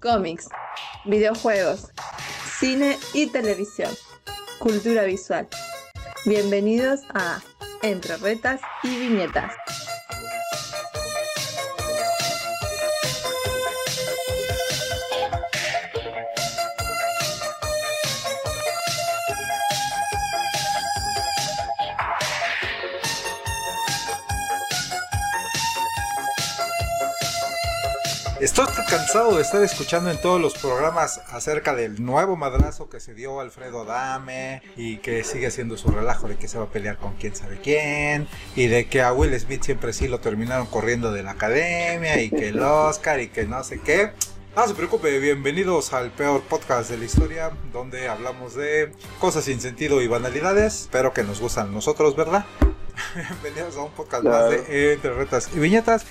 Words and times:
cómics, 0.00 0.48
videojuegos, 1.04 1.90
cine 2.58 2.98
y 3.12 3.26
televisión, 3.26 3.90
cultura 4.58 5.04
visual. 5.04 5.46
Bienvenidos 6.24 7.00
a 7.14 7.40
Entre 7.82 8.16
Retas 8.16 8.60
y 8.82 8.96
Viñetas. 8.96 9.52
Cansado 29.12 29.34
de 29.34 29.42
estar 29.42 29.60
escuchando 29.64 30.08
en 30.08 30.20
todos 30.20 30.40
los 30.40 30.54
programas 30.54 31.20
acerca 31.30 31.74
del 31.74 32.00
nuevo 32.00 32.36
madrazo 32.36 32.88
que 32.88 33.00
se 33.00 33.12
dio 33.12 33.40
Alfredo 33.40 33.84
Dame 33.84 34.62
y 34.76 34.98
que 34.98 35.24
sigue 35.24 35.48
haciendo 35.48 35.76
su 35.76 35.90
relajo 35.90 36.28
de 36.28 36.36
que 36.36 36.46
se 36.46 36.58
va 36.58 36.66
a 36.66 36.68
pelear 36.68 36.96
con 36.96 37.14
quién 37.14 37.34
sabe 37.34 37.58
quién 37.60 38.28
y 38.54 38.68
de 38.68 38.86
que 38.86 39.02
a 39.02 39.12
Will 39.12 39.36
Smith 39.40 39.64
siempre 39.64 39.92
sí 39.92 40.06
lo 40.06 40.20
terminaron 40.20 40.68
corriendo 40.68 41.10
de 41.10 41.24
la 41.24 41.32
academia 41.32 42.22
y 42.22 42.30
que 42.30 42.50
el 42.50 42.60
Oscar 42.60 43.18
y 43.18 43.30
que 43.30 43.46
no 43.46 43.64
sé 43.64 43.80
qué. 43.80 44.12
No 44.54 44.68
se 44.68 44.74
preocupe, 44.74 45.18
bienvenidos 45.18 45.92
al 45.92 46.12
peor 46.12 46.42
podcast 46.42 46.88
de 46.88 46.98
la 46.98 47.04
historia, 47.04 47.50
donde 47.72 48.06
hablamos 48.06 48.54
de 48.54 48.92
cosas 49.18 49.42
sin 49.42 49.60
sentido 49.60 50.00
y 50.02 50.06
banalidades, 50.06 50.88
pero 50.92 51.12
que 51.12 51.24
nos 51.24 51.40
gustan 51.40 51.74
nosotros, 51.74 52.14
¿verdad? 52.14 52.44
Bienvenidos 53.42 53.76
a 53.76 53.80
un 53.80 53.90
podcast 53.90 54.22
más 54.22 54.50
de 54.50 54.92
Entre 54.92 55.12
Retas 55.12 55.50
y 55.52 55.58
Viñetas. 55.58 56.06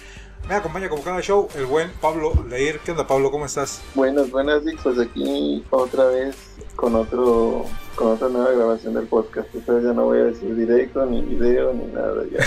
Me 0.50 0.56
acompaña 0.56 0.90
como 0.90 1.04
cada 1.04 1.22
show 1.22 1.48
el 1.56 1.68
buen 1.68 1.92
Pablo 2.02 2.34
Leir. 2.50 2.80
¿Qué 2.80 2.90
onda, 2.90 3.06
Pablo? 3.06 3.30
¿Cómo 3.30 3.46
estás? 3.46 3.84
Buenas, 3.94 4.32
buenas, 4.32 4.66
Vic. 4.66 4.80
Pues 4.82 4.98
aquí 4.98 5.64
otra 5.70 6.06
vez 6.06 6.36
con 6.76 6.96
otro 6.96 7.68
con 7.94 8.14
otra 8.14 8.30
nueva 8.30 8.52
grabación 8.54 8.96
del 8.96 9.06
podcast. 9.06 9.48
Entonces 9.54 9.86
ya 9.86 9.94
no 9.94 10.06
voy 10.06 10.18
a 10.18 10.24
decir 10.24 10.56
directo, 10.56 11.06
ni 11.06 11.22
video, 11.22 11.72
ni 11.72 11.86
nada. 11.94 12.24
Ya, 12.32 12.44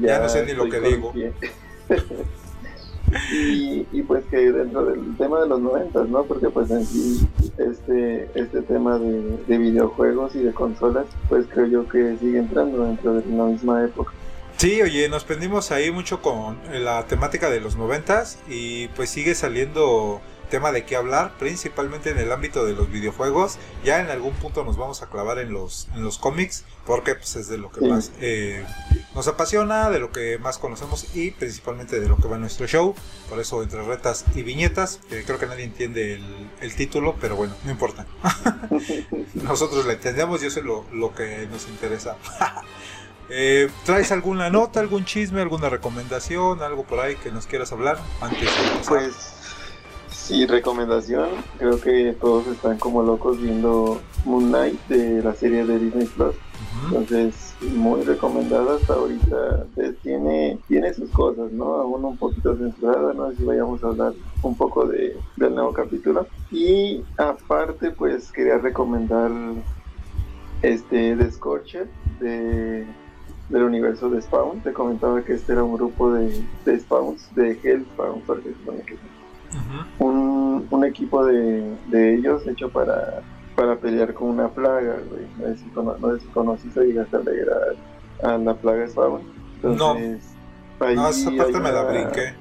ya, 0.00 0.20
no 0.20 0.30
sé 0.30 0.46
ni 0.46 0.54
lo 0.54 0.70
que 0.70 0.80
digo. 0.80 1.12
y, 3.30 3.86
y, 3.92 4.02
pues 4.02 4.24
que 4.30 4.50
dentro 4.50 4.86
del 4.86 5.18
tema 5.18 5.42
de 5.42 5.48
los 5.48 5.60
noventas, 5.60 6.08
¿no? 6.08 6.24
Porque 6.24 6.48
pues 6.48 6.70
en 6.70 6.86
sí 6.86 7.28
este, 7.58 8.30
este 8.34 8.62
tema 8.62 8.98
de, 8.98 9.36
de 9.46 9.58
videojuegos 9.58 10.34
y 10.34 10.38
de 10.38 10.54
consolas, 10.54 11.04
pues 11.28 11.44
creo 11.52 11.66
yo 11.66 11.86
que 11.90 12.16
sigue 12.16 12.38
entrando 12.38 12.84
dentro 12.84 13.12
de 13.12 13.36
la 13.36 13.44
misma 13.44 13.84
época. 13.84 14.14
Sí, 14.56 14.80
oye, 14.80 15.06
nos 15.10 15.24
prendimos 15.24 15.70
ahí 15.70 15.90
mucho 15.90 16.22
con 16.22 16.58
la 16.72 17.04
temática 17.06 17.50
de 17.50 17.60
los 17.60 17.76
noventas 17.76 18.38
y 18.48 18.88
pues 18.88 19.10
sigue 19.10 19.34
saliendo 19.34 20.22
tema 20.48 20.72
de 20.72 20.86
qué 20.86 20.96
hablar, 20.96 21.36
principalmente 21.38 22.08
en 22.08 22.18
el 22.18 22.32
ámbito 22.32 22.64
de 22.64 22.72
los 22.72 22.90
videojuegos. 22.90 23.58
Ya 23.84 24.00
en 24.00 24.08
algún 24.08 24.32
punto 24.32 24.64
nos 24.64 24.78
vamos 24.78 25.02
a 25.02 25.10
clavar 25.10 25.38
en 25.40 25.52
los, 25.52 25.88
en 25.94 26.02
los 26.02 26.16
cómics, 26.16 26.64
porque 26.86 27.14
pues 27.14 27.36
es 27.36 27.48
de 27.48 27.58
lo 27.58 27.70
que 27.70 27.82
más 27.82 28.12
eh, 28.20 28.64
nos 29.14 29.28
apasiona, 29.28 29.90
de 29.90 29.98
lo 29.98 30.10
que 30.10 30.38
más 30.38 30.56
conocemos 30.56 31.14
y 31.14 31.32
principalmente 31.32 32.00
de 32.00 32.08
lo 32.08 32.16
que 32.16 32.26
va 32.26 32.36
en 32.36 32.42
nuestro 32.42 32.66
show. 32.66 32.94
Por 33.28 33.38
eso 33.40 33.62
entre 33.62 33.82
retas 33.82 34.24
y 34.34 34.42
viñetas, 34.42 35.00
creo 35.08 35.38
que 35.38 35.46
nadie 35.46 35.64
entiende 35.64 36.14
el, 36.14 36.50
el, 36.62 36.74
título, 36.74 37.16
pero 37.20 37.36
bueno, 37.36 37.54
no 37.64 37.70
importa. 37.70 38.06
Nosotros 39.34 39.84
la 39.84 39.94
entendemos 39.94 40.42
y 40.42 40.46
eso 40.46 40.60
es 40.60 40.64
lo, 40.64 40.86
lo 40.92 41.14
que 41.14 41.46
nos 41.50 41.68
interesa. 41.68 42.16
Eh, 43.28 43.68
¿Traes 43.84 44.12
alguna 44.12 44.50
nota, 44.50 44.80
algún 44.80 45.04
chisme, 45.04 45.40
alguna 45.40 45.68
recomendación, 45.68 46.62
algo 46.62 46.84
por 46.84 47.00
ahí 47.00 47.16
que 47.16 47.30
nos 47.32 47.46
quieras 47.46 47.72
hablar 47.72 47.98
antes 48.20 48.40
de 48.40 48.48
Pues 48.88 49.14
sí, 50.10 50.46
recomendación. 50.46 51.30
Creo 51.58 51.80
que 51.80 52.16
todos 52.20 52.46
están 52.46 52.78
como 52.78 53.02
locos 53.02 53.40
viendo 53.40 54.00
Moon 54.24 54.48
Knight 54.48 54.80
de 54.88 55.22
la 55.22 55.34
serie 55.34 55.64
de 55.64 55.78
Disney 55.78 56.06
Plus. 56.06 56.34
Entonces, 56.84 57.54
muy 57.60 58.02
recomendada 58.02 58.76
hasta 58.76 58.94
ahorita. 58.94 59.66
tiene, 60.02 60.58
tiene 60.68 60.94
sus 60.94 61.10
cosas, 61.10 61.50
¿no? 61.52 61.74
Aún 61.76 62.04
un 62.04 62.16
poquito 62.16 62.56
censurada, 62.56 63.12
no 63.14 63.30
sé 63.30 63.36
si 63.38 63.44
vayamos 63.44 63.82
a 63.82 63.88
hablar 63.88 64.12
un 64.42 64.56
poco 64.56 64.86
de, 64.86 65.16
del 65.36 65.54
nuevo 65.54 65.72
capítulo. 65.72 66.26
Y 66.50 67.02
aparte, 67.16 67.90
pues 67.90 68.30
quería 68.30 68.58
recomendar 68.58 69.30
este 70.62 71.16
The 71.16 71.30
Scorcher 71.32 71.88
de 72.20 72.86
del 73.48 73.62
universo 73.62 74.10
de 74.10 74.20
Spawn. 74.22 74.60
Te 74.60 74.72
comentaba 74.72 75.22
que 75.22 75.34
este 75.34 75.52
era 75.52 75.64
un 75.64 75.74
grupo 75.74 76.12
de, 76.12 76.44
de 76.64 76.80
Spawns, 76.80 77.34
de 77.34 77.58
Hellspawn, 77.62 78.22
porque 78.26 78.52
supone 78.52 78.82
que 78.82 78.96
un, 79.98 80.66
un, 80.70 80.84
equipo 80.84 81.24
de, 81.24 81.76
de, 81.86 82.14
ellos 82.14 82.46
hecho 82.46 82.68
para, 82.68 83.22
para 83.54 83.76
pelear 83.76 84.12
con 84.12 84.28
una 84.28 84.48
plaga, 84.48 84.96
No 85.38 85.46
sé 85.46 85.56
si, 85.56 85.70
no 85.74 86.18
si 86.18 86.26
conociste 86.26 86.80
o 86.80 86.82
llegaste 86.82 87.16
a 87.16 87.20
leer 87.20 87.48
a, 88.22 88.38
la 88.38 88.54
plaga 88.54 88.88
Spawn. 88.88 89.22
Entonces, 89.62 90.22
no. 90.78 90.86
Ahí 90.86 90.96
esa 91.10 91.30
parte 91.30 91.60
me 91.60 91.72
la 91.72 91.82
brinqué. 91.84 92.34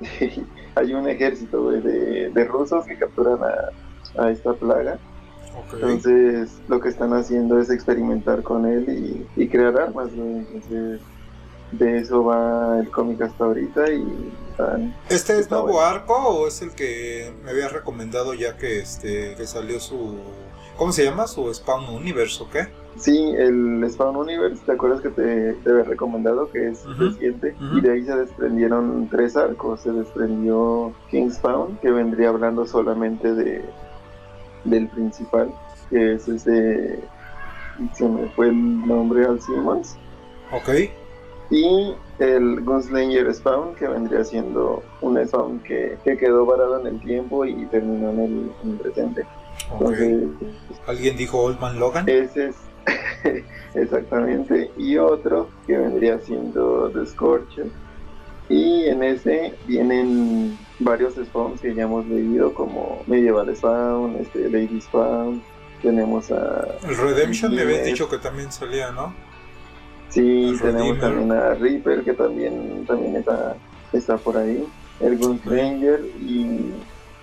hay 0.76 0.94
un 0.94 1.08
ejército, 1.08 1.70
de, 1.70 2.30
de 2.30 2.44
rusos 2.44 2.86
que 2.86 2.96
capturan 2.96 3.38
a, 3.42 4.22
a 4.22 4.30
esta 4.30 4.54
plaga 4.54 4.98
entonces 5.72 6.50
lo 6.68 6.80
que 6.80 6.88
están 6.88 7.12
haciendo 7.12 7.58
es 7.60 7.70
experimentar 7.70 8.42
con 8.42 8.66
él 8.66 9.26
y, 9.36 9.48
crear 9.48 9.78
armas. 9.78 10.08
Entonces 10.14 11.00
de 11.72 11.98
eso 11.98 12.24
va 12.24 12.78
el 12.80 12.90
cómic 12.90 13.22
hasta 13.22 13.44
ahorita 13.44 13.90
y 13.92 14.32
¿Este 15.08 15.38
es 15.38 15.50
nuevo 15.50 15.80
arco 15.80 16.14
o 16.14 16.46
es 16.46 16.60
el 16.60 16.72
que 16.72 17.32
me 17.42 17.50
habías 17.50 17.72
recomendado 17.72 18.34
ya 18.34 18.56
que 18.58 18.78
este 18.80 19.34
que 19.36 19.46
salió 19.46 19.80
su 19.80 20.18
¿cómo 20.76 20.92
se 20.92 21.04
llama? 21.04 21.26
su 21.26 21.52
Spawn 21.52 21.88
Universe 21.88 22.42
o 22.42 22.50
qué? 22.50 22.68
Sí, 22.98 23.34
el 23.38 23.88
Spawn 23.90 24.16
Universe, 24.16 24.62
¿te 24.66 24.72
acuerdas 24.72 25.00
que 25.00 25.08
te, 25.08 25.54
te 25.54 25.70
había 25.70 25.84
recomendado 25.84 26.50
que 26.50 26.68
es 26.68 26.84
reciente? 26.98 27.56
Y 27.74 27.80
de 27.80 27.90
ahí 27.90 28.04
se 28.04 28.14
desprendieron 28.14 29.08
tres 29.10 29.34
arcos. 29.34 29.80
Se 29.80 29.92
desprendió 29.92 30.92
King 31.10 31.30
Spawn, 31.30 31.78
que 31.78 31.90
vendría 31.90 32.28
hablando 32.28 32.66
solamente 32.66 33.34
de, 33.34 33.64
del 34.64 34.88
principal, 34.88 35.52
que 35.90 36.14
es 36.14 36.28
ese, 36.28 37.00
se 37.94 38.08
me 38.08 38.28
fue 38.30 38.48
el 38.48 38.86
nombre 38.86 39.24
al 39.24 39.40
Simmons. 39.40 39.96
Ok. 40.52 40.68
Y 41.50 41.94
el 42.18 42.62
Gunslinger 42.62 43.32
Spawn, 43.34 43.74
que 43.74 43.86
vendría 43.86 44.24
siendo 44.24 44.82
un 45.02 45.22
Spawn 45.26 45.60
que, 45.60 45.98
que 46.02 46.16
quedó 46.16 46.46
varado 46.46 46.80
en 46.80 46.86
el 46.86 47.00
tiempo 47.00 47.44
y 47.44 47.66
terminó 47.66 48.10
en 48.10 48.50
el, 48.64 48.76
presente. 48.78 49.24
¿Alguien 50.86 51.16
dijo 51.16 51.42
Old 51.42 51.60
Man 51.60 51.78
Logan? 51.78 52.08
Ese 52.08 52.48
es 52.48 52.56
exactamente. 53.74 54.70
Y 54.76 54.96
otro 54.96 55.48
que 55.66 55.76
vendría 55.76 56.18
siendo 56.20 56.90
The 56.90 57.06
Scorcher. 57.06 57.66
Y 58.52 58.86
en 58.86 59.02
ese 59.02 59.54
vienen 59.66 60.58
varios 60.78 61.14
spawns 61.14 61.62
que 61.62 61.74
ya 61.74 61.84
hemos 61.84 62.04
leído, 62.06 62.52
como 62.52 63.02
Medieval 63.06 63.56
Spawn, 63.56 64.16
este, 64.20 64.50
Lady 64.50 64.78
Spawn, 64.78 65.42
tenemos 65.80 66.30
a... 66.30 66.68
El 66.86 66.98
Redemption 66.98 67.54
me 67.54 67.62
habías 67.62 67.86
dicho 67.86 68.10
que 68.10 68.18
también 68.18 68.52
salía, 68.52 68.90
¿no? 68.90 69.14
Sí, 70.10 70.54
tenemos 70.60 71.00
también 71.00 71.32
a 71.32 71.54
Reaper, 71.54 72.04
que 72.04 72.12
también, 72.12 72.84
también 72.86 73.16
está, 73.16 73.56
está 73.94 74.18
por 74.18 74.36
ahí, 74.36 74.62
el 75.00 75.16
Gunslinger, 75.16 76.04
y, 76.20 76.74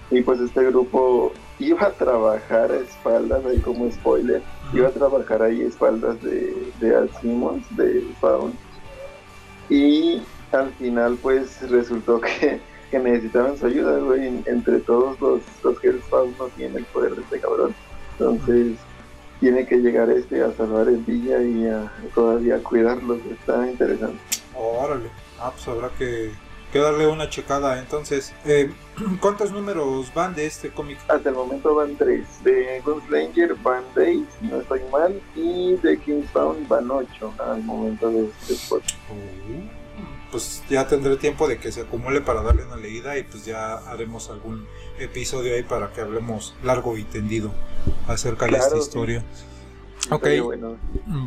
y 0.10 0.22
pues 0.24 0.40
este 0.40 0.66
grupo 0.66 1.32
iba 1.60 1.86
a 1.86 1.92
trabajar 1.92 2.72
a 2.72 2.78
espaldas, 2.78 3.46
ahí 3.46 3.60
como 3.60 3.88
spoiler, 3.92 4.42
iba 4.74 4.88
a 4.88 4.92
trabajar 4.92 5.44
ahí 5.44 5.62
a 5.62 5.68
espaldas 5.68 6.20
de, 6.24 6.72
de 6.80 6.96
Al 6.96 7.08
Simmons, 7.22 7.64
de 7.78 8.02
Spawn, 8.18 8.52
y 9.70 10.24
al 10.52 10.72
final 10.74 11.18
pues 11.22 11.70
resultó 11.70 12.20
que 12.22 12.60
que 12.90 13.00
necesitaban 13.00 13.58
su 13.58 13.68
ayuda, 13.68 13.98
güey. 14.00 14.42
Entre 14.46 14.80
todos 14.80 15.20
los, 15.20 15.42
los 15.64 15.80
que 15.80 15.94
no 15.94 16.46
tiene 16.56 16.80
el 16.80 16.86
poder 16.86 17.16
de 17.16 17.22
este 17.22 17.40
cabrón. 17.40 17.76
Entonces, 18.18 18.78
tiene 19.40 19.66
que 19.66 19.78
llegar 19.78 20.10
este 20.10 20.44
a 20.44 20.52
salvar 20.54 20.88
el 20.88 21.06
día 21.06 21.42
y 21.42 21.68
a 21.68 21.92
todavía 22.14 22.62
cuidarlos. 22.62 23.20
Está 23.32 23.70
interesante. 23.70 24.20
Órale. 24.56 25.10
Ah, 25.40 25.52
pues 25.54 25.68
habrá 25.68 25.90
que, 25.98 26.32
que 26.74 26.80
darle 26.80 27.08
una 27.08 27.30
checada. 27.30 27.80
Entonces, 27.80 28.34
eh, 28.46 28.72
¿cuántos 29.22 29.52
números 29.52 30.12
van 30.14 30.36
de 30.36 30.48
este 30.48 30.70
cómic? 30.70 30.98
Hasta 31.08 31.30
el 31.30 31.36
momento 31.36 31.76
van 31.76 31.96
tres. 31.96 32.26
De 32.44 32.82
Gunslinger 32.84 33.56
van 33.56 33.84
seis, 33.94 34.26
no 34.42 34.60
estoy 34.60 34.82
mal. 34.92 35.22
Y 35.36 35.76
de 35.76 35.98
Kingsbound 36.00 36.68
van 36.68 36.90
ocho 36.92 37.34
al 37.38 37.64
momento 37.64 38.10
de 38.10 38.26
este 38.26 38.54
spot. 38.54 38.84
Oh 39.10 39.79
pues 40.32 40.64
ya 40.70 40.88
tendré 40.88 41.18
tiempo 41.18 41.48
de 41.48 41.60
que 41.60 41.72
se 41.72 41.82
acumule 41.82 42.22
para 42.22 42.42
darle 42.42 42.64
una 42.64 42.78
leída 42.78 43.18
y 43.18 43.24
pues 43.24 43.46
ya 43.46 43.78
haremos 43.90 44.30
algún 44.30 44.68
episodio 45.00 45.56
ahí 45.56 45.64
para 45.64 45.92
que 45.94 46.02
hablemos 46.02 46.56
largo 46.64 46.98
y 46.98 47.04
tendido 47.04 47.52
acerca 48.08 48.48
de 48.48 48.58
esta 48.58 48.78
historia. 48.78 49.24
Ok, 50.12 50.26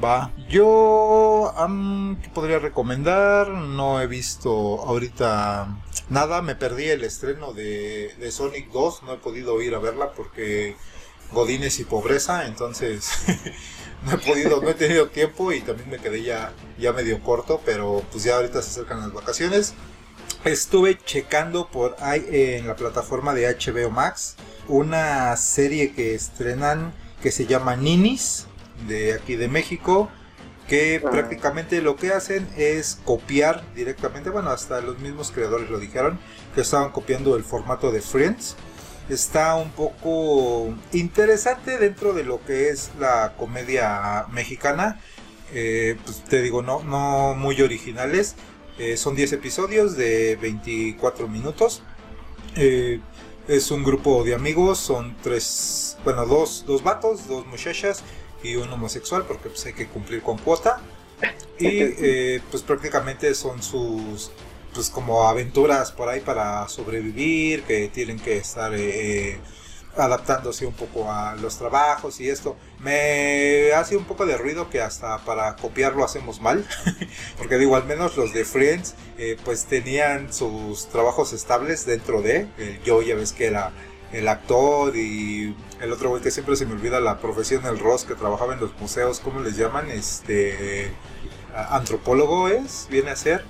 va. 0.02 0.32
Yo, 0.48 1.54
¿qué 2.22 2.28
podría 2.30 2.58
recomendar? 2.58 3.48
No 3.48 4.00
he 4.00 4.06
visto 4.06 4.50
ahorita 4.82 5.76
nada, 6.08 6.42
me 6.42 6.56
perdí 6.56 6.86
el 6.86 7.04
estreno 7.04 7.52
de, 7.52 8.14
de 8.18 8.32
Sonic 8.32 8.70
2, 8.72 9.02
no 9.04 9.12
he 9.14 9.18
podido 9.18 9.60
ir 9.62 9.74
a 9.74 9.78
verla 9.78 10.12
porque 10.12 10.76
Godines 11.32 11.78
y 11.80 11.84
pobreza, 11.84 12.46
entonces 12.46 13.10
no 14.06 14.14
he 14.14 14.18
podido, 14.18 14.60
no 14.60 14.68
he 14.68 14.74
tenido 14.74 15.08
tiempo 15.08 15.52
y 15.52 15.60
también 15.60 15.90
me 15.90 15.98
quedé 15.98 16.22
ya, 16.22 16.52
ya 16.78 16.92
medio 16.92 17.22
corto, 17.22 17.60
pero 17.64 18.02
pues 18.10 18.24
ya 18.24 18.36
ahorita 18.36 18.62
se 18.62 18.70
acercan 18.70 19.00
las 19.00 19.12
vacaciones. 19.12 19.74
Estuve 20.44 20.98
checando 20.98 21.68
por 21.68 21.96
ahí 22.00 22.24
en 22.30 22.66
la 22.66 22.74
plataforma 22.74 23.32
de 23.34 23.46
HBO 23.46 23.90
Max 23.90 24.36
una 24.68 25.36
serie 25.36 25.92
que 25.92 26.14
estrenan 26.14 26.92
que 27.22 27.30
se 27.30 27.46
llama 27.46 27.76
Ninis 27.76 28.46
de 28.88 29.14
aquí 29.14 29.36
de 29.36 29.46
México 29.46 30.10
que 30.68 31.00
prácticamente 31.00 31.82
lo 31.82 31.96
que 31.96 32.12
hacen 32.12 32.48
es 32.56 32.98
copiar 33.04 33.62
directamente, 33.74 34.30
bueno, 34.30 34.50
hasta 34.50 34.80
los 34.80 34.98
mismos 35.00 35.30
creadores 35.30 35.68
lo 35.68 35.78
dijeron, 35.78 36.18
que 36.54 36.62
estaban 36.62 36.92
copiando 36.92 37.36
el 37.36 37.44
formato 37.44 37.92
de 37.92 38.00
Friends. 38.00 38.56
Está 39.12 39.56
un 39.56 39.70
poco 39.72 40.74
interesante 40.94 41.76
dentro 41.76 42.14
de 42.14 42.24
lo 42.24 42.42
que 42.46 42.70
es 42.70 42.90
la 42.98 43.34
comedia 43.36 44.24
mexicana. 44.32 45.02
Eh, 45.52 45.98
pues 46.02 46.24
te 46.24 46.40
digo, 46.40 46.62
no, 46.62 46.82
no 46.82 47.34
muy 47.34 47.60
originales. 47.60 48.36
Eh, 48.78 48.96
son 48.96 49.14
10 49.14 49.34
episodios 49.34 49.98
de 49.98 50.36
24 50.36 51.28
minutos. 51.28 51.82
Eh, 52.56 53.00
es 53.48 53.70
un 53.70 53.84
grupo 53.84 54.24
de 54.24 54.34
amigos, 54.34 54.78
son 54.78 55.14
tres, 55.22 55.98
bueno, 56.04 56.24
dos, 56.24 56.64
dos 56.66 56.82
vatos, 56.82 57.28
dos 57.28 57.46
muchachas 57.46 58.02
y 58.42 58.56
un 58.56 58.72
homosexual, 58.72 59.26
porque 59.28 59.50
pues 59.50 59.66
hay 59.66 59.74
que 59.74 59.88
cumplir 59.88 60.22
con 60.22 60.38
cuota. 60.38 60.80
Y 61.58 62.38
pues 62.50 62.62
prácticamente 62.62 63.34
son 63.34 63.62
sus 63.62 64.30
pues 64.74 64.90
como 64.90 65.28
aventuras 65.28 65.92
por 65.92 66.08
ahí 66.08 66.20
para 66.20 66.68
sobrevivir, 66.68 67.62
que 67.64 67.88
tienen 67.88 68.18
que 68.18 68.36
estar 68.36 68.72
eh, 68.74 69.38
adaptándose 69.96 70.66
un 70.66 70.72
poco 70.72 71.10
a 71.10 71.34
los 71.36 71.58
trabajos 71.58 72.20
y 72.20 72.28
esto. 72.28 72.56
Me 72.78 73.72
hace 73.72 73.96
un 73.96 74.04
poco 74.04 74.26
de 74.26 74.36
ruido 74.36 74.70
que 74.70 74.80
hasta 74.80 75.18
para 75.18 75.56
copiarlo 75.56 76.04
hacemos 76.04 76.40
mal, 76.40 76.66
porque 77.38 77.58
digo, 77.58 77.76
al 77.76 77.84
menos 77.84 78.16
los 78.16 78.32
de 78.32 78.44
Friends 78.44 78.94
eh, 79.18 79.36
pues 79.44 79.66
tenían 79.66 80.32
sus 80.32 80.88
trabajos 80.88 81.32
estables 81.32 81.86
dentro 81.86 82.22
de, 82.22 82.46
el 82.58 82.82
yo 82.82 83.02
ya 83.02 83.14
ves 83.14 83.32
que 83.32 83.46
era 83.46 83.72
el 84.12 84.28
actor 84.28 84.94
y 84.94 85.56
el 85.80 85.90
otro 85.90 86.10
güey 86.10 86.22
que 86.22 86.30
siempre 86.30 86.54
se 86.56 86.66
me 86.66 86.72
olvida 86.72 87.00
la 87.00 87.18
profesión, 87.18 87.64
el 87.64 87.78
Ross 87.78 88.04
que 88.04 88.14
trabajaba 88.14 88.52
en 88.52 88.60
los 88.60 88.78
museos, 88.78 89.20
¿cómo 89.20 89.40
les 89.40 89.56
llaman? 89.56 89.90
Este 89.90 90.92
antropólogo 91.54 92.48
es, 92.48 92.88
viene 92.90 93.10
a 93.10 93.16
ser 93.16 93.44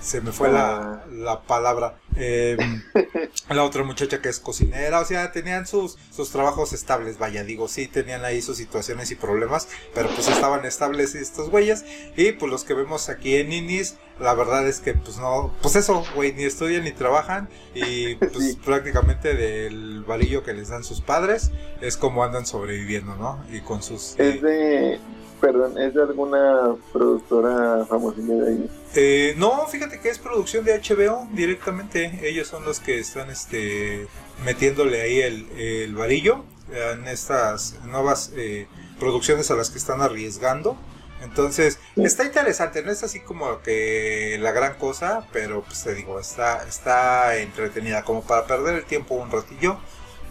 se 0.00 0.20
me 0.20 0.32
fue 0.32 0.50
la, 0.50 1.04
ah. 1.26 1.42
palabra. 1.46 1.96
Em, 2.16 2.82
la 3.48 3.64
otra 3.64 3.84
muchacha 3.84 4.20
que 4.20 4.28
es 4.28 4.40
cocinera, 4.40 5.00
o 5.00 5.04
sea, 5.04 5.32
tenían 5.32 5.66
sus, 5.66 5.96
sus 6.10 6.30
trabajos 6.30 6.72
estables, 6.72 7.18
vaya, 7.18 7.44
digo, 7.44 7.68
sí, 7.68 7.86
tenían 7.86 8.24
ahí 8.24 8.42
sus 8.42 8.56
situaciones 8.56 9.10
y 9.10 9.14
problemas, 9.14 9.68
pero 9.94 10.08
pues 10.10 10.28
estaban 10.28 10.64
estables 10.64 11.14
estos 11.14 11.50
güeyes. 11.50 11.84
Y 12.16 12.32
pues 12.32 12.50
los 12.50 12.64
que 12.64 12.74
vemos 12.74 13.08
aquí 13.08 13.36
en 13.36 13.52
Inis, 13.52 13.96
la 14.18 14.34
verdad 14.34 14.66
es 14.68 14.80
que 14.80 14.94
pues 14.94 15.18
no, 15.18 15.54
pues 15.62 15.76
eso, 15.76 16.04
güey, 16.14 16.32
ni 16.32 16.44
estudian 16.44 16.84
ni 16.84 16.92
trabajan 16.92 17.48
y 17.74 18.16
pues 18.16 18.56
prácticamente 18.64 19.34
del 19.34 20.04
varillo 20.04 20.42
que 20.42 20.52
les 20.52 20.68
dan 20.68 20.84
sus 20.84 21.00
padres 21.00 21.50
es 21.80 21.96
como 21.96 22.22
andan 22.22 22.46
sobreviviendo, 22.46 23.16
¿no? 23.16 23.42
Y 23.50 23.60
con 23.60 23.82
sus... 23.82 24.18
Es 24.18 24.42
de 24.42 25.00
Perdón, 25.40 25.78
¿es 25.78 25.94
de 25.94 26.02
alguna 26.02 26.76
productora 26.92 27.86
famosa 27.86 28.20
de 28.20 28.48
ahí? 28.48 28.70
Eh, 28.94 29.34
no, 29.38 29.66
fíjate 29.66 30.00
que 30.00 30.10
es 30.10 30.18
producción 30.18 30.64
de 30.64 30.78
HBO 30.78 31.28
directamente. 31.32 32.20
Ellos 32.28 32.48
son 32.48 32.64
los 32.64 32.80
que 32.80 32.98
están 32.98 33.30
este, 33.30 34.06
metiéndole 34.44 35.00
ahí 35.00 35.20
el, 35.20 35.48
el 35.58 35.94
varillo 35.94 36.44
en 36.72 37.06
estas 37.08 37.76
nuevas 37.84 38.32
eh, 38.36 38.66
producciones 38.98 39.50
a 39.50 39.54
las 39.54 39.70
que 39.70 39.78
están 39.78 40.00
arriesgando. 40.00 40.76
Entonces, 41.22 41.78
está 41.96 42.24
interesante, 42.24 42.82
no 42.82 42.90
es 42.90 43.02
así 43.02 43.20
como 43.20 43.60
que 43.60 44.38
la 44.40 44.52
gran 44.52 44.74
cosa, 44.74 45.26
pero 45.32 45.62
pues 45.62 45.82
te 45.84 45.94
digo, 45.94 46.18
está, 46.18 46.66
está 46.66 47.36
entretenida. 47.36 48.04
Como 48.04 48.22
para 48.22 48.46
perder 48.46 48.76
el 48.76 48.84
tiempo 48.84 49.16
un 49.16 49.30
ratillo, 49.30 49.78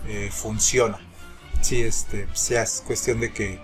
eh, 0.08 0.30
funciona. 0.32 1.00
Sí, 1.62 1.82
este, 1.82 2.28
sea 2.34 2.64
es 2.64 2.82
cuestión 2.86 3.20
de 3.20 3.32
que 3.32 3.60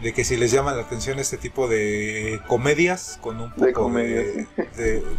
de 0.00 0.12
que 0.12 0.24
si 0.24 0.36
les 0.36 0.52
llama 0.52 0.72
la 0.74 0.82
atención 0.82 1.18
este 1.18 1.36
tipo 1.36 1.68
de 1.68 2.40
comedias 2.46 3.18
con 3.20 3.40
un 3.40 3.52
poco 3.52 3.90
de, 3.90 4.46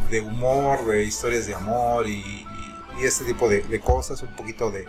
de, 0.09 0.21
humor, 0.21 0.85
de 0.85 1.03
historias 1.03 1.47
de 1.47 1.55
amor 1.55 2.07
y, 2.07 2.45
este 3.01 3.23
tipo 3.23 3.47
de, 3.47 3.79
cosas, 3.79 4.21
un 4.23 4.35
poquito 4.35 4.71
de, 4.71 4.85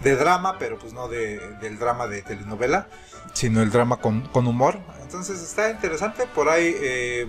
drama, 0.00 0.58
pero 0.58 0.78
pues 0.78 0.92
no 0.92 1.08
del 1.08 1.78
drama 1.78 2.06
de 2.06 2.22
telenovela, 2.22 2.88
sino 3.32 3.62
el 3.62 3.70
drama 3.70 3.96
con, 3.96 4.28
humor. 4.46 4.78
Entonces 5.02 5.40
está 5.42 5.70
interesante, 5.70 6.26
por 6.34 6.48
ahí 6.48 6.74
eh, 6.80 7.26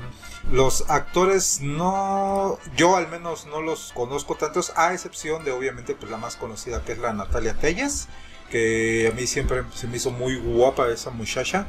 los 0.51 0.89
actores 0.89 1.61
no, 1.61 2.59
yo 2.75 2.95
al 2.95 3.07
menos 3.07 3.47
no 3.47 3.61
los 3.61 3.91
conozco 3.93 4.35
tantos, 4.35 4.73
a 4.75 4.93
excepción 4.93 5.43
de 5.45 5.51
obviamente 5.51 5.95
pues 5.95 6.11
la 6.11 6.17
más 6.17 6.35
conocida 6.35 6.83
que 6.83 6.91
es 6.91 6.97
la 6.97 7.13
Natalia 7.13 7.53
Telles 7.55 8.07
que 8.49 9.09
a 9.11 9.15
mí 9.15 9.27
siempre 9.27 9.63
se 9.73 9.87
me 9.87 9.97
hizo 9.97 10.11
muy 10.11 10.35
guapa 10.37 10.89
esa 10.89 11.11
muchacha 11.11 11.67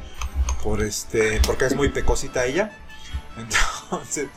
por 0.63 0.81
este 0.81 1.41
porque 1.45 1.65
es 1.65 1.75
muy 1.75 1.89
pecosita 1.89 2.45
ella. 2.45 2.77
Entonces 3.37 4.27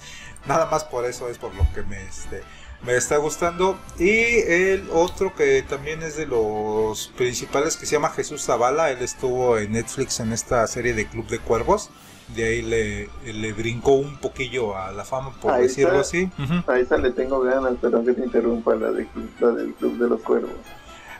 nada 0.46 0.66
más 0.66 0.84
por 0.84 1.04
eso 1.04 1.28
es 1.28 1.38
por 1.38 1.54
lo 1.54 1.66
que 1.74 1.82
me 1.82 2.02
este 2.02 2.42
me 2.84 2.96
está 2.96 3.16
gustando. 3.16 3.78
Y 3.98 4.10
el 4.10 4.88
otro 4.92 5.34
que 5.34 5.62
también 5.62 6.02
es 6.02 6.16
de 6.16 6.26
los 6.26 7.08
principales 7.16 7.76
que 7.76 7.86
se 7.86 7.92
llama 7.92 8.10
Jesús 8.10 8.44
Zavala. 8.44 8.90
Él 8.90 8.98
estuvo 9.00 9.58
en 9.58 9.72
Netflix 9.72 10.20
en 10.20 10.32
esta 10.32 10.66
serie 10.66 10.94
de 10.94 11.06
Club 11.06 11.26
de 11.28 11.38
Cuervos. 11.38 11.90
De 12.34 12.44
ahí 12.44 12.62
le, 12.62 13.10
le 13.32 13.52
brincó 13.52 13.92
un 13.92 14.16
poquillo 14.18 14.76
a 14.76 14.92
la 14.92 15.04
fama 15.04 15.32
por 15.40 15.58
decirlo 15.58 16.00
así. 16.00 16.30
Ahí 16.66 16.82
está 16.82 16.96
le 16.96 17.10
tengo 17.10 17.40
ganas 17.40 17.74
pero 17.80 18.04
que 18.04 18.12
te 18.12 18.24
interrumpa 18.24 18.74
la, 18.74 18.92
de, 18.92 19.06
la 19.40 19.50
del 19.50 19.74
Club 19.74 19.98
de 19.98 20.08
los 20.08 20.20
Cuervos 20.22 20.52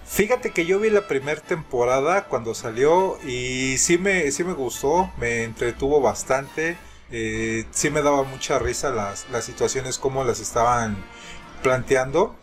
Fíjate 0.07 0.51
que 0.53 0.67
yo 0.67 0.79
vi 0.79 0.91
la 0.91 1.09
primera 1.09 1.41
temporada 1.41 2.27
cuando 2.27 2.55
salió 2.55 3.19
y 3.27 3.79
sí 3.79 3.99
me, 3.99 4.31
sí 4.31 4.45
me 4.45 4.53
gustó, 4.53 5.11
me 5.17 5.45
entretuvo 5.45 6.01
bastante. 6.01 6.77
Eh, 7.11 7.65
sí 7.71 7.91
me 7.91 8.03
daba 8.03 8.23
mucha 8.23 8.59
risa 8.59 8.91
las, 8.91 9.29
las 9.31 9.45
situaciones 9.45 9.99
como 9.99 10.25
las 10.25 10.41
estaban 10.41 10.97
planteando 11.63 12.37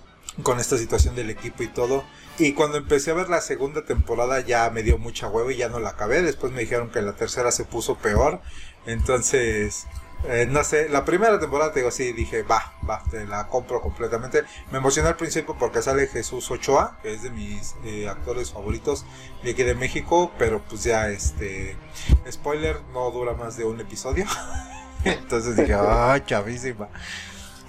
con 0.43 0.59
esta 0.59 0.77
situación 0.77 1.15
del 1.15 1.29
equipo 1.29 1.63
y 1.63 1.67
todo. 1.67 2.03
Y 2.39 2.53
cuando 2.53 2.77
empecé 2.77 3.11
a 3.11 3.15
ver 3.15 3.29
la 3.29 3.41
segunda 3.41 3.85
temporada 3.85 4.39
ya 4.39 4.69
me 4.69 4.81
dio 4.83 4.97
mucha 4.97 5.27
hueva 5.27 5.53
y 5.53 5.57
ya 5.57 5.69
no 5.69 5.79
la 5.79 5.89
acabé. 5.89 6.21
Después 6.21 6.51
me 6.51 6.61
dijeron 6.61 6.89
que 6.89 7.01
la 7.01 7.13
tercera 7.13 7.51
se 7.51 7.65
puso 7.65 7.95
peor. 7.95 8.41
Entonces 8.85 9.85
eh, 10.25 10.47
no 10.49 10.63
sé, 10.63 10.89
la 10.89 11.03
primera 11.03 11.39
temporada 11.39 11.71
te 11.71 11.79
digo 11.79 11.89
así, 11.89 12.13
dije, 12.13 12.43
va, 12.43 12.73
va, 12.87 13.03
te 13.09 13.25
la 13.25 13.47
compro 13.47 13.81
completamente. 13.81 14.43
Me 14.71 14.77
emocioné 14.77 15.09
al 15.09 15.15
principio 15.15 15.55
porque 15.57 15.81
sale 15.81 16.07
Jesús 16.07 16.49
Ochoa, 16.51 16.99
que 17.01 17.13
es 17.13 17.23
de 17.23 17.31
mis 17.31 17.75
eh, 17.85 18.07
actores 18.07 18.51
favoritos 18.51 19.05
de 19.43 19.51
aquí 19.51 19.63
de 19.63 19.75
México, 19.75 20.31
pero 20.37 20.61
pues 20.61 20.83
ya 20.83 21.09
este, 21.09 21.75
spoiler, 22.29 22.79
no 22.93 23.09
dura 23.11 23.33
más 23.33 23.57
de 23.57 23.65
un 23.65 23.79
episodio. 23.79 24.25
Entonces 25.03 25.55
dije, 25.55 25.73
ah, 25.73 26.21
chavísima. 26.25 26.89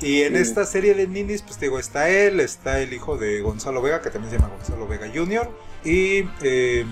Y 0.03 0.23
en 0.23 0.37
esta 0.37 0.67
serie 0.67 0.95
de 0.95 1.07
ninis, 1.07 1.43
pues 1.43 1.59
te 1.59 1.67
digo, 1.67 1.79
está 1.79 2.09
él, 2.09 2.41
está 2.41 2.81
el 2.81 2.93
hijo 2.93 3.17
de 3.17 3.41
Gonzalo 3.41 3.81
Vega, 3.81 4.03
que 4.03 4.11
también 4.11 4.33
se 4.33 4.39
llama 4.39 4.53
Gonzalo 4.57 4.89
Vega 4.89 5.09
Jr. 5.15 5.49
Y 5.85 6.29
eh, 6.43 6.85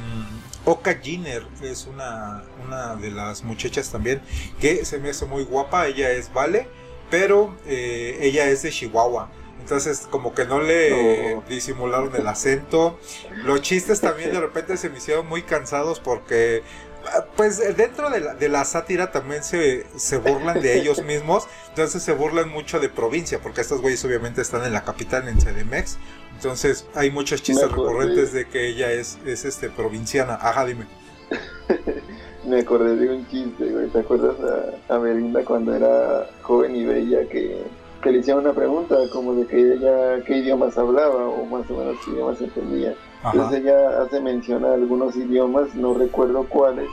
Oka 0.65 0.95
Giner 1.01 1.47
es 1.63 1.87
una, 1.87 2.45
una 2.67 2.97
de 2.97 3.11
las 3.11 3.43
muchachas 3.43 3.91
también 3.91 4.21
que 4.61 4.85
se 4.85 4.99
me 4.99 5.11
hace 5.11 5.27
muy 5.27 5.45
guapa. 5.45 5.87
Ella 5.87 6.11
es 6.11 6.33
Vale, 6.33 6.69
pero 7.11 7.57
eh, 7.67 8.19
ella 8.21 8.49
es 8.49 8.63
de 8.63 8.71
Chihuahua. 8.71 9.31
Entonces, 9.61 10.07
como 10.11 10.35
que 10.35 10.47
no 10.47 10.61
le 10.61 11.39
disimularon 11.49 12.15
el 12.17 12.27
acento. 12.27 12.99
Los 13.45 13.63
chistes 13.63 14.01
también 14.01 14.33
de 14.33 14.41
repente 14.41 14.77
se 14.77 14.89
me 14.89 14.99
hicieron 14.99 15.27
muy 15.27 15.43
cansados 15.43 16.01
porque 16.01 16.63
pues 17.37 17.77
dentro 17.77 18.11
de 18.11 18.21
la, 18.21 18.35
de 18.35 18.49
la 18.49 18.65
sátira 18.65 19.11
también 19.11 19.43
se, 19.43 19.87
se, 19.97 20.19
burlan 20.19 20.61
de 20.61 20.79
ellos 20.79 21.03
mismos, 21.03 21.49
entonces 21.71 22.03
se 22.03 22.13
burlan 22.13 22.49
mucho 22.49 22.79
de 22.79 22.89
provincia, 22.89 23.41
porque 23.41 23.63
estos 23.63 23.81
güeyes 23.81 24.05
obviamente 24.05 24.43
están 24.43 24.65
en 24.65 24.73
la 24.73 24.85
capital, 24.85 25.27
en 25.29 25.39
CDMX, 25.39 25.99
entonces 26.41 26.87
hay 26.95 27.11
muchos 27.11 27.43
chistes 27.43 27.71
recurrentes 27.71 28.33
de 28.33 28.47
que 28.47 28.67
ella 28.67 28.91
es, 28.91 29.19
es 29.27 29.45
este 29.45 29.69
provinciana. 29.69 30.39
Ajá, 30.41 30.65
dime. 30.65 30.87
Me 32.47 32.61
acordé 32.61 32.97
de 32.97 33.15
un 33.15 33.29
chiste, 33.29 33.71
güey. 33.71 33.89
¿Te 33.89 33.99
acuerdas 33.99 34.37
a, 34.89 34.95
a 34.95 34.99
Belinda 34.99 35.45
cuando 35.45 35.75
era 35.75 36.31
joven 36.41 36.75
y 36.75 36.87
bella 36.87 37.29
que, 37.29 37.63
que, 38.03 38.11
le 38.11 38.21
hicieron 38.21 38.43
una 38.43 38.55
pregunta 38.55 38.97
como 39.13 39.35
de 39.35 39.47
que 39.47 39.75
ella 39.75 40.25
qué 40.25 40.39
idiomas 40.39 40.79
hablaba 40.79 41.29
o 41.29 41.45
más 41.45 41.71
o 41.71 41.77
menos 41.77 41.97
qué 42.07 42.13
idiomas 42.13 42.41
entendía? 42.41 42.95
Entonces 43.23 43.61
ella 43.61 44.01
hace 44.01 44.19
mención 44.23 44.65
a 44.65 44.73
algunos 44.73 45.17
idiomas, 45.17 45.75
no 45.75 45.93
recuerdo 45.93 46.45
cuáles, 46.49 46.89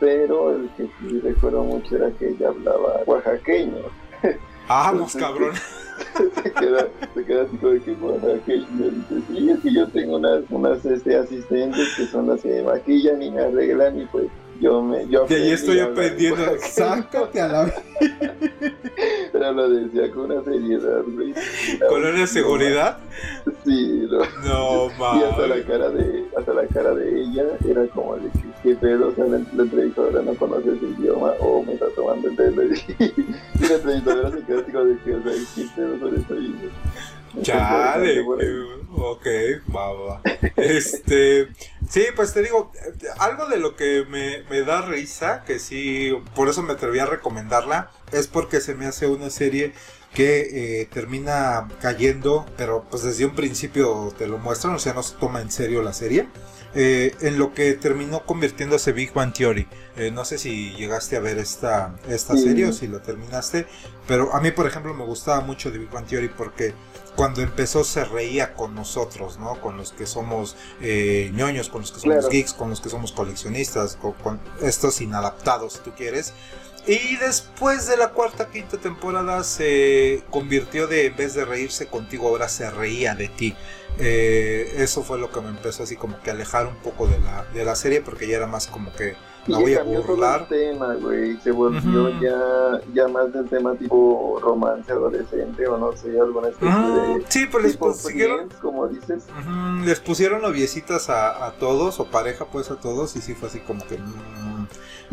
pero 0.00 0.56
el 0.56 0.68
que 0.76 0.90
sí 0.98 1.20
recuerdo 1.20 1.62
mucho 1.62 1.94
era 1.94 2.10
que 2.18 2.30
ella 2.30 2.48
hablaba 2.48 3.02
oaxaqueño. 3.06 3.84
Vamos, 4.68 5.14
cabrón. 5.14 5.54
Se, 6.42 6.52
queda, 6.52 6.88
se 7.14 7.24
queda 7.24 7.42
así 7.42 7.94
como 7.96 8.12
de 8.18 8.40
que, 8.40 8.58
que 9.08 9.22
sí, 9.28 9.50
es 9.50 9.60
que 9.60 9.74
yo 9.74 9.88
tengo 9.88 10.16
unas, 10.16 10.44
unas 10.50 10.84
este, 10.84 11.16
asistentes 11.16 11.88
que 11.96 12.06
son 12.06 12.28
las 12.28 12.42
que 12.42 12.48
me 12.48 12.62
maquillan 12.62 13.22
y 13.22 13.30
me 13.30 13.42
arreglan 13.42 13.98
y 13.98 14.06
pues 14.06 14.26
yo 14.62 14.80
me... 14.80 15.06
Yo 15.08 15.26
De 15.26 15.36
ahí 15.36 15.50
estoy 15.50 15.80
aprendiendo. 15.80 16.42
Sácate 16.58 17.40
a 17.40 17.48
la 17.48 17.74
Pero 19.32 19.52
lo 19.52 19.68
decía 19.68 20.10
con 20.12 20.30
una 20.30 20.42
seriedad, 20.44 21.02
güey. 21.06 21.34
con 21.88 22.04
una 22.04 22.26
seguridad. 22.26 22.98
Sí, 23.64 24.06
no. 24.10 24.88
No, 24.88 25.18
Y 25.18 25.22
hasta 25.24 25.42
la 25.42 25.48
mames. 25.48 25.64
cara 25.66 25.88
de, 25.90 26.24
hasta 26.38 26.54
la 26.54 26.66
cara 26.68 26.94
de 26.94 27.22
ella 27.22 27.44
era 27.68 27.86
como 27.88 28.16
de 28.16 28.30
que, 28.30 28.44
qué 28.62 28.76
pedo, 28.76 29.08
o 29.08 29.14
sea, 29.14 29.24
la, 29.24 29.38
la 29.54 29.62
entrevistadora 29.62 30.22
no 30.22 30.34
conoce 30.34 30.70
ese 30.70 30.86
idioma 30.98 31.32
o 31.40 31.62
me 31.64 31.74
está 31.74 31.86
tomando 31.96 32.28
el 32.28 32.36
pelo. 32.36 32.62
Y, 32.98 33.68
la 33.68 33.74
entrevistadora 33.74 34.30
se 34.30 34.44
quedó 34.44 34.60
así 34.60 34.72
como 34.72 34.84
de 34.84 34.98
que, 34.98 35.14
o 35.14 35.22
sea, 35.22 35.32
qué 35.54 35.66
pedo 35.74 36.00
con. 36.00 36.12
Chale, 37.40 38.20
eh, 38.20 38.24
ok, 38.94 39.26
va, 39.74 39.92
va. 39.92 40.20
Este, 40.56 41.48
sí, 41.88 42.04
pues 42.14 42.34
te 42.34 42.42
digo, 42.42 42.70
algo 43.18 43.46
de 43.46 43.58
lo 43.58 43.74
que 43.76 44.04
me, 44.08 44.42
me 44.50 44.60
da 44.62 44.82
risa, 44.82 45.42
que 45.44 45.58
sí, 45.58 46.12
por 46.34 46.48
eso 46.48 46.62
me 46.62 46.72
atreví 46.74 46.98
a 46.98 47.06
recomendarla, 47.06 47.90
es 48.12 48.26
porque 48.28 48.60
se 48.60 48.74
me 48.74 48.86
hace 48.86 49.06
una 49.06 49.30
serie 49.30 49.72
que 50.12 50.80
eh, 50.82 50.88
termina 50.92 51.68
cayendo, 51.80 52.44
pero 52.58 52.84
pues 52.90 53.02
desde 53.02 53.24
un 53.24 53.34
principio 53.34 54.12
te 54.18 54.26
lo 54.26 54.36
muestran, 54.38 54.74
o 54.74 54.78
sea, 54.78 54.92
no 54.92 55.02
se 55.02 55.16
toma 55.16 55.40
en 55.40 55.50
serio 55.50 55.82
la 55.82 55.92
serie. 55.94 56.28
eh, 56.74 57.14
en 57.20 57.38
lo 57.38 57.52
que 57.52 57.74
terminó 57.74 58.24
convirtiéndose 58.24 58.92
Big 58.92 59.12
Bang 59.12 59.34
Theory. 59.34 59.68
Eh, 59.96 60.10
no 60.10 60.24
sé 60.24 60.38
si 60.38 60.70
llegaste 60.74 61.18
a 61.18 61.20
ver 61.20 61.36
esta, 61.36 61.96
esta 62.08 62.34
Sí. 62.34 62.44
serie 62.44 62.64
o 62.66 62.72
si 62.72 62.86
lo 62.88 63.02
terminaste, 63.02 63.66
pero 64.08 64.34
a 64.34 64.40
mí, 64.40 64.52
por 64.52 64.66
ejemplo, 64.66 64.94
me 64.94 65.04
gustaba 65.04 65.42
mucho 65.42 65.70
de 65.70 65.76
Big 65.76 65.90
Bang 65.90 66.06
Theory 66.06 66.28
porque 66.28 66.72
cuando 67.16 67.42
empezó 67.42 67.84
se 67.84 68.04
reía 68.04 68.54
con 68.54 68.74
nosotros, 68.74 69.38
¿no? 69.38 69.60
Con 69.60 69.76
los 69.76 69.92
que 69.92 70.06
somos 70.06 70.56
eh, 70.80 71.30
ñoños, 71.34 71.68
con 71.68 71.82
los 71.82 71.92
que 71.92 72.00
somos 72.00 72.16
Claro. 72.16 72.28
geeks, 72.30 72.52
con 72.54 72.70
los 72.70 72.80
que 72.80 72.88
somos 72.88 73.12
coleccionistas, 73.12 73.96
con, 73.96 74.12
con 74.14 74.40
estos 74.62 75.00
inadaptados, 75.00 75.74
si 75.74 75.78
tú 75.80 75.92
quieres. 75.96 76.32
Y 76.86 77.16
después 77.18 77.86
de 77.86 77.96
la 77.96 78.08
cuarta, 78.08 78.50
quinta 78.50 78.76
temporada 78.76 79.44
se 79.44 80.24
convirtió 80.30 80.88
de, 80.88 81.06
en 81.06 81.16
vez 81.16 81.34
de 81.34 81.44
reírse 81.44 81.86
contigo, 81.86 82.28
ahora 82.28 82.48
se 82.48 82.68
reía 82.70 83.14
de 83.14 83.28
ti. 83.28 83.54
Eh, 83.98 84.74
eso 84.78 85.02
fue 85.04 85.18
lo 85.18 85.30
que 85.30 85.40
me 85.42 85.48
empezó 85.50 85.82
así 85.82 85.96
como 85.96 86.20
que 86.22 86.30
alejar 86.30 86.66
un 86.66 86.76
poco 86.76 87.06
de 87.06 87.20
la, 87.20 87.44
de 87.52 87.64
la 87.64 87.76
serie 87.76 88.00
porque 88.00 88.26
ya 88.26 88.36
era 88.38 88.46
más 88.46 88.66
como 88.66 88.92
que 88.94 89.14
la 89.46 89.58
Y 89.58 89.62
voy 89.62 89.74
a 89.74 89.78
cambió 89.78 90.00
todo 90.00 90.08
burlar. 90.12 90.40
el 90.42 90.46
tema, 90.48 90.94
güey. 90.94 91.36
Se 91.38 91.50
volvió 91.50 92.08
ya, 92.20 92.80
ya 92.94 93.08
más 93.08 93.32
del 93.32 93.48
tema 93.48 93.74
tipo 93.74 94.38
romance 94.42 94.90
adolescente 94.92 95.66
o 95.66 95.76
no 95.78 95.92
sé, 95.96 96.18
alguna 96.20 96.48
especie 96.48 96.68
Ah, 96.74 97.14
de. 97.18 97.24
sí, 97.28 97.46
pues 97.50 97.64
les 97.64 97.76
pusieron, 97.76 98.36
Friends, 98.38 98.56
como 98.56 98.86
dices. 98.88 99.24
Les 99.84 100.00
pusieron 100.00 100.42
noviecitas 100.42 101.08
a, 101.10 101.46
a 101.46 101.52
todos, 101.52 101.98
o 102.00 102.04
pareja 102.06 102.44
pues 102.46 102.70
a 102.70 102.76
todos, 102.76 103.16
y 103.16 103.20
sí 103.20 103.34
fue 103.34 103.48
así 103.48 103.58
como 103.60 103.84
que... 103.86 103.98
mm, 103.98 104.51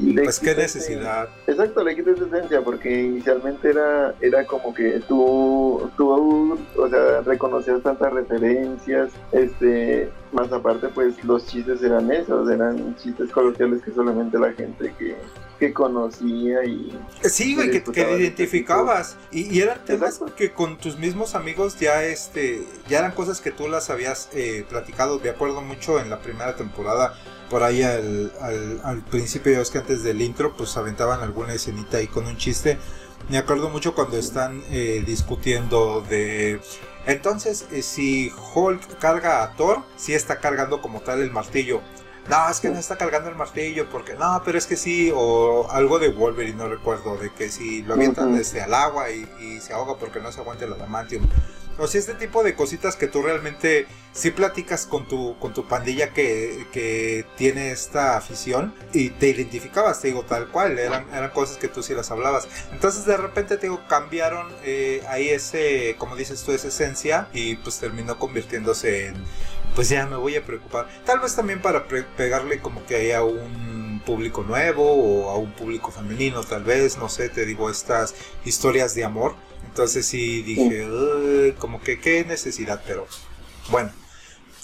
le 0.01 0.23
pues 0.23 0.39
qué 0.39 0.55
necesidad. 0.55 1.29
Exacto, 1.47 1.83
le 1.83 1.95
quitas 1.95 2.19
esencia 2.19 2.61
porque 2.61 3.03
inicialmente 3.03 3.69
era, 3.69 4.15
era 4.21 4.45
como 4.45 4.73
que 4.73 4.99
tú, 5.07 5.89
tú, 5.97 6.57
o 6.77 6.89
sea, 6.89 7.21
reconocías 7.21 7.81
tantas 7.83 8.13
referencias, 8.13 9.11
este, 9.31 10.09
más 10.31 10.51
aparte 10.51 10.89
pues 10.89 11.23
los 11.23 11.45
chistes 11.47 11.81
eran 11.83 12.11
esos, 12.11 12.49
eran 12.49 12.95
chistes 12.97 13.31
coloquiales 13.31 13.81
que 13.81 13.91
solamente 13.91 14.37
la 14.39 14.53
gente 14.53 14.93
que, 14.97 15.15
que 15.59 15.73
conocía 15.73 16.63
y 16.63 16.97
Sí, 17.23 17.55
güey, 17.55 17.71
que, 17.71 17.83
que 17.83 18.17
identificabas. 18.17 19.17
Y, 19.31 19.53
y 19.53 19.61
eran 19.61 19.83
temas 19.85 20.15
Exacto. 20.15 20.35
que 20.35 20.51
con 20.51 20.77
tus 20.77 20.97
mismos 20.97 21.35
amigos 21.35 21.79
ya 21.79 22.03
este 22.03 22.63
ya 22.87 22.99
eran 22.99 23.11
cosas 23.11 23.41
que 23.41 23.51
tú 23.51 23.67
las 23.67 23.89
habías 23.89 24.29
eh, 24.33 24.65
platicado. 24.69 25.19
Me 25.19 25.29
acuerdo 25.29 25.61
mucho 25.61 25.99
en 25.99 26.09
la 26.09 26.19
primera 26.19 26.55
temporada, 26.55 27.13
por 27.49 27.63
ahí 27.63 27.83
al, 27.83 28.31
al, 28.41 28.81
al 28.83 29.01
principio, 29.01 29.51
ya 29.51 29.59
ves 29.59 29.71
que 29.71 29.79
antes 29.79 30.03
del 30.03 30.21
intro, 30.21 30.55
pues 30.55 30.77
aventaban 30.77 31.21
alguna 31.21 31.53
escenita 31.53 31.97
ahí 31.97 32.07
con 32.07 32.25
un 32.27 32.37
chiste. 32.37 32.77
Me 33.29 33.37
acuerdo 33.37 33.69
mucho 33.69 33.93
cuando 33.93 34.17
están 34.17 34.63
eh, 34.71 35.03
discutiendo 35.05 36.01
de... 36.01 36.61
Entonces, 37.05 37.65
eh, 37.71 37.81
si 37.81 38.31
Hulk 38.53 38.99
carga 38.99 39.43
a 39.43 39.55
Thor, 39.55 39.83
sí 39.97 40.13
está 40.13 40.39
cargando 40.39 40.81
como 40.81 41.01
tal 41.01 41.21
el 41.21 41.31
martillo. 41.31 41.81
No, 42.29 42.49
es 42.49 42.59
que 42.59 42.69
no 42.69 42.77
está 42.77 42.97
cargando 42.97 43.29
el 43.29 43.35
martillo 43.35 43.89
porque 43.89 44.13
no, 44.13 44.41
pero 44.45 44.57
es 44.57 44.67
que 44.67 44.75
sí, 44.75 45.11
o 45.15 45.67
algo 45.71 45.97
de 45.97 46.09
Wolverine, 46.09 46.57
no 46.57 46.69
recuerdo, 46.69 47.17
de 47.17 47.31
que 47.33 47.49
si 47.49 47.81
lo 47.81 47.95
avientan 47.95 48.35
desde 48.35 48.61
al 48.61 48.73
agua 48.73 49.09
y, 49.09 49.27
y 49.41 49.59
se 49.59 49.73
ahoga 49.73 49.97
porque 49.97 50.19
no 50.19 50.31
se 50.31 50.39
aguanta 50.39 50.65
el 50.65 50.73
adamantium. 50.73 51.27
O 51.79 51.87
sea, 51.87 51.99
este 51.99 52.13
tipo 52.13 52.43
de 52.43 52.55
cositas 52.55 52.95
que 52.95 53.07
tú 53.07 53.21
realmente 53.21 53.87
sí 54.11 54.31
platicas 54.31 54.85
con 54.85 55.07
tu, 55.07 55.37
con 55.39 55.53
tu 55.53 55.67
pandilla 55.67 56.13
que, 56.13 56.67
que 56.73 57.25
tiene 57.37 57.71
esta 57.71 58.17
afición 58.17 58.73
y 58.93 59.11
te 59.11 59.29
identificabas, 59.29 60.01
te 60.01 60.09
digo, 60.09 60.23
tal 60.23 60.49
cual, 60.49 60.77
eran, 60.77 61.07
eran 61.13 61.29
cosas 61.31 61.57
que 61.57 61.69
tú 61.69 61.81
sí 61.81 61.93
las 61.93 62.11
hablabas. 62.11 62.47
Entonces 62.71 63.05
de 63.05 63.17
repente 63.17 63.55
te 63.55 63.67
digo, 63.67 63.81
cambiaron 63.87 64.47
eh, 64.63 65.03
ahí 65.07 65.29
ese, 65.29 65.95
como 65.97 66.15
dices 66.15 66.43
tú, 66.43 66.51
esa 66.51 66.67
esencia 66.67 67.29
y 67.33 67.55
pues 67.57 67.79
terminó 67.79 68.19
convirtiéndose 68.19 69.07
en, 69.07 69.15
pues 69.75 69.89
ya 69.89 70.05
me 70.05 70.17
voy 70.17 70.35
a 70.35 70.43
preocupar. 70.43 70.87
Tal 71.05 71.19
vez 71.19 71.35
también 71.35 71.61
para 71.61 71.87
pegarle 71.87 72.59
como 72.59 72.85
que 72.85 72.95
ahí 72.95 73.11
a 73.11 73.23
un 73.23 73.78
público 74.09 74.43
nuevo 74.43 74.83
o 74.83 75.29
a 75.31 75.37
un 75.37 75.51
público 75.53 75.91
femenino, 75.91 76.43
tal 76.43 76.63
vez, 76.63 76.97
no 76.97 77.09
sé, 77.09 77.29
te 77.29 77.45
digo, 77.45 77.69
estas 77.69 78.15
historias 78.45 78.95
de 78.95 79.03
amor. 79.05 79.35
Entonces 79.69 80.05
sí 80.05 80.41
dije, 80.43 80.85
"Uy, 80.89 81.53
como 81.59 81.81
que 81.81 81.99
qué 81.99 82.25
necesidad, 82.25 82.81
pero 82.87 83.07
bueno, 83.69 83.91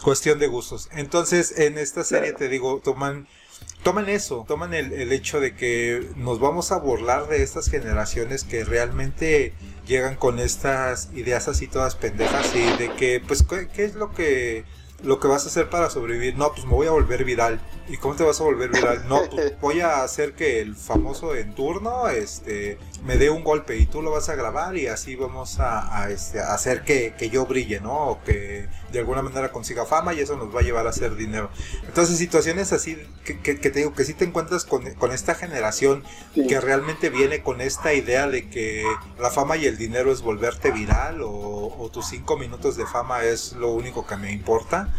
cuestión 0.01 0.39
de 0.39 0.47
gustos. 0.47 0.89
Entonces 0.91 1.57
en 1.59 1.77
esta 1.77 2.03
serie 2.03 2.33
Claro. 2.33 2.39
te 2.39 2.49
digo, 2.49 2.81
toman 2.83 3.27
toman 3.83 4.09
eso, 4.09 4.45
toman 4.47 4.73
el, 4.73 4.93
el 4.93 5.11
hecho 5.11 5.39
de 5.39 5.55
que 5.55 6.09
nos 6.15 6.39
vamos 6.39 6.71
a 6.71 6.77
burlar 6.79 7.27
de 7.27 7.43
estas 7.43 7.69
generaciones 7.69 8.43
que 8.43 8.63
realmente 8.65 9.53
llegan 9.87 10.15
con 10.15 10.39
estas 10.39 11.09
ideas 11.13 11.47
así 11.47 11.67
todas 11.67 11.95
pendejas 11.95 12.55
y 12.55 12.63
de 12.77 12.93
que, 12.95 13.21
pues, 13.25 13.43
¿qué, 13.43 13.67
qué 13.73 13.85
es 13.85 13.95
lo 13.95 14.11
que 14.13 14.65
lo 15.05 15.19
que 15.19 15.27
vas 15.27 15.45
a 15.45 15.47
hacer 15.47 15.69
para 15.69 15.89
sobrevivir? 15.89 16.37
No, 16.37 16.51
pues 16.51 16.65
me 16.65 16.73
voy 16.73 16.87
a 16.87 16.91
volver 16.91 17.23
viral. 17.23 17.61
¿Y 17.87 17.97
cómo 17.97 18.15
te 18.15 18.23
vas 18.23 18.41
a 18.41 18.43
volver 18.43 18.71
viral? 18.71 19.07
No, 19.07 19.21
pues 19.29 19.59
voy 19.61 19.81
a 19.81 20.03
hacer 20.03 20.33
que 20.33 20.59
el 20.59 20.75
famoso 20.75 21.35
en 21.35 21.53
turno 21.53 22.09
este, 22.09 22.77
me 23.05 23.17
dé 23.17 23.29
un 23.29 23.43
golpe 23.43 23.77
y 23.77 23.85
tú 23.85 24.01
lo 24.01 24.11
vas 24.11 24.29
a 24.29 24.35
grabar 24.35 24.75
y 24.77 24.87
así 24.87 25.15
vamos 25.15 25.59
a, 25.59 26.01
a, 26.03 26.09
este, 26.09 26.39
a 26.39 26.53
hacer 26.53 26.83
que, 26.83 27.13
que 27.17 27.29
yo 27.29 27.45
brille, 27.45 27.79
¿no? 27.79 27.93
O 28.07 28.23
que 28.23 28.67
de 28.91 28.99
alguna 28.99 29.21
manera 29.21 29.51
consiga 29.51 29.85
fama 29.85 30.13
y 30.13 30.19
eso 30.21 30.35
nos 30.37 30.53
va 30.55 30.61
a 30.61 30.63
llevar 30.63 30.87
a 30.87 30.89
hacer 30.89 31.15
dinero. 31.15 31.49
Entonces 31.87 32.17
situaciones 32.17 32.73
así 32.73 32.97
que, 33.23 33.39
que- 33.39 33.59
que 33.59 33.69
te 33.69 33.79
digo 33.79 33.93
que 33.93 34.03
sí 34.05 34.13
te 34.13 34.25
encuentras 34.25 34.65
con, 34.65 34.91
con 34.95 35.11
esta 35.11 35.35
generación 35.35 36.03
sí, 36.33 36.47
que 36.47 36.59
realmente 36.59 37.09
viene 37.09 37.41
con 37.43 37.61
esta 37.61 37.93
idea 37.93 38.27
de 38.27 38.49
que 38.49 38.83
la 39.19 39.29
fama 39.29 39.55
y 39.57 39.65
el 39.65 39.77
dinero 39.77 40.11
es 40.11 40.21
volverte 40.21 40.71
viral 40.71 41.21
o, 41.21 41.29
o 41.77 41.89
tus 41.91 42.07
cinco 42.07 42.37
minutos 42.37 42.75
de 42.75 42.85
fama 42.85 43.23
es 43.23 43.53
lo 43.53 43.71
único 43.71 44.05
que 44.07 44.15
me 44.17 44.31
importa. 44.31 44.93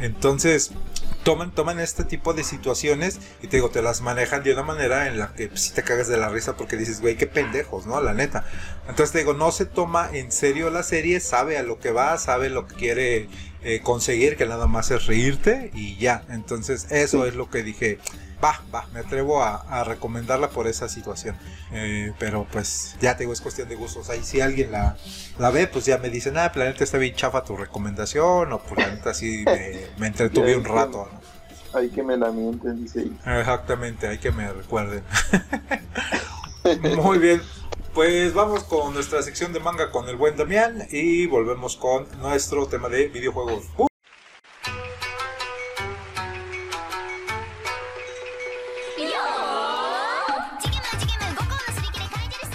Entonces 0.00 0.72
toman, 1.24 1.52
toman 1.52 1.80
este 1.80 2.04
tipo 2.04 2.34
de 2.34 2.44
situaciones 2.44 3.18
y 3.42 3.48
te 3.48 3.56
digo, 3.56 3.70
te 3.70 3.82
las 3.82 4.00
manejan 4.02 4.42
de 4.42 4.52
una 4.52 4.62
manera 4.62 5.08
en 5.08 5.18
la 5.18 5.32
que 5.34 5.50
si 5.56 5.72
te 5.72 5.82
cagas 5.82 6.08
de 6.08 6.16
la 6.18 6.28
risa 6.28 6.56
porque 6.56 6.76
dices, 6.76 7.00
güey, 7.00 7.16
qué 7.16 7.26
pendejos, 7.46 7.86
¿no? 7.86 8.00
La 8.00 8.14
neta. 8.14 8.44
Entonces 8.88 9.12
te 9.12 9.18
digo, 9.18 9.34
no 9.34 9.50
se 9.52 9.66
toma 9.66 10.08
en 10.12 10.30
serio 10.30 10.70
la 10.70 10.82
serie, 10.82 11.20
sabe 11.20 11.58
a 11.58 11.62
lo 11.62 11.78
que 11.78 11.90
va, 11.90 12.18
sabe 12.18 12.50
lo 12.50 12.66
que 12.66 12.74
quiere 12.76 13.28
eh, 13.62 13.80
conseguir, 13.82 14.36
que 14.36 14.46
nada 14.46 14.66
más 14.66 14.90
es 14.90 15.06
reírte 15.06 15.70
y 15.74 15.96
ya. 15.96 16.24
Entonces 16.28 16.86
eso 16.90 17.26
es 17.26 17.34
lo 17.34 17.50
que 17.50 17.62
dije, 17.62 17.98
va, 18.42 18.62
va, 18.74 18.86
me 18.92 19.00
atrevo 19.00 19.42
a, 19.42 19.56
a 19.56 19.84
recomendarla 19.84 20.50
por 20.50 20.66
esa 20.66 20.88
situación. 20.88 21.36
Eh, 21.72 22.12
pero 22.18 22.46
pues 22.50 22.96
ya 23.00 23.16
te 23.16 23.24
digo, 23.24 23.32
es 23.32 23.40
cuestión 23.40 23.68
de 23.68 23.74
gustos. 23.74 24.10
Ahí 24.10 24.22
si 24.22 24.40
alguien 24.40 24.72
la, 24.72 24.96
la 25.38 25.50
ve, 25.50 25.66
pues 25.66 25.84
ya 25.84 25.98
me 25.98 26.10
dice, 26.10 26.30
nada, 26.30 26.52
planeta 26.52 26.84
está 26.84 26.98
bien 26.98 27.14
chafa 27.14 27.44
tu 27.44 27.56
recomendación, 27.56 28.52
o 28.52 28.62
por 28.62 28.78
la 28.78 28.88
neta 28.88 29.14
sí 29.14 29.42
me, 29.44 29.86
me 29.98 30.06
entretuve 30.08 30.56
un 30.56 30.64
rato. 30.64 31.08
¿no? 31.12 31.36
hay 31.76 31.90
que 31.90 32.02
me 32.02 32.16
la 32.16 32.30
mienten, 32.30 32.82
dice. 32.82 33.10
Exactamente, 33.26 34.08
hay 34.08 34.18
que 34.18 34.32
me 34.32 34.50
recuerden. 34.52 35.02
Muy 36.96 37.18
bien. 37.18 37.40
Pues 37.94 38.34
vamos 38.34 38.64
con 38.64 38.92
nuestra 38.92 39.22
sección 39.22 39.52
de 39.52 39.60
manga 39.60 39.92
con 39.92 40.08
el 40.08 40.16
buen 40.16 40.36
Damián 40.36 40.82
y 40.90 41.26
volvemos 41.26 41.76
con 41.76 42.06
nuestro 42.18 42.66
tema 42.66 42.88
de 42.88 43.06
videojuegos. 43.06 43.66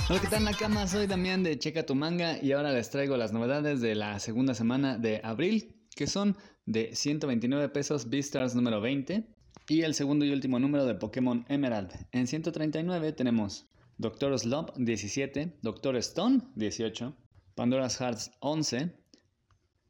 Hola, 0.09 0.19
¿qué 0.19 0.27
tal 0.27 0.43
Nakama? 0.43 0.87
Soy 0.87 1.07
Damián 1.07 1.43
de 1.43 1.57
Checa 1.57 1.85
tu 1.85 1.95
Manga 1.95 2.37
y 2.41 2.51
ahora 2.51 2.73
les 2.73 2.89
traigo 2.89 3.15
las 3.15 3.31
novedades 3.31 3.79
de 3.79 3.95
la 3.95 4.19
segunda 4.19 4.53
semana 4.53 4.97
de 4.97 5.21
abril, 5.23 5.87
que 5.95 6.07
son 6.07 6.35
de 6.65 6.93
129 6.97 7.69
pesos 7.69 8.09
Beastars 8.09 8.55
número 8.55 8.81
20 8.81 9.25
y 9.69 9.83
el 9.83 9.93
segundo 9.93 10.25
y 10.25 10.33
último 10.33 10.59
número 10.59 10.85
de 10.85 10.95
Pokémon 10.95 11.45
Emerald. 11.47 11.93
En 12.11 12.27
139 12.27 13.13
tenemos 13.13 13.70
Doctor 14.01 14.39
Slump 14.39 14.71
17, 14.77 15.59
Doctor 15.61 15.95
Stone 15.97 16.41
18, 16.55 17.15
Pandora's 17.53 17.99
Hearts 17.99 18.31
11, 18.39 18.89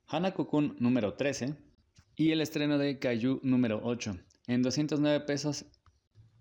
Hanako-kun 0.07 0.75
número 0.79 1.13
13 1.13 1.55
y 2.17 2.31
el 2.31 2.41
estreno 2.41 2.77
de 2.77 2.99
Kaiju 2.99 3.39
número 3.41 3.79
8. 3.81 4.17
En 4.47 4.63
209 4.63 5.21
pesos 5.21 5.63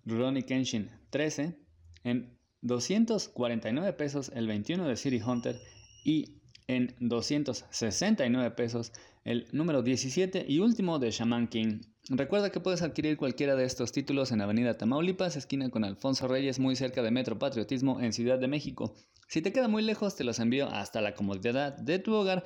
Rurouni 0.04 0.42
Kenshin 0.42 0.90
13, 1.10 1.60
en 2.02 2.36
249 2.62 3.92
pesos 3.92 4.32
el 4.34 4.48
21 4.48 4.88
de 4.88 4.96
City 4.96 5.22
Hunter. 5.24 5.56
Y 6.04 6.40
en 6.66 6.96
269 6.98 8.50
pesos 8.50 8.90
el 9.22 9.46
número 9.52 9.82
17 9.82 10.44
y 10.48 10.58
último 10.58 10.98
de 10.98 11.12
Shaman 11.12 11.46
King. 11.46 11.82
Recuerda 12.09 12.50
que 12.50 12.61
puedes 12.61 12.83
adquirir 12.83 13.16
cualquiera 13.16 13.54
de 13.54 13.64
estos 13.64 13.92
títulos 13.92 14.33
en 14.33 14.40
Avenida 14.40 14.76
Tamaulipas, 14.76 15.37
esquina 15.37 15.71
con 15.71 15.85
Alfonso 15.85 16.26
Reyes, 16.26 16.59
muy 16.59 16.75
cerca 16.75 17.02
de 17.02 17.11
Metro 17.11 17.38
Patriotismo 17.38 18.00
en 18.00 18.12
Ciudad 18.12 18.38
de 18.38 18.49
México. 18.49 18.95
Si 19.28 19.42
te 19.42 19.52
queda 19.52 19.69
muy 19.69 19.83
lejos, 19.83 20.16
te 20.16 20.25
los 20.25 20.38
envío 20.40 20.69
hasta 20.69 21.00
la 21.00 21.14
comodidad 21.14 21.76
de 21.76 21.99
tu 21.99 22.14
hogar 22.14 22.42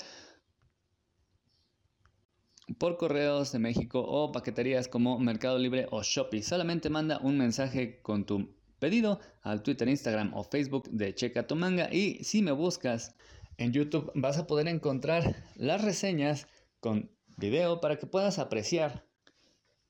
por 2.79 2.97
correos 2.97 3.53
de 3.53 3.59
México 3.59 4.01
o 4.01 4.33
paqueterías 4.33 4.89
como 4.89 5.19
Mercado 5.19 5.59
Libre 5.59 5.87
o 5.91 6.03
Shopee. 6.03 6.43
Solamente 6.43 6.91
manda 6.91 7.21
un 7.23 7.39
mensaje 7.39 8.01
con 8.03 8.27
tu 8.27 8.55
pedido 8.79 9.21
al 9.43 9.63
Twitter, 9.63 9.89
Instagram 9.89 10.35
o 10.35 10.45
Facebook 10.45 10.91
de 10.91 11.15
Checa 11.15 11.47
tu 11.47 11.57
manga 11.57 11.89
y 11.93 12.23
si 12.25 12.43
me 12.43 12.53
buscas 12.53 13.15
en 13.57 13.73
YouTube 13.73 14.11
vas 14.15 14.39
a 14.39 14.47
poder 14.47 14.69
encontrar 14.69 15.37
las 15.57 15.83
reseñas 15.83 16.49
con 16.81 17.11
video 17.37 17.81
para 17.81 17.99
que 17.99 18.07
puedas 18.07 18.39
apreciar 18.39 19.07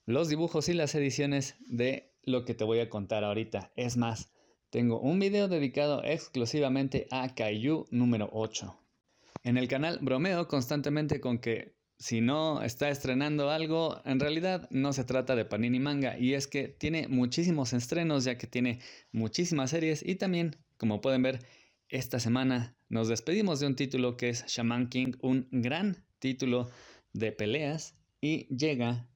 los 0.07 0.29
dibujos 0.29 0.69
y 0.69 0.75
las 0.75 0.95
ediciones 0.95 1.57
de 1.61 2.13
lo 2.23 2.45
que 2.45 2.55
te 2.55 2.65
voy 2.65 2.81
a 2.81 2.91
contar 2.91 3.25
ahorita. 3.25 3.73
Es 3.77 3.97
más, 3.97 4.31
tengo 4.71 5.01
un 5.01 5.19
video 5.19 5.49
dedicado 5.49 6.03
exclusivamente 6.05 7.07
a 7.11 7.35
Kaiju 7.35 7.87
número 7.91 8.29
8. 8.33 8.77
En 9.45 9.57
el 9.57 9.69
canal 9.69 9.99
bromeo 10.01 10.49
constantemente 10.49 11.21
con 11.21 11.39
que 11.39 11.75
si 11.99 12.21
no 12.21 12.63
está 12.63 12.89
estrenando 12.91 13.51
algo, 13.51 14.01
en 14.05 14.21
realidad 14.21 14.69
no 14.71 14.93
se 14.93 15.05
trata 15.05 15.37
de 15.37 15.45
Panini 15.45 15.79
Manga 15.79 16.19
y 16.19 16.35
es 16.35 16.47
que 16.47 16.69
tiene 16.69 17.09
muchísimos 17.09 17.73
estrenos 17.73 18.25
ya 18.25 18.37
que 18.37 18.47
tiene 18.47 18.81
muchísimas 19.13 19.71
series 19.71 20.05
y 20.05 20.17
también, 20.17 20.57
como 20.77 21.01
pueden 21.01 21.23
ver, 21.23 21.47
esta 21.89 22.19
semana 22.19 22.77
nos 22.89 23.09
despedimos 23.09 23.61
de 23.61 23.69
un 23.69 23.77
título 23.77 24.17
que 24.17 24.31
es 24.31 24.45
Shaman 24.47 24.89
King, 24.89 25.13
un 25.21 25.49
gran 25.51 26.05
título 26.19 26.69
de 27.13 27.33
peleas 27.33 27.97
y 28.21 28.47
llega 28.55 29.09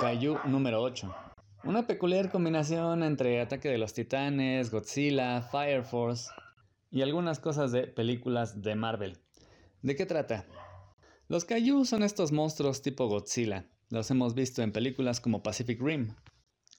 Kaiju 0.00 0.38
número 0.46 0.80
8. 0.80 1.14
Una 1.64 1.86
peculiar 1.86 2.30
combinación 2.30 3.02
entre 3.02 3.38
Ataque 3.38 3.68
de 3.68 3.76
los 3.76 3.92
Titanes, 3.92 4.70
Godzilla, 4.70 5.42
Fire 5.42 5.84
Force 5.84 6.30
y 6.90 7.02
algunas 7.02 7.38
cosas 7.38 7.70
de 7.70 7.86
películas 7.86 8.62
de 8.62 8.76
Marvel. 8.76 9.18
¿De 9.82 9.96
qué 9.96 10.06
trata? 10.06 10.46
Los 11.28 11.44
Kaiju 11.44 11.84
son 11.84 12.02
estos 12.02 12.32
monstruos 12.32 12.80
tipo 12.80 13.08
Godzilla. 13.08 13.66
Los 13.90 14.10
hemos 14.10 14.34
visto 14.34 14.62
en 14.62 14.72
películas 14.72 15.20
como 15.20 15.42
Pacific 15.42 15.78
Rim. 15.82 16.14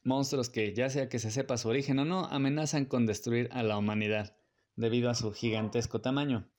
Monstruos 0.03 0.49
que, 0.49 0.73
ya 0.73 0.89
sea 0.89 1.07
que 1.07 1.19
se 1.19 1.29
sepa 1.29 1.57
su 1.57 1.69
origen 1.69 1.99
o 1.99 2.05
no, 2.05 2.25
amenazan 2.25 2.85
con 2.85 3.05
destruir 3.05 3.49
a 3.51 3.61
la 3.61 3.77
humanidad 3.77 4.35
debido 4.75 5.11
a 5.11 5.15
su 5.15 5.31
gigantesco 5.31 6.01
tamaño. 6.01 6.49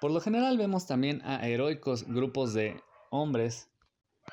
Por 0.00 0.10
lo 0.10 0.20
general 0.20 0.58
vemos 0.58 0.88
también 0.88 1.22
a 1.22 1.46
heroicos 1.46 2.08
grupos 2.08 2.52
de 2.52 2.82
hombres 3.10 3.69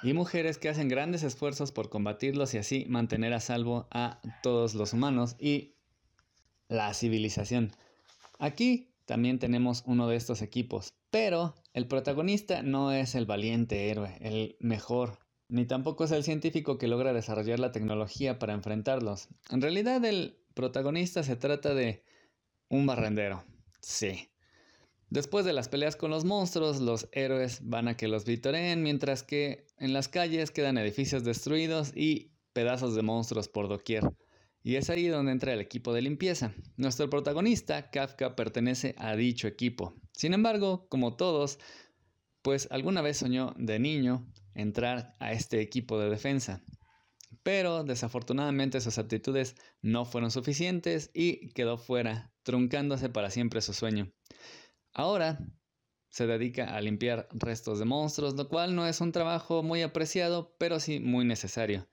y 0.04 0.14
mujeres 0.14 0.58
que 0.58 0.70
hacen 0.70 0.90
grandes 0.90 1.24
esfuerzos 1.24 1.72
por 1.72 1.90
combatirlos 1.90 2.54
y 2.54 2.58
así 2.58 2.86
mantener 2.88 3.34
a 3.34 3.40
salvo 3.40 3.88
a 3.92 4.22
todos 4.44 4.76
los 4.76 4.94
humanos 4.94 5.36
y 5.40 5.76
la 6.68 6.94
civilización. 6.94 7.72
Aquí 8.40 8.94
también 9.06 9.40
tenemos 9.40 9.84
uno 9.86 10.08
de 10.08 10.18
estos 10.18 10.42
equipos, 10.42 10.94
pero 11.10 11.56
el 11.74 11.88
protagonista 11.88 12.62
no 12.62 12.92
es 12.92 13.16
el 13.16 13.26
valiente 13.26 13.90
héroe, 13.90 14.18
el 14.22 14.58
mejor, 14.60 15.20
ni 15.50 15.66
tampoco 15.66 16.04
es 16.04 16.12
el 16.12 16.24
científico 16.24 16.78
que 16.78 16.88
logra 16.88 17.14
desarrollar 17.14 17.60
la 17.60 17.72
tecnología 17.72 18.38
para 18.38 18.54
enfrentarlos. 18.54 19.30
En 19.50 19.62
realidad 19.62 20.04
el 20.04 20.38
protagonista 20.54 21.24
se 21.24 21.36
trata 21.36 21.74
de 21.74 22.04
un 22.70 22.86
barrendero. 22.86 23.44
Sí. 23.80 24.30
Después 25.10 25.46
de 25.46 25.54
las 25.54 25.70
peleas 25.70 25.96
con 25.96 26.12
los 26.12 26.26
monstruos, 26.26 26.82
los 26.82 27.08
héroes 27.14 27.62
van 27.64 27.88
a 27.88 27.96
que 27.96 28.10
los 28.10 28.26
vitoreen, 28.26 28.84
mientras 28.84 29.24
que 29.24 29.66
en 29.78 29.94
las 29.94 30.10
calles 30.10 30.52
quedan 30.52 30.78
edificios 30.78 31.24
destruidos 31.24 31.94
y 31.96 32.32
pedazos 32.52 32.94
de 32.94 33.04
monstruos 33.04 33.48
por 33.48 33.70
doquier. 33.70 34.04
Y 34.64 34.76
es 34.76 34.90
ahí 34.90 35.08
donde 35.08 35.32
entra 35.32 35.54
el 35.54 35.62
equipo 35.62 35.94
de 35.94 36.02
limpieza. 36.02 36.54
Nuestro 36.76 37.10
protagonista, 37.10 37.90
Kafka, 37.90 38.36
pertenece 38.36 38.96
a 38.98 39.16
dicho 39.16 39.48
equipo. 39.48 39.96
Sin 40.12 40.34
embargo, 40.34 40.88
como 40.90 41.16
todos, 41.16 41.58
pues 42.42 42.68
alguna 42.70 43.02
vez 43.02 43.18
soñó 43.18 43.54
de 43.58 43.80
niño 43.80 44.28
entrar 44.56 45.16
a 45.20 45.32
este 45.32 45.62
equipo 45.62 45.98
de 46.00 46.10
defensa. 46.10 46.62
Pero 47.44 47.86
desafortunadamente 47.86 48.82
sus 48.82 48.98
aptitudes 48.98 49.56
no 49.82 50.04
fueron 50.04 50.32
suficientes 50.32 51.12
y 51.14 51.48
quedó 51.50 51.78
fuera, 51.78 52.34
truncándose 52.44 53.08
para 53.08 53.30
siempre 53.30 53.62
su 53.62 53.72
sueño. 53.72 54.12
Ahora 54.98 55.38
se 56.10 56.26
dedica 56.26 56.76
a 56.76 56.82
limpiar 56.82 57.28
restos 57.32 57.78
de 57.78 57.86
monstruos, 57.86 58.34
lo 58.34 58.50
cual 58.50 58.74
no 58.74 58.88
es 58.88 59.00
un 59.00 59.12
trabajo 59.12 59.62
muy 59.62 59.84
apreciado, 59.84 60.56
pero 60.58 60.80
sí 60.80 61.00
muy 61.00 61.24
necesario. 61.24 61.88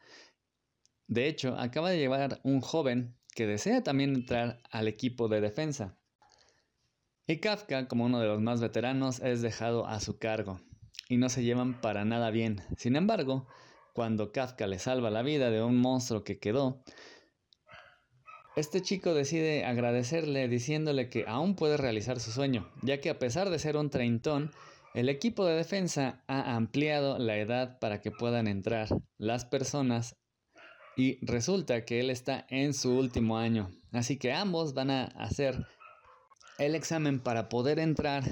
De 1.07 1.29
hecho, 1.29 1.55
acaba 1.59 1.91
de 1.91 1.99
llevar 1.99 2.41
un 2.45 2.63
joven 2.63 3.15
que 3.35 3.47
desea 3.47 3.83
también 3.83 4.15
entrar 4.15 4.63
al 4.71 4.89
equipo 4.89 5.29
de 5.29 5.43
defensa. 5.43 5.99
Y 7.27 7.41
Kafka, 7.41 7.89
como 7.89 8.07
uno 8.07 8.21
de 8.21 8.27
los 8.27 8.41
más 8.41 8.63
veteranos, 8.63 9.21
es 9.21 9.43
dejado 9.43 9.87
a 9.87 10.01
su 10.01 10.19
cargo, 10.19 10.63
y 11.11 11.19
no 11.19 11.29
se 11.29 11.43
llevan 11.43 11.83
para 11.83 12.07
nada 12.07 12.31
bien. 12.31 12.63
Sin 12.79 12.97
embargo, 12.97 13.47
cuando 13.93 14.33
Kafka 14.33 14.67
le 14.67 14.79
salva 14.79 15.11
la 15.11 15.21
vida 15.21 15.51
de 15.51 15.63
un 15.63 15.77
monstruo 15.77 16.25
que 16.25 16.39
quedó, 16.39 16.83
este 18.57 18.83
chico 18.83 19.15
decide 19.15 19.65
agradecerle 19.65 20.47
diciéndole 20.49 21.09
que 21.09 21.25
aún 21.27 21.57
puede 21.57 21.77
realizar 21.77 22.21
su 22.21 22.31
sueño, 22.31 22.71
ya 22.83 23.01
que 23.01 23.11
a 23.11 23.19
pesar 23.19 23.51
de 23.51 23.59
ser 23.59 23.77
un 23.77 23.91
treintón, 23.91 24.53
el 24.95 25.09
equipo 25.09 25.45
de 25.45 25.57
defensa 25.57 26.23
ha 26.29 26.55
ampliado 26.55 27.19
la 27.19 27.37
edad 27.37 27.81
para 27.81 28.01
que 28.01 28.13
puedan 28.13 28.47
entrar 28.47 28.89
las 29.19 29.45
personas 29.45 30.17
y 30.97 31.19
resulta 31.27 31.85
que 31.85 31.99
él 31.99 32.11
está 32.11 32.47
en 32.49 32.75
su 32.75 32.97
último 32.97 33.39
año. 33.39 33.71
Así 33.91 34.19
que 34.19 34.33
ambos 34.33 34.73
van 34.73 34.91
a 34.91 35.05
hacer 35.05 35.67
el 36.59 36.77
examen 36.77 37.19
para 37.19 37.49
poder 37.49 37.81
entrar 37.81 38.23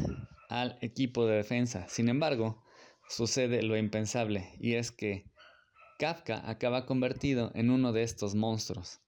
al 0.49 0.79
equipo 0.81 1.27
de 1.27 1.37
defensa. 1.37 1.89
Sin 1.89 2.09
embargo, 2.09 2.63
sucede 3.09 3.63
lo 3.63 3.77
impensable 3.77 4.55
y 4.61 4.75
es 4.75 4.93
que 4.93 5.25
Kafka 5.99 6.49
acaba 6.49 6.87
convertido 6.87 7.51
en 7.55 7.71
uno 7.71 7.93
de 7.93 8.05
estos 8.05 8.37
monstruos. 8.37 9.01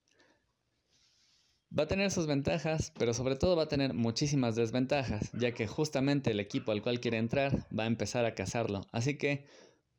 Va 1.76 1.84
a 1.84 1.88
tener 1.88 2.12
sus 2.12 2.28
ventajas, 2.28 2.92
pero 2.96 3.14
sobre 3.14 3.34
todo 3.34 3.56
va 3.56 3.64
a 3.64 3.68
tener 3.68 3.94
muchísimas 3.94 4.54
desventajas, 4.54 5.32
ya 5.32 5.52
que 5.54 5.66
justamente 5.66 6.30
el 6.30 6.38
equipo 6.38 6.70
al 6.70 6.82
cual 6.82 7.00
quiere 7.00 7.18
entrar 7.18 7.66
va 7.76 7.82
a 7.82 7.88
empezar 7.88 8.24
a 8.24 8.36
cazarlo. 8.36 8.82
Así 8.92 9.18
que 9.18 9.44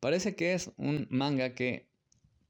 parece 0.00 0.34
que 0.36 0.54
es 0.54 0.72
un 0.78 1.06
manga 1.10 1.54
que 1.54 1.90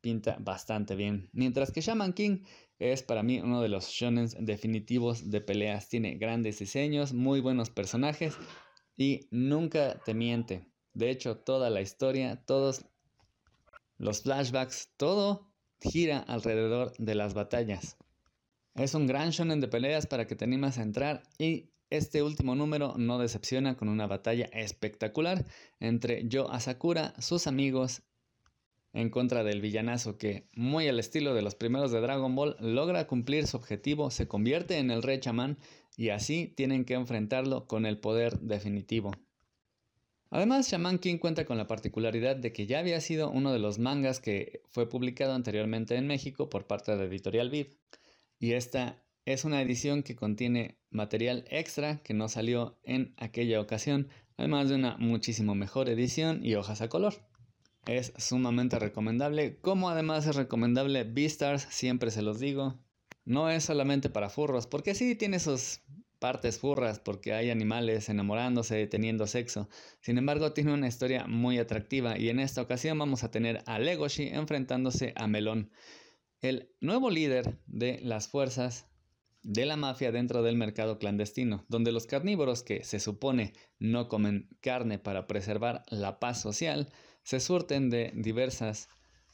pinta 0.01 0.37
bastante 0.39 0.95
bien. 0.95 1.29
Mientras 1.33 1.73
que 1.73 1.81
Shaman 1.81 2.12
King 2.12 2.45
es 2.79 3.03
para 3.03 3.25
mí 3.25 3.41
uno 3.41 3.62
de 3.62 3.69
los 3.69 3.89
shonen 3.89 4.29
definitivos 4.39 5.29
de 5.29 5.41
peleas. 5.41 5.89
Tiene 5.89 6.19
grandes 6.19 6.61
diseños, 6.61 7.12
muy 7.12 7.41
buenos 7.41 7.71
personajes 7.71 8.37
y 8.97 9.27
nunca 9.33 10.01
te 10.05 10.15
miente. 10.15 10.67
De 10.95 11.11
hecho, 11.11 11.39
toda 11.39 11.69
la 11.71 11.81
historia, 11.81 12.45
todos 12.47 12.85
los 13.99 14.23
flashbacks, 14.23 14.93
todo 14.97 15.53
gira 15.81 16.19
alrededor 16.21 16.93
de 16.99 17.15
las 17.15 17.35
batallas. 17.35 17.97
Es 18.77 18.93
un 18.95 19.07
gran 19.07 19.31
shonen 19.31 19.61
de 19.61 19.69
peleas 19.69 20.07
para 20.07 20.27
que 20.27 20.37
te 20.37 20.45
animas 20.45 20.77
a 20.77 20.83
entrar 20.83 21.23
y 21.39 21.71
este 21.89 22.23
último 22.23 22.55
número 22.55 22.95
no 22.99 23.19
decepciona 23.19 23.75
con 23.75 23.89
una 23.89 24.07
batalla 24.07 24.51
espectacular 24.53 25.47
entre 25.81 26.29
Yo 26.29 26.51
Asakura, 26.51 27.15
sus 27.19 27.47
amigos, 27.47 28.03
en 28.93 29.09
contra 29.09 29.45
del 29.45 29.62
villanazo 29.62 30.19
que, 30.19 30.49
muy 30.55 30.89
al 30.89 30.99
estilo 30.99 31.33
de 31.33 31.41
los 31.41 31.55
primeros 31.55 31.91
de 31.91 32.03
Dragon 32.03 32.35
Ball, 32.35 32.55
logra 32.61 33.07
cumplir 33.07 33.47
su 33.47 33.57
objetivo, 33.57 34.11
se 34.11 34.29
convierte 34.29 34.77
en 34.77 34.91
el 34.91 35.03
rey 35.03 35.21
chamán 35.21 35.57
y 35.97 36.11
así 36.11 36.53
tienen 36.55 36.85
que 36.85 36.95
enfrentarlo 36.95 37.67
con 37.67 37.87
el 37.87 37.97
poder 37.97 38.41
definitivo. 38.41 39.12
Además, 40.29 40.71
Shaman 40.71 40.99
King 40.99 41.17
cuenta 41.17 41.47
con 41.47 41.57
la 41.57 41.67
particularidad 41.67 42.37
de 42.37 42.53
que 42.53 42.67
ya 42.67 42.81
había 42.81 43.01
sido 43.01 43.31
uno 43.31 43.55
de 43.55 43.59
los 43.59 43.79
mangas 43.79 44.21
que 44.21 44.61
fue 44.69 44.87
publicado 44.87 45.33
anteriormente 45.33 45.97
en 45.97 46.07
México 46.07 46.51
por 46.51 46.67
parte 46.67 46.95
de 46.95 47.07
Editorial 47.07 47.49
Vid. 47.49 47.69
Y 48.38 48.53
esta 48.53 49.03
es 49.25 49.44
una 49.44 49.61
edición 49.61 50.03
que 50.03 50.16
contiene 50.16 50.79
material 50.90 51.44
extra 51.51 52.03
que 52.03 52.14
no 52.14 52.29
salió 52.29 52.79
en 52.85 53.14
aquella 53.16 53.61
ocasión, 53.61 54.09
además 54.37 54.68
de 54.68 54.77
una 54.77 54.96
muchísimo 54.99 55.55
mejor 55.55 55.88
edición 55.88 56.44
y 56.44 56.55
hojas 56.55 56.81
a 56.81 56.88
color. 56.88 57.14
Es 57.87 58.12
sumamente 58.18 58.79
recomendable, 58.79 59.59
como 59.61 59.88
además 59.88 60.27
es 60.27 60.37
recomendable 60.37 61.05
Beastars, 61.05 61.66
siempre 61.70 62.11
se 62.11 62.22
los 62.22 62.40
digo. 62.40 62.79
no 63.25 63.51
es 63.51 63.64
solamente 63.64 64.09
para 64.09 64.31
furros, 64.31 64.68
porque 64.68 64.94
sí 64.94 65.16
tiene 65.16 65.40
sus 65.40 65.81
partes 66.18 66.59
furras, 66.59 67.01
porque 67.01 67.33
hay 67.33 67.51
animales 67.51 68.09
enamorándose, 68.09 68.87
teniendo 68.87 69.27
sexo. 69.27 69.68
Sin 70.01 70.18
embargo, 70.18 70.53
tiene 70.53 70.72
una 70.72 70.88
historia 70.88 71.27
muy 71.27 71.59
atractiva 71.59 72.18
y 72.18 72.29
en 72.29 72.40
esta 72.40 72.62
ocasión 72.62 72.99
vamos 72.99 73.25
a 73.25 73.31
tener 73.31 73.62
a 73.66 73.79
Legoshi 73.79 74.29
enfrentándose 74.29 75.12
a 75.16 75.27
Melón, 75.27 75.70
el 76.48 76.74
nuevo 76.80 77.11
líder 77.11 77.59
de 77.66 78.00
las 78.02 78.28
fuerzas 78.28 78.87
de 79.42 79.64
la 79.64 79.76
mafia 79.76 80.11
dentro 80.11 80.42
del 80.42 80.56
mercado 80.56 80.98
clandestino, 80.98 81.64
donde 81.68 81.92
los 81.92 82.06
carnívoros 82.06 82.62
que 82.62 82.82
se 82.82 82.98
supone 82.98 83.52
no 83.78 84.09
comen 84.09 84.48
carne 84.61 84.98
para 84.98 85.26
preservar 85.26 85.85
la 85.88 86.18
paz 86.18 86.40
social, 86.40 86.92
se 87.22 87.38
surten 87.38 87.90
de 87.90 88.12
diversas 88.14 88.88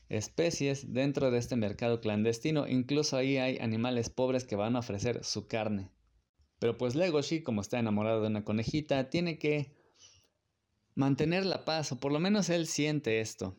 especies 0.08 0.92
dentro 0.92 1.30
de 1.30 1.38
este 1.38 1.56
mercado 1.56 2.00
clandestino, 2.00 2.68
incluso 2.68 3.16
ahí 3.16 3.38
hay 3.38 3.58
animales 3.58 4.10
pobres 4.10 4.44
que 4.44 4.56
van 4.56 4.76
a 4.76 4.80
ofrecer 4.80 5.24
su 5.24 5.46
carne. 5.46 5.90
Pero 6.58 6.76
pues 6.76 6.94
Legoshi, 6.94 7.42
como 7.42 7.62
está 7.62 7.78
enamorado 7.78 8.20
de 8.20 8.28
una 8.28 8.44
conejita, 8.44 9.08
tiene 9.08 9.38
que 9.38 9.74
mantener 10.94 11.46
la 11.46 11.64
paz, 11.64 11.92
o 11.92 12.00
por 12.00 12.12
lo 12.12 12.20
menos 12.20 12.50
él 12.50 12.66
siente 12.66 13.20
esto. 13.20 13.56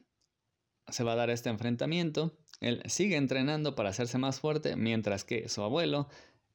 Se 0.87 1.03
va 1.03 1.13
a 1.13 1.17
dar 1.17 1.31
este 1.31 1.49
enfrentamiento, 1.49 2.37
él 2.63 2.82
sigue 2.86 3.17
entrenando 3.17 3.76
para 3.76 3.89
hacerse 3.89 4.17
más 4.17 4.39
fuerte, 4.39 4.76
mientras 4.76 5.23
que 5.23 5.49
su 5.49 5.62
abuelo 5.62 6.08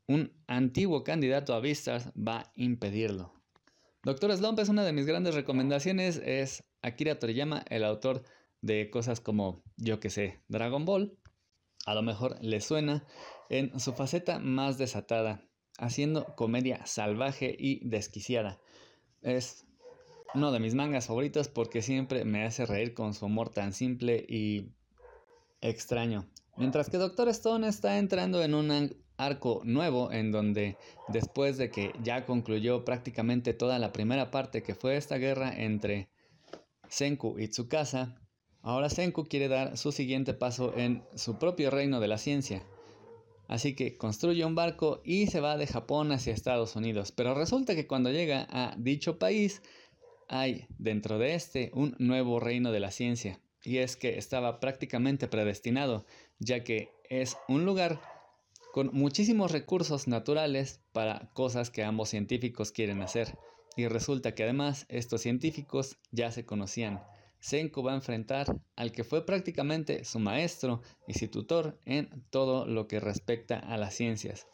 un 0.06 0.32
antiguo 0.46 1.04
candidato 1.04 1.54
a 1.54 1.60
Vistas 1.60 2.10
va 2.16 2.38
a 2.38 2.52
impedirlo. 2.54 3.34
Doctor 4.04 4.34
Slump 4.36 4.58
es 4.58 4.70
una 4.70 4.84
de 4.84 4.92
mis 4.92 5.06
grandes 5.06 5.34
recomendaciones, 5.34 6.20
es 6.24 6.64
Akira 6.82 7.18
Toriyama, 7.18 7.64
el 7.68 7.84
autor 7.84 8.24
de 8.62 8.90
cosas 8.90 9.20
como, 9.20 9.62
yo 9.76 10.00
que 10.00 10.08
sé, 10.08 10.40
Dragon 10.48 10.84
Ball. 10.84 11.18
A 11.84 11.94
lo 11.94 12.02
mejor 12.02 12.36
le 12.40 12.60
suena 12.60 13.04
en 13.50 13.78
su 13.78 13.92
faceta 13.92 14.38
más 14.38 14.78
desatada, 14.78 15.42
haciendo 15.78 16.24
comedia 16.36 16.84
salvaje 16.86 17.54
y 17.58 17.86
desquiciada. 17.86 18.60
Es 19.20 19.66
uno 20.34 20.52
de 20.52 20.60
mis 20.60 20.74
mangas 20.74 21.06
favoritos 21.06 21.48
porque 21.48 21.82
siempre 21.82 22.24
me 22.24 22.44
hace 22.44 22.66
reír 22.66 22.94
con 22.94 23.14
su 23.14 23.26
humor 23.26 23.50
tan 23.50 23.72
simple 23.72 24.24
y 24.28 24.72
extraño. 25.60 26.26
Mientras 26.56 26.90
que 26.90 26.96
Doctor 26.96 27.28
Stone 27.28 27.68
está 27.68 27.98
entrando 27.98 28.42
en 28.42 28.54
un 28.54 28.90
arco 29.16 29.62
nuevo 29.64 30.10
en 30.12 30.32
donde 30.32 30.76
después 31.08 31.56
de 31.56 31.70
que 31.70 31.92
ya 32.02 32.24
concluyó 32.26 32.84
prácticamente 32.84 33.54
toda 33.54 33.78
la 33.78 33.92
primera 33.92 34.30
parte 34.30 34.62
que 34.62 34.74
fue 34.74 34.96
esta 34.96 35.18
guerra 35.18 35.52
entre 35.56 36.08
Senku 36.88 37.38
y 37.38 37.48
Tsukasa, 37.48 38.16
ahora 38.62 38.90
Senku 38.90 39.24
quiere 39.24 39.48
dar 39.48 39.76
su 39.76 39.92
siguiente 39.92 40.34
paso 40.34 40.72
en 40.76 41.04
su 41.14 41.38
propio 41.38 41.70
reino 41.70 42.00
de 42.00 42.08
la 42.08 42.18
ciencia. 42.18 42.64
Así 43.48 43.74
que 43.74 43.96
construye 43.96 44.44
un 44.44 44.54
barco 44.54 45.00
y 45.04 45.26
se 45.28 45.40
va 45.40 45.56
de 45.56 45.66
Japón 45.66 46.12
hacia 46.12 46.34
Estados 46.34 46.76
Unidos. 46.76 47.12
Pero 47.12 47.34
resulta 47.34 47.74
que 47.74 47.86
cuando 47.86 48.10
llega 48.10 48.46
a 48.50 48.74
dicho 48.76 49.18
país 49.18 49.62
hay 50.28 50.66
dentro 50.78 51.18
de 51.18 51.34
este 51.34 51.70
un 51.72 51.96
nuevo 51.98 52.40
reino 52.40 52.72
de 52.72 52.80
la 52.80 52.90
ciencia. 52.90 53.40
Y 53.64 53.78
es 53.78 53.96
que 53.96 54.18
estaba 54.18 54.60
prácticamente 54.60 55.28
predestinado, 55.28 56.06
ya 56.38 56.64
que 56.64 56.90
es 57.08 57.36
un 57.48 57.64
lugar 57.64 58.00
con 58.72 58.90
muchísimos 58.92 59.50
recursos 59.50 60.06
naturales 60.08 60.80
para 60.92 61.30
cosas 61.32 61.70
que 61.70 61.82
ambos 61.82 62.10
científicos 62.10 62.70
quieren 62.72 63.02
hacer. 63.02 63.36
Y 63.76 63.86
resulta 63.88 64.34
que 64.34 64.44
además 64.44 64.86
estos 64.88 65.22
científicos 65.22 65.98
ya 66.10 66.30
se 66.32 66.44
conocían. 66.44 67.02
Senku 67.40 67.82
va 67.82 67.92
a 67.92 67.96
enfrentar 67.96 68.46
al 68.76 68.92
que 68.92 69.04
fue 69.04 69.24
prácticamente 69.24 70.04
su 70.04 70.18
maestro 70.18 70.82
y 71.06 71.14
su 71.14 71.28
tutor 71.28 71.78
en 71.84 72.24
todo 72.30 72.66
lo 72.66 72.88
que 72.88 73.00
respecta 73.00 73.58
a 73.58 73.76
las 73.76 73.94
ciencias. 73.94 74.46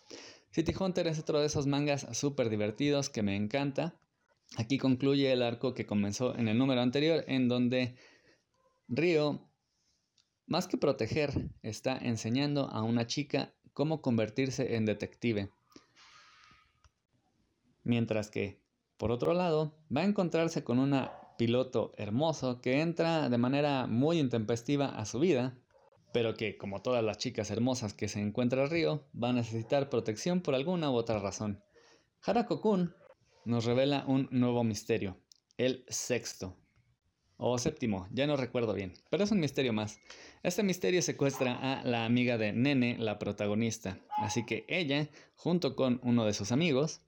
City 0.51 0.75
Hunter 0.79 1.07
es 1.07 1.19
otro 1.19 1.41
de 1.41 1.47
esos 1.47 1.67
mangas 1.67 2.07
súper 2.13 2.51
divertidos 2.51 3.11
que 3.11 3.23
me 3.23 3.37
encanta. 3.37 3.97
Aquí 4.57 4.79
concluye 4.79 5.33
el 5.33 5.43
arco 5.43 5.75
que 5.75 5.87
comenzó 5.87 6.37
en 6.37 6.49
el 6.49 6.59
número 6.59 6.81
anterior 6.81 7.25
en 7.27 7.49
donde 7.49 7.97
Ryo, 8.89 9.41
más 10.47 10.67
que 10.67 10.77
proteger, 10.77 11.51
está 11.63 11.97
enseñando 11.97 12.69
a 12.69 12.83
una 12.83 13.07
chica 13.07 13.55
cómo 13.73 14.03
convertirse 14.03 14.77
en 14.77 14.85
detective. 14.85 15.51
Mientras 17.83 18.31
que, 18.31 18.61
por 18.97 19.11
otro 19.11 19.35
lado, 19.35 19.75
va 19.95 20.03
a 20.03 20.05
encontrarse 20.05 20.65
con 20.65 20.79
una 20.79 21.13
piloto 21.37 21.93
hermoso 21.97 22.61
que 22.61 22.81
entra 22.81 23.29
de 23.29 23.39
manera 23.39 23.87
muy 23.87 24.19
intempestiva 24.19 24.87
a 24.87 25.05
su 25.05 25.19
vida, 25.19 25.59
pero 26.13 26.35
que, 26.35 26.57
como 26.57 26.81
todas 26.83 27.03
las 27.03 27.19
chicas 27.19 27.51
hermosas 27.51 27.93
que 27.93 28.09
se 28.09 28.21
encuentra 28.21 28.67
río, 28.67 29.09
va 29.21 29.31
a 29.31 29.33
necesitar 29.33 29.91
protección 29.91 30.41
por 30.41 30.55
alguna 30.55 30.91
u 30.91 30.95
otra 30.95 31.19
razón. 31.19 31.63
Harako-kun 32.23 32.95
nos 33.45 33.65
revela 33.65 34.05
un 34.07 34.29
nuevo 34.31 34.63
misterio, 34.63 35.19
el 35.57 35.85
sexto, 35.89 36.57
o 37.37 37.59
séptimo, 37.59 38.07
ya 38.13 38.27
no 38.27 38.37
recuerdo 38.37 38.75
bien, 38.75 38.93
pero 39.11 39.25
es 39.25 39.31
un 39.31 39.41
misterio 39.41 39.73
más. 39.73 39.99
Este 40.43 40.63
misterio 40.63 41.03
secuestra 41.03 41.55
a 41.55 41.85
la 41.85 42.05
amiga 42.05 42.39
de 42.39 42.53
Nene, 42.53 42.97
la 42.99 43.19
protagonista, 43.19 43.99
así 44.19 44.45
que 44.47 44.65
ella, 44.69 45.09
junto 45.35 45.75
con 45.75 46.01
uno 46.03 46.25
de 46.25 46.35
sus 46.35 46.53
amigos, 46.53 47.01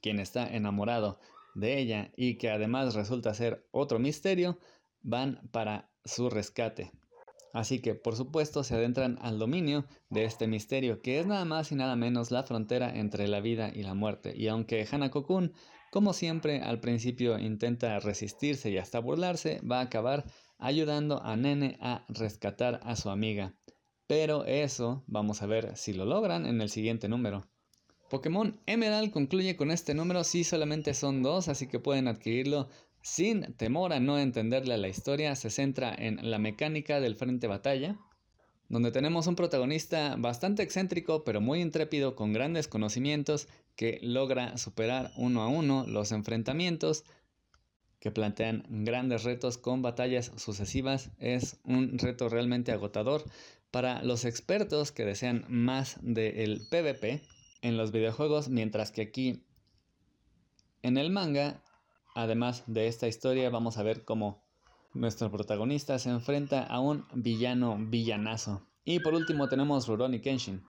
quien 0.00 0.20
está 0.20 0.46
enamorado 0.46 1.18
de 1.54 1.78
ella 1.78 2.10
y 2.16 2.36
que 2.36 2.50
además 2.50 2.94
resulta 2.94 3.34
ser 3.34 3.66
otro 3.70 3.98
misterio, 3.98 4.58
van 5.02 5.40
para 5.52 5.90
su 6.04 6.30
rescate. 6.30 6.92
Así 7.52 7.80
que 7.80 7.94
por 7.94 8.16
supuesto 8.16 8.64
se 8.64 8.74
adentran 8.74 9.18
al 9.20 9.38
dominio 9.38 9.84
de 10.08 10.24
este 10.24 10.46
misterio, 10.46 11.02
que 11.02 11.20
es 11.20 11.26
nada 11.26 11.44
más 11.44 11.70
y 11.70 11.74
nada 11.74 11.96
menos 11.96 12.30
la 12.30 12.44
frontera 12.44 12.90
entre 12.96 13.28
la 13.28 13.40
vida 13.40 13.70
y 13.74 13.82
la 13.82 13.94
muerte. 13.94 14.32
Y 14.34 14.48
aunque 14.48 14.86
Hanako-kun 14.86 15.52
como 15.92 16.14
siempre, 16.14 16.62
al 16.62 16.80
principio 16.80 17.38
intenta 17.38 18.00
resistirse 18.00 18.70
y 18.70 18.78
hasta 18.78 18.98
burlarse, 18.98 19.60
va 19.60 19.80
a 19.80 19.82
acabar 19.82 20.24
ayudando 20.56 21.22
a 21.22 21.36
Nene 21.36 21.76
a 21.82 22.06
rescatar 22.08 22.80
a 22.82 22.96
su 22.96 23.10
amiga. 23.10 23.54
Pero 24.06 24.46
eso 24.46 25.04
vamos 25.06 25.42
a 25.42 25.46
ver 25.46 25.76
si 25.76 25.92
lo 25.92 26.06
logran 26.06 26.46
en 26.46 26.62
el 26.62 26.70
siguiente 26.70 27.10
número. 27.10 27.46
Pokémon 28.08 28.58
Emerald 28.64 29.10
concluye 29.10 29.54
con 29.54 29.70
este 29.70 29.92
número, 29.92 30.24
si 30.24 30.44
solamente 30.44 30.94
son 30.94 31.22
dos, 31.22 31.48
así 31.48 31.66
que 31.68 31.78
pueden 31.78 32.08
adquirirlo 32.08 32.70
sin 33.02 33.54
temor 33.58 33.92
a 33.92 34.00
no 34.00 34.18
entenderle 34.18 34.78
la 34.78 34.88
historia. 34.88 35.36
Se 35.36 35.50
centra 35.50 35.94
en 35.94 36.30
la 36.30 36.38
mecánica 36.38 37.00
del 37.00 37.16
frente 37.16 37.48
batalla, 37.48 37.98
donde 38.72 38.90
tenemos 38.90 39.26
un 39.26 39.36
protagonista 39.36 40.16
bastante 40.16 40.62
excéntrico 40.62 41.24
pero 41.24 41.42
muy 41.42 41.60
intrépido 41.60 42.16
con 42.16 42.32
grandes 42.32 42.68
conocimientos 42.68 43.46
que 43.76 43.98
logra 44.02 44.56
superar 44.56 45.12
uno 45.18 45.42
a 45.42 45.48
uno 45.48 45.84
los 45.86 46.10
enfrentamientos 46.10 47.04
que 48.00 48.10
plantean 48.10 48.64
grandes 48.70 49.24
retos 49.24 49.58
con 49.58 49.82
batallas 49.82 50.32
sucesivas. 50.36 51.10
Es 51.18 51.60
un 51.64 51.98
reto 51.98 52.30
realmente 52.30 52.72
agotador 52.72 53.22
para 53.70 54.02
los 54.02 54.24
expertos 54.24 54.90
que 54.90 55.04
desean 55.04 55.44
más 55.48 55.98
del 56.00 56.66
PvP 56.70 57.20
en 57.60 57.76
los 57.76 57.92
videojuegos, 57.92 58.48
mientras 58.48 58.90
que 58.90 59.02
aquí 59.02 59.44
en 60.80 60.96
el 60.96 61.10
manga, 61.10 61.62
además 62.14 62.64
de 62.66 62.88
esta 62.88 63.06
historia, 63.06 63.50
vamos 63.50 63.76
a 63.76 63.82
ver 63.82 64.04
cómo 64.06 64.41
nuestro 64.94 65.30
protagonista 65.30 65.98
se 65.98 66.10
enfrenta 66.10 66.62
a 66.64 66.80
un 66.80 67.06
villano 67.14 67.76
villanazo. 67.78 68.66
Y 68.84 69.00
por 69.00 69.14
último 69.14 69.48
tenemos 69.48 69.86
Rurouni 69.86 70.20
Kenshin, 70.20 70.62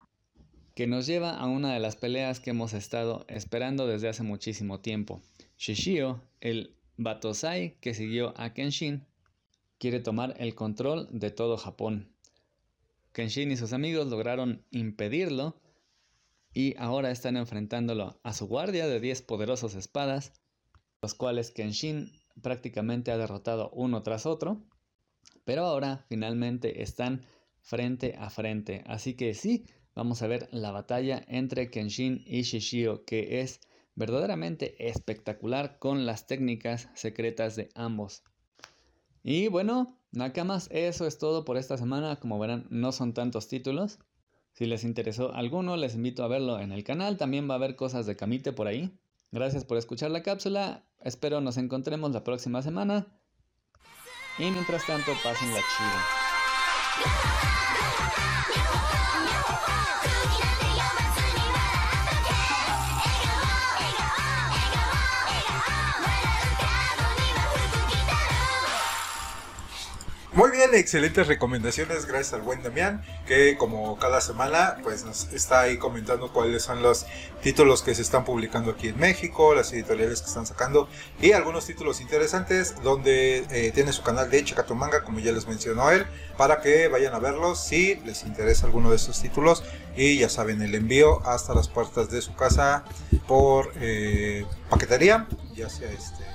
que 0.75 0.87
nos 0.87 1.07
lleva 1.07 1.37
a 1.37 1.45
una 1.47 1.73
de 1.73 1.79
las 1.79 1.95
peleas 1.95 2.39
que 2.39 2.51
hemos 2.51 2.73
estado 2.73 3.25
esperando 3.27 3.87
desde 3.87 4.09
hace 4.09 4.23
muchísimo 4.23 4.79
tiempo. 4.79 5.21
Shishio, 5.57 6.21
el 6.41 6.75
Batosai 6.97 7.77
que 7.79 7.93
siguió 7.93 8.33
a 8.37 8.53
Kenshin, 8.53 9.05
quiere 9.77 9.99
tomar 9.99 10.35
el 10.37 10.55
control 10.55 11.07
de 11.11 11.31
todo 11.31 11.57
Japón. 11.57 12.13
Kenshin 13.11 13.51
y 13.51 13.57
sus 13.57 13.73
amigos 13.73 14.07
lograron 14.07 14.63
impedirlo 14.71 15.59
y 16.53 16.75
ahora 16.77 17.11
están 17.11 17.35
enfrentándolo 17.35 18.19
a 18.23 18.33
su 18.33 18.47
guardia 18.47 18.87
de 18.87 18.99
10 18.99 19.23
poderosos 19.23 19.75
espadas, 19.75 20.33
los 21.01 21.13
cuales 21.13 21.51
Kenshin 21.51 22.11
prácticamente 22.41 23.11
ha 23.11 23.17
derrotado 23.17 23.69
uno 23.71 24.03
tras 24.03 24.25
otro, 24.25 24.61
pero 25.45 25.65
ahora 25.65 26.05
finalmente 26.07 26.81
están 26.81 27.25
frente 27.61 28.15
a 28.17 28.29
frente. 28.29 28.83
Así 28.87 29.15
que 29.15 29.33
sí, 29.33 29.65
vamos 29.95 30.21
a 30.21 30.27
ver 30.27 30.47
la 30.51 30.71
batalla 30.71 31.23
entre 31.27 31.69
Kenshin 31.69 32.23
y 32.25 32.41
Shishio, 32.41 33.05
que 33.05 33.41
es 33.41 33.61
verdaderamente 33.95 34.87
espectacular 34.89 35.77
con 35.79 36.05
las 36.05 36.27
técnicas 36.27 36.89
secretas 36.95 37.55
de 37.55 37.69
ambos. 37.75 38.23
Y 39.23 39.47
bueno, 39.47 39.97
Nakamas, 40.11 40.67
eso 40.71 41.07
es 41.07 41.17
todo 41.17 41.45
por 41.45 41.57
esta 41.57 41.77
semana. 41.77 42.17
Como 42.17 42.39
verán, 42.39 42.67
no 42.69 42.91
son 42.91 43.13
tantos 43.13 43.47
títulos. 43.47 43.99
Si 44.51 44.65
les 44.65 44.83
interesó 44.83 45.33
alguno, 45.33 45.77
les 45.77 45.95
invito 45.95 46.23
a 46.23 46.27
verlo 46.27 46.59
en 46.59 46.71
el 46.71 46.83
canal. 46.83 47.17
También 47.17 47.49
va 47.49 47.53
a 47.53 47.57
haber 47.57 47.75
cosas 47.75 48.05
de 48.05 48.15
Kamite 48.15 48.51
por 48.51 48.67
ahí. 48.67 48.91
Gracias 49.33 49.65
por 49.65 49.79
escuchar 49.79 50.11
la 50.11 50.21
cápsula. 50.21 50.83
Espero 50.99 51.41
nos 51.41 51.57
encontremos 51.57 52.11
la 52.11 52.23
próxima 52.23 52.61
semana. 52.61 53.07
Y 54.37 54.43
mientras 54.51 54.85
tanto, 54.85 55.11
pasen 55.23 55.51
la 55.51 55.59
chida. 55.59 56.22
Muy 70.35 70.49
bien, 70.49 70.73
excelentes 70.73 71.27
recomendaciones, 71.27 72.07
gracias 72.07 72.33
al 72.33 72.41
buen 72.41 72.63
Damián, 72.63 73.03
que 73.27 73.55
como 73.55 73.99
cada 73.99 74.19
semana 74.19 74.77
pues 74.81 75.05
nos 75.05 75.31
está 75.31 75.61
ahí 75.61 75.77
comentando 75.77 76.33
cuáles 76.33 76.63
son 76.63 76.81
los 76.81 77.05
títulos 77.43 77.83
que 77.83 77.93
se 77.93 78.01
están 78.01 78.25
publicando 78.25 78.71
aquí 78.71 78.87
en 78.87 78.97
México, 78.97 79.53
las 79.53 79.71
editoriales 79.73 80.23
que 80.23 80.29
están 80.29 80.47
sacando 80.47 80.89
y 81.21 81.33
algunos 81.33 81.67
títulos 81.67 82.01
interesantes 82.01 82.81
donde 82.81 83.45
eh, 83.51 83.71
tiene 83.75 83.93
su 83.93 84.01
canal 84.01 84.31
de 84.31 84.43
Manga, 84.73 85.03
como 85.03 85.19
ya 85.19 85.31
les 85.31 85.47
mencionó 85.47 85.91
él, 85.91 86.07
para 86.35 86.61
que 86.61 86.87
vayan 86.87 87.13
a 87.13 87.19
verlos 87.19 87.63
si 87.63 87.97
les 87.97 88.23
interesa 88.23 88.65
alguno 88.65 88.89
de 88.89 88.95
estos 88.95 89.21
títulos. 89.21 89.63
Y 89.95 90.17
ya 90.17 90.29
saben 90.29 90.63
el 90.63 90.73
envío 90.73 91.23
hasta 91.27 91.53
las 91.53 91.67
puertas 91.67 92.09
de 92.09 92.23
su 92.23 92.33
casa 92.33 92.85
por 93.27 93.71
eh, 93.75 94.47
paquetería, 94.67 95.27
ya 95.53 95.69
sea 95.69 95.91
este 95.91 96.32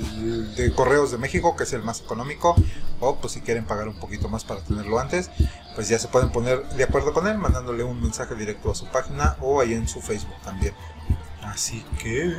el 0.00 0.54
de 0.54 0.72
Correos 0.72 1.10
de 1.10 1.18
México, 1.18 1.56
que 1.56 1.64
es 1.64 1.72
el 1.72 1.82
más 1.82 2.00
económico, 2.00 2.54
o 3.00 3.16
pues 3.16 3.34
si 3.34 3.40
quieren 3.40 3.64
pagar 3.64 3.88
un 3.88 3.98
poquito 3.98 4.28
más 4.28 4.44
para 4.44 4.60
tenerlo 4.60 4.98
antes, 4.98 5.30
pues 5.74 5.88
ya 5.88 5.98
se 5.98 6.08
pueden 6.08 6.30
poner 6.30 6.64
de 6.68 6.84
acuerdo 6.84 7.12
con 7.12 7.26
él, 7.26 7.38
mandándole 7.38 7.84
un 7.84 8.00
mensaje 8.00 8.34
directo 8.34 8.70
a 8.70 8.74
su 8.74 8.86
página 8.86 9.36
o 9.40 9.60
ahí 9.60 9.74
en 9.74 9.88
su 9.88 10.00
Facebook 10.00 10.40
también. 10.44 10.74
Así 11.42 11.84
que... 11.98 12.34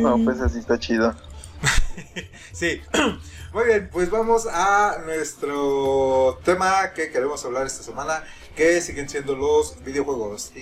No, 0.00 0.18
pues 0.24 0.40
así 0.40 0.58
está 0.58 0.78
chido. 0.78 1.14
sí, 2.52 2.80
muy 3.52 3.64
bien, 3.64 3.88
pues 3.92 4.10
vamos 4.10 4.46
a 4.46 4.98
nuestro 5.04 6.38
tema 6.44 6.92
que 6.94 7.10
queremos 7.10 7.44
hablar 7.44 7.66
esta 7.66 7.82
semana, 7.82 8.24
que 8.56 8.80
siguen 8.80 9.08
siendo 9.08 9.36
los 9.36 9.82
videojuegos. 9.84 10.52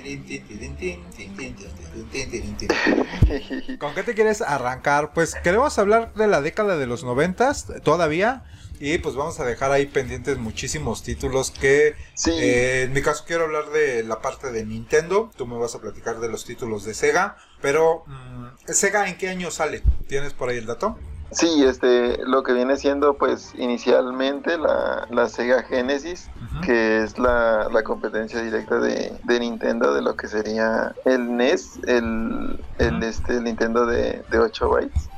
¿Con 3.79 3.95
qué 3.95 4.03
te 4.03 4.15
quieres 4.15 4.41
arrancar? 4.43 5.13
Pues 5.13 5.35
queremos 5.37 5.79
hablar 5.79 6.13
de 6.15 6.27
la 6.27 6.41
década 6.41 6.77
de 6.77 6.87
los 6.87 7.05
noventas 7.05 7.67
todavía. 7.83 8.45
Y 8.81 8.99
pues 8.99 9.17
vamos 9.17 9.41
a 9.41 9.45
dejar 9.45 9.73
ahí 9.73 9.87
pendientes 9.87 10.39
muchísimos 10.39 11.03
títulos 11.03 11.51
que 11.51 11.97
Sí. 12.15 12.31
eh, 12.33 12.83
en 12.83 12.93
mi 12.93 13.03
caso 13.03 13.25
quiero 13.27 13.45
hablar 13.45 13.71
de 13.71 14.05
la 14.05 14.21
parte 14.23 14.53
de 14.53 14.65
Nintendo. 14.65 15.31
Tú 15.37 15.49
me 15.49 15.59
vas 15.59 15.75
a 15.75 15.81
platicar 15.81 16.21
de 16.21 16.29
los 16.29 16.45
títulos 16.45 16.85
de 16.85 16.95
Sega. 16.95 17.37
Pero 17.61 18.05
mm, 18.07 18.47
Sega 18.73 19.09
en 19.09 19.19
qué 19.19 19.29
año 19.31 19.51
sale? 19.51 19.83
¿Tienes 20.07 20.33
por 20.33 20.49
ahí 20.49 20.59
el 20.59 20.67
dato? 20.67 20.97
Sí, 21.31 21.63
este, 21.63 22.19
lo 22.25 22.43
que 22.43 22.55
viene 22.55 22.79
siendo 22.79 23.19
pues 23.19 23.53
inicialmente 23.57 24.57
la, 24.57 25.07
la 25.11 25.29
Sega 25.29 25.63
Genesis, 25.63 26.31
que 26.63 27.03
es 27.03 27.19
la, 27.19 27.69
la 27.71 27.83
competencia 27.83 28.41
directa 28.41 28.79
de, 28.79 29.13
de 29.25 29.41
Nintendo 29.41 29.93
de 29.93 30.01
lo 30.01 30.17
que 30.17 30.27
sería 30.27 30.95
el 31.05 31.37
NES, 31.37 31.81
el, 31.87 32.59
este, 32.79 33.37
el 33.37 33.45
Nintendo 33.45 33.85
de, 33.85 34.25
de 34.31 34.39
8 34.39 34.69
bytes. 34.71 35.11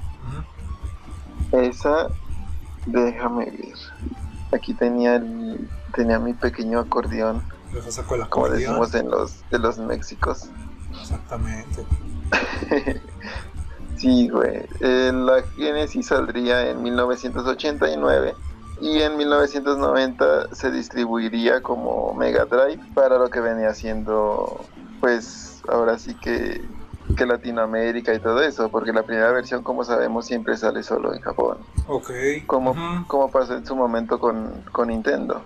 Esa, 1.52 2.08
déjame 2.86 3.46
ver. 3.46 3.78
Aquí 4.52 4.74
tenía 4.74 5.16
el, 5.16 5.68
tenía 5.94 6.18
mi 6.18 6.34
pequeño 6.34 6.80
acordeón, 6.80 7.42
el 7.72 8.04
como 8.04 8.24
acordeón. 8.24 8.58
decimos 8.58 8.94
en 8.94 9.10
los, 9.10 9.48
de 9.50 9.60
los 9.60 9.78
Méxicos. 9.78 10.50
Exactamente. 11.00 11.84
Sí, 14.00 14.28
güey. 14.30 14.62
Eh, 14.80 15.12
la 15.14 15.42
Genesis 15.58 16.06
saldría 16.06 16.70
en 16.70 16.82
1989 16.82 18.34
y 18.80 19.02
en 19.02 19.16
1990 19.18 20.54
se 20.54 20.70
distribuiría 20.70 21.60
como 21.62 22.14
Mega 22.14 22.46
Drive 22.46 22.80
para 22.94 23.18
lo 23.18 23.28
que 23.28 23.40
venía 23.40 23.74
siendo, 23.74 24.64
pues, 25.00 25.60
ahora 25.68 25.98
sí 25.98 26.14
que, 26.14 26.64
que 27.14 27.26
Latinoamérica 27.26 28.14
y 28.14 28.20
todo 28.20 28.40
eso, 28.40 28.70
porque 28.70 28.92
la 28.94 29.02
primera 29.02 29.30
versión, 29.32 29.62
como 29.62 29.84
sabemos, 29.84 30.24
siempre 30.24 30.56
sale 30.56 30.82
solo 30.82 31.12
en 31.12 31.20
Japón, 31.20 31.58
Ok. 31.86 32.10
como, 32.46 33.04
como 33.06 33.30
pasó 33.30 33.54
en 33.54 33.66
su 33.66 33.76
momento 33.76 34.18
con, 34.18 34.64
con 34.72 34.88
Nintendo. 34.88 35.42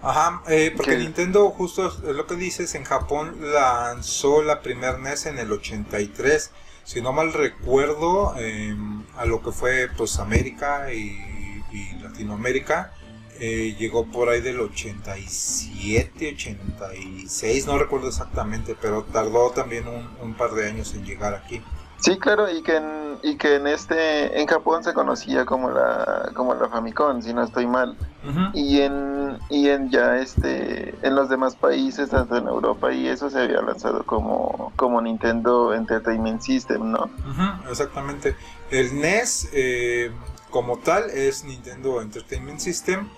Ajá, 0.00 0.42
eh, 0.48 0.72
porque 0.74 0.92
Que- 0.92 0.98
Nintendo, 0.98 1.50
justo 1.50 1.88
es 1.88 1.98
lo 2.04 2.26
que 2.26 2.36
dices, 2.36 2.74
en 2.74 2.84
Japón 2.84 3.36
lanzó 3.52 4.42
la 4.42 4.62
primer 4.62 4.98
NES 5.00 5.26
en 5.26 5.38
el 5.38 5.52
83. 5.52 6.52
Si 6.88 7.02
no 7.02 7.12
mal 7.12 7.34
recuerdo, 7.34 8.32
eh, 8.38 8.74
a 9.18 9.26
lo 9.26 9.42
que 9.42 9.52
fue 9.52 9.90
pues 9.94 10.18
América 10.20 10.90
y, 10.90 11.18
Latinoamérica, 12.00 12.94
eh, 13.38 13.76
llegó 13.78 14.06
por 14.06 14.30
ahí 14.30 14.40
del 14.40 14.58
87, 14.58 16.32
86, 16.32 17.66
no 17.66 17.78
recuerdo 17.78 18.08
exactamente, 18.08 18.74
pero 18.80 19.04
tardó 19.04 19.50
también 19.50 19.84
un 20.22 20.32
par 20.32 20.52
de 20.52 20.66
años 20.66 20.94
en 20.94 21.04
llegar 21.04 21.34
aquí. 21.34 21.60
Sí, 22.00 22.18
claro, 22.18 22.50
y 22.50 22.62
que 22.62 22.76
en, 22.76 23.18
y 23.22 23.36
que 23.36 23.56
en 23.56 23.66
este 23.66 24.40
en 24.40 24.46
Japón 24.46 24.84
se 24.84 24.94
conocía 24.94 25.44
como 25.44 25.70
la 25.70 26.30
como 26.34 26.54
la 26.54 26.68
Famicom, 26.68 27.22
si 27.22 27.32
no 27.34 27.42
estoy 27.44 27.66
mal. 27.66 27.96
Y 28.52 28.80
en 28.80 29.38
y 29.48 29.68
en 29.68 29.90
ya 29.90 30.16
este 30.16 30.94
en 31.02 31.14
los 31.14 31.28
demás 31.28 31.56
países 31.56 32.10
tanto 32.10 32.36
en 32.36 32.46
Europa 32.46 32.92
y 32.92 33.08
eso 33.08 33.30
se 33.30 33.40
había 33.40 33.62
lanzado 33.62 34.04
como 34.04 34.72
como 34.76 35.00
Nintendo 35.00 35.72
Entertainment 35.74 36.40
System 36.42 36.90
no 36.90 37.04
Ujú, 37.04 37.70
exactamente. 37.70 38.36
El 38.70 39.00
NES 39.00 39.48
eh, 39.52 40.12
como 40.50 40.78
tal 40.78 41.10
es 41.10 41.44
Nintendo 41.44 42.00
Entertainment 42.00 42.60
System, 42.60 43.08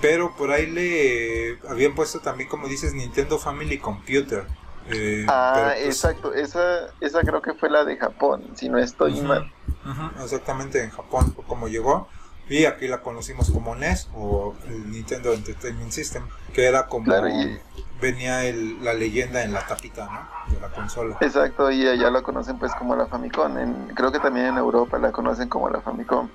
pero 0.00 0.34
por 0.36 0.50
ahí 0.50 0.66
le 0.66 1.58
habían 1.68 1.94
puesto 1.94 2.20
también, 2.20 2.48
como 2.48 2.68
dices, 2.68 2.94
Nintendo 2.94 3.38
Family 3.38 3.78
Computer. 3.78 4.46
Eh, 4.88 5.26
ah 5.28 5.72
pues, 5.74 5.86
exacto. 5.86 6.32
Esa 6.34 6.88
esa 7.00 7.20
creo 7.22 7.42
que 7.42 7.54
fue 7.54 7.70
la 7.70 7.84
de 7.84 7.96
Japón 7.96 8.42
si 8.54 8.68
no 8.68 8.78
estoy 8.78 9.20
mal. 9.20 9.52
Ujú, 9.84 10.22
exactamente, 10.24 10.82
en 10.82 10.90
Japón 10.90 11.34
como 11.46 11.68
llegó. 11.68 12.08
Y 12.48 12.64
aquí 12.64 12.88
la 12.88 13.00
conocimos 13.00 13.48
como 13.50 13.76
NES 13.76 14.08
o 14.12 14.56
el 14.66 14.90
Nintendo 14.90 15.32
Entertainment 15.32 15.92
System, 15.92 16.26
que 16.52 16.66
era 16.66 16.88
como 16.88 17.04
Claro, 17.04 17.28
y- 17.28 17.60
venía 18.00 18.44
el- 18.44 18.82
la 18.84 18.92
leyenda 18.92 19.44
en 19.44 19.52
la 19.52 19.64
tapita 19.64 20.06
¿no? 20.06 20.52
de 20.54 20.60
la 20.60 20.68
consola. 20.70 21.16
exacto 21.20 21.70
y 21.70 21.86
allá 21.86 22.10
lo 22.10 22.22
conocen 22.24 22.58
pues 22.58 22.74
como 22.74 22.96
la 22.96 23.06
Famicom. 23.06 23.56
En, 23.58 23.88
creo 23.94 24.10
que 24.10 24.18
también 24.18 24.46
en 24.46 24.56
Europa 24.58 24.98
la 24.98 25.12
conocen 25.12 25.48
como 25.48 25.68
la 25.70 25.80
Famicom. 25.80 26.28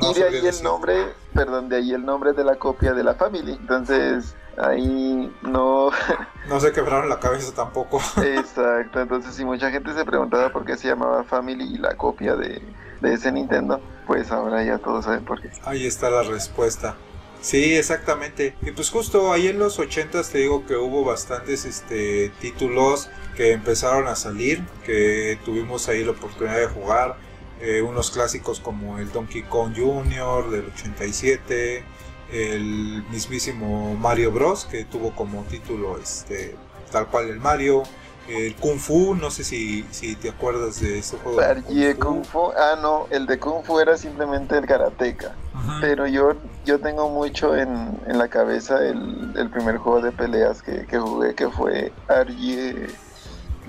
No 0.00 0.10
y 0.10 0.14
de 0.14 0.24
ahí 0.24 0.46
el 0.46 0.62
nombre 0.62 1.12
perdón 1.34 1.68
de 1.68 1.76
ahí 1.76 1.92
el 1.92 2.04
nombre 2.04 2.32
de 2.32 2.44
la 2.44 2.56
copia 2.56 2.94
de 2.94 3.04
la 3.04 3.14
Family. 3.14 3.52
Entonces 3.60 4.34
ahí 4.56 5.32
no 5.42 5.90
No 6.48 6.60
se 6.60 6.72
quebraron 6.72 7.08
la 7.08 7.20
cabeza 7.20 7.52
tampoco. 7.54 8.00
Exacto, 8.22 9.00
entonces 9.00 9.34
si 9.34 9.44
mucha 9.44 9.70
gente 9.70 9.94
se 9.94 10.04
preguntaba 10.04 10.50
por 10.50 10.64
qué 10.64 10.76
se 10.76 10.88
llamaba 10.88 11.24
Family 11.24 11.74
y 11.74 11.78
la 11.78 11.96
copia 11.96 12.34
de, 12.36 12.62
de 13.00 13.14
ese 13.14 13.32
Nintendo, 13.32 13.80
pues 14.06 14.30
ahora 14.30 14.62
ya 14.64 14.78
todos 14.78 15.04
saben 15.04 15.24
por 15.24 15.40
qué. 15.40 15.50
Ahí 15.64 15.86
está 15.86 16.10
la 16.10 16.22
respuesta. 16.22 16.96
Sí, 17.40 17.74
exactamente. 17.74 18.54
Y 18.62 18.70
pues 18.72 18.90
justo 18.90 19.32
ahí 19.32 19.48
en 19.48 19.58
los 19.58 19.78
80 19.78 20.22
te 20.24 20.38
digo 20.38 20.66
que 20.66 20.76
hubo 20.76 21.04
bastantes 21.04 21.64
este, 21.64 22.30
títulos 22.40 23.08
que 23.36 23.52
empezaron 23.52 24.08
a 24.08 24.16
salir, 24.16 24.62
que 24.84 25.38
tuvimos 25.44 25.88
ahí 25.88 26.04
la 26.04 26.10
oportunidad 26.10 26.58
de 26.58 26.66
jugar. 26.66 27.16
Eh, 27.62 27.82
unos 27.82 28.10
clásicos 28.10 28.58
como 28.58 28.98
el 28.98 29.12
Donkey 29.12 29.42
Kong 29.42 29.74
Jr. 29.76 30.50
del 30.50 30.66
87, 30.74 31.84
el 32.32 33.04
mismísimo 33.10 33.94
Mario 33.96 34.32
Bros. 34.32 34.64
que 34.64 34.84
tuvo 34.84 35.10
como 35.14 35.42
título 35.44 35.98
este, 35.98 36.56
tal 36.90 37.06
cual 37.06 37.28
el 37.28 37.40
Mario. 37.40 37.82
El 38.28 38.54
Kung 38.54 38.78
Fu, 38.78 39.16
no 39.16 39.28
sé 39.28 39.42
si, 39.42 39.84
si 39.90 40.14
te 40.14 40.28
acuerdas 40.28 40.80
de 40.80 41.00
ese 41.00 41.16
juego. 41.16 41.40
de 41.40 41.46
Argie 41.46 41.96
Kung 41.96 42.24
Fu, 42.24 42.52
ah 42.56 42.78
no, 42.80 43.08
el 43.10 43.26
de 43.26 43.40
Kung 43.40 43.64
Fu 43.64 43.80
era 43.80 43.96
simplemente 43.96 44.56
el 44.56 44.66
Karateka, 44.66 45.34
pero 45.80 46.06
yo, 46.06 46.34
yo 46.64 46.78
tengo 46.78 47.08
mucho 47.08 47.56
en, 47.56 47.98
en 48.06 48.18
la 48.18 48.28
cabeza 48.28 48.86
el, 48.86 49.32
el 49.36 49.50
primer 49.50 49.78
juego 49.78 50.00
de 50.00 50.12
peleas 50.12 50.62
que, 50.62 50.86
que 50.86 50.98
jugué 50.98 51.34
que 51.34 51.48
fue 51.48 51.92
Argie 52.06 52.86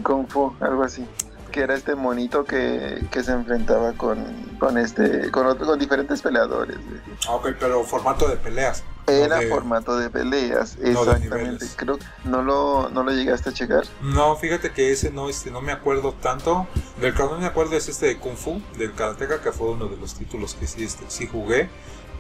Kung 0.04 0.28
Fu, 0.28 0.54
algo 0.60 0.84
así. 0.84 1.08
Que 1.52 1.62
era 1.62 1.76
este 1.76 1.96
monito 1.96 2.46
que, 2.46 3.06
que 3.12 3.24
se 3.24 3.32
enfrentaba 3.34 3.94
con, 3.94 4.24
con 4.60 4.78
este 4.78 5.30
con 5.32 5.46
otro, 5.48 5.66
con 5.66 5.78
diferentes 5.80 6.22
peleadores. 6.22 6.78
Ah, 7.28 7.34
Ok, 7.34 7.50
pero 7.60 7.84
formato 7.84 8.28
de 8.28 8.38
peleas. 8.38 8.84
Era 9.08 9.36
no 9.38 9.42
de- 9.42 9.50
formato 9.50 9.98
de 9.98 10.10
peleas, 10.10 10.78
no 10.78 10.84
de 10.84 10.92
exactamente. 10.92 11.38
niveles. 11.38 11.74
Creo 11.76 11.98
que 11.98 12.06
no 12.24 12.42
lo, 12.44 12.90
no 12.90 13.04
lo 13.04 13.12
llegaste 13.12 13.50
a 13.50 13.54
checar. 13.54 13.84
No, 14.02 14.36
fíjate 14.38 14.72
que 14.72 14.92
ese 14.92 15.12
no, 15.12 15.28
este, 15.28 15.52
no 15.52 15.60
me 15.62 15.72
acuerdo 15.72 16.14
tanto. 16.14 16.68
Del 17.02 17.14
que 17.14 17.24
no 17.24 17.38
me 17.38 17.46
acuerdo 17.48 17.76
es 17.76 17.90
este 17.90 18.06
de 18.06 18.18
Kung 18.20 18.36
Fu, 18.38 18.62
del 18.78 18.94
Karateka, 18.94 19.42
que 19.42 19.52
fue 19.52 19.72
uno 19.72 19.88
de 19.88 19.98
los 19.98 20.14
títulos 20.14 20.54
que 20.54 20.68
sí, 20.68 20.84
este, 20.84 21.04
sí 21.10 21.28
jugué. 21.28 21.70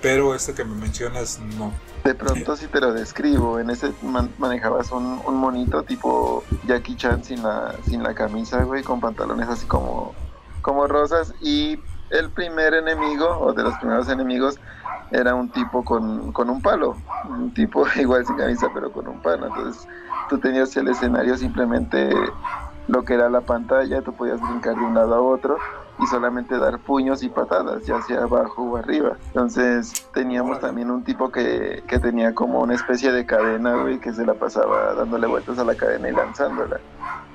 Pero 0.02 0.34
este 0.34 0.54
que 0.54 0.66
me 0.66 0.76
mencionas, 0.76 1.40
no. 1.58 1.72
De 2.04 2.16
pronto 2.16 2.56
si 2.56 2.68
te 2.68 2.82
lo 2.82 2.94
describo, 2.94 3.60
en 3.60 3.70
ese 3.70 3.94
man- 4.02 4.34
manejabas 4.40 4.92
un, 4.92 5.22
monito 5.36 5.84
tipo 5.84 6.44
Jackie 6.66 6.96
Chan 6.96 7.24
sin 7.24 7.44
la, 7.44 7.76
sin 7.84 8.02
la 8.02 8.16
camisa, 8.16 8.64
güey, 8.64 8.84
con 8.84 9.00
pantalones 9.00 9.48
así 9.48 9.68
como, 9.68 10.16
como 10.64 10.88
rosas. 10.88 11.34
Y 11.42 11.80
el 12.10 12.32
primer 12.32 12.74
enemigo, 12.74 13.28
o 13.40 13.54
de 13.54 13.64
los 13.64 13.76
primeros 13.76 14.10
enemigos, 14.10 14.60
era 15.12 15.36
un 15.36 15.52
tipo 15.52 15.86
con, 15.86 16.32
con 16.32 16.50
un 16.50 16.62
palo. 16.62 16.98
Un 17.30 17.54
tipo 17.54 17.86
igual 17.98 18.26
sin 18.26 18.36
camisa, 18.38 18.68
pero 18.74 18.92
con 18.92 19.08
un 19.08 19.22
palo. 19.22 19.46
Entonces 19.48 19.88
tú 20.28 20.40
tenías 20.40 20.76
el 20.78 20.88
escenario 20.88 21.38
simplemente 21.38 22.10
lo 22.88 23.04
que 23.04 23.14
era 23.14 23.30
la 23.30 23.42
pantalla, 23.42 24.02
tú 24.02 24.16
podías 24.16 24.42
brincar 24.42 24.76
de 24.76 24.82
un 24.84 24.96
lado 24.96 25.14
a 25.14 25.22
otro 25.22 25.58
y 26.02 26.08
solamente 26.08 26.58
dar 26.58 26.80
puños 26.80 27.22
y 27.24 27.30
patadas, 27.30 27.86
ya 27.86 28.02
sea 28.02 28.24
abajo 28.24 28.64
o 28.64 28.78
arriba. 28.78 29.18
Entonces 29.28 29.94
teníamos 30.14 30.60
también 30.60 30.90
un 30.90 31.04
tipo 31.04 31.32
que, 31.32 31.84
que 31.88 32.00
tenía 32.00 32.34
como 32.34 32.62
una 32.62 32.74
especie 32.74 33.12
de 33.12 33.26
cadena, 33.26 33.76
güey, 33.76 34.00
que 34.00 34.12
se 34.12 34.26
la 34.26 34.34
pasaba 34.34 34.96
dándole 34.96 35.28
vueltas 35.28 35.60
a 35.60 35.64
la 35.64 35.76
cadena 35.76 36.10
y 36.10 36.14
lanzándola. 36.14 36.80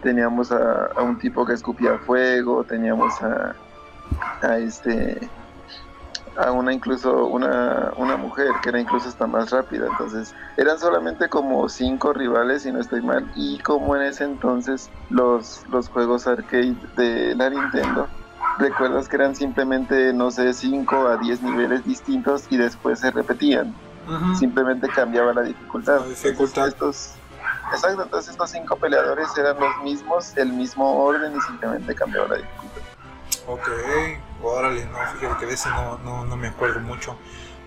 Teníamos 0.02 0.50
a, 0.50 0.86
a 0.96 1.02
un 1.02 1.16
tipo 1.18 1.46
que 1.46 1.52
escupía 1.52 1.98
fuego, 1.98 2.64
teníamos 2.64 3.14
a, 3.22 3.54
a 4.42 4.58
este 4.58 5.30
a 6.36 6.52
una 6.52 6.72
incluso 6.72 7.26
una, 7.26 7.92
una 7.96 8.18
mujer 8.18 8.48
que 8.62 8.68
era 8.68 8.78
incluso 8.78 9.08
hasta 9.08 9.26
más 9.26 9.50
rápida 9.50 9.86
entonces 9.86 10.34
eran 10.58 10.78
solamente 10.78 11.30
como 11.30 11.66
cinco 11.70 12.12
rivales 12.12 12.62
si 12.62 12.72
no 12.72 12.80
estoy 12.80 13.00
mal 13.00 13.30
y 13.34 13.58
como 13.60 13.96
en 13.96 14.02
ese 14.02 14.24
entonces 14.24 14.90
los 15.08 15.64
los 15.70 15.88
juegos 15.88 16.26
arcade 16.26 16.76
de 16.96 17.34
la 17.36 17.48
Nintendo 17.48 18.06
recuerdas 18.58 19.08
que 19.08 19.16
eran 19.16 19.36
simplemente 19.36 20.12
no 20.12 20.30
sé 20.30 20.52
5 20.52 21.08
a 21.08 21.16
10 21.16 21.42
niveles 21.42 21.84
distintos 21.84 22.44
y 22.50 22.56
después 22.56 23.00
se 23.00 23.10
repetían 23.10 23.74
simplemente 24.38 24.88
cambiaba 24.88 25.32
la 25.32 25.42
dificultad. 25.42 26.00
La 26.00 26.06
dificultad. 26.06 26.68
Entonces, 26.68 27.14
estos, 27.14 27.72
exacto, 27.72 28.02
entonces 28.02 28.30
estos 28.32 28.50
cinco 28.50 28.76
peleadores 28.76 29.28
eran 29.36 29.58
los 29.58 29.82
mismos, 29.82 30.36
el 30.36 30.52
mismo 30.52 31.04
orden 31.04 31.36
y 31.36 31.40
simplemente 31.42 31.94
cambiaba 31.94 32.28
la 32.28 32.36
dificultad. 32.36 32.82
Ok, 33.48 33.68
órale, 34.42 34.86
no, 34.86 34.98
fíjate 35.18 35.46
que 35.46 35.52
ese 35.52 35.68
no, 35.70 35.98
no, 35.98 36.24
no 36.24 36.36
me 36.36 36.48
acuerdo 36.48 36.80
mucho. 36.80 37.16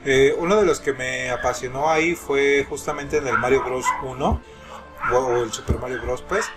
Eh, 0.06 0.36
uno 0.38 0.56
de 0.56 0.66
los 0.66 0.80
que 0.80 0.94
me 0.94 1.30
apasionó 1.30 1.90
ahí 1.90 2.16
fue 2.16 2.66
justamente 2.70 3.18
en 3.18 3.28
el 3.28 3.38
Mario 3.38 3.64
Bros 3.64 3.86
1, 4.04 4.42
o, 5.12 5.16
o 5.16 5.44
el 5.44 5.52
Super 5.52 5.80
Mario 5.80 6.02
Bros. 6.02 6.22
Pues, 6.22 6.50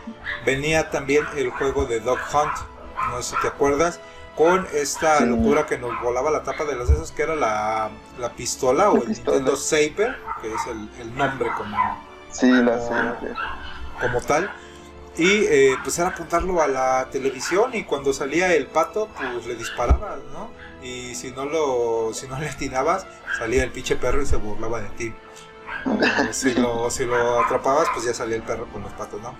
venía 0.45 0.91
también 0.91 1.25
el 1.37 1.51
juego 1.51 1.87
de 1.87 2.01
Dog 2.01 2.19
Hunt, 2.33 2.53
no 3.11 3.23
sé 3.23 3.35
si 3.35 3.43
te 3.43 3.49
acuerdas, 3.49 4.01
con 4.37 4.67
esta 4.73 5.19
Sí. 5.19 5.27
locura 5.27 5.67
que 5.67 5.79
nos 5.79 5.91
volaba 6.03 6.31
la 6.31 6.43
tapa 6.43 6.65
de 6.65 6.75
los 6.75 6.89
esos, 6.91 7.13
que 7.13 7.23
era 7.23 7.35
la, 7.37 7.91
la 8.19 8.31
pistola 8.33 8.91
o 8.91 9.03
el. 9.03 9.09
Nintendo 9.11 9.57
Saber, 9.57 10.17
que 10.41 10.49
es 10.53 10.67
el, 10.69 10.89
el 11.01 11.15
nombre 11.17 11.51
como, 11.57 11.77
Sí, 12.31 12.51
la 12.51 12.79
sé. 12.81 13.35
como 14.01 14.21
tal. 14.23 14.51
Y 15.19 15.45
eh, 15.45 15.77
pues 15.83 15.99
era 15.99 16.09
apuntarlo 16.09 16.63
a 16.63 16.67
la 16.69 17.09
televisión 17.13 17.75
y 17.75 17.85
cuando 17.85 18.15
salía 18.15 18.55
el 18.55 18.67
pato, 18.67 19.09
pues 19.19 19.45
le 19.47 19.57
disparabas, 19.57 20.21
¿no? 20.33 20.51
Y 20.83 21.15
si 21.15 21.31
no 21.33 21.45
lo, 21.45 22.15
si 22.15 22.27
no 22.27 22.39
le 22.39 22.49
atinabas, 22.49 23.07
salía 23.39 23.63
el 23.65 23.71
pinche 23.71 23.97
perro 23.97 24.23
y 24.23 24.27
se 24.27 24.37
burlaba 24.37 24.81
de 24.81 24.89
ti. 24.91 25.15
O 25.85 26.33
si 26.33 26.55
lo, 26.55 26.91
si 26.91 27.05
lo 27.05 27.41
atrapabas, 27.45 27.89
pues 27.93 28.07
ya 28.07 28.15
salía 28.15 28.37
el 28.37 28.43
perro 28.43 28.67
con 28.73 28.83
los 28.83 28.93
patos, 28.93 29.21
¿no? 29.21 29.35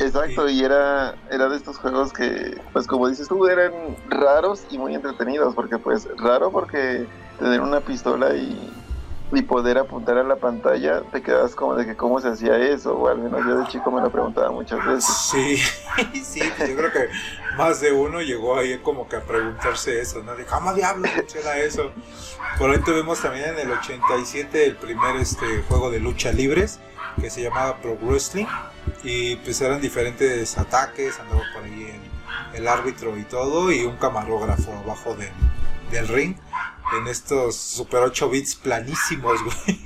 Exacto, 0.00 0.48
y 0.48 0.64
era, 0.64 1.14
era 1.30 1.48
de 1.50 1.56
estos 1.56 1.76
juegos 1.76 2.10
que, 2.12 2.58
pues 2.72 2.86
como 2.86 3.06
dices 3.06 3.28
tú, 3.28 3.46
eran 3.46 3.72
raros 4.08 4.62
y 4.70 4.78
muy 4.78 4.94
entretenidos, 4.94 5.54
porque 5.54 5.76
pues 5.76 6.08
raro 6.16 6.50
porque 6.50 7.06
tener 7.38 7.60
una 7.60 7.80
pistola 7.80 8.34
y, 8.34 8.72
y 9.30 9.42
poder 9.42 9.76
apuntar 9.76 10.16
a 10.16 10.24
la 10.24 10.36
pantalla, 10.36 11.02
te 11.12 11.22
quedas 11.22 11.54
como 11.54 11.74
de 11.76 11.84
que 11.84 11.96
cómo 11.96 12.18
se 12.18 12.28
hacía 12.28 12.56
eso, 12.56 12.96
o 12.96 13.08
al 13.08 13.18
menos 13.18 13.44
yo 13.46 13.58
de 13.58 13.66
chico 13.66 13.90
me 13.90 14.00
lo 14.00 14.10
preguntaba 14.10 14.50
muchas 14.50 14.84
veces. 14.86 15.14
Sí, 15.30 15.56
sí, 16.24 16.40
pues 16.56 16.70
yo 16.70 16.76
creo 16.76 16.92
que 16.92 17.08
más 17.58 17.82
de 17.82 17.92
uno 17.92 18.22
llegó 18.22 18.56
ahí 18.56 18.78
como 18.78 19.06
que 19.06 19.16
a 19.16 19.20
preguntarse 19.20 20.00
eso, 20.00 20.22
¿no? 20.22 20.34
De 20.34 20.46
cómo 20.46 20.72
diablos 20.72 21.10
funciona 21.10 21.58
eso. 21.58 21.90
Por 22.58 22.70
ahí 22.70 22.78
tuvimos 22.78 23.20
también 23.20 23.50
en 23.50 23.58
el 23.58 23.70
87 23.70 24.64
el 24.64 24.76
primer 24.76 25.16
este 25.16 25.62
juego 25.68 25.90
de 25.90 26.00
lucha 26.00 26.32
libres 26.32 26.80
que 27.20 27.28
se 27.28 27.42
llamaba 27.42 27.76
Pro 27.76 27.98
Wrestling 28.00 28.46
y 29.02 29.36
pues 29.36 29.60
eran 29.60 29.80
diferentes 29.80 30.58
ataques, 30.58 31.18
andaba 31.18 31.42
por 31.54 31.64
ahí 31.64 31.94
el, 32.54 32.60
el 32.60 32.68
árbitro 32.68 33.16
y 33.16 33.24
todo 33.24 33.72
y 33.72 33.84
un 33.84 33.96
camarógrafo 33.96 34.72
abajo 34.72 35.14
del, 35.14 35.32
del 35.90 36.08
ring 36.08 36.36
en 36.92 37.06
estos 37.06 37.56
super 37.56 38.00
8 38.00 38.30
bits 38.30 38.56
planísimos, 38.56 39.40
güey. 39.44 39.80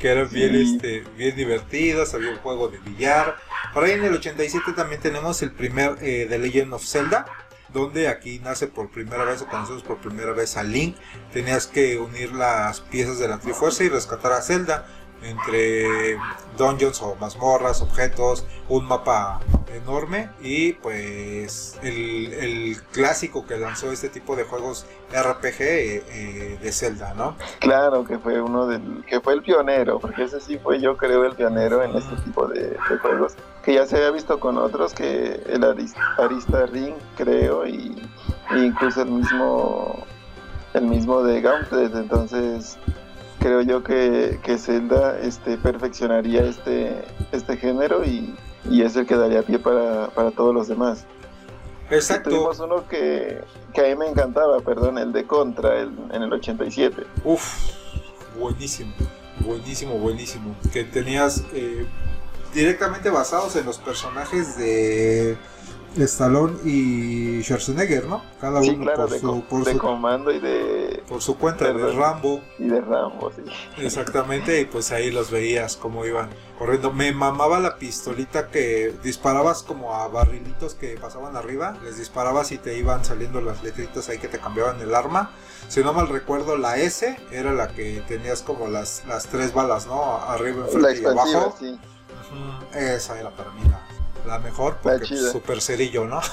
que 0.00 0.08
eran 0.08 0.28
bien, 0.30 0.54
este, 0.54 1.04
bien 1.16 1.34
divertidos, 1.36 2.14
había 2.14 2.30
un 2.30 2.38
juego 2.38 2.68
de 2.68 2.78
billar. 2.78 3.36
Por 3.74 3.84
ahí 3.84 3.92
en 3.92 4.04
el 4.04 4.14
87 4.14 4.72
también 4.72 5.00
tenemos 5.00 5.42
el 5.42 5.52
primer 5.52 5.96
eh, 6.00 6.26
The 6.28 6.38
Legend 6.38 6.74
of 6.74 6.84
Zelda, 6.84 7.26
donde 7.72 8.08
aquí 8.08 8.38
nace 8.40 8.66
por 8.66 8.90
primera 8.90 9.24
vez 9.24 9.42
o 9.42 9.46
conocemos 9.46 9.82
por 9.82 9.98
primera 9.98 10.32
vez 10.32 10.56
a 10.56 10.62
Link. 10.62 10.96
Tenías 11.32 11.66
que 11.66 11.98
unir 11.98 12.32
las 12.32 12.80
piezas 12.80 13.18
de 13.18 13.28
la 13.28 13.38
Trifuerza 13.38 13.82
y 13.84 13.88
rescatar 13.88 14.32
a 14.32 14.42
Zelda 14.42 14.86
entre 15.22 16.16
dungeons 16.56 17.00
o 17.02 17.14
mazmorras, 17.16 17.80
objetos, 17.82 18.44
un 18.68 18.84
mapa 18.86 19.40
enorme 19.74 20.28
y 20.42 20.74
pues 20.74 21.78
el, 21.82 22.32
el 22.34 22.82
clásico 22.92 23.46
que 23.46 23.56
lanzó 23.56 23.90
este 23.90 24.08
tipo 24.08 24.36
de 24.36 24.44
juegos 24.44 24.84
RPG 25.12 25.60
eh, 25.60 26.02
eh, 26.10 26.58
de 26.62 26.72
Zelda, 26.72 27.14
¿no? 27.14 27.36
Claro 27.60 28.04
que 28.04 28.18
fue 28.18 28.40
uno 28.40 28.66
del, 28.66 29.04
que 29.06 29.20
fue 29.20 29.34
el 29.34 29.42
pionero, 29.42 29.98
porque 29.98 30.24
ese 30.24 30.40
sí 30.40 30.58
fue 30.58 30.80
yo 30.80 30.96
creo 30.96 31.24
el 31.24 31.34
pionero 31.34 31.82
en 31.82 31.96
este 31.96 32.14
tipo 32.16 32.46
de, 32.48 32.70
de 32.70 32.98
juegos, 33.00 33.34
que 33.64 33.74
ya 33.74 33.86
se 33.86 33.96
había 33.96 34.10
visto 34.10 34.38
con 34.40 34.58
otros, 34.58 34.92
que 34.92 35.40
el 35.46 35.62
Aris- 35.62 35.94
Arista 36.18 36.66
Ring 36.66 36.94
creo, 37.16 37.66
y 37.66 37.96
e 38.54 38.58
incluso 38.58 39.02
el 39.02 39.10
mismo, 39.10 40.04
el 40.74 40.82
mismo 40.84 41.22
de 41.22 41.40
Gauntlet, 41.40 41.94
entonces 41.94 42.76
creo 43.42 43.60
yo 43.62 43.82
que, 43.82 44.38
que 44.42 44.56
Zelda 44.56 45.18
este, 45.20 45.56
perfeccionaría 45.58 46.44
este, 46.44 47.04
este 47.32 47.56
género 47.56 48.04
y, 48.04 48.34
y 48.70 48.82
es 48.82 48.94
el 48.96 49.06
que 49.06 49.16
daría 49.16 49.42
pie 49.42 49.58
para, 49.58 50.08
para 50.10 50.30
todos 50.30 50.54
los 50.54 50.68
demás. 50.68 51.04
Exacto. 51.90 52.30
Tuvimos 52.30 52.58
uno 52.60 52.88
que, 52.88 53.42
que 53.74 53.80
a 53.80 53.84
mí 53.84 53.96
me 53.96 54.08
encantaba, 54.08 54.60
perdón, 54.60 54.96
el 54.98 55.12
de 55.12 55.26
Contra 55.26 55.80
el- 55.80 55.92
en 56.12 56.22
el 56.22 56.32
87. 56.32 57.02
Uf, 57.24 57.44
buenísimo, 58.38 58.92
buenísimo, 59.40 59.98
buenísimo. 59.98 60.54
Que 60.72 60.84
tenías 60.84 61.44
eh, 61.52 61.84
directamente 62.54 63.10
basados 63.10 63.56
en 63.56 63.66
los 63.66 63.78
personajes 63.78 64.56
de 64.56 65.36
Stallone 65.96 66.58
y 66.64 67.42
Schwarzenegger, 67.42 68.06
¿no? 68.06 68.22
Cada 68.40 68.62
Sí, 68.62 68.70
uno 68.70 68.84
claro, 68.84 69.02
por, 69.02 69.10
de, 69.10 69.18
su, 69.20 69.26
co- 69.26 69.40
por, 69.48 69.64
de 69.64 69.72
su, 69.72 69.78
comando 69.78 70.30
y 70.30 70.40
de, 70.40 71.02
por 71.08 71.20
su 71.22 71.36
cuenta 71.38 71.72
de. 71.72 71.92
Rambo. 71.92 72.42
y 72.58 72.68
de 72.68 72.80
Rambo, 72.80 73.30
sí. 73.32 73.42
Exactamente, 73.76 74.60
y 74.60 74.64
pues 74.64 74.90
ahí 74.92 75.10
los 75.10 75.30
veías 75.30 75.76
cómo 75.76 76.06
iban 76.06 76.30
corriendo. 76.58 76.92
Me 76.92 77.12
mamaba 77.12 77.60
la 77.60 77.76
pistolita 77.78 78.48
que 78.48 78.94
disparabas 79.02 79.62
como 79.62 79.94
a 79.94 80.08
barrilitos 80.08 80.74
que 80.74 80.96
pasaban 80.96 81.36
arriba, 81.36 81.76
les 81.82 81.98
disparabas 81.98 82.52
y 82.52 82.58
te 82.58 82.78
iban 82.78 83.04
saliendo 83.04 83.40
las 83.40 83.62
letritas 83.62 84.08
ahí 84.08 84.18
que 84.18 84.28
te 84.28 84.38
cambiaban 84.38 84.80
el 84.80 84.94
arma. 84.94 85.30
Si 85.68 85.82
no 85.82 85.92
mal 85.92 86.08
recuerdo, 86.08 86.56
la 86.56 86.76
S 86.78 87.16
era 87.30 87.52
la 87.52 87.68
que 87.68 88.02
tenías 88.08 88.42
como 88.42 88.68
las, 88.68 89.04
las 89.06 89.26
tres 89.26 89.52
balas, 89.52 89.86
¿no? 89.86 90.16
Arriba, 90.16 90.64
enfrente 90.66 91.02
y 91.02 91.04
abajo. 91.06 91.54
sí. 91.58 91.78
Ujú, 92.32 92.78
Esa 92.78 93.18
era 93.20 93.30
para 93.30 93.50
mí 93.52 93.60
la, 93.68 93.81
la 94.26 94.38
mejor, 94.38 94.74
La 94.84 94.92
porque 94.92 95.06
chida. 95.06 95.30
super 95.30 95.60
cerillo, 95.60 96.06
¿no? 96.06 96.20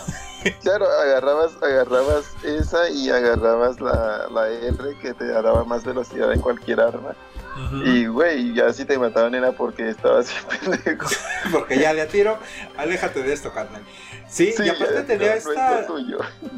Claro, 0.61 0.85
agarrabas, 0.85 1.51
agarrabas 1.61 2.23
esa 2.45 2.89
y 2.89 3.09
agarrabas 3.09 3.81
la, 3.81 4.25
la 4.33 4.47
R 4.47 4.97
que 5.01 5.13
te 5.13 5.27
daba 5.27 5.65
más 5.65 5.83
velocidad 5.83 6.31
en 6.31 6.39
cualquier 6.39 6.79
arma. 6.79 7.13
Y, 7.83 8.05
güey, 8.05 8.53
ya 8.53 8.71
si 8.71 8.85
te 8.85 8.97
mataban 8.97 9.35
era 9.35 9.51
porque 9.51 9.89
estabas 9.89 10.31
pendejo. 10.61 11.09
Porque 11.51 11.77
ya 11.77 11.93
de 11.93 12.01
a 12.01 12.07
tiro, 12.07 12.37
aléjate 12.77 13.21
de 13.21 13.33
esto, 13.33 13.51
carnal. 13.51 13.81
Sí, 14.29 14.53
y 14.57 14.69
aparte 14.69 14.93
ya, 14.93 15.05
tenía 15.05 15.35
esta... 15.35 15.85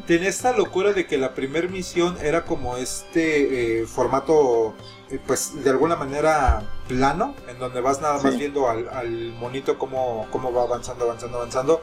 Tenía 0.06 0.28
esta 0.28 0.52
locura 0.56 0.92
de 0.92 1.06
que 1.08 1.18
la 1.18 1.34
primer 1.34 1.68
misión 1.70 2.16
era 2.22 2.44
como 2.44 2.76
este 2.76 3.80
eh, 3.80 3.86
formato, 3.86 4.74
pues 5.18 5.62
de 5.62 5.70
alguna 5.70 5.96
manera 5.96 6.62
plano, 6.88 7.34
en 7.48 7.58
donde 7.58 7.80
vas 7.80 8.00
nada 8.00 8.20
más 8.22 8.32
Sí. 8.32 8.38
viendo 8.38 8.68
al, 8.68 8.88
al 8.88 9.10
monito 9.32 9.78
cómo, 9.78 10.26
cómo 10.30 10.52
va 10.52 10.62
avanzando, 10.62 11.04
avanzando, 11.04 11.38
avanzando. 11.38 11.82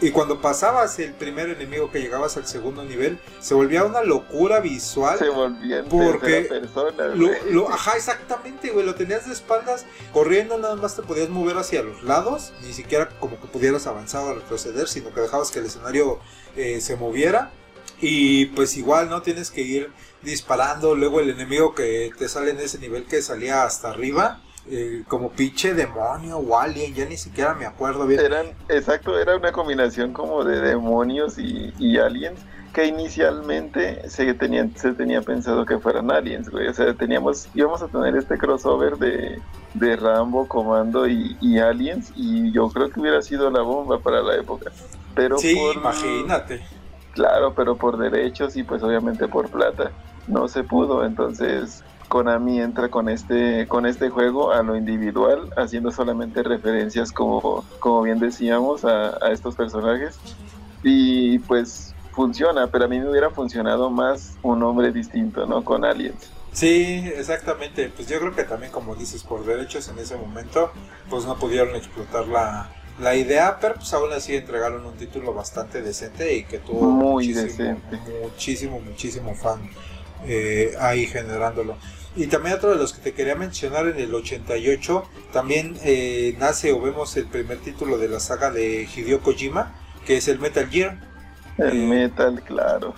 Y 0.00 0.10
cuando 0.10 0.40
pasabas 0.40 0.98
el 0.98 1.12
primer 1.12 1.48
enemigo 1.50 1.88
que 1.90 2.00
llegabas 2.00 2.36
al 2.36 2.46
segundo 2.46 2.82
nivel, 2.84 3.18
se 3.38 3.54
volvía 3.54 3.84
una 3.84 4.02
locura 4.02 4.58
visual. 4.58 5.16
Se 5.18 5.28
volvía 5.28 5.84
Porque 5.88 6.42
persona, 6.50 7.14
lo- 7.14 7.68
ajá, 7.70 7.92
exactamente, 7.96 8.70
güey. 8.70 8.84
Lo 8.84 8.96
tenías 8.96 9.24
de 9.26 9.32
espaldas, 9.32 9.86
corriendo, 10.12 10.58
nada 10.58 10.74
más 10.74 10.96
te 10.96 11.02
podías 11.02 11.28
mover 11.28 11.56
hacia 11.58 11.84
los 11.84 12.02
lados. 12.02 12.52
Ni 12.62 12.72
siquiera 12.72 13.08
como 13.20 13.40
que 13.40 13.46
pudieras 13.46 13.86
avanzar 13.86 14.24
o 14.24 14.34
retroceder, 14.34 14.88
sino 14.88 15.14
que 15.14 15.20
dejabas 15.20 15.52
que 15.52 15.60
el 15.60 15.66
escenario 15.66 16.18
eh, 16.56 16.80
se 16.80 16.96
moviera. 16.96 17.52
Y 18.00 18.46
pues 18.46 18.76
igual, 18.76 19.08
¿no? 19.08 19.22
Tienes 19.22 19.52
que 19.52 19.60
ir 19.62 19.92
disparando. 20.24 20.94
Luego 20.94 21.20
el 21.20 21.30
enemigo 21.30 21.74
que 21.74 22.10
te 22.18 22.28
sale 22.28 22.50
en 22.52 22.58
ese 22.60 22.78
nivel 22.78 23.04
que 23.06 23.22
salía 23.22 23.64
hasta 23.64 23.90
arriba. 23.90 24.40
eh, 24.66 25.04
como 25.08 25.30
pinche 25.30 25.74
demonio 25.74 26.38
o 26.38 26.58
alien, 26.58 26.94
ya 26.94 27.04
ni 27.04 27.18
siquiera 27.18 27.54
me 27.54 27.66
acuerdo 27.66 28.06
bien. 28.06 28.20
Eran, 28.20 28.46
exacto, 28.68 29.18
era 29.18 29.36
una 29.36 29.52
combinación 29.52 30.12
como 30.14 30.42
de 30.44 30.60
demonios 30.60 31.38
y, 31.38 31.74
y 31.78 31.98
aliens 31.98 32.40
que 32.72 32.86
inicialmente 32.86 34.08
se 34.08 34.34
tenía, 34.34 34.68
se 34.74 34.92
tenía 34.94 35.22
pensado 35.22 35.64
que 35.66 35.78
fueran 35.78 36.10
aliens, 36.10 36.48
güey. 36.50 36.66
O 36.68 36.74
sea, 36.74 36.94
teníamos, 36.94 37.48
íbamos 37.54 37.82
a 37.82 37.88
tener 37.88 38.16
este 38.16 38.38
crossover 38.38 38.96
de, 38.96 39.42
de 39.74 39.96
Rambo, 39.96 40.48
Comando 40.48 41.06
y, 41.06 41.36
y 41.40 41.58
aliens 41.58 42.10
y 42.16 42.50
yo 42.52 42.70
creo 42.70 42.90
que 42.90 43.00
hubiera 43.00 43.22
sido 43.22 43.50
la 43.50 43.62
bomba 43.62 44.00
para 44.00 44.22
la 44.22 44.34
época. 44.36 44.72
Pero 45.14 45.38
Sí, 45.38 45.54
por, 45.54 45.76
imagínate. 45.76 46.68
Claro, 47.12 47.54
pero 47.54 47.76
por 47.78 47.96
derechos 47.98 48.56
y 48.56 48.64
pues 48.64 48.82
obviamente 48.82 49.28
por 49.28 49.50
plata 49.50 49.92
no 50.26 50.48
se 50.48 50.64
pudo. 50.64 51.04
Entonces 51.04 51.84
Konami 52.08 52.60
entra 52.60 52.90
con 52.90 53.08
este 53.08 53.66
con 53.68 53.86
este 53.86 54.10
juego 54.10 54.52
a 54.52 54.62
lo 54.62 54.76
individual, 54.76 55.50
haciendo 55.56 55.90
solamente 55.92 56.42
referencias 56.42 57.12
como 57.12 57.64
como 57.80 58.02
bien 58.02 58.18
decíamos 58.18 58.84
a, 58.84 59.16
a 59.24 59.32
estos 59.32 59.56
personajes 59.56 60.20
y 60.82 61.38
pues 61.40 61.94
funciona. 62.12 62.68
Pero 62.68 62.84
a 62.86 62.88
mí 62.88 63.00
me 63.00 63.08
hubiera 63.10 63.30
funcionado 63.30 63.90
más 63.90 64.38
un 64.42 64.60
nombre 64.60 64.92
distinto, 64.92 65.46
¿no? 65.46 65.64
Con 65.64 65.84
Aliens. 65.84 66.32
Sí, 66.52 67.02
exactamente. 67.16 67.88
Pues 67.90 68.08
yo 68.08 68.18
creo 68.20 68.34
que 68.34 68.44
también, 68.44 68.70
como 68.70 68.94
dices, 68.94 69.24
por 69.24 69.44
derechos 69.44 69.88
en 69.88 69.98
ese 69.98 70.16
momento, 70.16 70.72
pues 71.10 71.24
no 71.24 71.36
pudieron 71.38 71.74
explotar 71.74 72.28
la, 72.28 72.70
la 72.98 73.16
idea, 73.16 73.58
pero 73.60 73.74
pues 73.74 73.92
aún 73.92 74.12
así 74.12 74.36
entregaron 74.36 74.86
un 74.86 74.96
título 74.96 75.34
bastante 75.34 75.82
decente 75.82 76.32
y 76.34 76.44
que 76.44 76.58
tuvo 76.60 76.88
Muy 76.90 77.32
muchísimo, 77.32 77.42
decente. 77.42 78.00
muchísimo, 78.22 78.80
muchísimo 78.80 79.34
fan 79.34 79.68
eh, 80.24 80.74
ahí 80.80 81.06
generándolo. 81.06 81.78
Y 82.16 82.28
también 82.28 82.56
otro 82.56 82.70
de 82.70 82.76
los 82.76 82.92
que 82.92 83.02
te 83.02 83.14
quería 83.14 83.34
mencionar 83.36 83.88
en 83.88 83.98
el 83.98 84.14
88, 84.14 85.10
también 85.32 85.78
eh, 85.82 86.36
nace 86.38 86.72
o 86.72 86.80
vemos 86.80 87.16
el 87.16 87.28
primer 87.28 87.60
título 87.60 87.98
de 87.98 88.08
la 88.08 88.20
saga 88.20 88.50
de 88.50 88.88
Hideo 88.94 89.22
Kojima, 89.22 89.74
que 90.04 90.16
es 90.18 90.28
el 90.28 90.38
Metal 90.40 90.68
Gear. 90.70 91.00
El 91.58 91.72
Eh, 91.72 91.74
metal, 91.82 92.42
claro. 92.44 92.96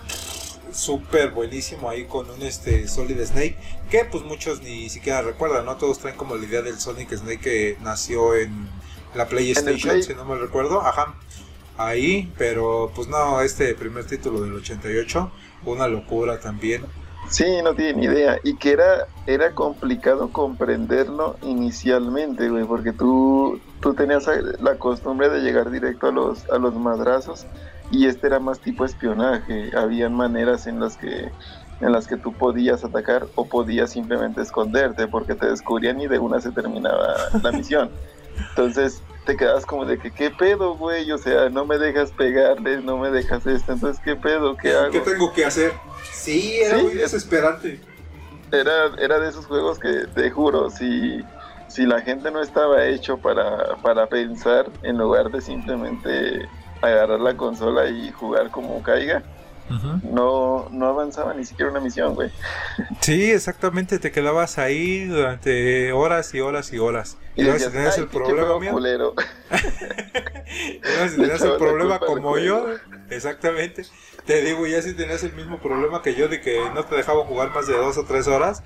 súper 0.71 1.31
buenísimo 1.31 1.89
ahí 1.89 2.05
con 2.07 2.29
un 2.29 2.41
este 2.43 2.87
Solid 2.87 3.19
Snake 3.25 3.57
que 3.89 4.05
pues 4.05 4.23
muchos 4.23 4.61
ni 4.61 4.89
siquiera 4.89 5.21
recuerdan, 5.21 5.65
¿no? 5.65 5.77
Todos 5.77 5.99
traen 5.99 6.17
como 6.17 6.35
la 6.35 6.45
idea 6.45 6.61
del 6.61 6.79
Sonic 6.79 7.13
Snake 7.15 7.39
que 7.39 7.77
nació 7.81 8.35
en 8.35 8.69
la 9.13 9.27
PlayStation, 9.29 9.79
Play. 9.79 10.01
si 10.01 10.13
no 10.13 10.25
me 10.25 10.35
recuerdo, 10.37 10.81
ajá. 10.81 11.15
Ahí, 11.77 12.33
pero 12.37 12.91
pues 12.95 13.07
no, 13.07 13.41
este 13.41 13.73
primer 13.75 14.05
título 14.05 14.41
del 14.41 14.53
88, 14.55 15.31
una 15.63 15.87
locura 15.87 16.39
también. 16.39 16.85
Sí, 17.29 17.61
no 17.63 17.73
tiene 17.73 17.93
ni 17.93 18.05
idea. 18.05 18.39
Y 18.43 18.55
que 18.55 18.71
era, 18.71 19.07
era 19.25 19.53
complicado 19.53 20.29
comprenderlo 20.31 21.35
inicialmente, 21.41 22.49
güey, 22.49 22.63
porque 22.65 22.93
tú, 22.93 23.59
tú 23.81 23.93
tenías 23.93 24.27
la 24.61 24.75
costumbre 24.75 25.29
de 25.29 25.41
llegar 25.41 25.69
directo 25.69 26.07
a 26.07 26.11
los, 26.11 26.49
a 26.49 26.57
los 26.57 26.75
madrazos 26.75 27.45
y 27.91 28.07
este 28.07 28.27
era 28.27 28.39
más 28.39 28.59
tipo 28.59 28.85
espionaje. 28.85 29.71
Habían 29.75 30.13
maneras 30.13 30.67
en 30.67 30.79
las 30.79 30.97
que 30.97 31.31
en 31.79 31.91
las 31.91 32.07
que 32.07 32.17
tú 32.17 32.33
podías 32.33 32.83
atacar 32.83 33.27
o 33.35 33.45
podías 33.45 33.91
simplemente 33.91 34.41
esconderte 34.41 35.07
porque 35.07 35.35
te 35.35 35.47
descubrían 35.47 36.01
y 36.01 36.07
de 36.07 36.17
una 36.17 36.41
se 36.41 36.51
terminaba 36.51 37.15
la 37.43 37.51
misión. 37.51 37.91
Entonces 38.49 39.01
te 39.25 39.35
quedas 39.35 39.65
como 39.65 39.85
de 39.85 39.99
que, 39.99 40.11
¿qué 40.11 40.31
pedo, 40.31 40.75
güey? 40.75 41.11
O 41.11 41.17
sea, 41.17 41.49
no 41.49 41.65
me 41.65 41.77
dejas 41.77 42.11
pegarles, 42.11 42.83
no 42.83 42.97
me 42.97 43.11
dejas 43.11 43.45
esto, 43.45 43.73
entonces, 43.73 44.01
¿qué 44.03 44.15
pedo? 44.15 44.55
¿Qué 44.55 44.73
hago? 44.73 44.91
¿Qué 44.91 45.01
tengo 45.01 45.33
que 45.33 45.45
hacer? 45.45 45.73
Sí, 46.11 46.59
era 46.61 46.77
Sí. 46.77 46.83
muy 46.83 46.93
desesperante. 46.95 47.81
era, 48.51 48.93
era 48.97 49.19
de 49.19 49.29
esos 49.29 49.45
juegos 49.45 49.79
que 49.79 50.07
te 50.15 50.31
juro, 50.31 50.69
si, 50.69 51.27
si 51.67 51.85
la 51.85 52.01
gente 52.01 52.31
no 52.31 52.41
estaba 52.41 52.85
hecho 52.85 53.19
para, 53.21 53.77
para 53.81 54.07
pensar 54.07 54.71
en 54.83 54.97
lugar 54.97 55.29
de 55.29 55.41
simplemente 55.41 56.49
agarrar 56.81 57.19
la 57.19 57.35
consola 57.35 57.89
y 57.89 58.11
jugar 58.11 58.49
como 58.51 58.81
caiga, 58.81 59.25
no, 60.03 60.67
no 60.71 60.87
avanzaba 60.87 61.33
ni 61.33 61.45
siquiera 61.45 61.71
una 61.71 61.79
misión, 61.79 62.15
güey. 62.15 62.31
Sí, 63.01 63.31
exactamente, 63.31 63.99
te 63.99 64.11
quedabas 64.11 64.57
ahí 64.57 65.05
durante 65.05 65.91
horas 65.91 66.33
y 66.33 66.39
horas 66.39 66.71
y 66.73 66.79
horas. 66.79 67.17
Y, 67.35 67.43
luego 67.43 67.59
si 67.59 67.69
tenías 67.69 67.95
"Ay, 67.97 68.03
el 68.03 68.09
problema 68.09 68.59
mío, 68.59 68.71
culero". 68.71 69.13
Y 70.49 70.79
luego 70.81 71.09
si 71.09 71.15
tenías 71.15 71.41
el 71.41 71.57
problema 71.57 71.99
como 71.99 72.37
yo, 72.37 72.67
exactamente. 73.09 73.83
Te 74.25 74.41
digo, 74.41 74.67
ya 74.67 74.81
si 74.81 74.93
tenías 74.93 75.23
el 75.23 75.33
mismo 75.33 75.59
problema 75.61 76.01
que 76.01 76.15
yo 76.15 76.27
de 76.27 76.41
que 76.41 76.69
no 76.73 76.83
te 76.83 76.95
dejaban 76.95 77.25
jugar 77.27 77.51
más 77.51 77.67
de 77.67 77.77
dos 77.77 77.97
o 77.97 78.03
tres 78.03 78.27
horas, 78.27 78.63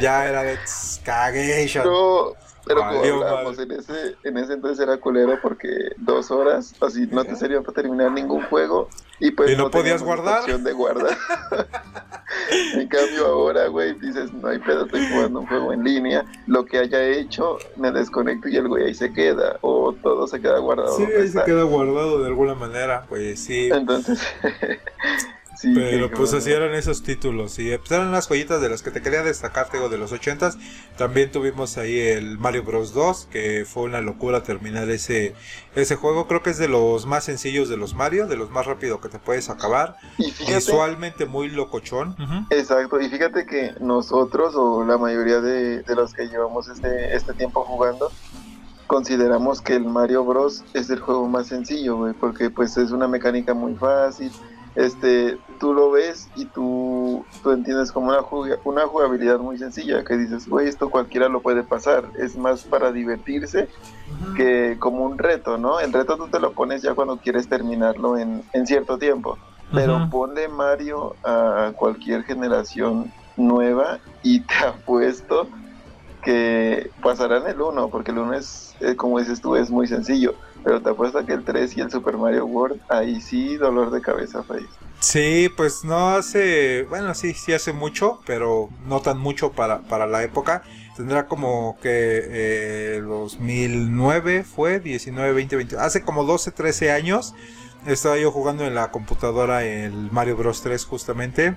ya 0.00 0.26
era 0.26 0.42
de 0.42 0.56
tss, 0.56 1.00
cagation. 1.04 1.84
No, 1.84 2.34
pero 2.66 2.80
como 2.80 2.98
Valió 3.00 3.14
hablábamos, 3.14 3.58
madre. 3.58 3.74
en 3.74 3.80
ese, 3.80 4.16
en 4.24 4.38
ese 4.38 4.52
entonces 4.54 4.80
era 4.86 4.96
culero 4.98 5.38
porque 5.42 5.68
dos 5.98 6.30
horas, 6.30 6.74
así 6.80 7.06
no 7.10 7.24
te 7.24 7.36
servía 7.36 7.60
para 7.60 7.74
terminar 7.74 8.12
ningún 8.12 8.42
juego 8.44 8.88
y 9.20 9.30
pues 9.30 9.52
Y 9.52 9.56
no 9.56 9.70
podías 9.70 10.02
guardar. 10.02 10.40
opción 10.40 10.64
de 10.64 10.72
guardar. 10.72 11.16
en 12.74 12.88
cambio 12.88 13.26
ahora, 13.26 13.68
güey, 13.68 13.94
dices, 14.00 14.32
no 14.32 14.48
hay 14.48 14.58
pedo, 14.58 14.86
estoy 14.86 15.06
jugando 15.12 15.40
un 15.40 15.46
juego 15.46 15.72
en 15.72 15.84
línea, 15.84 16.24
lo 16.46 16.64
que 16.64 16.78
haya 16.78 17.02
hecho, 17.02 17.58
me 17.76 17.90
desconecto 17.92 18.48
y 18.48 18.56
el 18.56 18.68
güey 18.68 18.86
ahí 18.86 18.94
se 18.94 19.12
queda, 19.12 19.58
o 19.60 19.92
todo 20.02 20.26
se 20.26 20.40
queda 20.40 20.58
guardado. 20.58 20.96
Sí, 20.96 21.04
ahí 21.04 21.28
se 21.28 21.42
queda 21.44 21.62
guardado 21.64 22.20
de 22.20 22.26
alguna 22.26 22.54
manera, 22.54 23.04
pues 23.08 23.40
sí. 23.40 23.68
Entonces, 23.72 24.20
sí. 25.64 25.72
Pero 25.74 26.10
pues 26.10 26.32
así 26.34 26.50
eran 26.50 26.74
esos 26.74 27.02
títulos 27.02 27.58
y 27.58 27.76
pues 27.78 27.90
eran 27.90 28.12
las 28.12 28.28
joyitas 28.28 28.60
de 28.60 28.68
las 28.68 28.82
que 28.82 28.90
te 28.90 29.02
quería 29.02 29.22
destacar, 29.22 29.68
digo, 29.72 29.88
de 29.88 29.98
los 29.98 30.12
ochentas. 30.12 30.58
También 30.96 31.32
tuvimos 31.32 31.76
ahí 31.78 31.98
el 31.98 32.38
Mario 32.38 32.62
Bros 32.62 32.94
2, 32.94 33.28
que 33.30 33.64
fue 33.66 33.84
una 33.84 34.00
locura 34.00 34.42
terminar 34.42 34.88
ese, 34.90 35.34
ese 35.74 35.96
juego. 35.96 36.26
Creo 36.26 36.42
que 36.42 36.50
es 36.50 36.58
de 36.58 36.68
los 36.68 37.06
más 37.06 37.24
sencillos 37.24 37.68
de 37.68 37.76
los 37.76 37.94
Mario, 37.94 38.26
de 38.26 38.36
los 38.36 38.50
más 38.50 38.66
rápido 38.66 39.00
que 39.00 39.08
te 39.08 39.18
puedes 39.18 39.50
acabar. 39.50 39.96
Y 40.18 40.30
fíjate, 40.30 40.56
Visualmente 40.56 41.26
muy 41.26 41.48
locochón. 41.50 42.16
Exacto, 42.50 43.00
y 43.00 43.08
fíjate 43.08 43.46
que 43.46 43.74
nosotros 43.80 44.54
o 44.56 44.84
la 44.84 44.98
mayoría 44.98 45.40
de, 45.40 45.82
de 45.82 45.94
los 45.94 46.12
que 46.12 46.28
llevamos 46.28 46.68
este, 46.68 47.14
este 47.14 47.32
tiempo 47.34 47.64
jugando, 47.64 48.10
consideramos 48.86 49.60
que 49.60 49.74
el 49.74 49.84
Mario 49.84 50.24
Bros 50.24 50.64
es 50.74 50.90
el 50.90 51.00
juego 51.00 51.28
más 51.28 51.48
sencillo, 51.48 51.96
güey, 51.96 52.12
porque 52.14 52.50
pues 52.50 52.76
es 52.76 52.90
una 52.90 53.08
mecánica 53.08 53.54
muy 53.54 53.74
fácil, 53.74 54.30
este, 54.74 55.40
tú 55.58 55.74
lo 55.74 55.90
ves 55.90 56.30
y 56.34 56.50
tú, 56.50 57.28
tú 57.42 57.50
entiendes 57.50 57.92
como 57.92 58.08
una, 58.08 58.20
una 58.64 58.86
jugabilidad 58.86 59.38
muy 59.38 59.58
sencilla, 59.58 60.04
que 60.04 60.16
dices, 60.16 60.46
güey, 60.48 60.68
esto 60.68 60.90
cualquiera 60.90 61.28
lo 61.28 61.42
puede 61.42 61.64
pasar, 61.64 62.10
es 62.14 62.36
más 62.36 62.64
para 62.66 62.92
divertirse 62.92 63.68
que 64.36 64.76
como 64.80 65.04
un 65.04 65.18
reto, 65.18 65.58
¿no? 65.58 65.80
El 65.80 65.92
reto 65.92 66.16
tú 66.16 66.28
te 66.28 66.40
lo 66.40 66.54
pones 66.54 66.82
ya 66.82 66.94
cuando 66.94 67.18
quieres 67.18 67.48
terminarlo 67.48 68.18
en, 68.18 68.42
en 68.52 68.66
cierto 68.66 68.98
tiempo. 68.98 69.38
Pero 69.70 69.96
Ujú. 69.98 70.10
ponle 70.10 70.48
Mario 70.48 71.18
a 71.24 71.72
cualquier 71.76 72.24
generación 72.24 73.14
nueva 73.36 74.00
y 74.22 74.44
te 74.46 74.54
apuesto 74.66 75.50
que 76.22 76.92
pasarán 77.02 77.46
el 77.46 77.60
1, 77.60 77.90
porque 77.90 78.10
el 78.10 78.18
1 78.18 78.34
es, 78.34 78.76
eh, 78.80 78.96
como 78.96 79.18
dices 79.18 79.40
tú, 79.40 79.56
es 79.56 79.70
muy 79.70 79.86
sencillo. 79.86 80.34
Pero 80.64 80.80
te 80.80 80.90
apuesto 80.90 81.24
que 81.26 81.34
el 81.34 81.44
3 81.44 81.76
y 81.76 81.80
el 81.82 81.90
Super 81.90 82.16
Mario 82.16 82.46
World, 82.46 82.80
ahí 82.88 83.20
sí, 83.20 83.56
dolor 83.56 83.90
de 83.90 84.00
cabeza, 84.00 84.42
Face. 84.42 84.66
Sí, 85.00 85.50
pues 85.54 85.84
no 85.84 86.10
hace, 86.10 86.84
bueno, 86.88 87.14
sí, 87.14 87.34
sí 87.34 87.52
hace 87.52 87.74
mucho, 87.74 88.20
pero 88.24 88.70
no 88.86 89.00
tan 89.00 89.18
mucho 89.18 89.52
para, 89.52 89.80
para 89.82 90.06
la 90.06 90.22
época. 90.22 90.62
Tendrá 90.96 91.26
como 91.26 91.76
que 91.82 92.22
eh, 92.24 93.02
2009 93.06 94.44
fue, 94.44 94.80
19, 94.80 95.32
20, 95.32 95.56
20, 95.56 95.76
hace 95.78 96.02
como 96.02 96.24
12, 96.24 96.52
13 96.52 96.90
años. 96.92 97.34
Estaba 97.86 98.16
yo 98.16 98.30
jugando 98.30 98.64
en 98.64 98.74
la 98.74 98.90
computadora 98.90 99.62
el 99.64 100.10
Mario 100.10 100.36
Bros 100.38 100.62
3 100.62 100.82
justamente 100.86 101.54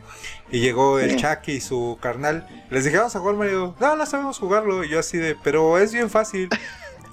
y 0.51 0.59
llegó 0.59 0.99
el 0.99 1.11
Sí. 1.11 1.15
Chucky 1.17 1.51
y 1.53 1.61
su 1.61 1.97
carnal. 2.01 2.45
Les 2.69 2.83
dije, 2.83 2.97
vamos 2.97 3.15
a 3.15 3.19
jugar 3.19 3.35
Mario. 3.35 3.75
No, 3.79 3.95
no 3.95 4.05
sabemos 4.05 4.37
jugarlo. 4.37 4.83
Y 4.83 4.89
yo 4.89 4.99
así 4.99 5.17
de, 5.17 5.37
pero 5.41 5.77
es 5.77 5.93
bien 5.93 6.09
fácil. 6.09 6.49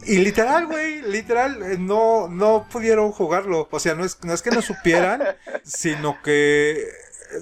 Y 0.06 0.18
literal, 0.18 0.66
güey, 0.66 1.02
literal, 1.02 1.62
eh, 1.62 1.76
no, 1.78 2.28
no 2.28 2.66
pudieron 2.70 3.12
jugarlo. 3.12 3.68
O 3.70 3.80
sea, 3.80 3.94
no 3.94 4.04
es, 4.04 4.18
no 4.22 4.32
es 4.32 4.42
que 4.42 4.50
no 4.50 4.62
supieran, 4.62 5.22
sino 5.64 6.20
que 6.22 6.86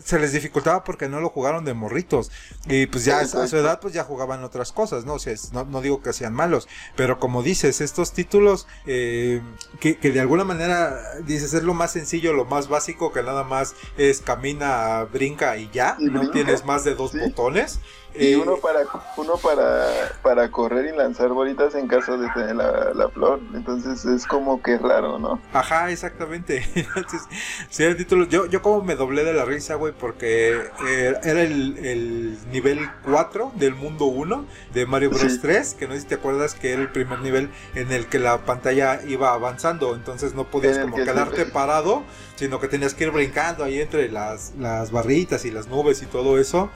se 0.04 0.18
les 0.18 0.32
dificultaba 0.32 0.84
porque 0.84 1.08
no 1.08 1.20
lo 1.20 1.28
jugaron 1.28 1.64
de 1.66 1.74
morritos. 1.74 2.30
Y 2.66 2.86
pues 2.86 3.04
ya 3.04 3.20
a 3.20 3.26
su 3.26 3.56
edad 3.56 3.78
pues 3.80 3.92
ya 3.92 4.04
jugaban 4.04 4.42
otras 4.42 4.72
cosas, 4.72 5.04
¿no? 5.04 5.14
O 5.14 5.18
sea, 5.18 5.34
es- 5.34 5.52
no, 5.52 5.64
no 5.64 5.82
digo 5.82 6.00
que 6.02 6.12
sean 6.14 6.32
malos, 6.32 6.66
pero 6.96 7.18
como 7.18 7.42
dices, 7.42 7.80
estos 7.82 8.12
títulos 8.12 8.66
eh, 8.86 9.42
que, 9.80 9.98
que 9.98 10.10
de 10.10 10.20
alguna 10.20 10.44
manera 10.44 10.98
dices 11.26 11.52
es 11.52 11.62
lo 11.62 11.74
más 11.74 11.92
sencillo, 11.92 12.32
lo 12.32 12.46
más 12.46 12.68
básico, 12.68 13.12
que 13.12 13.22
nada 13.22 13.44
más 13.44 13.74
es 13.98 14.20
camina, 14.22 15.02
brinca 15.12 15.58
y 15.58 15.68
ya, 15.72 15.96
Y 15.98 16.06
no 16.06 16.20
brinca, 16.20 16.32
tienes 16.32 16.64
más 16.64 16.84
de 16.84 16.94
dos 16.94 17.10
sí. 17.10 17.18
botones. 17.18 17.80
Y 18.14 18.34
uno 18.34 18.56
para 18.56 18.80
uno 19.16 19.36
para, 19.36 19.86
para 20.22 20.50
correr 20.50 20.92
y 20.92 20.96
lanzar 20.96 21.28
bolitas 21.30 21.74
en 21.74 21.88
caso 21.88 22.18
de 22.18 22.28
tener 22.30 22.56
la, 22.56 22.92
la 22.94 23.08
flor. 23.08 23.40
Entonces 23.54 24.04
es 24.04 24.26
como 24.26 24.62
que 24.62 24.78
raro, 24.78 25.18
¿no? 25.18 25.40
Ajá, 25.52 25.90
exactamente. 25.90 26.64
Entonces, 26.74 27.22
sí, 27.70 27.84
el 27.84 27.96
título. 27.96 28.26
Yo, 28.26 28.46
yo 28.46 28.62
como 28.62 28.82
me 28.82 28.96
doblé 28.96 29.24
de 29.24 29.32
la 29.32 29.44
risa, 29.44 29.76
güey, 29.76 29.92
porque 29.92 30.60
eh, 30.86 31.14
era 31.22 31.42
el, 31.42 31.78
el 31.78 32.38
nivel 32.50 32.80
4 33.04 33.52
del 33.54 33.74
mundo 33.74 34.06
1 34.06 34.46
de 34.74 34.86
Mario 34.86 35.10
Bros. 35.10 35.22
Sí. 35.22 35.38
3, 35.40 35.74
que 35.74 35.88
no 35.88 35.94
sé 35.94 36.00
si 36.00 36.06
te 36.06 36.14
acuerdas 36.16 36.54
que 36.54 36.72
era 36.72 36.82
el 36.82 36.90
primer 36.90 37.20
nivel 37.20 37.50
en 37.74 37.92
el 37.92 38.06
que 38.06 38.18
la 38.18 38.38
pantalla 38.38 39.00
iba 39.06 39.32
avanzando, 39.32 39.94
entonces 39.94 40.34
no 40.34 40.44
podías 40.44 40.76
En 40.76 40.84
como 40.84 40.96
que 40.96 41.04
quedarte 41.04 41.44
sí. 41.44 41.50
parado, 41.50 42.02
sino 42.36 42.60
que 42.60 42.68
tenías 42.68 42.94
que 42.94 43.04
ir 43.04 43.10
brincando 43.10 43.64
ahí 43.64 43.80
entre 43.80 44.10
las, 44.10 44.52
las 44.58 44.90
barritas 44.90 45.44
y 45.44 45.50
las 45.50 45.68
nubes 45.68 46.02
y 46.02 46.06
todo 46.06 46.38
eso. 46.38 46.70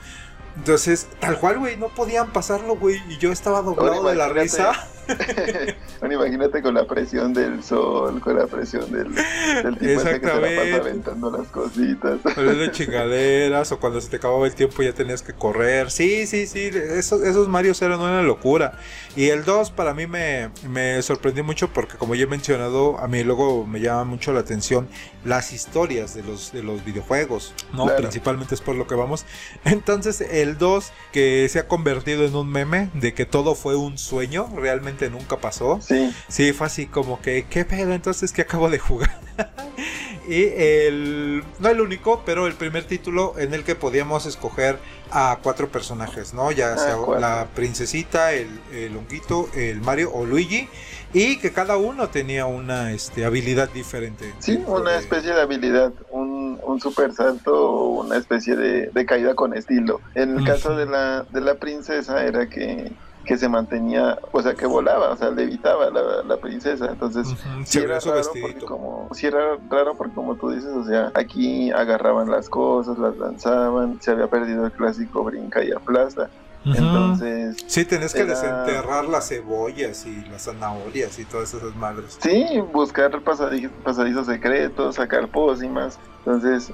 Entonces, 0.57 1.07
tal 1.19 1.39
cual, 1.39 1.59
güey, 1.59 1.77
no 1.77 1.89
podían 1.89 2.33
pasarlo, 2.33 2.75
güey, 2.75 3.01
y 3.09 3.17
yo 3.17 3.31
estaba 3.31 3.61
doblado 3.61 4.07
de 4.09 4.15
la 4.15 4.29
risa. 4.29 4.73
Bueno, 5.99 6.15
imagínate 6.15 6.61
con 6.61 6.75
la 6.75 6.85
presión 6.85 7.33
del 7.33 7.63
sol, 7.63 8.19
con 8.19 8.37
la 8.37 8.45
presión 8.45 8.91
del, 8.91 9.15
del 9.15 9.77
tipo 9.77 10.01
ese 10.01 10.19
que 10.19 10.27
se 10.27 10.41
la 10.41 10.41
pasa 10.41 10.75
aventando 10.75 11.31
las 11.31 11.47
cositas. 11.47 12.19
de 12.23 12.71
chingaderas 12.71 13.71
o 13.71 13.79
cuando 13.79 13.99
se 13.99 14.09
te 14.09 14.17
acababa 14.17 14.45
el 14.45 14.53
tiempo 14.53 14.83
ya 14.83 14.93
tenías 14.93 15.23
que 15.23 15.33
correr. 15.33 15.89
Sí, 15.89 16.27
sí, 16.27 16.45
sí, 16.45 16.69
esos, 16.73 17.23
esos 17.23 17.47
Marios 17.47 17.81
eran 17.81 17.99
una 17.99 18.21
locura. 18.21 18.77
Y 19.15 19.29
el 19.29 19.43
2 19.43 19.71
para 19.71 19.93
mí 19.93 20.05
me, 20.05 20.49
me 20.69 21.01
sorprendió 21.01 21.43
mucho 21.43 21.69
porque 21.73 21.97
como 21.97 22.13
ya 22.13 22.25
he 22.25 22.27
mencionado, 22.27 22.99
a 22.99 23.07
mí 23.07 23.23
luego 23.23 23.65
me 23.65 23.79
llama 23.79 24.03
mucho 24.03 24.33
la 24.33 24.41
atención 24.41 24.87
las 25.25 25.51
historias 25.51 26.13
de 26.13 26.23
los, 26.23 26.51
de 26.51 26.63
los 26.63 26.85
videojuegos, 26.85 27.53
¿no? 27.73 27.85
Claro. 27.85 28.01
Principalmente 28.01 28.53
es 28.53 28.61
por 28.61 28.75
lo 28.75 28.85
que 28.85 28.95
vamos. 28.95 29.25
Entonces 29.65 30.21
el 30.21 30.46
2 30.55 30.91
que 31.11 31.47
se 31.49 31.59
ha 31.59 31.67
convertido 31.67 32.25
en 32.25 32.35
un 32.35 32.49
meme 32.49 32.89
de 32.93 33.13
que 33.13 33.25
todo 33.25 33.55
fue 33.55 33.75
un 33.75 33.97
sueño, 33.97 34.49
realmente 34.55 35.09
nunca 35.09 35.37
pasó. 35.37 35.79
Sí, 35.81 36.13
Sí, 36.27 36.53
fue 36.53 36.67
así 36.67 36.85
como 36.85 37.21
que, 37.21 37.45
¿qué 37.49 37.65
pedo 37.65 37.93
entonces 37.93 38.31
que 38.31 38.43
acabo 38.43 38.69
de 38.69 38.79
jugar? 38.79 39.19
y 40.27 40.43
el, 40.55 41.43
no 41.59 41.69
el 41.69 41.81
único, 41.81 42.23
pero 42.25 42.47
el 42.47 42.53
primer 42.53 42.83
título 42.83 43.33
en 43.37 43.53
el 43.53 43.63
que 43.63 43.75
podíamos 43.75 44.25
escoger 44.25 44.77
a 45.11 45.39
cuatro 45.41 45.69
personajes, 45.69 46.33
¿no? 46.33 46.51
Ya 46.51 46.73
Ah, 46.73 46.77
sea 46.77 46.97
la 47.19 47.47
princesita, 47.55 48.33
el, 48.33 48.47
el 48.73 48.95
honguito, 48.97 49.49
el 49.55 49.79
Mario 49.81 50.11
o 50.13 50.25
Luigi, 50.25 50.67
y 51.13 51.37
que 51.39 51.53
cada 51.53 51.77
uno 51.77 52.09
tenía 52.09 52.45
una 52.45 52.91
este, 52.91 53.23
habilidad 53.23 53.69
diferente. 53.69 54.33
sí, 54.39 54.61
una 54.67 54.91
de- 54.91 54.97
especie 54.99 55.33
de 55.33 55.41
habilidad, 55.41 55.93
un, 56.11 56.59
un 56.63 56.81
super 56.81 57.13
salto 57.13 57.53
o 57.55 58.01
una 58.03 58.17
especie 58.17 58.55
de, 58.57 58.87
de 58.87 59.05
caída 59.05 59.33
con 59.33 59.55
estilo. 59.55 60.01
En 60.15 60.37
el 60.37 60.45
caso 60.45 60.75
de 60.75 60.85
la, 60.85 61.23
de 61.31 61.39
la 61.41 61.55
princesa 61.55 62.25
era 62.25 62.49
que, 62.49 62.91
que 63.27 63.37
se 63.37 63.49
mantenía, 63.49 64.17
o 64.31 64.41
sea, 64.41 64.55
que 64.55 64.65
volaba, 64.65 65.11
o 65.11 65.17
sea, 65.17 65.29
levitaba 65.31 65.91
la, 65.91 66.23
la 66.23 66.37
princesa. 66.39 66.87
Entonces, 66.87 67.27
Ujú, 67.27 67.65
Sí 67.65 67.79
era 67.79 67.99
raro 67.99 68.31
porque 68.41 68.61
como 68.61 69.09
sí 69.13 69.27
era 69.27 69.57
raro 69.69 69.95
porque 69.97 70.13
como 70.15 70.35
tú 70.37 70.49
dices, 70.49 70.71
o 70.73 70.83
sea, 70.85 71.11
aquí 71.13 71.69
agarraban 71.71 72.29
las 72.31 72.49
cosas, 72.49 72.97
las 72.97 73.15
lanzaban, 73.17 73.99
se 74.01 74.11
había 74.11 74.27
perdido 74.29 74.65
el 74.65 74.71
clásico 74.71 75.23
brinca 75.25 75.63
y 75.63 75.71
aplasta. 75.71 76.31
Entonces, 76.63 77.57
Sí, 77.67 77.85
tenés 77.85 78.13
que 78.13 78.21
era- 78.21 78.29
desenterrar 78.33 79.05
las 79.05 79.27
cebollas 79.29 80.05
y 80.05 80.25
las 80.25 80.43
zanahorias 80.43 81.17
y 81.19 81.25
todas 81.25 81.53
esas 81.53 81.75
madres. 81.75 82.17
sí, 82.21 82.59
buscar 82.73 83.11
pasadi- 83.23 83.71
pasadizos 83.83 84.27
secretos, 84.27 84.95
sacar 84.95 85.29
pócimas. 85.29 85.97
Entonces, 86.25 86.71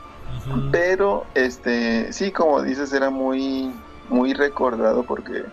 Ujú. 0.50 0.70
pero 0.72 1.26
este, 1.36 2.12
sí, 2.14 2.32
como 2.32 2.62
dices, 2.62 2.94
era 2.94 3.10
muy 3.10 3.74
muy 4.10 4.34
recordado 4.34 5.06
porque 5.06 5.44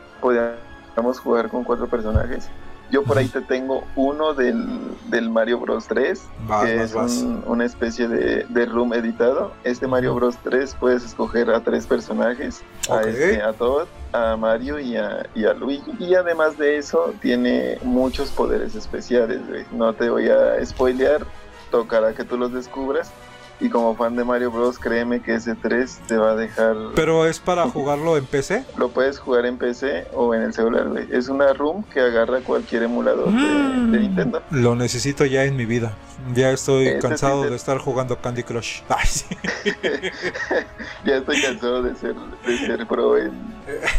podíamos 0.95 1.19
jugar 1.21 1.49
con 1.49 1.65
cuatro 1.65 1.87
personajes. 1.89 2.49
Yo 2.91 3.05
por 3.05 3.19
ahí 3.19 3.29
te 3.29 3.41
tengo 3.41 3.85
uno 3.95 4.35
del, 4.35 4.67
del 5.07 5.31
Mario 5.31 5.61
Bros 5.61 5.87
3, 5.87 6.21
Vas, 6.49 6.65
que 6.67 6.77
vas, 6.77 6.85
es 6.87 6.95
vas. 6.95 7.13
un- 7.19 7.45
una 7.47 7.65
especie 7.65 8.09
de, 8.09 8.45
de 8.49 8.67
room 8.67 8.93
editado. 8.95 9.53
Este 9.63 9.87
Mario 9.87 10.17
Bros 10.17 10.37
3 10.43 10.75
puedes 10.81 11.05
escoger 11.05 11.51
a 11.51 11.61
tres 11.61 11.87
personajes, 11.87 12.63
Ok. 12.89 12.97
a, 12.97 13.03
este, 13.09 13.43
a 13.43 13.53
Todd, 13.53 13.87
a 14.13 14.37
Mario 14.37 14.81
y 14.81 14.97
a, 14.97 15.25
y 15.37 15.45
a 15.45 15.53
Luigi. 15.55 15.93
Y 16.01 16.17
además 16.17 16.59
de 16.59 16.79
eso, 16.79 17.15
tiene 17.21 17.79
muchos 17.83 18.31
poderes 18.31 18.75
especiales. 18.75 19.39
güey. 19.49 19.65
No 19.71 19.93
te 19.93 20.11
voy 20.11 20.29
a 20.29 20.65
spoilear, 20.67 21.25
tocará 21.71 22.13
que 22.13 22.25
tú 22.25 22.37
los 22.37 22.53
descubras. 22.53 23.13
Y 23.61 23.69
como 23.69 23.95
fan 23.95 24.17
de 24.17 24.25
Mario 24.25 24.51
Bros, 24.51 24.79
créeme 24.79 25.21
que 25.21 25.35
ese 25.35 25.55
3 25.55 26.01
te 26.07 26.17
va 26.17 26.31
a 26.31 26.35
dejar... 26.35 26.75
Pero 26.95 27.27
es 27.27 27.39
para 27.41 27.69
jugarlo 27.69 28.17
en 28.17 28.25
PC. 28.25 28.65
Lo 28.79 28.89
puedes 28.89 29.19
jugar 29.19 29.45
en 29.45 29.59
PC 29.59 30.07
o 30.15 30.35
en 30.35 30.41
el 30.43 30.55
celular, 30.55 30.89
güey. 30.89 31.07
Es 31.11 31.29
una 31.29 31.53
room 31.53 31.83
que 31.85 32.01
agarra 32.01 32.41
cualquier 32.41 32.85
emulador 32.85 33.27
de- 33.27 33.33
Mm. 33.33 33.93
de 33.93 33.99
Nintendo. 34.01 34.43
Lo 34.51 34.75
necesito 34.77 35.27
ya 35.27 35.45
en 35.45 35.57
mi 35.57 35.67
vida. 35.67 35.93
Ya 36.35 36.51
estoy 36.51 36.87
Ese 36.89 36.99
cansado 37.01 37.41
sí 37.43 37.45
te- 37.45 37.51
de 37.51 37.57
estar 37.57 37.79
jugando 37.79 38.17
Candy 38.17 38.43
Crush. 38.45 38.81
Ay, 38.89 39.07
sí. 39.07 39.25
ya 41.05 41.17
estoy 41.17 41.43
cansado 41.43 41.83
de 41.83 41.95
ser, 41.97 42.15
de 42.47 42.59
ser 42.59 42.87
pro 42.87 43.17
en, 43.19 43.33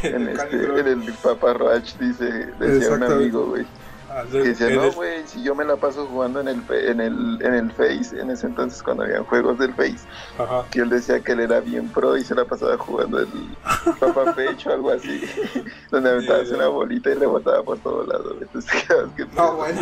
en, 0.03 0.28
El 0.28 0.30
este, 0.39 0.80
en 0.80 0.88
el 1.03 1.14
Papa 1.22 1.53
Roach, 1.53 1.93
dice, 1.99 2.47
decía 2.59 2.91
un 2.91 3.03
amigo, 3.03 3.45
güey. 3.47 3.66
Que 4.32 4.38
decía, 4.39 4.70
no, 4.70 4.91
güey, 4.91 5.26
si 5.28 5.43
yo 5.43 5.55
me 5.55 5.64
la 5.66 5.76
paso 5.78 6.05
jugando 6.07 6.41
en 6.41 6.47
el, 6.49 6.64
en 6.70 7.01
el 7.01 7.39
en 7.41 7.53
el 7.53 7.72
Face, 7.72 8.20
en 8.20 8.30
ese 8.30 8.47
entonces 8.47 8.82
cuando 8.84 9.03
había 9.03 9.24
juegos 9.24 9.57
del 9.59 9.74
Face, 9.74 9.99
Ajá. 10.38 10.66
que 10.70 10.80
él 10.82 10.89
decía 10.89 11.20
que 11.22 11.32
él 11.34 11.39
era 11.41 11.59
bien 11.59 11.88
pro 11.89 12.18
y 12.18 12.24
se 12.24 12.36
la 12.36 12.45
pasaba 12.45 12.78
jugando 12.78 13.20
el 13.20 13.28
Papa 13.99 14.34
Pecho 14.36 14.70
o 14.70 14.74
algo 14.74 14.91
así, 14.91 15.22
donde 15.91 16.09
aventabas 16.09 16.49
ya. 16.49 16.55
una 16.55 16.68
bolita 16.68 17.09
y 17.09 17.14
rebotaba 17.16 17.64
por 17.64 17.80
todos 17.80 18.07
lados. 18.07 18.36
Entonces 18.41 18.72
que 19.16 19.26
No, 19.36 19.55
bueno. 19.57 19.82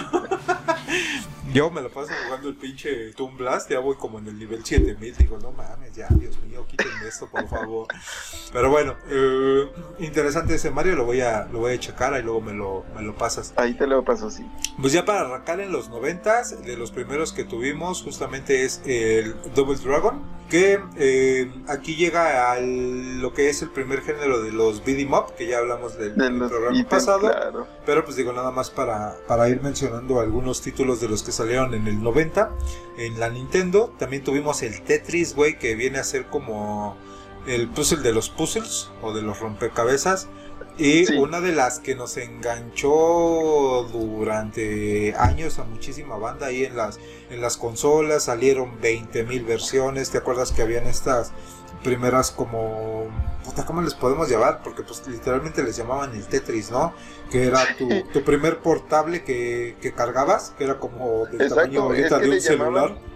Yo 1.52 1.72
me 1.72 1.82
lo 1.82 1.90
paso 1.90 2.12
jugando 2.26 2.50
el 2.50 2.56
pinche 2.56 3.12
Toon 3.14 3.36
Blast. 3.36 3.72
Ya 3.72 3.80
voy 3.80 3.96
como 3.96 4.20
en 4.20 4.28
el 4.28 4.38
nivel 4.38 4.64
7000. 4.64 5.16
Digo, 5.18 5.40
no 5.40 5.52
mames, 5.52 5.96
ya, 5.96 6.08
Dios 6.12 6.38
mío, 6.44 6.64
quítenme 6.68 7.08
esto, 7.08 7.28
por 7.28 7.48
favor. 7.48 7.88
Pero 8.54 8.70
bueno, 8.70 8.96
eh, 9.10 9.68
interesante 9.98 10.54
ese 10.56 10.70
Mario. 10.70 10.96
Lo 10.96 11.06
voy 11.06 11.22
a, 11.22 11.46
lo 11.52 11.60
voy 11.60 11.74
a 11.74 11.80
checar 11.80 12.14
y 12.20 12.22
luego 12.24 12.42
me 12.42 12.54
lo, 12.54 12.86
me 12.96 13.02
lo 13.02 13.16
pasas. 13.16 13.52
Ahí 13.56 13.74
te 13.74 13.88
lo 13.88 14.04
paso, 14.20 14.32
sí. 14.32 14.46
Pues 14.82 14.94
ya 14.94 15.06
para 15.06 15.22
arrancar 15.22 15.60
en 15.60 15.72
los 15.72 15.90
noventas, 15.90 16.64
de 16.64 16.78
los 16.78 16.92
primeros 16.92 17.34
que 17.34 17.44
tuvimos 17.44 18.02
justamente 18.02 18.64
es 18.64 18.82
el 18.86 19.36
Double 19.56 19.78
Dragon, 19.78 20.22
que 20.50 20.80
eh, 20.98 21.52
aquí 21.68 21.96
llega 21.96 22.52
a 22.52 22.60
lo 22.60 23.34
que 23.34 23.50
es 23.50 23.62
el 23.62 23.70
primer 23.70 24.02
género 24.02 24.42
de 24.42 24.52
los 24.52 24.84
beat'em 24.84 25.14
up, 25.14 25.36
que 25.38 25.48
ya 25.48 25.60
hablamos 25.60 25.98
del, 25.98 26.16
De 26.16 26.24
del 26.26 26.40
los 26.40 26.52
programa 26.52 26.84
pasado, 26.90 27.20
claro. 27.32 27.68
pero 27.86 28.04
pues 28.04 28.18
digo 28.18 28.34
nada 28.34 28.52
más 28.52 28.70
para, 28.72 29.16
para 29.28 29.48
ir 29.48 29.62
mencionando 29.62 30.20
algunos 30.20 30.62
títulos 30.62 31.00
de 31.02 31.08
los 31.08 31.24
que 31.24 31.32
salieron 31.32 31.74
en 31.76 31.88
el 31.88 32.02
90 32.02 32.52
en 32.98 33.20
la 33.20 33.30
Nintendo. 33.30 33.94
También 34.00 34.24
tuvimos 34.24 34.64
el 34.64 34.82
Tetris, 34.82 35.36
güey, 35.36 35.60
que 35.60 35.76
viene 35.76 36.00
a 36.00 36.04
ser 36.04 36.26
como 36.26 36.98
el 37.48 37.70
puzzle 37.70 38.02
de 38.02 38.14
los 38.14 38.30
puzzles 38.30 38.90
o 39.02 39.14
de 39.14 39.22
los 39.22 39.40
rompecabezas. 39.40 40.28
Y 40.80 41.06
Sí. 41.06 41.18
una 41.18 41.42
de 41.42 41.52
las 41.52 41.80
que 41.80 41.94
nos 41.94 42.16
enganchó 42.18 43.84
durante 43.92 45.14
años 45.18 45.60
a 45.60 45.64
muchísima 45.66 46.18
banda 46.18 46.48
ahí 46.48 46.64
en 46.66 46.76
las, 46.78 47.00
en 47.30 47.42
las 47.42 47.58
consolas, 47.58 48.24
salieron 48.24 48.80
20.000 48.82 49.46
versiones, 49.46 50.10
¿te 50.10 50.18
acuerdas 50.20 50.52
que 50.52 50.62
habían 50.62 50.86
estas 50.88 51.32
primeras 51.84 52.32
como... 52.32 53.08
puta, 53.44 53.66
¿Cómo 53.66 53.82
les 53.82 53.94
podemos 53.94 54.30
llamar? 54.30 54.62
Porque 54.64 54.84
pues 54.84 55.06
literalmente 55.08 55.64
les 55.64 55.76
llamaban 55.78 56.14
el 56.16 56.26
Tetris, 56.26 56.72
¿no? 56.72 56.94
Que 57.32 57.46
era 57.48 57.60
tu, 57.78 57.88
tu 58.14 58.24
primer 58.24 58.60
portable 58.60 59.24
que, 59.24 59.78
que 59.82 59.94
cargabas, 59.94 60.54
que 60.58 60.64
era 60.66 60.80
como 60.80 61.26
del 61.26 61.42
Exacto, 61.42 61.56
tamaño 61.64 61.82
ahorita 61.84 62.08
es 62.08 62.14
que 62.14 62.20
de 62.20 62.26
un 62.26 62.30
le 62.36 62.40
llamaban- 62.42 62.88
celular. 62.88 63.10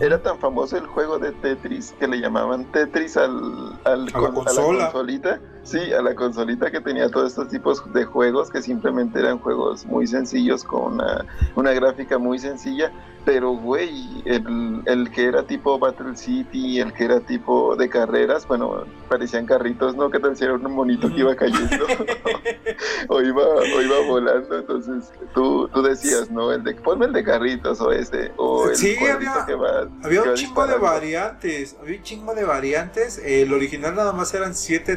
Era 0.00 0.22
tan 0.22 0.38
famoso 0.38 0.76
el 0.76 0.86
juego 0.86 1.18
de 1.18 1.32
Tetris 1.32 1.92
que 1.98 2.06
le 2.06 2.18
llamaban 2.20 2.70
Tetris 2.70 3.16
al, 3.16 3.76
al 3.84 4.02
A 4.02 4.04
la 4.04 4.12
con- 4.12 4.34
consola. 4.36 4.84
consolita. 4.92 5.40
Sí, 5.62 5.92
a 5.92 6.00
la 6.02 6.14
consolita 6.14 6.70
que 6.70 6.80
tenía 6.80 7.08
todos 7.10 7.28
estos 7.28 7.48
tipos 7.48 7.82
de 7.92 8.04
juegos 8.04 8.50
que 8.50 8.62
simplemente 8.62 9.18
eran 9.18 9.38
juegos 9.38 9.84
muy 9.86 10.06
sencillos 10.06 10.64
con 10.64 10.94
una, 10.94 11.26
una 11.54 11.72
gráfica 11.72 12.18
muy 12.18 12.38
sencilla. 12.38 12.90
Pero, 13.22 13.50
güey, 13.50 14.22
el, 14.24 14.80
el 14.86 15.10
que 15.10 15.26
era 15.26 15.42
tipo 15.42 15.78
Battle 15.78 16.16
City, 16.16 16.80
el 16.80 16.94
que 16.94 17.04
era 17.04 17.20
tipo 17.20 17.76
de 17.76 17.90
carreras, 17.90 18.48
bueno, 18.48 18.84
parecían 19.10 19.44
carritos, 19.44 19.94
¿no? 19.94 20.10
Que 20.10 20.18
tal 20.18 20.34
si 20.38 20.44
era 20.44 20.54
un 20.54 20.62
monito 20.72 21.06
que 21.08 21.20
iba 21.20 21.36
cayendo 21.36 21.84
o, 23.08 23.20
iba, 23.20 23.42
o 23.44 23.82
iba 23.82 24.00
volando? 24.06 24.58
Entonces 24.58 25.12
tú, 25.34 25.68
tú 25.68 25.82
decías, 25.82 26.30
¿no? 26.30 26.50
El 26.50 26.64
de, 26.64 26.74
ponme 26.76 27.04
el 27.06 27.12
de 27.12 27.22
carritos 27.22 27.78
o 27.82 27.92
este, 27.92 28.32
o 28.38 28.70
el 28.70 28.76
Sí, 28.76 28.96
había- 28.96 29.44
que 29.46 29.54
va 29.54 29.88
Había 30.02 30.22
que 30.22 30.28
un 30.30 30.34
chingo 30.36 30.66
de 30.66 30.78
variantes, 30.78 31.76
había 31.80 31.98
un 31.98 32.02
chingo 32.02 32.34
de 32.34 32.44
variantes. 32.44 33.18
El 33.22 33.52
original 33.52 33.94
nada 33.96 34.12
más 34.14 34.32
eran 34.32 34.54
siete 34.54 34.96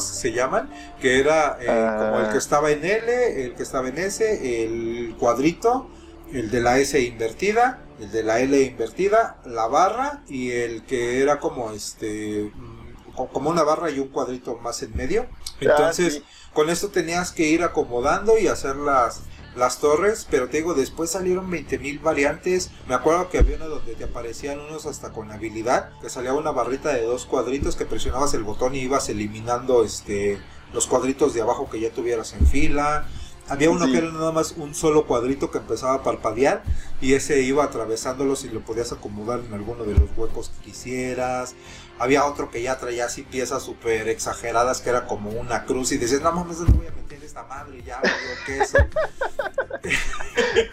se 0.00 0.32
llaman, 0.32 0.70
que 1.00 1.18
era 1.20 1.58
eh, 1.60 1.66
Ah. 1.68 1.96
como 2.12 2.24
el 2.26 2.32
que 2.32 2.38
estaba 2.38 2.70
en 2.70 2.84
L, 2.84 3.44
el 3.44 3.54
que 3.54 3.62
estaba 3.62 3.88
en 3.88 3.98
S, 3.98 4.64
el 4.64 5.14
cuadrito, 5.18 5.88
el 6.32 6.50
de 6.50 6.60
la 6.60 6.78
S 6.78 7.00
invertida, 7.00 7.80
el 8.00 8.10
de 8.10 8.22
la 8.22 8.40
L 8.40 8.60
invertida, 8.60 9.36
la 9.44 9.66
barra 9.68 10.22
y 10.28 10.50
el 10.50 10.82
que 10.84 11.20
era 11.22 11.38
como 11.38 11.70
este 11.72 12.50
mm, 12.54 13.12
co- 13.14 13.28
como 13.28 13.50
una 13.50 13.62
barra 13.62 13.90
y 13.90 14.00
un 14.00 14.08
cuadrito 14.08 14.56
más 14.56 14.82
en 14.82 14.96
medio. 14.96 15.26
Entonces, 15.60 16.14
sí. 16.14 16.22
con 16.52 16.70
esto 16.70 16.88
tenías 16.88 17.30
que 17.30 17.44
ir 17.48 17.62
acomodando 17.62 18.36
y 18.38 18.48
hacer 18.48 18.76
las, 18.76 19.20
las 19.56 19.78
torres, 19.78 20.26
pero 20.30 20.48
te 20.48 20.58
digo, 20.58 20.74
después 20.74 21.10
salieron 21.10 21.50
20.000 21.50 22.00
variantes. 22.02 22.70
Me 22.88 22.94
acuerdo 22.94 23.28
que 23.30 23.38
había 23.38 23.56
una 23.56 23.66
donde 23.66 23.94
te 23.94 24.04
aparecían 24.04 24.58
unos 24.60 24.86
hasta 24.86 25.12
con 25.12 25.30
habilidad, 25.30 25.90
que 26.00 26.10
salía 26.10 26.32
una 26.34 26.50
barrita 26.50 26.92
de 26.92 27.02
dos 27.02 27.24
cuadritos 27.26 27.76
que 27.76 27.86
presionabas 27.86 28.34
el 28.34 28.42
botón 28.44 28.74
y 28.74 28.80
ibas 28.80 29.08
eliminando 29.08 29.84
este 29.84 30.38
los 30.72 30.86
cuadritos 30.88 31.34
de 31.34 31.40
abajo 31.40 31.70
que 31.70 31.78
ya 31.80 31.90
tuvieras 31.90 32.32
en 32.32 32.46
fila. 32.46 33.06
Había 33.46 33.70
uno 33.70 33.84
Sí. 33.84 33.92
que 33.92 33.98
era 33.98 34.10
nada 34.10 34.32
más 34.32 34.54
un 34.56 34.74
solo 34.74 35.06
cuadrito 35.06 35.50
que 35.50 35.58
empezaba 35.58 35.94
a 35.94 36.02
parpadear 36.02 36.62
y 37.00 37.12
ese 37.12 37.42
iba 37.42 37.62
atravesándolos 37.62 38.44
y 38.44 38.48
lo 38.48 38.60
podías 38.60 38.90
acomodar 38.90 39.40
en 39.46 39.52
alguno 39.52 39.84
de 39.84 39.92
los 39.92 40.08
huecos 40.16 40.48
que 40.50 40.70
quisieras. 40.70 41.54
Había 41.98 42.24
otro 42.24 42.50
que 42.50 42.62
ya 42.62 42.78
traía 42.78 43.06
así 43.06 43.22
piezas 43.22 43.62
súper 43.62 44.08
exageradas 44.08 44.80
que 44.80 44.90
era 44.90 45.06
como 45.06 45.30
una 45.30 45.64
cruz 45.64 45.92
y 45.92 45.98
decías, 45.98 46.22
no 46.22 46.32
mames, 46.32 46.58
no 46.60 46.66
voy 46.66 46.86
a 46.86 46.90
meter 46.90 47.22
esta 47.22 47.44
madre 47.44 47.82
ya, 47.82 48.00
valió 48.00 48.16
queso". 48.46 48.78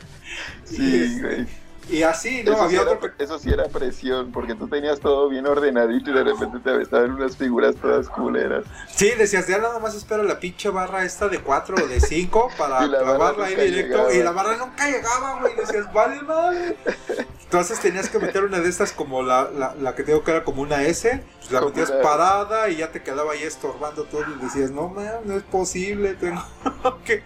Sí, 0.63 1.19
güey. 1.19 1.45
Y 1.89 2.03
así, 2.03 2.43
¿no? 2.43 2.51
eso, 2.53 2.59
sí 2.59 2.65
Había 2.65 2.81
era, 2.83 2.91
otro 2.91 3.15
que... 3.17 3.23
eso 3.23 3.37
sí 3.39 3.49
era 3.51 3.65
presión, 3.65 4.31
porque 4.31 4.55
tú 4.55 4.67
tenías 4.67 4.99
todo 4.99 5.27
bien 5.27 5.45
ordenadito 5.47 6.11
y 6.11 6.13
de 6.13 6.23
repente 6.23 6.59
te 6.59 6.69
aventaban 6.69 7.11
unas 7.11 7.35
figuras 7.35 7.75
todas 7.75 8.07
culeras. 8.07 8.63
Sí, 8.95 9.11
decías, 9.17 9.47
ya 9.47 9.57
nada 9.57 9.79
más 9.79 9.95
espero 9.95 10.23
la 10.23 10.39
pinche 10.39 10.69
barra 10.69 11.03
esta 11.03 11.27
de 11.27 11.39
4 11.39 11.75
o 11.83 11.87
de 11.87 11.99
5 11.99 12.49
para 12.57 12.87
clavarla 12.87 13.45
ahí 13.45 13.55
directo. 13.55 13.93
llegaba. 13.95 14.13
Y 14.13 14.23
la 14.23 14.31
barra 14.31 14.57
nunca 14.57 14.89
llegaba, 14.89 15.39
güey. 15.41 15.55
Decías, 15.55 15.91
vale, 15.91 16.21
madre. 16.21 16.77
Entonces 17.43 17.79
tenías 17.81 18.07
que 18.07 18.19
meter 18.19 18.45
una 18.45 18.59
de 18.59 18.69
estas 18.69 18.93
como 18.93 19.23
la, 19.23 19.49
la, 19.51 19.75
la 19.75 19.93
que 19.93 20.03
tengo 20.03 20.23
que 20.23 20.31
era 20.31 20.43
como 20.45 20.61
una 20.61 20.83
S. 20.83 21.21
Pues 21.39 21.51
la 21.51 21.59
metías 21.61 21.89
una- 21.89 22.69
y 22.69 22.77
ya 22.77 22.91
te 22.91 23.03
quedaba 23.03 23.33
ahí 23.33 23.43
estorbando 23.43 24.03
todo. 24.05 24.23
Y 24.39 24.41
decías, 24.43 24.71
no, 24.71 24.87
man, 24.87 25.07
no 25.25 25.35
es 25.35 25.43
posible. 25.43 26.13
Tengo 26.13 26.41
que... 27.05 27.23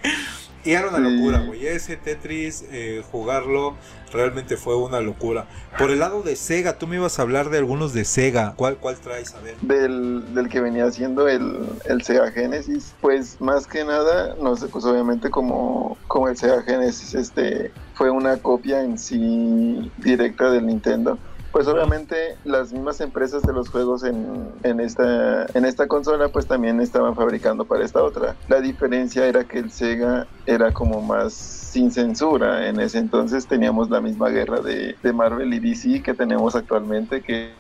Y 0.65 0.71
era 0.71 0.89
una 0.89 0.97
locura, 0.97 1.39
güey. 1.41 1.67
Ese 1.67 1.95
Tetris, 1.95 2.65
eh, 2.71 3.03
jugarlo, 3.11 3.75
realmente 4.11 4.57
fue 4.57 4.75
una 4.75 4.99
locura. 4.99 5.45
Por 5.77 5.91
el 5.91 5.99
lado 5.99 6.23
de 6.23 6.35
Sega, 6.35 6.79
tú 6.79 6.87
me 6.87 6.95
ibas 6.95 7.19
a 7.19 7.21
hablar 7.21 7.51
de 7.51 7.59
algunos 7.59 7.93
de 7.93 8.03
Sega. 8.03 8.55
¿Cuál, 8.55 8.77
cuál 8.77 8.95
traes? 8.95 9.35
A 9.35 9.41
ver. 9.41 9.55
Del, 9.61 10.33
del 10.33 10.49
que 10.49 10.61
venía 10.61 10.89
siendo 10.91 11.27
el, 11.27 11.59
el 11.85 12.01
Sega 12.01 12.31
Genesis, 12.31 12.95
pues 12.99 13.39
más 13.39 13.67
que 13.67 13.85
nada, 13.85 14.35
no 14.41 14.55
sé, 14.55 14.67
pues 14.67 14.85
obviamente 14.85 15.29
como, 15.29 15.97
como 16.07 16.29
el 16.29 16.35
Sega 16.35 16.63
Genesis 16.63 17.13
este, 17.13 17.71
fue 17.93 18.09
una 18.09 18.37
copia 18.37 18.81
en 18.81 18.97
sí 18.97 19.91
directa 19.97 20.49
del 20.49 20.65
Nintendo. 20.65 21.19
Pues 21.55 21.69
obviamente 21.69 22.35
las 22.43 22.73
mismas 22.73 22.99
empresas 22.99 23.41
de 23.43 23.53
los 23.53 23.69
juegos 23.69 24.03
en, 24.03 24.51
en, 24.63 24.81
esta, 24.81 25.45
en 25.53 25.63
esta 25.63 25.87
consola 25.87 26.27
pues 26.27 26.47
también 26.47 26.81
estaban 26.81 27.15
fabricando 27.15 27.63
para 27.63 27.85
esta 27.85 28.03
otra. 28.03 28.35
La 28.49 28.59
diferencia 28.59 29.25
era 29.25 29.45
que 29.45 29.59
el 29.59 29.71
Sega 29.71 30.27
era 30.45 30.73
como 30.73 31.01
más 31.01 31.31
sin 31.33 31.93
censura. 31.93 32.67
En 32.67 32.81
ese 32.81 32.97
entonces 32.97 33.47
teníamos 33.47 33.89
la 33.89 34.01
misma 34.01 34.27
guerra 34.27 34.59
de, 34.59 34.97
de 35.01 35.13
Marvel 35.13 35.53
y 35.53 35.59
DC 35.61 36.03
que 36.03 36.13
tenemos 36.13 36.57
actualmente 36.57 37.21
que 37.21 37.53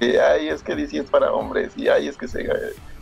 que 0.00 0.20
ay 0.20 0.48
es 0.48 0.62
que 0.62 0.74
DC 0.74 0.98
es 0.98 1.10
para 1.10 1.32
hombres 1.32 1.72
y 1.76 1.88
ay 1.88 2.08
es 2.08 2.16
que 2.16 2.26
Sega 2.26 2.54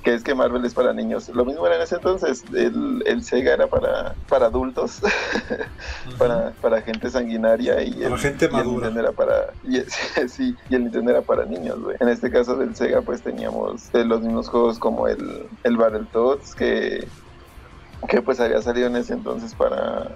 que 0.07 0.14
es 0.14 0.22
que 0.22 0.36
Marvel 0.36 0.64
es 0.64 0.72
para 0.72 0.92
niños 0.92 1.28
lo 1.30 1.44
mismo 1.44 1.66
era 1.66 1.74
en 1.74 1.82
ese 1.82 1.96
entonces 1.96 2.44
el, 2.54 3.02
el 3.07 3.24
Sega 3.24 3.54
era 3.54 3.66
para 3.66 4.14
para 4.28 4.46
adultos 4.46 5.00
para, 6.18 6.52
para 6.61 6.80
gente 6.80 7.11
sanguinaria 7.11 7.82
y 7.82 7.90
Para 7.90 8.07
el, 8.14 8.18
gente 8.18 8.44
y 8.44 8.46
el 8.46 8.52
madura. 8.52 8.72
Nintendo 8.86 9.00
era 9.00 9.11
para 9.12 9.34
y 9.64 9.78
el- 9.78 9.90
sí 10.28 10.54
y 10.70 10.74
el 10.76 10.84
Nintendo 10.84 11.11
era 11.11 11.22
para 11.22 11.44
niños 11.44 11.80
güey. 11.82 11.96
en 11.98 12.09
este 12.09 12.30
caso 12.30 12.54
del 12.57 12.76
Sega 12.76 13.02
pues 13.02 13.20
teníamos 13.20 13.92
eh, 13.94 14.04
los 14.04 14.20
mismos 14.20 14.48
juegos 14.48 14.78
como 14.78 15.09
el 15.09 15.48
el 15.64 15.76
Battletoads 15.76 16.54
que 16.54 17.09
que 18.09 18.22
pues 18.22 18.38
había 18.38 18.62
salido 18.62 18.86
en 18.86 18.94
ese 18.94 19.12
entonces 19.14 19.54
para 19.57 20.07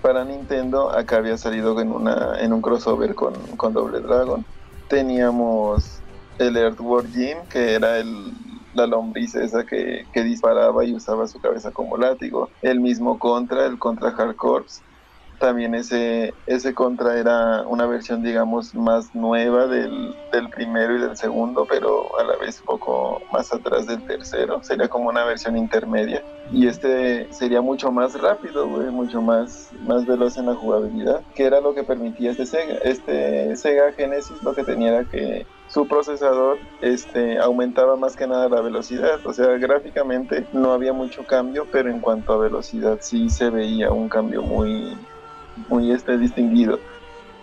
para 0.00 0.24
Nintendo 0.24 0.90
acá 0.90 1.18
había 1.18 1.36
salido 1.36 1.78
en 1.82 1.92
una 1.92 2.40
en 2.40 2.54
un 2.54 2.62
crossover 2.62 3.14
con, 3.14 3.34
con 3.58 3.74
Double 3.74 4.00
Dragon 4.00 4.42
teníamos 4.88 6.00
el 6.38 6.56
Earthworm 6.56 7.12
Jim 7.12 7.36
que 7.50 7.74
era 7.74 7.98
el 7.98 8.32
la 8.74 8.86
lombriz 8.86 9.34
esa 9.34 9.64
que, 9.64 10.06
que 10.12 10.22
disparaba 10.22 10.84
y 10.84 10.94
usaba 10.94 11.26
su 11.26 11.40
cabeza 11.40 11.70
como 11.70 11.96
látigo. 11.96 12.50
El 12.62 12.80
mismo 12.80 13.18
contra 13.18 13.66
el 13.66 13.78
contra 13.78 14.10
Hard 14.10 14.36
Corps. 14.36 14.82
También 15.38 15.74
ese 15.74 16.34
ese 16.46 16.72
contra 16.72 17.18
era 17.18 17.62
una 17.62 17.86
versión 17.86 18.22
digamos 18.22 18.76
más 18.76 19.12
nueva 19.12 19.66
del, 19.66 20.14
del 20.30 20.48
primero 20.50 20.96
y 20.96 21.00
del 21.00 21.16
segundo 21.16 21.66
pero 21.68 22.16
a 22.16 22.22
la 22.22 22.36
vez 22.36 22.60
un 22.60 22.66
poco 22.66 23.20
más 23.32 23.52
atrás 23.52 23.86
del 23.86 24.06
tercero. 24.06 24.62
Sería 24.62 24.88
como 24.88 25.08
una 25.08 25.24
versión 25.24 25.56
intermedia. 25.56 26.22
Y 26.52 26.66
este 26.66 27.32
sería 27.32 27.60
mucho 27.60 27.90
más 27.90 28.20
rápido, 28.20 28.68
güey, 28.68 28.90
mucho 28.90 29.22
más, 29.22 29.70
más 29.86 30.04
veloz 30.06 30.36
en 30.36 30.46
la 30.46 30.54
jugabilidad, 30.54 31.22
que 31.34 31.44
era 31.44 31.60
lo 31.60 31.74
que 31.74 31.82
permitía 31.82 32.32
este 32.32 32.46
Sega. 32.46 32.74
Este 32.84 33.56
Sega 33.56 33.92
Genesis. 33.92 34.42
Lo 34.42 34.54
que 34.54 34.62
tenía 34.62 34.90
era 34.90 35.04
que 35.10 35.46
su 35.72 35.88
procesador 35.88 36.58
este, 36.82 37.38
aumentaba 37.38 37.96
más 37.96 38.14
que 38.14 38.26
nada 38.26 38.48
la 38.50 38.60
velocidad, 38.60 39.24
o 39.24 39.32
sea, 39.32 39.56
gráficamente 39.56 40.46
no 40.52 40.72
había 40.72 40.92
mucho 40.92 41.24
cambio, 41.24 41.66
pero 41.72 41.88
en 41.88 42.00
cuanto 42.00 42.34
a 42.34 42.36
velocidad 42.36 42.98
sí 43.00 43.30
se 43.30 43.48
veía 43.48 43.90
un 43.90 44.10
cambio 44.10 44.42
muy, 44.42 44.94
muy 45.68 45.90
este, 45.90 46.18
distinguido. 46.18 46.78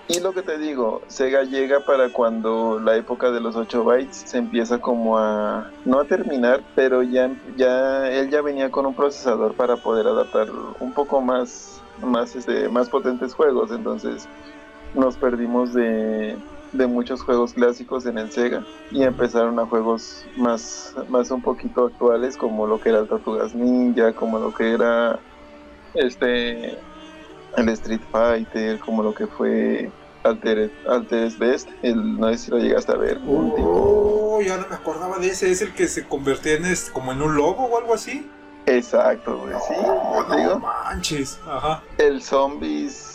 Y 0.07 0.19
lo 0.19 0.31
que 0.33 0.43
te 0.43 0.59
digo, 0.59 1.01
Sega 1.07 1.43
llega 1.43 1.79
para 1.79 2.09
cuando 2.09 2.79
la 2.79 2.95
época 2.95 3.31
de 3.31 3.41
los 3.41 3.55
8 3.55 3.83
bytes 3.83 4.17
se 4.17 4.37
empieza 4.37 4.79
como 4.79 5.17
a, 5.17 5.71
no 5.85 5.99
a 5.99 6.05
terminar, 6.05 6.61
pero 6.75 7.01
ya, 7.01 7.31
ya 7.57 8.11
él 8.11 8.29
ya 8.29 8.41
venía 8.41 8.69
con 8.69 8.85
un 8.85 8.93
procesador 8.93 9.55
para 9.55 9.75
poder 9.77 10.05
adaptar 10.05 10.49
un 10.79 10.93
poco 10.93 11.19
más, 11.19 11.81
más, 12.03 12.35
este, 12.35 12.69
más 12.69 12.89
potentes 12.89 13.33
juegos, 13.33 13.71
entonces 13.71 14.27
nos 14.93 15.15
perdimos 15.15 15.73
de, 15.73 16.35
de 16.73 16.85
muchos 16.87 17.21
juegos 17.23 17.53
clásicos 17.53 18.05
en 18.05 18.17
el 18.17 18.31
Sega 18.31 18.63
y 18.91 19.03
empezaron 19.03 19.59
a 19.59 19.65
juegos 19.65 20.25
más, 20.37 20.93
más 21.09 21.31
un 21.31 21.41
poquito 21.41 21.85
actuales 21.87 22.37
como 22.37 22.67
lo 22.67 22.79
que 22.79 22.89
era 22.89 22.99
el 22.99 23.07
Tortugas 23.07 23.55
Ninja, 23.55 24.13
como 24.13 24.37
lo 24.39 24.53
que 24.53 24.73
era 24.73 25.19
este 25.95 26.77
el 27.57 27.69
Street 27.69 28.01
Fighter, 28.11 28.79
como 28.79 29.01
lo 29.03 29.13
que 29.13 29.25
fue 29.27 29.89
Alter, 30.23 30.71
Altered 30.87 31.33
Best, 31.39 31.69
el, 31.81 32.19
no 32.19 32.27
sé 32.29 32.37
si 32.37 32.51
lo 32.51 32.57
llegaste 32.59 32.91
a 32.91 32.95
ver, 32.97 33.15
tipo... 33.17 34.35
Oh, 34.35 34.41
ya 34.41 34.57
no 34.57 34.67
me 34.69 34.75
acordaba 34.75 35.17
de 35.17 35.27
ese. 35.29 35.49
Es 35.49 35.61
el 35.61 35.73
que 35.73 35.87
se 35.87 36.05
convertía 36.07 36.53
en 36.53 36.65
es- 36.65 36.89
como 36.91 37.11
en 37.11 37.21
un 37.21 37.35
lobo 37.35 37.65
o 37.65 37.77
algo 37.77 37.93
así. 37.95 38.29
Exacto, 38.65 39.39
güey, 39.39 39.55
sí, 39.67 39.73
digo. 40.37 40.49
no 40.55 40.59
manches. 40.59 41.39
Ajá. 41.47 41.81
El 41.97 42.21
Zombies, 42.21 43.08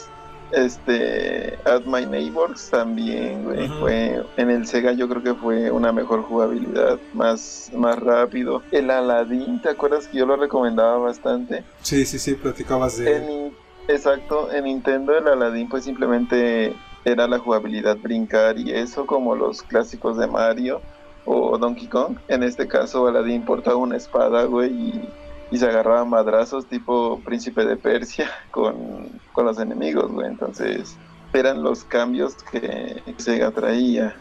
este, 0.56 1.58
At 1.64 1.84
My 1.86 2.06
Neighbors 2.06 2.70
también, 2.70 3.44
güey, 3.44 3.68
fue, 3.80 4.24
en 4.36 4.50
el 4.50 4.66
Sega 4.66 4.92
yo 4.92 5.08
creo 5.08 5.22
que 5.22 5.34
fue 5.34 5.70
una 5.70 5.92
mejor 5.92 6.22
jugabilidad, 6.22 6.98
más, 7.12 7.70
más 7.74 7.98
rápido. 7.98 8.62
El 8.70 8.90
Aladdin, 8.90 9.60
¿te 9.60 9.70
acuerdas 9.70 10.06
que 10.08 10.18
yo 10.18 10.26
lo 10.26 10.36
recomendaba 10.36 10.98
bastante? 10.98 11.64
Sí, 11.82 12.04
sí, 12.04 12.18
sí, 12.18 12.34
platicabas 12.34 12.98
de. 12.98 13.16
En 13.16 13.52
exacto, 13.88 14.50
en 14.52 14.64
Nintendo 14.64 15.16
el 15.16 15.28
Aladdin 15.28 15.68
pues 15.68 15.84
simplemente 15.84 16.74
era 17.04 17.26
la 17.28 17.38
jugabilidad 17.38 17.98
brincar 17.98 18.58
y 18.58 18.70
eso 18.72 19.06
como 19.06 19.34
los 19.34 19.62
clásicos 19.62 20.16
de 20.16 20.26
Mario 20.26 20.80
o 21.26 21.58
Donkey 21.58 21.86
Kong. 21.88 22.16
En 22.28 22.42
este 22.42 22.66
caso 22.66 23.06
Aladdin 23.06 23.44
portaba 23.44 23.76
una 23.76 23.96
espada, 23.96 24.44
güey, 24.44 24.70
y, 24.72 25.08
y 25.54 25.58
se 25.58 25.66
agarraba 25.66 26.00
a 26.00 26.04
madrazos 26.04 26.66
tipo 26.66 27.20
príncipe 27.24 27.64
de 27.64 27.76
Persia 27.76 28.28
con, 28.50 29.08
con 29.32 29.46
los 29.46 29.60
enemigos, 29.60 30.10
güey. 30.10 30.26
Entonces 30.26 30.96
eran 31.32 31.62
los 31.62 31.84
cambios 31.84 32.34
que 32.50 33.00
Sega 33.18 33.52
traía. 33.52 34.16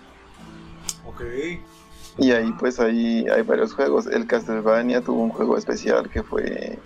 Ok. 1.08 1.24
Y 2.20 2.32
ahí 2.34 2.54
pues 2.60 2.80
ahí 2.80 3.26
hay 3.36 3.42
varios 3.42 3.74
juegos. 3.74 4.06
El 4.06 4.28
Castlevania 4.28 5.02
tuvo 5.02 5.24
un 5.24 5.32
juego 5.32 5.58
especial 5.58 6.08
que 6.08 6.22
fue 6.22 6.78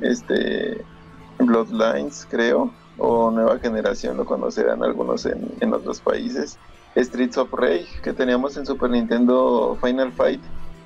este 0.00 0.84
Bloodlines, 1.40 2.28
creo, 2.30 2.72
o 2.98 3.32
Nueva 3.32 3.58
Generación, 3.58 4.18
lo 4.18 4.24
conocerán 4.24 4.84
algunos 4.84 5.26
en, 5.26 5.50
en 5.58 5.74
otros 5.74 6.00
países. 6.00 6.60
Streets 6.94 7.38
of 7.38 7.52
Rage, 7.52 7.88
que 8.04 8.12
teníamos 8.12 8.56
en 8.56 8.66
Super 8.66 8.88
Nintendo 8.88 9.76
Final 9.82 10.12
Fight, 10.12 10.40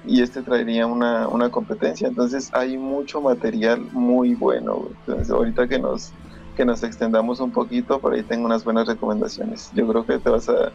y 0.06 0.22
este 0.22 0.42
traería 0.42 0.86
una, 0.86 1.28
una 1.28 1.50
competencia. 1.50 2.08
Entonces 2.08 2.50
hay 2.52 2.76
mucho 2.76 3.20
material 3.20 3.80
muy 3.92 4.34
bueno. 4.34 4.76
güey. 4.76 4.92
Entonces 5.00 5.30
ahorita 5.30 5.68
que 5.68 5.78
nos, 5.78 6.12
que 6.56 6.64
nos 6.64 6.82
extendamos 6.82 7.40
un 7.40 7.50
poquito, 7.50 7.98
por 7.98 8.14
ahí 8.14 8.22
tengo 8.22 8.46
unas 8.46 8.64
buenas 8.64 8.86
recomendaciones. 8.86 9.70
Yo 9.74 9.86
creo 9.86 10.06
que 10.06 10.18
te 10.18 10.30
vas 10.30 10.48
a, 10.48 10.72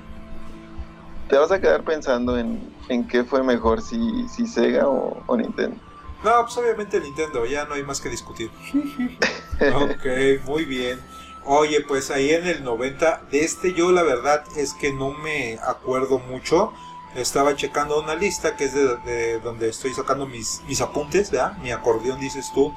te 1.29 1.37
vas 1.37 1.51
a 1.51 1.59
quedar 1.59 1.83
pensando 1.83 2.37
en, 2.37 2.59
en 2.89 3.07
qué 3.07 3.23
fue 3.23 3.43
mejor, 3.43 3.81
si, 3.81 4.27
si 4.29 4.45
Sega 4.47 4.87
o, 4.87 5.23
o 5.25 5.37
Nintendo. 5.37 5.77
No, 6.23 6.41
pues 6.41 6.57
obviamente 6.57 6.99
Nintendo, 6.99 7.45
ya 7.45 7.65
no 7.65 7.75
hay 7.75 7.83
más 7.83 8.01
que 8.01 8.09
discutir. 8.09 8.49
ok, 9.59 10.45
muy 10.45 10.65
bien. 10.65 10.99
Oye, 11.43 11.81
pues 11.81 12.09
ahí 12.09 12.31
en 12.31 12.47
el 12.47 12.63
90, 12.63 13.25
de 13.29 13.43
este 13.43 13.73
yo 13.73 13.91
la 13.91 14.01
verdad 14.01 14.43
es 14.57 14.73
que 14.73 14.91
no 14.91 15.11
me 15.11 15.59
acuerdo 15.59 16.17
mucho, 16.17 16.73
estaba 17.15 17.55
checando 17.55 17.99
una 18.01 18.15
lista 18.15 18.55
que 18.55 18.65
es 18.65 18.73
de, 18.73 18.97
de 18.97 19.39
donde 19.39 19.69
estoy 19.69 19.93
sacando 19.93 20.25
mis, 20.25 20.61
mis 20.67 20.81
apuntes, 20.81 21.31
¿verdad? 21.31 21.57
Mi 21.59 21.71
acordeón, 21.71 22.19
dices 22.19 22.51
tú. 22.53 22.73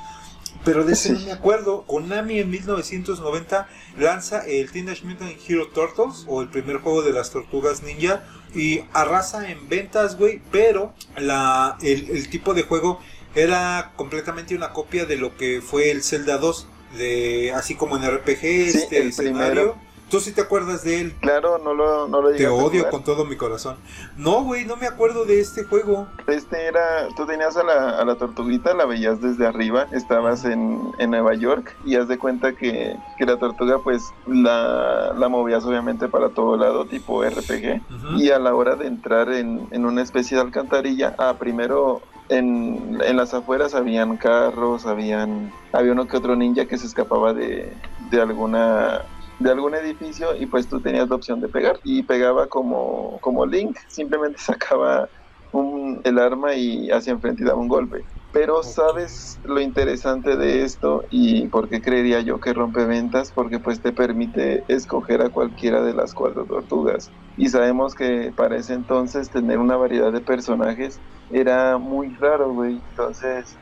Pero 0.65 0.85
de 0.85 0.93
ese 0.93 1.13
no 1.13 1.21
me 1.21 1.33
acuerdo. 1.33 1.85
Konami 1.87 2.39
en 2.41 2.51
1990 2.51 3.69
lanza 3.99 4.45
el 4.47 4.71
Teenage 4.71 5.05
Mutant 5.05 5.37
Hero 5.49 5.69
Turtles 5.69 6.25
o 6.27 6.43
el 6.43 6.49
primer 6.49 6.79
juego 6.79 7.03
de 7.03 7.13
las 7.13 7.31
tortugas 7.31 7.83
ninja 7.83 8.25
y 8.55 8.83
arrasa 8.93 9.51
en 9.51 9.69
ventas, 9.69 10.17
güey. 10.19 10.43
Pero 10.51 10.95
la, 11.17 11.77
el, 11.83 12.11
el 12.11 12.29
tipo 12.29 12.55
de 12.55 12.63
juego 12.63 13.01
era 13.35 13.93
completamente 13.97 14.55
una 14.55 14.73
copia 14.73 15.05
de 15.07 15.17
lo 15.17 15.37
que 15.37 15.63
fue 15.63 15.91
el 15.91 16.03
Zelda 16.03 16.39
2. 16.39 16.67
De, 16.97 17.53
así 17.55 17.75
como 17.75 17.97
en 17.97 18.11
RPG, 18.11 18.45
este 18.45 18.99
el 19.01 19.09
escenario. 19.09 19.75
primero. 19.75 19.88
¿Tú 20.11 20.21
sí 20.21 20.33
te 20.33 20.41
acuerdas 20.41 20.85
de 20.85 21.01
él? 21.03 21.15
Claro, 21.21 21.59
no 21.59 21.75
lo, 21.75 22.09
no 22.09 22.23
lo 22.23 22.31
Te 22.33 22.49
odio 22.49 22.79
jugar. 22.81 22.91
con 22.91 23.05
todo 23.05 23.25
mi 23.27 23.37
corazón. 23.37 23.77
No, 24.17 24.43
güey, 24.43 24.65
no 24.65 24.77
me 24.77 24.87
acuerdo 24.87 25.25
de 25.27 25.39
este 25.41 25.65
juego. 25.65 26.07
Este 26.27 26.67
era, 26.67 27.09
tú 27.17 27.27
tenías 27.27 27.57
a 27.57 27.63
la, 27.63 27.91
a 28.01 28.05
la 28.05 28.15
tortuguita, 28.15 28.73
la 28.75 28.87
veías 28.87 29.21
desde 29.21 29.47
arriba, 29.47 29.87
estabas 29.93 30.45
en, 30.47 30.81
en 30.99 31.11
Nueva 31.11 31.35
York 31.35 31.77
y 31.85 31.97
haz 31.97 32.09
de 32.09 32.17
cuenta 32.17 32.53
que, 32.55 32.97
que 33.19 33.27
la 33.27 33.37
tortuga 33.37 33.79
pues 33.85 34.03
la, 34.27 35.13
la 35.17 35.29
movías 35.29 35.65
obviamente 35.65 36.09
para 36.09 36.31
todo 36.31 36.57
lado, 36.57 36.87
tipo 36.87 37.23
RPG. 37.23 37.83
Y 38.17 38.31
a 38.31 38.39
la 38.39 38.55
hora 38.55 38.77
de 38.77 38.87
entrar 38.87 39.31
en, 39.33 39.69
en 39.71 39.85
una 39.85 40.03
especie 40.03 40.37
de 40.37 40.43
alcantarilla, 40.43 41.15
ah, 41.19 41.35
primero 41.39 42.01
en, 42.31 42.99
en 43.05 43.17
las 43.17 43.35
afueras 43.35 43.75
habían 43.75 44.17
carros, 44.17 44.87
habían, 44.87 45.53
había 45.73 45.93
uno 45.93 46.07
que 46.09 46.17
otro 46.17 46.35
ninja 46.37 46.67
que 46.67 46.79
se 46.79 46.87
escapaba 46.87 47.33
de, 47.35 47.73
de 48.11 48.21
alguna 48.21 49.03
de 49.39 49.51
algún 49.51 49.75
edificio 49.75 50.35
y 50.37 50.47
pues 50.47 50.69
tú 50.69 50.81
tenías 50.81 51.09
la 51.09 51.17
opción 51.17 51.41
de 51.41 51.49
pegar 51.49 51.79
y 51.83 52.03
pegaba 52.05 52.49
como, 52.49 53.21
como 53.21 53.47
Link, 53.47 53.77
simplemente 53.89 54.39
sacaba 54.43 55.09
un- 55.51 56.01
el 56.05 56.19
arma 56.19 56.55
y 56.55 56.91
hacia 56.91 57.13
enfrente 57.13 57.43
y 57.43 57.47
daba 57.47 57.61
un 57.61 57.69
golpe. 57.69 58.05
Pero 58.31 58.63
sabes 58.63 59.41
lo 59.45 59.61
interesante 59.61 60.37
de 60.37 60.63
esto 60.63 61.05
y 61.11 61.49
por 61.49 61.69
qué 61.71 61.81
creería 61.81 62.21
yo 62.21 62.41
que 62.41 62.53
rompe 62.53 62.85
ventas, 62.85 63.33
porque 63.33 63.59
pues 63.59 63.81
te 63.81 63.93
permite 63.93 64.65
escoger 64.69 65.23
a 65.23 65.31
cualquiera 65.31 65.83
de 65.83 65.95
las 65.95 66.13
cuatro 66.13 66.47
tortugas. 66.47 67.13
Y 67.37 67.49
sabemos 67.49 67.95
que 67.95 68.33
para 68.37 68.57
ese 68.59 68.75
entonces 68.75 69.31
tener 69.31 69.59
una 69.59 69.77
variedad 69.79 70.13
de 70.13 70.21
personajes 70.21 71.01
era 71.31 71.79
muy 71.79 72.15
raro, 72.17 72.53
güey. 72.53 72.85
Entonces, 72.89 73.59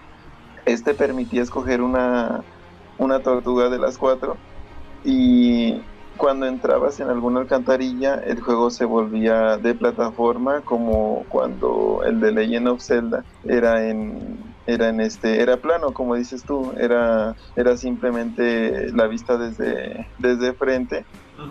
este 0.64 0.94
permitía 0.94 1.42
escoger 1.42 1.82
una, 1.82 2.44
una 2.96 3.22
tortuga 3.22 3.70
de 3.70 3.78
las 3.78 3.98
cuatro 3.98 4.42
y 5.06 5.80
cuando 6.16 6.46
entrabas 6.46 6.98
en 7.00 7.08
alguna 7.08 7.40
alcantarilla 7.40 8.16
el 8.16 8.40
juego 8.40 8.70
se 8.70 8.84
volvía 8.84 9.56
de 9.56 9.74
plataforma 9.74 10.62
como 10.62 11.24
cuando 11.28 12.02
el 12.04 12.20
de 12.20 12.32
Legend 12.32 12.68
of 12.68 12.82
Zelda 12.82 13.24
era 13.44 13.88
en 13.88 14.38
era 14.66 14.88
en 14.88 15.00
este 15.00 15.40
era 15.40 15.58
plano 15.58 15.92
como 15.92 16.16
dices 16.16 16.42
tú 16.44 16.72
era 16.76 17.36
era 17.54 17.76
simplemente 17.76 18.90
la 18.92 19.06
vista 19.06 19.36
desde 19.36 20.08
desde 20.18 20.52
frente 20.54 21.04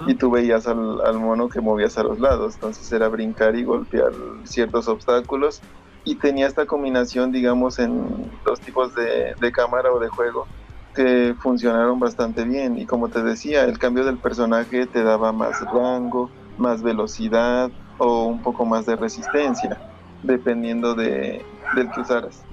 y 0.08 0.16
tú 0.16 0.32
veías 0.32 0.68
al, 0.68 1.02
al 1.02 1.20
mono 1.20 1.48
que 1.50 1.62
movías 1.62 1.98
a 1.98 2.04
los 2.04 2.20
lados, 2.20 2.56
entonces 2.56 2.92
era 2.92 3.08
brincar 3.08 3.56
y 3.56 3.64
golpear 3.64 4.12
ciertos 4.44 4.88
obstáculos 4.88 5.62
y 6.04 6.16
tenía 6.16 6.48
esta 6.48 6.66
combinación, 6.66 7.32
digamos, 7.32 7.80
en 7.80 8.32
dos 8.44 8.60
tipos 8.60 8.94
de, 8.96 9.36
de 9.40 9.52
cámara 9.52 9.92
o 9.92 10.00
de 10.00 10.08
juego 10.10 10.48
que 10.96 11.36
funcionaron 11.40 12.00
bastante 12.00 12.46
bien 12.46 12.78
y 12.80 12.88
como 12.88 13.10
te 13.10 13.22
decía, 13.24 13.66
el 13.66 13.78
cambio 13.78 14.06
del 14.06 14.20
personaje 14.20 14.88
te 14.88 15.04
daba 15.04 15.34
más 15.34 15.62
rango, 15.72 16.32
más 16.58 16.82
velocidad 16.82 17.72
o 17.98 18.26
un 18.28 18.42
poco 18.42 18.66
más 18.66 18.86
de 18.86 18.96
resistencia, 18.96 19.84
dependiendo 20.24 20.96
de, 20.96 21.46
del 21.76 21.92
que 21.92 22.02
usaras. 22.02 22.48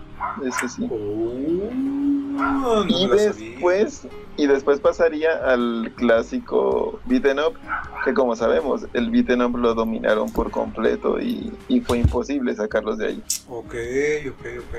Ese 0.45 0.69
sí. 0.69 0.89
Oh, 0.91 2.85
no 2.85 2.85
Y 2.87 3.09
después, 3.09 4.07
y 4.37 4.47
después 4.47 4.81
pasaría 4.81 5.33
al 5.45 5.93
clásico 5.97 7.01
beaten 7.05 7.39
up, 7.41 7.55
que 8.05 8.15
como 8.15 8.35
sabemos, 8.37 8.87
el 8.95 9.11
beaten 9.11 9.43
up 9.43 9.57
lo 9.57 9.75
dominaron 9.75 10.33
por 10.33 10.51
completo 10.51 11.21
y, 11.21 11.53
y 11.69 11.81
fue 11.81 11.99
imposible 11.99 12.55
sacarlos 12.55 12.99
de 12.99 13.09
ahí. 13.09 13.23
Ok, 13.49 13.75
ok, 14.31 14.47
ok. 14.59 14.77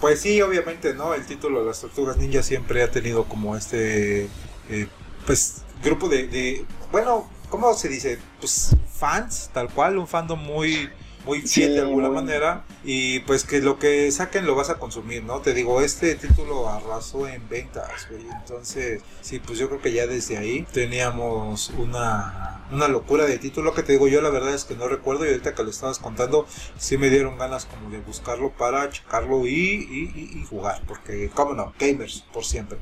Pues 0.00 0.20
sí, 0.20 0.42
obviamente, 0.42 0.94
¿no? 0.94 1.14
El 1.14 1.24
título 1.24 1.60
de 1.60 1.66
las 1.66 1.80
Tortugas 1.80 2.16
Ninja 2.16 2.42
siempre 2.42 2.82
ha 2.82 2.90
tenido 2.90 3.24
como 3.24 3.56
este, 3.56 4.28
eh, 4.68 4.88
pues, 5.26 5.62
grupo 5.82 6.08
de, 6.08 6.26
de, 6.26 6.66
bueno, 6.90 7.28
¿cómo 7.48 7.72
se 7.74 7.88
dice? 7.88 8.18
Pues 8.40 8.76
fans, 8.92 9.50
tal 9.52 9.68
cual, 9.72 9.98
un 9.98 10.06
fandom 10.06 10.40
muy, 10.40 10.90
muy 11.24 11.40
fiel 11.42 11.48
Sí, 11.48 11.74
de 11.74 11.80
alguna 11.80 12.08
muy- 12.08 12.16
manera. 12.16 12.64
Y 12.84 13.20
pues 13.20 13.44
que 13.44 13.60
lo 13.60 13.78
que 13.78 14.10
saquen 14.10 14.44
lo 14.46 14.54
vas 14.54 14.70
a 14.70 14.74
consumir, 14.78 15.22
¿no? 15.22 15.40
Te 15.40 15.54
digo, 15.54 15.80
este 15.80 16.14
título 16.16 16.68
arrasó 16.68 17.28
en 17.28 17.48
ventas, 17.48 18.08
güey. 18.10 18.26
Entonces, 18.28 19.02
sí, 19.20 19.38
pues 19.38 19.58
yo 19.58 19.68
creo 19.68 19.80
que 19.80 19.92
ya 19.92 20.06
desde 20.06 20.36
ahí 20.38 20.66
teníamos 20.72 21.70
una, 21.78 22.64
una 22.72 22.88
locura 22.88 23.24
de 23.24 23.38
título 23.38 23.72
que 23.74 23.82
te 23.82 23.92
digo, 23.92 24.08
yo 24.08 24.20
la 24.20 24.30
verdad 24.30 24.54
es 24.54 24.64
que 24.64 24.74
no 24.74 24.88
recuerdo 24.88 25.24
y 25.24 25.28
ahorita 25.28 25.54
que 25.54 25.62
lo 25.62 25.70
estabas 25.70 25.98
contando, 25.98 26.46
sí 26.78 26.98
me 26.98 27.08
dieron 27.10 27.38
ganas 27.38 27.66
como 27.66 27.90
de 27.90 28.00
buscarlo 28.00 28.50
para 28.50 28.90
checarlo 28.90 29.46
y, 29.46 29.50
y, 29.54 30.40
y- 30.40 30.44
jugar, 30.46 30.82
porque, 30.88 31.30
cómo 31.34 31.54
no, 31.54 31.72
gamers 31.78 32.24
por 32.32 32.44
siempre. 32.44 32.78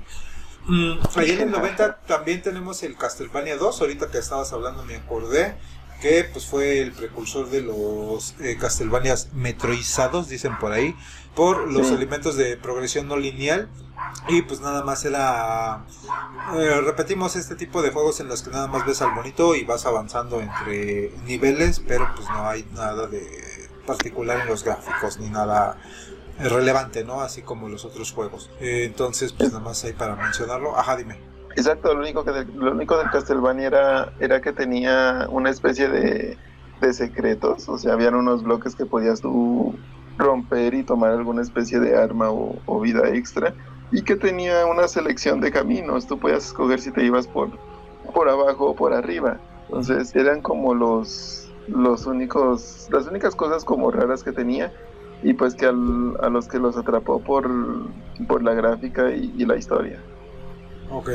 Mm, 0.67 0.99
ahí 1.17 1.31
en 1.33 1.41
el 1.43 1.51
90 1.51 2.01
también 2.07 2.43
tenemos 2.43 2.83
el 2.83 2.97
Castlevania 2.97 3.57
2, 3.57 3.81
ahorita 3.81 4.11
que 4.11 4.19
estabas 4.19 4.53
hablando 4.53 4.85
me 4.85 4.97
acordé 4.97 5.55
que 6.01 6.25
pues 6.25 6.47
fue 6.47 6.81
el 6.81 6.93
precursor 6.93 7.49
de 7.51 7.61
los 7.63 8.35
eh, 8.41 8.57
Castlevanias 8.59 9.29
metroizados, 9.33 10.29
dicen 10.29 10.59
por 10.59 10.73
ahí, 10.73 10.95
por 11.35 11.71
los 11.71 11.89
Sí. 11.89 11.95
elementos 11.95 12.37
de 12.37 12.57
progresión 12.57 13.07
no 13.09 13.17
lineal 13.17 13.69
y 14.29 14.43
pues 14.43 14.61
nada 14.61 14.83
más 14.83 15.05
era 15.05 15.85
eh, 16.57 16.81
repetimos 16.85 17.37
este 17.37 17.55
tipo 17.55 17.83
de 17.83 17.91
juegos 17.91 18.19
en 18.21 18.29
los 18.29 18.43
que 18.43 18.51
nada 18.51 18.67
más 18.67 18.85
ves 18.87 19.03
al 19.03 19.15
bonito 19.15 19.55
y 19.55 19.65
vas 19.65 19.87
avanzando 19.87 20.41
entre 20.41 21.13
niveles, 21.27 21.81
pero 21.87 22.09
pues 22.17 22.29
no 22.29 22.49
hay 22.49 22.67
nada 22.73 23.07
de 23.07 23.69
particular 23.87 24.41
en 24.41 24.47
los 24.49 24.65
gráficos 24.65 25.19
ni 25.19 25.29
nada 25.31 25.77
relevante, 26.39 27.05
¿no? 27.05 27.21
Así 27.21 27.43
como 27.43 27.69
los 27.69 27.85
otros 27.85 28.13
juegos. 28.13 28.51
Eh, 28.61 28.85
entonces, 28.87 29.33
pues 29.33 29.53
nada 29.53 29.63
más 29.63 29.85
hay 29.85 29.93
para 29.93 30.17
mencionarlo. 30.17 30.77
Ajá, 30.79 30.97
dime. 30.97 31.19
Exacto, 31.57 31.93
lo 31.95 32.01
único, 32.01 32.25
que 32.25 32.31
del- 32.33 32.51
lo 32.55 32.73
único 32.73 32.97
del 32.99 33.11
Castlevania 33.11 33.67
era, 33.67 34.13
era 34.19 34.41
que 34.41 34.53
tenía 34.53 35.27
una 35.31 35.51
especie 35.51 35.89
de, 35.89 36.41
de 36.77 36.93
secretos, 36.93 37.69
o 37.69 37.77
sea, 37.79 37.95
habían 37.95 38.15
unos 38.15 38.43
bloques 38.45 38.77
que 38.77 38.87
podías 38.87 39.21
tú 39.21 39.85
romper 40.17 40.75
y 40.75 40.85
tomar 40.85 41.11
alguna 41.13 41.43
especie 41.43 41.81
de 41.81 41.97
arma 41.97 42.29
o, 42.31 42.81
vida 42.81 43.09
extra, 43.11 43.55
y 43.91 44.05
que 44.05 44.17
tenía 44.17 44.65
una 44.67 44.87
selección 44.89 45.41
de 45.41 45.51
caminos, 45.51 46.07
tú 46.07 46.19
podías 46.21 46.45
escoger 46.45 46.81
si 46.81 46.93
te 46.93 47.05
ibas 47.05 47.27
por, 47.29 47.61
por 48.15 48.29
abajo 48.29 48.71
o 48.71 48.75
por 48.77 48.93
arriba, 48.95 49.43
entonces 49.69 50.15
eran 50.15 50.43
como 50.43 50.75
los, 50.75 51.55
los 51.67 52.07
únicos, 52.07 52.87
las 52.91 53.07
únicas 53.09 53.35
cosas 53.35 53.65
como 53.65 53.91
raras 53.91 54.23
que 54.23 54.33
tenía, 54.33 54.73
y 55.21 55.35
pues 55.35 55.57
que 55.57 55.67
al- 55.67 56.15
a 56.21 56.29
los 56.31 56.47
que 56.49 56.59
los 56.61 56.77
atrapó 56.79 57.23
por, 57.25 57.51
por 58.29 58.43
la 58.45 58.55
gráfica 58.55 59.11
y 59.13 59.45
la 59.47 59.57
historia. 59.57 60.10
Ok, 60.91 61.09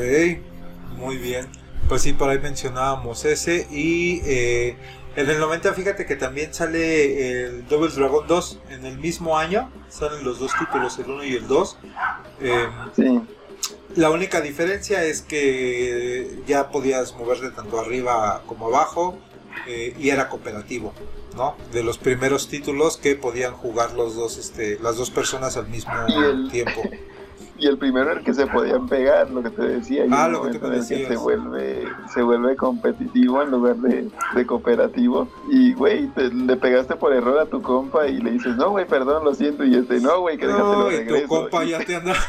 muy 0.96 1.16
bien. 1.16 1.46
Pues 1.88 2.02
sí, 2.02 2.12
por 2.12 2.30
ahí 2.30 2.38
mencionábamos 2.38 3.24
ese. 3.24 3.66
Y 3.70 4.20
eh, 4.24 4.76
en 5.16 5.30
el 5.30 5.38
90, 5.38 5.72
fíjate 5.74 6.06
que 6.06 6.16
también 6.16 6.52
sale 6.52 7.42
el 7.42 7.66
Double 7.68 7.90
Dragon 7.94 8.26
2. 8.26 8.60
En 8.70 8.86
el 8.86 8.98
mismo 8.98 9.38
año 9.38 9.70
salen 9.88 10.24
los 10.24 10.38
dos 10.38 10.52
títulos, 10.58 10.98
el 10.98 11.10
1 11.10 11.24
y 11.24 11.34
el 11.34 11.46
2. 11.46 11.78
Eh, 12.40 12.66
Sí. 12.94 13.20
la 13.94 14.10
única 14.10 14.40
diferencia 14.40 15.04
es 15.04 15.22
que 15.22 16.40
ya 16.46 16.70
podías 16.70 17.14
moverte 17.16 17.50
tanto 17.50 17.78
arriba 17.78 18.42
como 18.46 18.66
abajo 18.68 19.18
eh, 19.66 19.94
y 19.98 20.10
era 20.10 20.28
cooperativo, 20.28 20.92
¿no? 21.36 21.56
De 21.72 21.82
los 21.82 21.98
primeros 21.98 22.48
títulos 22.48 22.96
que 22.96 23.14
podían 23.16 23.52
jugar 23.54 23.92
los 23.94 24.14
dos, 24.16 24.36
este, 24.38 24.78
las 24.80 24.96
dos 24.96 25.10
personas 25.10 25.56
al 25.56 25.68
mismo 25.68 25.92
el- 26.08 26.50
tiempo. 26.50 26.82
Y 27.58 27.66
el 27.66 27.78
primero 27.78 28.12
en 28.12 28.18
el 28.18 28.24
que 28.24 28.34
se 28.34 28.46
podían 28.46 28.86
pegar, 28.88 29.30
lo 29.30 29.42
que 29.42 29.50
te 29.50 29.62
decía. 29.62 30.04
y 30.04 30.10
Ah, 30.12 30.28
lo 30.28 30.42
que 30.42 30.58
que 30.58 30.66
decías. 30.68 31.08
se 31.08 31.16
vuelve, 31.16 31.84
se 32.12 32.22
vuelve 32.22 32.54
competitivo 32.56 33.42
en 33.42 33.50
lugar 33.50 33.76
de, 33.76 34.08
de 34.34 34.46
cooperativo. 34.46 35.28
Y, 35.50 35.72
güey, 35.74 36.06
te- 36.08 36.28
le 36.32 36.56
pegaste 36.56 36.96
por 36.96 37.12
error 37.12 37.38
a 37.38 37.46
tu 37.46 37.62
compa 37.62 38.06
y 38.06 38.18
le 38.20 38.32
dices, 38.32 38.56
no, 38.56 38.70
güey, 38.70 38.86
perdón, 38.86 39.24
lo 39.24 39.34
siento. 39.34 39.64
Y 39.64 39.74
este, 39.76 40.00
no, 40.00 40.20
güey, 40.20 40.36
que 40.36 40.46
déjate 40.46 40.62
lo 40.76 40.92
y 40.92 40.96
regreso. 40.96 41.22
tu 41.22 41.28
compa 41.28 41.64
ya 41.64 41.78
te 41.84 41.96
anda. 41.96 42.14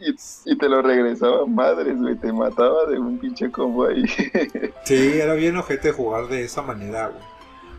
y- 0.00 0.50
y 0.52 0.56
te 0.58 0.68
lo 0.68 0.82
regresaba 0.82 1.46
madres, 1.46 1.98
güey, 1.98 2.14
te 2.16 2.32
mataba 2.32 2.86
de 2.86 2.98
un 2.98 3.18
pinche 3.18 3.50
combo 3.50 3.86
ahí. 3.86 4.04
Sí, 4.84 5.18
era 5.18 5.32
bien 5.34 5.56
ojete 5.56 5.92
jugar 5.92 6.26
de 6.28 6.44
esa 6.44 6.60
manera, 6.62 7.08
güey. 7.08 7.33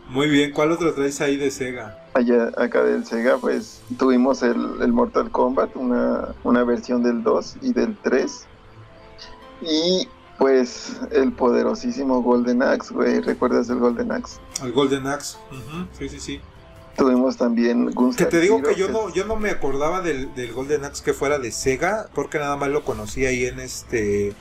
Muy 0.10 0.30
bien, 0.30 0.52
¿cuál 0.52 0.72
otro 0.72 0.94
traes 0.94 1.20
ahí 1.22 1.36
de 1.36 1.50
Sega? 1.52 1.98
Allá, 2.14 2.52
acá 2.58 2.84
del 2.84 3.06
Sega, 3.06 3.38
pues 3.38 3.82
tuvimos 3.98 4.44
el, 4.44 4.82
el 4.82 4.94
Mortal 4.94 5.32
Kombat, 5.32 5.76
una, 5.76 6.30
una 6.44 6.64
versión 6.64 7.04
del 7.04 7.24
2 7.24 7.58
y 7.62 7.74
del 7.74 7.98
3. 8.04 8.46
Y 9.62 10.08
pues 10.38 10.98
el 11.12 11.32
poderosísimo 11.32 12.22
Golden 12.22 12.62
Axe, 12.62 12.94
güey. 12.94 13.22
¿Recuerdas 13.22 13.70
el 13.70 13.80
Golden 13.80 14.12
Axe? 14.12 14.40
Al 14.62 14.72
Golden 14.74 15.08
Axe. 15.08 15.38
Ujú, 15.52 15.88
Sí, 15.98 16.10
sí, 16.10 16.20
sí. 16.20 16.42
Tuvimos 16.98 17.36
también 17.36 17.88
Que 17.88 17.94
Gunstar 17.94 18.30
te 18.30 18.40
digo 18.40 18.58
Zero, 18.58 18.70
que 18.70 18.80
yo 18.80 18.90
no, 18.90 19.14
yo 19.14 19.26
no 19.26 19.36
me 19.36 19.50
acordaba 19.50 20.02
del, 20.02 20.34
del 20.36 20.54
Golden 20.54 20.86
Axe 20.86 21.04
que 21.04 21.14
fuera 21.14 21.40
de 21.40 21.52
Sega, 21.52 22.08
porque 22.14 22.38
nada 22.40 22.56
más 22.56 22.70
lo 22.70 22.86
conocí 22.86 23.26
ahí 23.26 23.46
en 23.46 23.60
este 23.60 24.34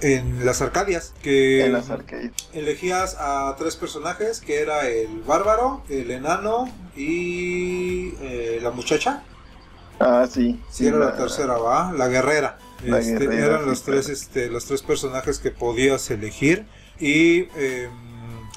en 0.00 0.44
las 0.44 0.60
Arcadias, 0.62 1.14
que 1.22 1.64
en 1.64 1.72
las 1.72 1.88
arcades. 1.90 2.32
elegías 2.52 3.16
a 3.18 3.54
tres 3.58 3.76
personajes, 3.76 4.40
que 4.40 4.60
era 4.60 4.86
el 4.88 5.22
bárbaro, 5.26 5.82
el 5.88 6.10
enano 6.10 6.70
y 6.96 8.12
eh, 8.20 8.58
la 8.62 8.70
muchacha. 8.70 9.22
Ah, 9.98 10.26
sí. 10.30 10.60
Sí, 10.70 10.86
era 10.86 10.98
la 10.98 11.16
tercera, 11.16 11.54
va, 11.56 11.92
la 11.92 12.08
guerrera. 12.08 12.58
La 12.84 12.98
Este, 12.98 13.18
guerrera, 13.26 13.46
eran 13.46 13.66
los 13.66 13.82
tres, 13.84 14.10
este, 14.10 14.48
los 14.50 14.66
tres 14.66 14.82
personajes 14.82 15.38
que 15.38 15.50
podías 15.50 16.10
elegir 16.10 16.66
y 17.00 17.48
eh, 17.56 17.88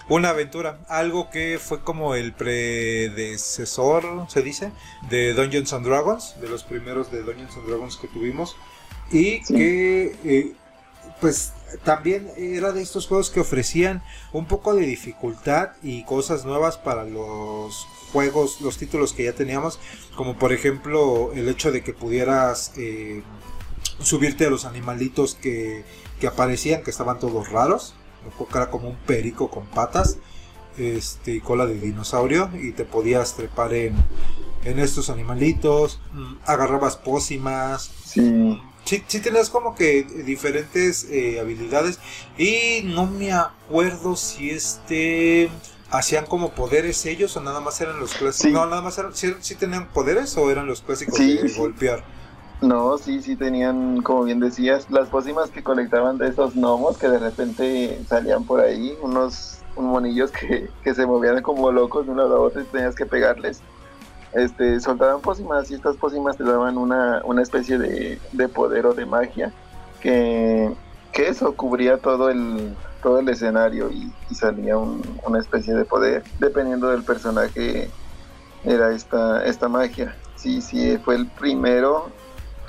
una 0.09 0.29
aventura, 0.31 0.81
algo 0.89 1.29
que 1.29 1.57
fue 1.63 1.81
como 1.83 2.15
el 2.15 2.33
predecesor, 2.33 4.25
se 4.27 4.41
dice, 4.41 4.71
de 5.09 5.33
Dungeons 5.33 5.71
and 5.71 5.85
Dragons, 5.85 6.35
de 6.41 6.49
los 6.49 6.63
primeros 6.63 7.11
de 7.11 7.23
Dungeons 7.23 7.55
and 7.55 7.67
Dragons 7.67 7.95
que 7.97 8.07
tuvimos 8.09 8.57
y 9.11 9.41
Sí. 9.45 9.53
que 9.55 10.15
eh, 10.25 10.53
pues 11.19 11.53
también 11.83 12.31
era 12.37 12.71
de 12.71 12.81
estos 12.81 13.07
juegos 13.07 13.29
que 13.29 13.39
ofrecían 13.39 14.01
un 14.33 14.45
poco 14.45 14.73
de 14.73 14.85
dificultad 14.85 15.71
y 15.83 16.03
cosas 16.03 16.45
nuevas 16.45 16.77
para 16.77 17.03
los 17.03 17.87
juegos, 18.11 18.61
los 18.61 18.77
títulos 18.77 19.13
que 19.13 19.25
ya 19.25 19.33
teníamos, 19.33 19.79
como 20.15 20.37
por 20.37 20.51
ejemplo 20.51 21.31
el 21.33 21.47
hecho 21.47 21.71
de 21.71 21.83
que 21.83 21.93
pudieras 21.93 22.73
eh, 22.77 23.21
subirte 23.99 24.45
a 24.45 24.49
los 24.49 24.65
animalitos 24.65 25.35
que, 25.35 25.83
que 26.19 26.27
aparecían, 26.27 26.83
que 26.83 26.91
estaban 26.91 27.19
todos 27.19 27.49
raros, 27.49 27.93
era 28.53 28.69
como 28.69 28.89
un 28.89 28.97
perico 28.97 29.49
con 29.49 29.65
patas 29.67 30.17
este, 30.77 31.35
y 31.35 31.39
cola 31.41 31.65
de 31.65 31.79
dinosaurio, 31.79 32.49
y 32.59 32.71
te 32.71 32.85
podías 32.85 33.35
trepar 33.35 33.73
en, 33.73 33.95
en 34.63 34.79
estos 34.79 35.09
animalitos, 35.09 35.99
mm, 36.13 36.33
agarrabas 36.45 36.97
pócimas, 36.97 37.91
Sí. 38.05 38.59
Sí, 38.85 39.03
sí 39.07 39.19
tenías 39.19 39.49
como 39.49 39.75
que 39.75 40.03
diferentes 40.03 41.05
eh, 41.09 41.39
habilidades 41.39 41.99
y 42.37 42.81
no 42.85 43.05
me 43.05 43.31
acuerdo 43.31 44.15
si 44.15 44.49
este 44.49 45.49
hacían 45.91 46.25
como 46.25 46.51
poderes 46.51 47.05
ellos 47.05 47.35
o 47.37 47.41
nada 47.41 47.59
más 47.59 47.79
eran 47.81 47.99
los 47.99 48.13
clásicos. 48.13 48.41
Sí. 48.41 48.51
No, 48.51 48.65
nada 48.65 48.81
más 48.81 48.97
eran, 48.97 49.15
sí, 49.15 49.33
sí 49.41 49.55
tenían 49.55 49.87
poderes 49.89 50.35
o 50.37 50.49
eran 50.49 50.65
los 50.67 50.81
clásicos 50.81 51.17
Sí, 51.17 51.37
de 51.37 51.53
golpear. 51.53 52.03
No, 52.61 52.97
sí, 52.97 53.21
sí 53.21 53.35
tenían, 53.35 54.01
como 54.01 54.23
bien 54.23 54.39
decías, 54.39 54.89
las 54.89 55.07
pócimas 55.07 55.49
que 55.49 55.63
conectaban 55.63 56.17
de 56.17 56.27
esos 56.27 56.55
gnomos 56.55 56.97
que 56.97 57.07
de 57.07 57.19
repente 57.19 57.99
salían 58.07 58.43
por 58.43 58.59
ahí, 58.59 58.97
unos 59.01 59.59
un 59.75 59.85
monillos 59.85 60.31
que, 60.31 60.69
que 60.83 60.93
se 60.93 61.05
movían 61.05 61.41
como 61.41 61.71
locos 61.71 62.05
de 62.05 62.11
una 62.11 62.23
a 62.23 62.27
la 62.27 62.35
otra 62.35 62.61
y 62.61 62.65
tenías 62.65 62.95
que 62.95 63.05
pegarles. 63.05 63.61
Este, 64.33 64.79
soltaban 64.79 65.21
pócimas 65.21 65.69
y 65.71 65.75
estas 65.75 65.95
pócimas 65.97 66.37
te 66.37 66.43
daban 66.43 66.77
una, 66.77 67.21
una 67.25 67.41
especie 67.41 67.77
de, 67.79 68.19
de 68.31 68.47
poder 68.47 68.85
o 68.85 68.93
de 68.93 69.05
magia 69.05 69.51
que, 70.01 70.71
que 71.11 71.27
eso 71.29 71.55
cubría 71.55 71.97
todo 71.97 72.29
el, 72.29 72.75
todo 73.01 73.19
el 73.19 73.29
escenario 73.29 73.89
y, 73.89 74.13
y 74.29 74.35
salía 74.35 74.77
un- 74.77 75.19
una 75.25 75.39
especie 75.39 75.73
de 75.73 75.83
poder. 75.85 76.23
Dependiendo 76.39 76.89
del 76.89 77.03
personaje 77.03 77.89
era 78.63 78.91
esta, 78.91 79.43
esta 79.45 79.67
magia. 79.67 80.15
Sí, 80.35 80.61
sí, 80.61 80.97
fue 81.03 81.15
el 81.15 81.25
primero 81.27 82.09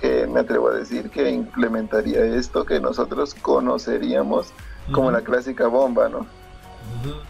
que 0.01 0.27
me 0.27 0.41
atrevo 0.41 0.69
a 0.71 0.75
decir 0.75 1.11
que 1.11 1.29
implementaría 1.31 2.25
esto 2.25 2.65
que 2.65 2.81
nosotros 2.81 3.35
conoceríamos 3.35 4.49
como 4.93 5.11
la 5.11 5.21
clásica 5.21 5.67
bomba, 5.67 6.09
¿no? 6.09 6.27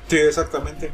Sí, 0.06 0.16
exactamente. 0.18 0.92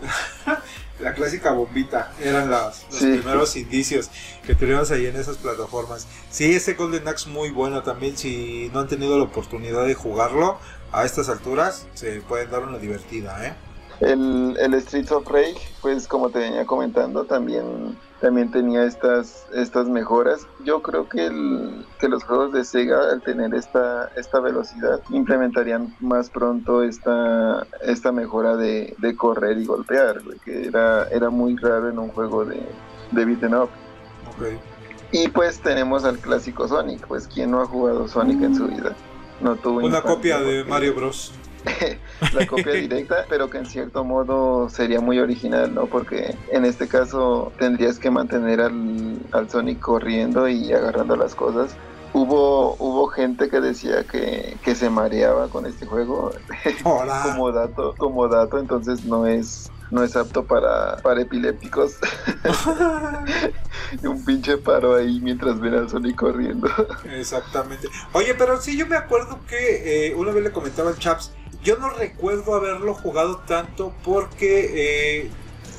la 1.00 1.14
clásica 1.14 1.52
bombita 1.52 2.12
eran 2.22 2.50
las, 2.50 2.84
los 2.90 2.98
Sí. 3.00 3.06
primeros 3.18 3.54
indicios 3.56 4.10
que 4.46 4.54
teníamos 4.54 4.90
ahí 4.90 5.06
en 5.06 5.16
esas 5.16 5.36
plataformas. 5.36 6.06
Sí, 6.30 6.54
ese 6.54 6.74
Golden 6.74 7.06
Axe 7.08 7.28
muy 7.28 7.50
bueno 7.50 7.82
también. 7.82 8.16
Si 8.16 8.70
no 8.72 8.80
han 8.80 8.88
tenido 8.88 9.16
la 9.18 9.24
oportunidad 9.24 9.86
de 9.86 9.94
jugarlo 9.94 10.58
a 10.92 11.04
estas 11.04 11.28
alturas, 11.28 11.86
se 11.94 12.20
pueden 12.22 12.50
dar 12.50 12.62
una 12.62 12.78
divertida, 12.78 13.46
¿eh? 13.46 13.54
El, 14.00 14.56
el 14.60 14.80
Streets 14.80 15.10
of 15.10 15.26
Rage, 15.28 15.58
pues 15.82 16.06
como 16.06 16.30
te 16.30 16.38
venía 16.38 16.64
comentando, 16.64 17.24
también, 17.24 17.96
también 18.20 18.48
tenía 18.50 18.84
estas, 18.84 19.46
estas 19.52 19.88
mejoras. 19.88 20.46
Yo 20.64 20.82
creo 20.82 21.08
que, 21.08 21.26
el, 21.26 21.84
que 21.98 22.08
los 22.08 22.22
juegos 22.22 22.52
de 22.52 22.64
Sega, 22.64 23.10
al 23.10 23.20
tener 23.22 23.52
esta, 23.54 24.08
esta 24.16 24.38
velocidad, 24.38 25.00
implementarían 25.10 25.96
más 25.98 26.30
pronto 26.30 26.84
esta, 26.84 27.66
esta 27.82 28.12
mejora 28.12 28.56
de, 28.56 28.94
de 28.98 29.16
correr 29.16 29.58
y 29.58 29.64
golpear, 29.66 30.20
que 30.44 30.68
era, 30.68 31.08
era 31.08 31.28
muy 31.30 31.56
raro 31.56 31.88
en 31.88 31.98
un 31.98 32.08
juego 32.10 32.44
de, 32.44 32.60
de 33.10 33.24
beaten 33.24 33.54
up. 33.54 33.68
Y 35.10 35.26
pues 35.28 35.58
tenemos 35.60 36.04
al 36.04 36.18
clásico 36.18 36.68
Sonic, 36.68 37.06
pues 37.08 37.26
quien 37.26 37.50
no 37.50 37.62
ha 37.62 37.66
jugado 37.66 38.06
Sonic 38.06 38.42
en 38.42 38.54
su 38.54 38.68
vida. 38.68 38.94
No 39.40 39.56
tuvo 39.56 39.78
Una 39.80 40.02
copia 40.02 40.38
de 40.38 40.58
porque- 40.58 40.70
Mario 40.70 40.94
Bros. 40.94 41.32
la 42.32 42.46
copia 42.46 42.72
directa, 42.72 43.24
pero 43.28 43.50
que 43.50 43.58
en 43.58 43.66
cierto 43.66 44.04
modo 44.04 44.68
sería 44.68 45.00
muy 45.00 45.18
original, 45.18 45.74
¿no? 45.74 45.86
Porque 45.86 46.36
en 46.52 46.64
este 46.64 46.88
caso 46.88 47.52
tendrías 47.58 47.98
que 47.98 48.10
mantener 48.10 48.60
al, 48.60 49.18
al 49.32 49.50
Sonic 49.50 49.80
corriendo 49.80 50.48
y 50.48 50.72
agarrando 50.72 51.16
las 51.16 51.34
cosas. 51.34 51.76
Hubo, 52.12 52.74
hubo 52.78 53.06
gente 53.08 53.50
que 53.50 53.60
decía 53.60 54.04
que, 54.04 54.56
que 54.64 54.74
se 54.74 54.88
mareaba 54.88 55.48
con 55.48 55.66
este 55.66 55.86
juego 55.86 56.32
Hola. 56.84 57.22
como 57.22 57.52
dato, 57.52 57.94
como 57.98 58.28
dato, 58.28 58.58
entonces 58.58 59.04
no 59.04 59.26
es, 59.26 59.70
no 59.90 60.02
es 60.02 60.16
apto 60.16 60.44
para, 60.44 60.96
para 60.96 61.20
epilépticos. 61.20 61.96
Un 64.02 64.24
pinche 64.24 64.56
paro 64.56 64.96
ahí 64.96 65.20
mientras 65.20 65.60
ven 65.60 65.74
al 65.74 65.88
Sonic 65.88 66.16
corriendo. 66.16 66.68
Exactamente. 67.04 67.88
Oye, 68.12 68.34
pero 68.34 68.60
sí, 68.60 68.76
yo 68.76 68.86
me 68.86 68.96
acuerdo 68.96 69.38
que 69.46 70.08
eh, 70.08 70.14
una 70.14 70.32
vez 70.32 70.44
le 70.44 70.52
comentaba 70.52 70.90
al 70.90 70.98
Chaps, 70.98 71.32
yo 71.62 71.76
no 71.78 71.90
recuerdo 71.90 72.54
haberlo 72.54 72.94
jugado 72.94 73.38
tanto 73.38 73.92
porque 74.04 75.22
eh, 75.22 75.30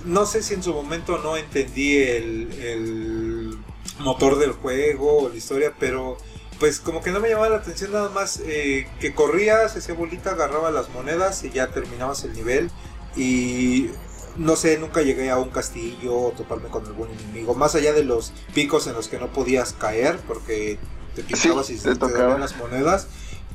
no 0.05 0.25
sé 0.25 0.43
si 0.43 0.53
en 0.53 0.63
su 0.63 0.73
momento 0.73 1.17
no 1.19 1.37
entendí 1.37 1.97
el, 1.97 2.53
el 2.61 3.57
motor 3.99 4.37
del 4.37 4.51
juego 4.51 5.23
o 5.23 5.29
la 5.29 5.35
historia, 5.35 5.73
pero 5.79 6.17
pues 6.59 6.79
como 6.79 7.01
que 7.01 7.11
no 7.11 7.19
me 7.19 7.29
llamaba 7.29 7.49
la 7.49 7.57
atención 7.57 7.93
nada 7.93 8.09
más 8.09 8.41
eh, 8.45 8.87
que 8.99 9.13
corrías, 9.13 9.75
hacía 9.75 9.95
bolita, 9.95 10.31
agarraba 10.31 10.71
las 10.71 10.89
monedas 10.89 11.43
y 11.43 11.49
ya 11.51 11.71
terminabas 11.71 12.23
el 12.25 12.33
nivel 12.33 12.69
y 13.15 13.89
no 14.37 14.55
sé, 14.55 14.77
nunca 14.77 15.01
llegué 15.01 15.29
a 15.31 15.37
un 15.37 15.49
castillo 15.49 16.15
o 16.15 16.31
toparme 16.31 16.69
con 16.69 16.85
algún 16.85 17.09
enemigo, 17.09 17.55
más 17.55 17.75
allá 17.75 17.93
de 17.93 18.03
los 18.03 18.33
picos 18.53 18.87
en 18.87 18.93
los 18.93 19.07
que 19.07 19.19
no 19.19 19.27
podías 19.31 19.73
caer 19.73 20.17
porque 20.27 20.77
te 21.15 21.23
picabas 21.23 21.67
Sí, 21.67 21.75
y 21.75 21.77
te 21.77 21.95
te 21.95 22.11
daban 22.11 22.39
las 22.39 22.55
monedas. 22.57 23.07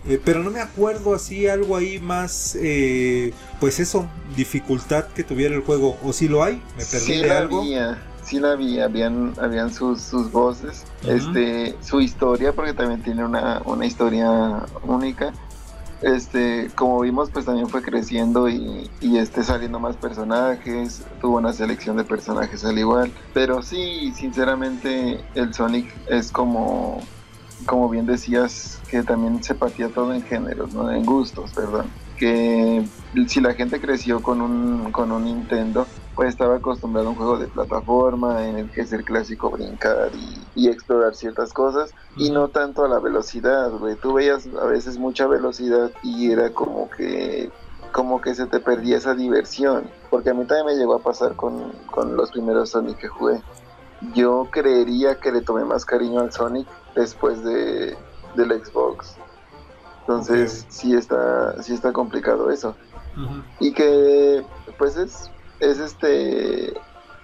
Eh, 0.06 0.20
pero 0.22 0.42
no 0.42 0.50
me 0.50 0.60
acuerdo 0.60 1.14
así 1.14 1.48
algo 1.48 1.76
ahí 1.76 1.98
más, 1.98 2.56
eh, 2.60 3.32
pues 3.58 3.80
eso, 3.80 4.06
dificultad 4.36 5.06
que 5.06 5.24
tuviera 5.24 5.54
el 5.54 5.62
juego. 5.62 5.96
O 6.02 6.12
si 6.12 6.28
lo 6.28 6.42
hay, 6.42 6.62
me 6.76 6.84
perdí 6.84 7.06
sí 7.06 7.16
de 7.18 7.26
la 7.28 7.38
algo. 7.38 7.62
había, 7.62 8.02
sí 8.22 8.38
la 8.38 8.54
vi, 8.54 8.80
habían, 8.80 9.32
habían 9.40 9.72
sus, 9.72 10.02
sus 10.02 10.30
voces, 10.30 10.84
este, 11.08 11.74
su 11.82 12.00
historia, 12.00 12.52
porque 12.52 12.74
también 12.74 13.02
tiene 13.02 13.24
una, 13.24 13.62
una 13.64 13.86
historia 13.86 14.66
única. 14.82 15.32
Este, 16.02 16.70
como 16.74 17.00
vimos, 17.00 17.30
pues 17.30 17.46
también 17.46 17.66
fue 17.70 17.80
creciendo 17.80 18.46
y, 18.50 18.90
y 19.00 19.16
este 19.16 19.42
saliendo 19.42 19.80
más 19.80 19.96
personajes, 19.96 21.00
tuvo 21.22 21.38
una 21.38 21.54
selección 21.54 21.96
de 21.96 22.04
personajes 22.04 22.62
al 22.66 22.78
igual. 22.78 23.10
Pero 23.32 23.62
sí, 23.62 24.12
sinceramente, 24.14 25.24
el 25.34 25.54
Sonic 25.54 25.90
es 26.08 26.30
como, 26.30 27.00
como 27.66 27.88
bien 27.88 28.06
decías, 28.06 28.82
que 28.88 29.02
también 29.02 29.42
se 29.42 29.54
partía 29.54 29.90
todo 29.90 30.12
en 30.12 30.22
géneros, 30.22 30.72
¿no? 30.72 30.90
En 30.90 31.04
gustos, 31.04 31.52
perdón. 31.54 31.92
Que 32.16 32.84
si 33.26 33.40
la 33.40 33.54
gente 33.54 33.80
creció 33.80 34.22
con 34.22 34.40
un, 34.40 34.92
con 34.92 35.12
un 35.12 35.24
Nintendo, 35.24 35.86
pues 36.14 36.28
estaba 36.30 36.56
acostumbrado 36.56 37.08
a 37.08 37.10
un 37.10 37.16
juego 37.16 37.38
de 37.38 37.48
plataforma 37.48 38.46
en 38.46 38.58
el 38.58 38.70
que 38.70 38.82
es 38.82 38.92
el 38.92 39.04
clásico 39.04 39.50
brincar 39.50 40.10
y, 40.14 40.46
y 40.54 40.68
explorar 40.68 41.14
ciertas 41.14 41.52
cosas 41.52 41.92
y 42.16 42.30
no 42.30 42.48
tanto 42.48 42.84
a 42.84 42.88
la 42.88 43.00
velocidad, 43.00 43.70
güey. 43.72 43.96
Tú 43.96 44.14
veías 44.14 44.46
a 44.60 44.66
veces 44.66 44.98
mucha 44.98 45.26
velocidad 45.26 45.90
y 46.02 46.30
era 46.30 46.52
como 46.52 46.88
que 46.90 47.50
como 47.94 48.20
que 48.20 48.34
se 48.34 48.46
te 48.48 48.58
perdía 48.58 48.96
esa 48.96 49.14
diversión, 49.14 49.88
porque 50.10 50.30
a 50.30 50.34
mí 50.34 50.44
también 50.46 50.66
me 50.66 50.74
llegó 50.74 50.94
a 50.94 51.02
pasar 51.02 51.36
con, 51.36 51.70
con 51.86 52.16
los 52.16 52.32
primeros 52.32 52.70
Sonic 52.70 52.98
que 52.98 53.06
jugué. 53.06 53.40
Yo 54.12 54.48
creería 54.50 55.18
que 55.18 55.32
le 55.32 55.40
tomé 55.40 55.64
más 55.64 55.84
cariño 55.84 56.20
al 56.20 56.32
Sonic 56.32 56.68
después 56.94 57.42
de 57.42 57.96
del 58.34 58.64
Xbox. 58.64 59.16
Entonces, 60.00 60.66
sí 60.68 60.94
está 60.94 61.62
sí 61.62 61.72
está 61.72 61.92
complicado 61.92 62.50
eso. 62.50 62.76
Y 63.60 63.72
que 63.72 64.44
pues 64.76 64.96
es 64.96 65.30
es 65.60 65.78
este 65.78 66.74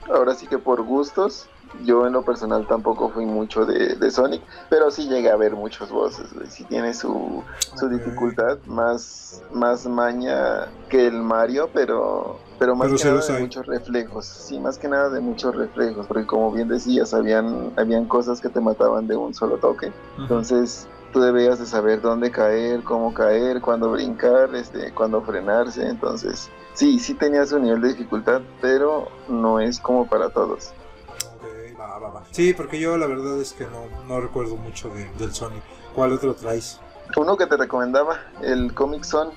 ahora 0.09 0.35
sí 0.35 0.47
que 0.47 0.59
por 0.59 0.83
gustos 0.83 1.50
yo 1.85 2.07
en 2.07 2.13
lo 2.13 2.23
personal 2.23 2.67
tampoco 2.67 3.11
fui 3.11 3.25
mucho 3.27 3.65
de, 3.65 3.95
de 3.97 4.11
Sonic 4.11 4.43
pero 4.69 4.91
sí 4.91 5.09
llegué 5.09 5.31
a 5.31 5.37
ver 5.37 5.55
muchos 5.55 5.91
voces 5.91 6.33
güey. 6.35 6.47
sí 6.49 6.65
tiene 6.65 6.93
su, 6.95 7.43
su 7.77 7.89
dificultad 7.89 8.59
más 8.67 9.43
más 9.53 9.87
maña 9.87 10.67
que 10.89 11.07
el 11.07 11.15
Mario 11.23 11.71
pero 11.73 12.39
pero 12.59 12.77
más 12.77 12.89
Pero 12.89 12.99
que 12.99 13.05
nada 13.05 13.27
de 13.27 13.33
hay. 13.37 13.43
muchos 13.43 13.67
reflejos, 13.67 14.27
sí, 14.27 14.59
más 14.61 14.77
que 14.77 14.87
nada 14.87 15.09
de 15.09 15.21
muchos 15.21 15.57
reflejos, 15.57 16.07
porque 16.07 16.27
como 16.27 16.53
bien 16.53 16.69
decías, 16.69 17.15
habían, 17.15 17.73
habían 17.79 18.05
cosas 18.05 18.39
que 18.39 18.51
te 18.51 18.61
mataban 18.61 19.07
de 19.07 19.17
un 19.17 19.33
solo 19.33 19.57
toque, 19.57 19.91
entonces 20.19 20.87
tú 21.11 21.21
debías 21.23 21.59
de 21.59 21.65
saber 21.65 22.03
dónde 22.03 22.31
caer, 22.31 22.83
cómo 22.83 23.15
caer, 23.15 23.63
cuándo 23.63 23.91
brincar, 23.93 24.55
este, 24.55 24.93
cuándo 24.93 25.23
frenarse, 25.23 25.89
entonces 25.89 26.51
sí, 26.75 26.99
sí 26.99 27.15
tenía 27.15 27.47
su 27.47 27.59
nivel 27.59 27.81
de 27.81 27.89
dificultad, 27.89 28.43
pero 28.61 29.09
no 29.27 29.59
es 29.59 29.81
como 29.81 30.07
para 30.07 30.29
todos. 30.29 30.75
Ok, 32.01 32.03
va, 32.03 32.09
va, 32.09 32.21
va. 32.21 32.27
Sí, 32.31 32.55
porque 32.55 32.79
yo 32.81 32.97
la 32.97 33.07
verdad 33.07 33.41
es 33.41 33.53
que 33.53 33.65
no, 33.67 33.87
no 34.07 34.21
recuerdo 34.21 34.57
mucho 34.57 34.89
de- 34.89 35.11
del 35.19 35.33
Sony. 35.35 35.61
¿Cuál 35.95 36.13
otro 36.13 36.35
traes? 36.35 36.81
Uno 37.17 37.37
que 37.37 37.47
te 37.47 37.57
recomendaba, 37.57 38.21
el 38.43 38.73
Comic 38.75 39.05
Zone, 39.05 39.31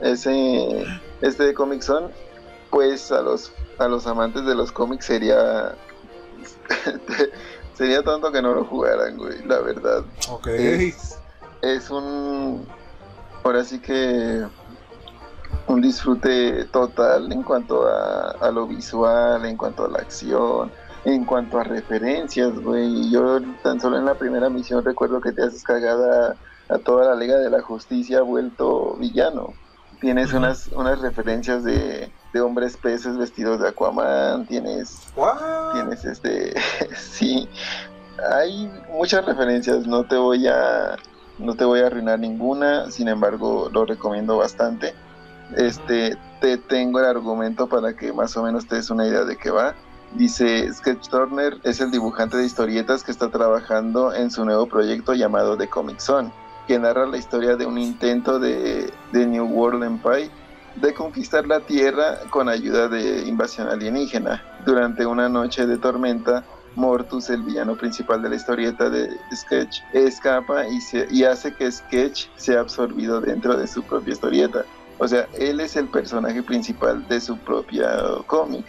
ese, 0.00 0.86
este 1.20 1.44
de 1.44 1.54
Comic 1.54 1.82
Zone, 1.82 2.08
pues 2.70 3.12
a 3.12 3.20
los, 3.20 3.52
a 3.78 3.88
los 3.88 4.06
amantes 4.06 4.44
de 4.46 4.54
los 4.54 4.72
cómics 4.72 5.04
sería, 5.06 5.74
sería 7.74 8.02
tonto 8.02 8.32
que 8.32 8.40
no 8.40 8.54
lo 8.54 8.64
jugaran, 8.64 9.16
güey, 9.16 9.42
la 9.44 9.60
verdad. 9.60 10.04
Ok. 10.30 10.46
Es, 10.48 11.18
es 11.62 11.90
un, 11.90 12.66
ahora 13.44 13.64
sí 13.64 13.80
que 13.80 14.46
un 15.66 15.80
disfrute 15.82 16.64
total 16.66 17.30
en 17.32 17.42
cuanto 17.42 17.86
a, 17.86 18.30
a 18.40 18.50
lo 18.50 18.66
visual, 18.66 19.44
en 19.44 19.56
cuanto 19.56 19.84
a 19.84 19.88
la 19.88 19.98
acción, 19.98 20.72
en 21.04 21.24
cuanto 21.24 21.58
a 21.58 21.64
referencias, 21.64 22.58
güey. 22.60 23.10
Yo 23.10 23.40
tan 23.62 23.80
solo 23.80 23.98
en 23.98 24.04
la 24.04 24.14
primera 24.14 24.48
misión 24.50 24.84
recuerdo 24.84 25.20
que 25.20 25.32
te 25.32 25.42
haces 25.42 25.62
cagada 25.62 26.36
a 26.68 26.78
toda 26.78 27.06
la 27.06 27.14
Liga 27.16 27.36
de 27.38 27.50
la 27.50 27.62
Justicia 27.62 28.22
vuelto 28.22 28.94
villano. 28.98 29.54
Tienes 30.00 30.32
unas, 30.32 30.68
unas 30.68 31.00
referencias 31.00 31.62
de, 31.64 32.10
de 32.32 32.40
hombres 32.40 32.76
peces 32.76 33.16
vestidos 33.16 33.60
de 33.60 33.68
Aquaman, 33.68 34.46
tienes 34.46 35.12
What? 35.16 35.72
tienes 35.72 36.04
este 36.04 36.54
sí 36.96 37.48
hay 38.32 38.70
muchas 38.92 39.24
referencias 39.24 39.86
no 39.86 40.04
te 40.04 40.16
voy 40.16 40.46
a 40.46 40.96
no 41.38 41.54
te 41.54 41.64
voy 41.64 41.80
a 41.80 41.86
arruinar 41.86 42.18
ninguna 42.18 42.90
sin 42.90 43.08
embargo 43.08 43.68
lo 43.72 43.84
recomiendo 43.84 44.36
bastante 44.36 44.94
este 45.56 46.16
te 46.40 46.56
tengo 46.56 47.00
el 47.00 47.06
argumento 47.06 47.66
para 47.66 47.94
que 47.94 48.12
más 48.12 48.36
o 48.36 48.42
menos 48.42 48.66
te 48.66 48.76
des 48.76 48.90
una 48.90 49.06
idea 49.06 49.24
de 49.24 49.36
qué 49.36 49.50
va 49.50 49.74
dice 50.16 50.72
Sketch 50.72 51.08
Turner 51.08 51.56
es 51.64 51.80
el 51.80 51.90
dibujante 51.90 52.36
de 52.36 52.44
historietas 52.46 53.02
que 53.02 53.12
está 53.12 53.30
trabajando 53.30 54.12
en 54.14 54.30
su 54.30 54.44
nuevo 54.44 54.66
proyecto 54.68 55.14
llamado 55.14 55.56
The 55.56 55.68
Comic 55.68 56.00
Zone 56.00 56.32
que 56.66 56.78
narra 56.78 57.06
la 57.06 57.18
historia 57.18 57.56
de 57.56 57.66
un 57.66 57.78
intento 57.78 58.38
de, 58.38 58.92
de 59.12 59.26
New 59.26 59.46
World 59.46 59.82
Empire 59.82 60.30
de 60.76 60.94
conquistar 60.94 61.46
la 61.46 61.60
Tierra 61.60 62.18
con 62.30 62.48
ayuda 62.48 62.88
de 62.88 63.26
invasión 63.26 63.68
alienígena. 63.68 64.40
Durante 64.64 65.04
una 65.04 65.28
noche 65.28 65.66
de 65.66 65.78
tormenta, 65.78 66.44
Mortus, 66.76 67.28
el 67.30 67.42
villano 67.42 67.76
principal 67.76 68.22
de 68.22 68.28
la 68.28 68.36
historieta 68.36 68.88
de 68.88 69.08
Sketch, 69.34 69.78
escapa 69.92 70.68
y, 70.68 70.80
se- 70.80 71.08
y 71.10 71.24
hace 71.24 71.52
que 71.56 71.70
Sketch 71.70 72.26
sea 72.36 72.60
absorbido 72.60 73.20
dentro 73.20 73.56
de 73.56 73.66
su 73.66 73.82
propia 73.82 74.12
historieta. 74.12 74.64
O 74.98 75.08
sea, 75.08 75.28
él 75.38 75.60
es 75.60 75.76
el 75.76 75.88
personaje 75.88 76.42
principal 76.42 77.06
de 77.08 77.20
su 77.20 77.36
propia 77.38 77.90
cómic. 78.28 78.64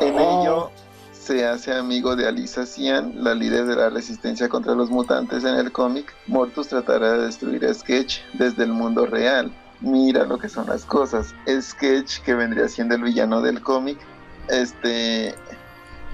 En 0.00 0.14
ello 0.14 0.70
se 1.12 1.46
hace 1.46 1.72
amigo 1.72 2.16
de 2.16 2.26
Alisa 2.26 2.66
Cian, 2.66 3.12
la 3.16 3.34
líder 3.34 3.66
de 3.66 3.76
la 3.76 3.90
resistencia 3.90 4.48
contra 4.48 4.74
los 4.74 4.90
mutantes 4.90 5.44
en 5.44 5.56
el 5.56 5.72
cómic. 5.72 6.14
Mortus 6.26 6.68
tratará 6.68 7.12
de 7.12 7.26
destruir 7.26 7.64
a 7.64 7.72
Sketch 7.72 8.18
desde 8.34 8.64
el 8.64 8.72
mundo 8.72 9.06
real. 9.06 9.52
Mira 9.80 10.24
lo 10.24 10.38
que 10.38 10.48
son 10.48 10.66
las 10.66 10.84
cosas. 10.84 11.34
Sketch, 11.48 12.20
que 12.20 12.34
vendría 12.34 12.68
siendo 12.68 12.94
el 12.94 13.02
villano 13.02 13.40
del 13.40 13.62
cómic, 13.62 13.98
este, 14.48 15.34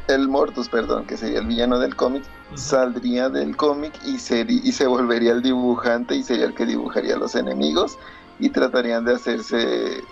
el 0.08 0.28
Mortus, 0.28 0.68
perdón, 0.68 1.06
que 1.06 1.16
sería 1.16 1.40
el 1.40 1.46
villano 1.46 1.78
del 1.78 1.96
cómic, 1.96 2.24
saldría 2.54 3.28
del 3.28 3.56
cómic 3.56 3.92
y, 4.04 4.14
y 4.14 4.72
se 4.72 4.86
volvería 4.86 5.32
el 5.32 5.42
dibujante 5.42 6.14
y 6.14 6.22
sería 6.22 6.46
el 6.46 6.54
que 6.54 6.66
dibujaría 6.66 7.14
a 7.14 7.18
los 7.18 7.34
enemigos 7.34 7.96
y 8.38 8.50
tratarían 8.50 9.04
de 9.04 9.14
hacerse, 9.14 10.02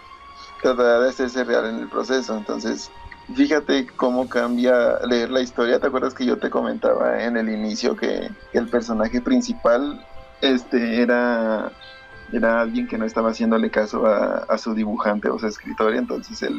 tratará 0.62 1.00
de 1.00 1.10
hacerse 1.10 1.44
real 1.44 1.66
en 1.66 1.78
el 1.80 1.88
proceso. 1.88 2.36
Entonces, 2.36 2.90
fíjate 3.34 3.86
cómo 3.96 4.28
cambia 4.28 4.98
leer 5.06 5.30
la 5.30 5.40
historia. 5.40 5.80
¿Te 5.80 5.86
acuerdas 5.86 6.14
que 6.14 6.26
yo 6.26 6.38
te 6.38 6.50
comentaba 6.50 7.22
en 7.22 7.36
el 7.36 7.48
inicio 7.48 7.96
que, 7.96 8.30
que 8.52 8.58
el 8.58 8.68
personaje 8.68 9.20
principal 9.20 10.04
este, 10.40 11.02
era, 11.02 11.72
era 12.32 12.60
alguien 12.60 12.86
que 12.86 12.98
no 12.98 13.04
estaba 13.04 13.30
haciéndole 13.30 13.70
caso 13.70 14.06
a, 14.06 14.44
a 14.48 14.58
su 14.58 14.74
dibujante 14.74 15.28
o 15.28 15.38
su 15.38 15.46
escritor? 15.46 15.94
y 15.94 15.98
Entonces 15.98 16.42
el, 16.42 16.54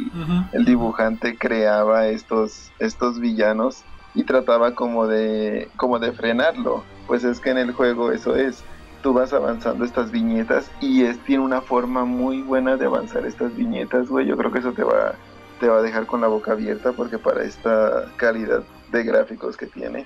el 0.54 0.66
dibujante 0.66 1.38
creaba 1.38 2.08
estos, 2.08 2.72
estos 2.80 3.20
villanos 3.20 3.84
y 4.16 4.24
trataba 4.24 4.74
como 4.76 5.08
de, 5.08 5.70
como 5.78 6.00
de 6.00 6.12
frenarlo. 6.12 6.84
Pues 7.08 7.24
es 7.24 7.40
que 7.40 7.50
en 7.50 7.58
el 7.58 7.74
juego 7.74 8.12
eso 8.12 8.36
es. 8.36 8.64
Tú 9.02 9.14
vas 9.14 9.34
avanzando 9.34 9.86
estas 9.86 10.12
viñetas 10.12 10.70
y 10.82 11.04
es, 11.04 11.18
tiene 11.20 11.44
una 11.44 11.62
forma 11.62 12.06
muy 12.06 12.42
buena 12.42 12.76
de 12.76 12.86
avanzar 12.86 13.26
estas 13.26 13.56
viñetas, 13.56 14.10
güey. 14.10 14.26
Yo 14.26 14.36
creo 14.36 14.52
que 14.52 14.60
eso 14.60 14.74
te 14.74 14.84
va, 14.84 15.16
te 15.60 15.68
va 15.68 15.78
a 15.78 15.82
dejar 15.82 16.06
con 16.06 16.22
la 16.22 16.28
boca 16.28 16.52
abierta 16.52 16.92
porque 16.92 17.18
para 17.18 17.44
esta 17.44 18.12
calidad 18.18 18.64
de 18.92 19.04
gráficos 19.04 19.56
que 19.56 19.68
tiene, 19.68 20.06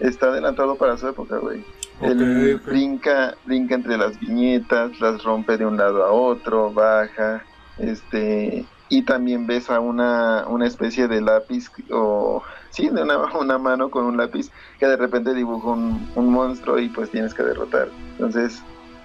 está 0.00 0.26
adelantado 0.26 0.76
para 0.76 0.96
su 0.96 1.08
época, 1.08 1.38
güey. 1.38 1.64
Él 2.00 2.60
brinca, 2.66 3.36
brinca 3.44 3.76
entre 3.76 3.96
las 3.96 4.18
viñetas, 4.18 5.00
las 5.00 5.22
rompe 5.22 5.56
de 5.56 5.66
un 5.66 5.76
lado 5.76 6.04
a 6.04 6.10
otro, 6.10 6.72
baja, 6.72 7.44
este, 7.78 8.64
y 8.92 9.00
también 9.00 9.46
ves 9.46 9.70
a 9.70 9.80
una, 9.80 10.44
una 10.48 10.66
especie 10.66 11.08
de 11.08 11.22
lápiz 11.22 11.70
o 11.90 12.42
sí, 12.68 12.90
de 12.90 13.02
una, 13.02 13.16
una 13.40 13.56
mano 13.56 13.90
con 13.90 14.04
un 14.04 14.18
lápiz 14.18 14.50
que 14.78 14.86
de 14.86 14.98
repente 14.98 15.32
dibuja 15.32 15.70
un, 15.70 16.10
un 16.14 16.30
monstruo 16.30 16.78
y 16.78 16.90
pues 16.90 17.10
tienes 17.10 17.32
que 17.32 17.42
derrotar. 17.42 17.88
Entonces, 18.12 18.62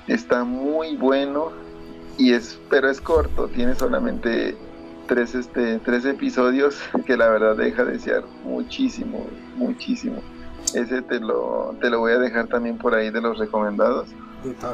está 0.10 0.44
muy 0.44 0.98
bueno 0.98 1.54
y 2.18 2.34
es, 2.34 2.60
pero 2.70 2.90
es 2.90 3.00
corto, 3.00 3.48
tiene 3.48 3.76
solamente 3.76 4.58
tres, 5.08 5.34
este, 5.36 5.80
tres 5.80 6.04
episodios 6.04 6.82
que 7.06 7.16
la 7.16 7.30
verdad 7.30 7.56
deja 7.56 7.86
desear 7.86 8.26
muchísimo, 8.44 9.26
muchísimo. 9.56 10.22
Ese 10.74 11.02
te 11.02 11.22
lo, 11.22 11.78
te 11.80 11.90
lo 11.90 12.00
voy 12.00 12.12
a 12.12 12.20
dejar 12.20 12.48
también 12.48 12.78
por 12.78 12.94
ahí 12.94 13.10
de 13.10 13.22
los 13.22 13.40
recomendados. 13.40 14.10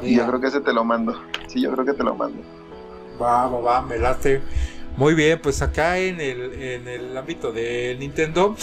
Y 0.02 0.16
yo 0.16 0.26
creo 0.26 0.42
que 0.42 0.48
ese 0.48 0.62
te 0.62 0.74
lo 0.74 0.84
mando. 0.84 1.22
Sí, 1.46 1.62
yo 1.62 1.72
creo 1.72 1.86
que 1.86 1.94
te 1.94 2.04
lo 2.04 2.16
mando. 2.16 2.42
Va, 3.22 3.48
va, 3.48 3.60
va, 3.60 3.82
me 3.84 4.00
late. 4.00 4.42
Muy 4.96 5.16
bien, 5.16 5.40
pues 5.42 5.64
acá 5.64 5.98
en 5.98 6.22
el, 6.22 6.54
en 6.54 6.88
el 6.88 7.18
ámbito 7.18 7.52
de 7.52 7.96
Nintendo 8.00 8.56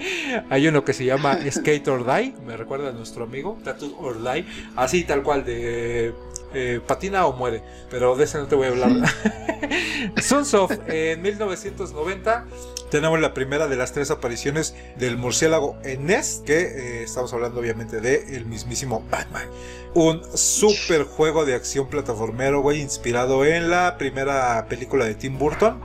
hay 0.50 0.68
uno 0.68 0.84
que 0.84 0.92
se 0.92 1.06
llama 1.06 1.38
Skate 1.50 1.88
or 1.88 2.04
Die, 2.04 2.34
me 2.46 2.58
recuerda 2.58 2.90
a 2.90 2.92
nuestro 2.92 3.24
amigo, 3.24 3.58
Tattoo 3.64 3.96
or 3.98 4.22
Die, 4.22 4.44
así 4.76 5.04
tal 5.04 5.22
cual 5.22 5.46
de 5.46 6.12
eh, 6.54 6.80
patina 6.86 7.26
o 7.26 7.32
muere, 7.32 7.62
pero 7.90 8.16
de 8.16 8.24
ese 8.24 8.38
no 8.38 8.46
te 8.46 8.54
voy 8.54 8.66
a 8.66 8.70
hablar. 8.70 8.90
Sunsoft 10.22 10.78
en 10.88 11.20
1990 11.22 12.46
tenemos 12.90 13.20
la 13.20 13.34
primera 13.34 13.68
de 13.68 13.76
las 13.76 13.92
tres 13.92 14.10
apariciones 14.10 14.74
del 14.96 15.18
murciélago 15.18 15.76
en 15.84 16.06
NES, 16.06 16.42
que 16.46 16.58
eh, 16.58 17.02
estamos 17.02 17.32
hablando 17.32 17.60
obviamente 17.60 18.00
de 18.00 18.36
el 18.36 18.46
mismísimo 18.46 19.04
Batman. 19.10 19.46
Un 19.94 20.22
super 20.34 21.04
juego 21.04 21.44
de 21.44 21.54
acción 21.54 21.88
plataformero, 21.88 22.60
güey, 22.60 22.80
inspirado 22.80 23.44
en 23.44 23.70
la 23.70 23.98
primera 23.98 24.66
película 24.68 25.04
de 25.04 25.14
Tim 25.14 25.38
Burton. 25.38 25.80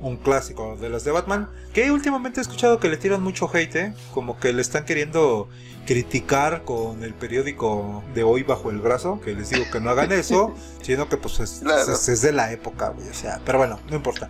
Un 0.00 0.16
clásico 0.16 0.76
de 0.76 0.88
las 0.88 1.04
de 1.04 1.10
Batman. 1.10 1.48
Que 1.72 1.90
últimamente 1.90 2.40
he 2.40 2.42
escuchado 2.42 2.78
que 2.78 2.88
le 2.88 2.96
tiran 2.96 3.22
mucho 3.22 3.50
hate, 3.52 3.76
¿eh? 3.76 3.94
Como 4.14 4.38
que 4.38 4.52
le 4.52 4.62
están 4.62 4.84
queriendo 4.84 5.48
criticar 5.86 6.64
con 6.64 7.02
el 7.04 7.14
periódico 7.14 8.02
de 8.14 8.22
hoy 8.24 8.42
bajo 8.42 8.70
el 8.70 8.78
brazo. 8.80 9.20
Que 9.24 9.34
les 9.34 9.50
digo 9.50 9.64
que 9.72 9.80
no 9.80 9.90
hagan 9.90 10.12
eso. 10.12 10.52
sino 10.82 11.08
que 11.08 11.16
pues 11.16 11.40
es, 11.40 11.60
Claro. 11.62 11.92
es- 11.92 12.08
es 12.08 12.22
de 12.22 12.32
la 12.32 12.52
época, 12.52 12.90
güey. 12.90 13.08
O 13.08 13.14
sea, 13.14 13.40
pero 13.44 13.58
bueno, 13.58 13.78
no 13.90 13.96
importa. 13.96 14.28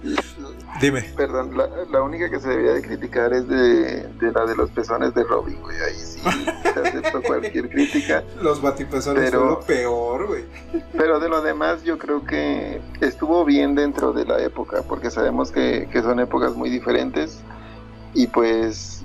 Dime. 0.80 1.02
Perdón, 1.16 1.57
la, 1.57 1.68
la 1.90 2.02
única 2.02 2.30
que 2.30 2.38
se 2.40 2.48
debería 2.48 2.72
de 2.74 2.82
criticar 2.82 3.32
es 3.32 3.48
de, 3.48 4.07
de 4.09 4.32
la 4.32 4.44
de 4.46 4.54
los 4.57 4.70
pezones 4.70 5.14
de 5.14 5.24
Robin, 5.24 5.61
güey. 5.61 5.76
Ahí 5.80 5.94
sí 5.94 6.20
acepto 6.84 7.22
cualquier 7.22 7.68
crítica. 7.70 8.22
Los 8.42 8.61
batipezones 8.62 9.24
Pero- 9.30 9.40
fue 9.40 9.48
lo 9.50 9.61
peor, 9.61 10.26
güey. 10.28 10.44
Pero 10.96 11.18
de 11.20 11.28
lo 11.28 11.40
demás 11.42 11.82
yo 11.82 11.98
creo 11.98 12.24
que 12.24 12.80
estuvo 13.00 13.44
bien 13.44 13.74
dentro 13.74 14.12
de 14.12 14.24
la 14.24 14.38
época, 14.42 14.82
porque 14.88 15.11
sabemos 15.11 15.50
que, 15.50 15.88
que 15.92 16.02
son 16.02 16.20
épocas 16.20 16.54
muy 16.54 16.70
diferentes. 16.70 17.38
Y 18.14 18.28
pues 18.28 18.95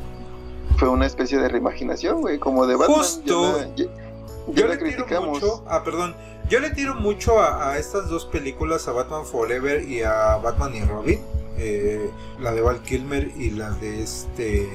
fue 0.81 0.89
una 0.89 1.05
especie 1.05 1.37
de 1.37 1.47
reimaginación, 1.47 2.21
güey, 2.21 2.39
como 2.39 2.65
de 2.65 2.75
Batman. 2.75 2.97
Justo. 2.97 3.59
Ya 3.59 3.67
la, 3.67 3.75
ya- 3.75 3.85
ya 3.85 4.53
Yo 4.55 4.67
la 4.67 4.73
le 4.73 4.77
tiro 4.77 4.79
criticamos. 5.05 5.29
mucho. 5.29 5.63
Ah, 5.67 5.83
perdón. 5.83 6.15
Yo 6.49 6.59
le 6.59 6.71
tiro 6.71 6.95
mucho 6.95 7.39
a, 7.39 7.69
a 7.69 7.77
estas 7.77 8.09
dos 8.09 8.25
películas, 8.25 8.87
a 8.87 8.91
Batman 8.91 9.23
Forever 9.27 9.87
y 9.87 10.01
a 10.01 10.37
Batman 10.37 10.75
y 10.75 10.81
Robin. 10.81 11.19
Eh, 11.59 12.09
la 12.39 12.51
de 12.51 12.61
Val 12.61 12.81
Kilmer 12.81 13.29
y 13.37 13.51
la 13.51 13.69
de 13.69 14.01
este. 14.01 14.67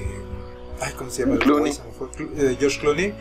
Ay, 0.79 0.93
¿cómo 0.97 1.09
se 1.09 1.25
llama? 1.25 1.39
Clooney. 1.39 1.73
eh, 2.37 2.55
George 2.57 2.79
Clooney. 2.79 3.13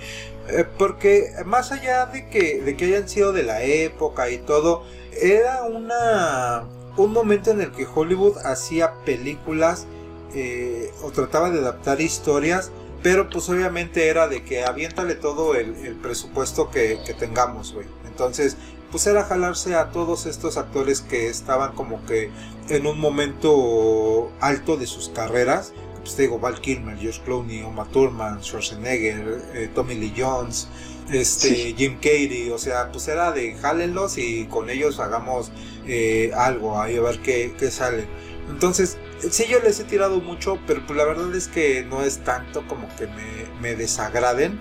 Eh, 0.48 0.64
porque 0.78 1.32
más 1.44 1.72
allá 1.72 2.06
de 2.06 2.28
que, 2.28 2.60
de 2.62 2.76
que 2.76 2.84
hayan 2.84 3.08
sido 3.08 3.32
de 3.32 3.42
la 3.42 3.62
época 3.64 4.30
y 4.30 4.38
todo, 4.38 4.84
era 5.20 5.64
una 5.64 6.62
un 6.96 7.12
momento 7.12 7.50
en 7.50 7.60
el 7.62 7.72
que 7.72 7.84
Hollywood 7.92 8.38
hacía 8.44 8.92
películas 9.04 9.86
eh, 10.34 10.92
o 11.02 11.10
trataba 11.10 11.50
de 11.50 11.58
adaptar 11.60 12.00
historias, 12.00 12.70
pero 13.02 13.28
pues 13.30 13.48
obviamente 13.48 14.08
era 14.08 14.28
de 14.28 14.44
que 14.44 14.64
aviéntale 14.64 15.14
todo 15.14 15.54
el, 15.54 15.74
el 15.76 15.94
presupuesto 15.94 16.70
que, 16.70 16.98
que 17.06 17.14
tengamos, 17.14 17.72
güey. 17.72 17.86
Entonces, 18.06 18.56
pues 18.90 19.06
era 19.06 19.24
jalarse 19.24 19.74
a 19.74 19.90
todos 19.90 20.26
estos 20.26 20.56
actores 20.56 21.00
que 21.02 21.28
estaban 21.28 21.74
como 21.74 22.04
que 22.06 22.30
en 22.68 22.86
un 22.86 22.98
momento 22.98 24.30
alto 24.40 24.76
de 24.76 24.86
sus 24.86 25.08
carreras. 25.10 25.72
Pues 26.00 26.14
te 26.16 26.22
digo, 26.22 26.38
Val 26.38 26.60
Kilmer, 26.60 26.96
Josh 26.96 27.20
Clooney, 27.20 27.62
Uma 27.62 27.84
Thurman, 27.86 28.42
Schwarzenegger, 28.42 29.42
eh, 29.54 29.68
Tommy 29.74 29.96
Lee 29.96 30.14
Jones, 30.16 30.68
este, 31.10 31.48
Sí. 31.48 31.74
Jim 31.76 31.96
Carrey, 32.00 32.50
o 32.50 32.58
sea, 32.58 32.90
pues 32.92 33.08
era 33.08 33.32
de 33.32 33.54
jálenlos 33.54 34.16
y 34.18 34.46
con 34.46 34.70
ellos 34.70 34.98
hagamos 35.00 35.50
eh, 35.86 36.32
algo 36.36 36.80
ahí 36.80 36.96
a 36.96 37.00
ver 37.00 37.20
qué, 37.20 37.54
qué 37.58 37.70
sale. 37.70 38.06
Entonces, 38.48 38.98
sí 39.30 39.44
yo 39.48 39.60
les 39.60 39.80
he 39.80 39.84
tirado 39.84 40.20
mucho, 40.20 40.58
pero 40.66 40.84
pues 40.86 40.96
la 40.96 41.04
verdad 41.04 41.34
es 41.34 41.48
que 41.48 41.84
no 41.84 42.02
es 42.02 42.18
tanto 42.18 42.66
como 42.68 42.88
que 42.96 43.06
me, 43.06 43.46
me 43.60 43.74
desagraden, 43.76 44.58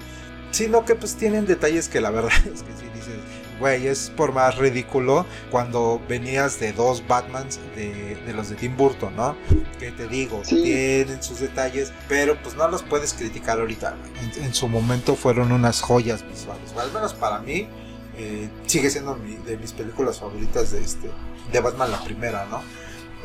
sino 0.52 0.86
que 0.86 0.96
pues 0.96 1.16
tienen 1.16 1.46
detalles 1.46 1.90
que 1.90 2.02
la 2.02 2.10
verdad 2.12 2.32
es 2.54 2.64
que 2.64 2.72
sí 2.74 2.86
dices, 2.94 3.16
güey, 3.60 3.88
es 3.88 4.12
por 4.16 4.32
más 4.34 4.58
ridículo 4.58 5.26
cuando 5.52 6.02
venías 6.10 6.60
de 6.60 6.74
dos 6.74 7.06
Batmans 7.08 7.60
de, 7.76 8.16
de 8.26 8.34
los 8.34 8.50
de 8.50 8.56
Tim 8.56 8.76
Burton, 8.78 9.16
¿no? 9.16 9.36
Que 9.80 9.92
te 9.92 10.08
digo, 10.08 10.42
Sí. 10.44 10.62
tienen 10.64 11.22
sus 11.24 11.40
detalles, 11.40 11.92
pero 12.08 12.38
pues 12.42 12.56
no 12.56 12.68
los 12.70 12.84
puedes 12.84 13.14
criticar 13.14 13.60
ahorita. 13.60 13.96
En, 14.38 14.44
en 14.46 14.54
su 14.54 14.68
momento 14.68 15.16
fueron 15.16 15.52
unas 15.52 15.82
joyas 15.82 16.26
visuales, 16.28 16.72
o 16.76 16.80
al 16.80 16.92
menos 16.92 17.14
para 17.14 17.40
mí. 17.40 17.68
eh, 18.18 18.48
sigue 18.66 18.90
siendo 18.90 19.16
mi- 19.18 19.36
de 19.36 19.58
mis 19.58 19.74
películas 19.74 20.20
favoritas 20.22 20.72
de 20.72 20.80
este 20.82 21.10
de 21.52 21.60
Batman 21.60 21.92
la 21.92 22.02
primera, 22.02 22.46
¿no? 22.50 22.62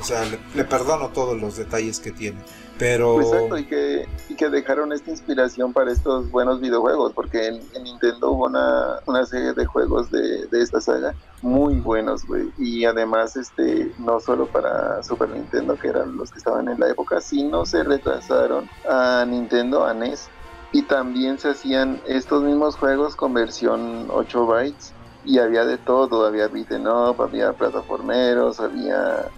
O 0.01 0.05
sea, 0.05 0.25
le, 0.55 0.65
perdono 0.65 1.09
todos 1.11 1.41
los 1.41 1.57
detalles 1.57 2.01
que 2.01 2.11
tiene, 2.11 2.39
pero 2.79 3.17
Pues 3.17 3.27
Exacto, 3.27 3.59
y 3.59 3.65
que, 3.65 4.09
y 4.29 4.35
que 4.35 4.49
dejaron 4.49 4.93
esta 4.93 5.11
inspiración 5.11 5.73
para 5.73 5.93
estos 5.93 6.31
buenos 6.31 6.61
videojuegos, 6.61 7.13
porque 7.13 7.49
en, 7.49 7.61
en 7.75 7.85
Nintendo 7.85 8.31
hubo 8.31 8.47
una, 8.47 9.01
una 9.07 9.27
serie 9.27 9.53
de 9.53 9.67
juegos 9.67 10.11
de, 10.11 10.47
de 10.47 10.63
esta 10.63 10.81
saga 10.81 11.15
muy 11.43 11.77
buenos, 11.77 12.27
güey. 12.27 12.51
Y 12.59 12.85
además, 12.85 13.37
este, 13.37 13.93
no 13.99 14.21
solo 14.21 14.47
para 14.47 15.03
Super 15.03 15.29
Nintendo, 15.31 15.77
que 15.77 15.89
eran 15.89 16.17
los 16.17 16.31
que 16.31 16.39
estaban 16.39 16.69
en 16.69 16.81
la 16.81 16.91
época, 16.91 17.21
sino 17.21 17.67
se 17.67 17.83
retrasaron 17.83 18.69
a 18.89 19.25
Nintendo, 19.27 19.85
a 19.85 19.95
NES, 19.95 20.29
y 20.73 20.83
también 20.83 21.39
se 21.39 21.51
hacían 21.51 22.01
estos 22.07 22.43
mismos 22.43 22.77
juegos 22.77 23.17
con 23.17 23.35
versión 23.35 24.07
8 24.11 24.47
bytes. 24.47 24.93
Y 25.25 25.39
había 25.39 25.67
de 25.67 25.77
todo, 25.77 26.25
había 26.25 26.49
beat'em 26.49 26.87
up, 26.87 27.21
había 27.21 27.53
plataformeros, 27.53 28.59
había, 28.59 29.29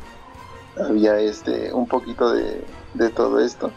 había 0.77 1.19
este, 1.19 1.73
un 1.73 1.87
poquito 1.87 2.33
de, 2.33 2.65
de 2.95 3.11
todo 3.11 3.41
esto. 3.41 3.71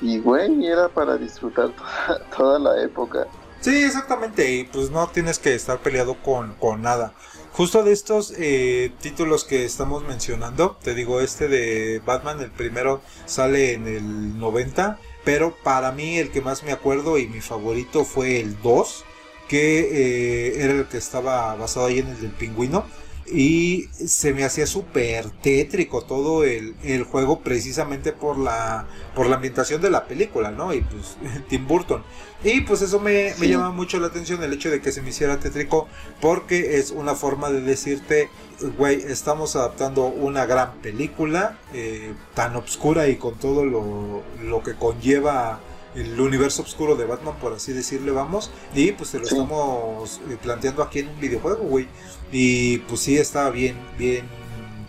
Y 0.00 0.18
güey, 0.18 0.66
era 0.66 0.88
para 0.88 1.16
disfrutar 1.16 1.70
toda, 1.70 2.24
toda 2.36 2.58
la 2.58 2.82
época. 2.82 3.28
Sí, 3.60 3.84
exactamente, 3.84 4.52
y 4.52 4.64
pues 4.64 4.90
no 4.90 5.06
tienes 5.08 5.38
que 5.38 5.54
estar 5.54 5.78
peleado 5.78 6.16
con, 6.22 6.54
con 6.54 6.82
nada. 6.82 7.14
Justo 7.52 7.84
de 7.84 7.92
estos 7.92 8.34
eh, 8.36 8.90
títulos 9.00 9.44
que 9.44 9.64
estamos 9.64 10.02
mencionando, 10.02 10.76
te 10.82 10.92
digo, 10.92 11.20
este 11.20 11.46
de 11.46 12.02
Batman, 12.04 12.40
el 12.40 12.50
primero 12.50 13.00
sale 13.26 13.74
en 13.74 13.86
el 13.86 14.38
90, 14.40 14.98
pero 15.24 15.54
para 15.62 15.92
mí 15.92 16.18
el 16.18 16.32
que 16.32 16.40
más 16.40 16.64
me 16.64 16.72
acuerdo 16.72 17.16
y 17.16 17.28
mi 17.28 17.40
favorito 17.40 18.04
fue 18.04 18.40
el 18.40 18.60
2, 18.60 19.04
que 19.48 19.78
eh, 19.80 20.64
era 20.64 20.72
el 20.72 20.86
que 20.86 20.96
estaba 20.96 21.54
basado 21.54 21.86
ahí 21.86 22.00
en 22.00 22.08
el 22.08 22.20
del 22.20 22.32
pingüino. 22.32 22.86
Y 23.32 23.88
se 23.94 24.32
me 24.34 24.44
hacía 24.44 24.66
súper 24.66 25.30
tétrico 25.42 26.02
todo 26.02 26.44
el, 26.44 26.74
el 26.84 27.04
juego 27.04 27.40
precisamente 27.40 28.12
por 28.12 28.38
la, 28.38 28.86
por 29.14 29.26
la 29.26 29.36
ambientación 29.36 29.80
de 29.80 29.90
la 29.90 30.04
película, 30.06 30.50
¿no? 30.50 30.74
Y 30.74 30.82
pues 30.82 31.16
Tim 31.48 31.66
Burton. 31.66 32.02
Y 32.42 32.60
pues 32.60 32.82
eso 32.82 33.00
me, 33.00 33.32
me 33.38 33.46
Sí. 33.46 33.48
llama 33.48 33.70
mucho 33.70 33.98
la 33.98 34.08
atención 34.08 34.42
el 34.42 34.52
hecho 34.52 34.70
de 34.70 34.80
que 34.82 34.92
se 34.92 35.00
me 35.00 35.08
hiciera 35.10 35.38
tétrico 35.38 35.88
porque 36.20 36.76
es 36.78 36.90
una 36.90 37.14
forma 37.14 37.50
de 37.50 37.62
decirte, 37.62 38.28
güey, 38.76 39.00
estamos 39.02 39.56
adaptando 39.56 40.04
una 40.06 40.44
gran 40.44 40.74
película 40.82 41.58
eh, 41.72 42.12
tan 42.34 42.54
obscura 42.56 43.08
y 43.08 43.16
con 43.16 43.38
todo 43.38 43.64
lo, 43.64 44.22
lo 44.42 44.62
que 44.62 44.74
conlleva 44.74 45.60
el 45.94 46.18
universo 46.20 46.62
oscuro 46.62 46.96
de 46.96 47.04
Batman, 47.04 47.34
por 47.40 47.52
así 47.52 47.72
decirle, 47.72 48.10
vamos. 48.10 48.50
Y 48.74 48.92
pues 48.92 49.10
te 49.12 49.18
lo 49.18 49.26
Sí. 49.26 49.34
estamos 49.34 50.20
eh, 50.30 50.36
planteando 50.42 50.82
aquí 50.82 51.00
en 51.00 51.08
un 51.08 51.20
videojuego, 51.20 51.62
güey. 51.64 51.88
Y 52.32 52.78
pues 52.78 53.00
sí, 53.00 53.16
estaba 53.16 53.50
bien, 53.50 53.76
bien 53.98 54.26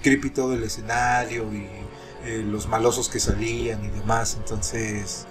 creepy 0.01 0.29
todo 0.29 0.53
el 0.53 0.63
escenario 0.63 1.51
y 1.53 1.67
eh, 2.25 2.43
los 2.45 2.67
malosos 2.67 3.07
que 3.09 3.19
salían 3.19 3.83
y 3.85 3.89
demás. 3.89 4.35
Entonces, 4.37 5.25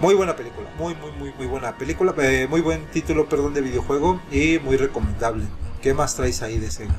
muy 0.00 0.14
buena 0.14 0.34
película, 0.36 0.68
muy, 0.78 0.94
muy, 0.94 1.12
muy, 1.12 1.32
muy 1.34 1.46
buena 1.46 1.76
película. 1.76 2.14
eh, 2.18 2.46
muy 2.48 2.60
buen 2.62 2.86
título, 2.90 3.28
perdón, 3.28 3.54
de 3.54 3.60
videojuego 3.60 4.20
y 4.32 4.58
muy 4.58 4.76
recomendable. 4.76 5.44
¿Qué 5.82 5.92
más 5.94 6.14
traes 6.16 6.40
ahí 6.42 6.58
de 6.58 6.70
Sega? 6.70 6.94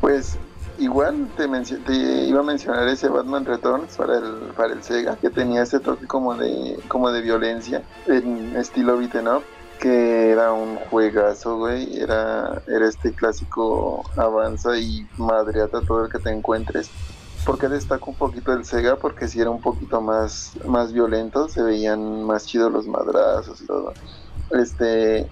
Pues 0.00 0.36
igual 0.82 1.30
te, 1.36 1.48
te 1.48 1.94
iba 2.26 2.40
a 2.40 2.42
mencionar 2.42 2.88
ese 2.88 3.08
Batman 3.08 3.44
Returns 3.44 3.96
para 3.96 4.18
el, 4.18 4.52
para 4.56 4.72
el 4.72 4.82
Sega, 4.82 5.16
que 5.16 5.30
tenía 5.30 5.62
ese 5.62 5.80
toque 5.80 6.06
como 6.06 6.34
de, 6.34 6.78
como 6.88 7.10
de 7.10 7.22
violencia 7.22 7.82
en 8.06 8.56
estilo 8.56 8.98
beaten 8.98 9.28
up, 9.28 9.42
que 9.80 10.30
era 10.30 10.52
un 10.52 10.76
juegazo, 10.76 11.58
güey. 11.58 11.98
Era, 11.98 12.62
era 12.66 12.88
este 12.88 13.12
clásico 13.12 14.04
avanza 14.16 14.76
y 14.78 15.06
madreata 15.16 15.80
todo 15.80 16.04
el 16.04 16.12
que 16.12 16.18
te 16.18 16.30
encuentres. 16.30 16.90
¿Por 17.46 17.58
qué 17.58 17.68
destaco 17.68 18.10
un 18.10 18.16
poquito 18.16 18.52
el 18.52 18.64
Sega? 18.64 18.96
Porque 18.96 19.26
si 19.26 19.40
era 19.40 19.50
un 19.50 19.60
poquito 19.60 20.00
más, 20.00 20.52
más 20.66 20.92
violento, 20.92 21.48
se 21.48 21.62
veían 21.62 22.24
más 22.24 22.46
chidos 22.46 22.72
los 22.72 22.86
madrazos 22.86 23.60
y 23.60 23.66
todo. 23.66 23.92
Este, 24.50 25.28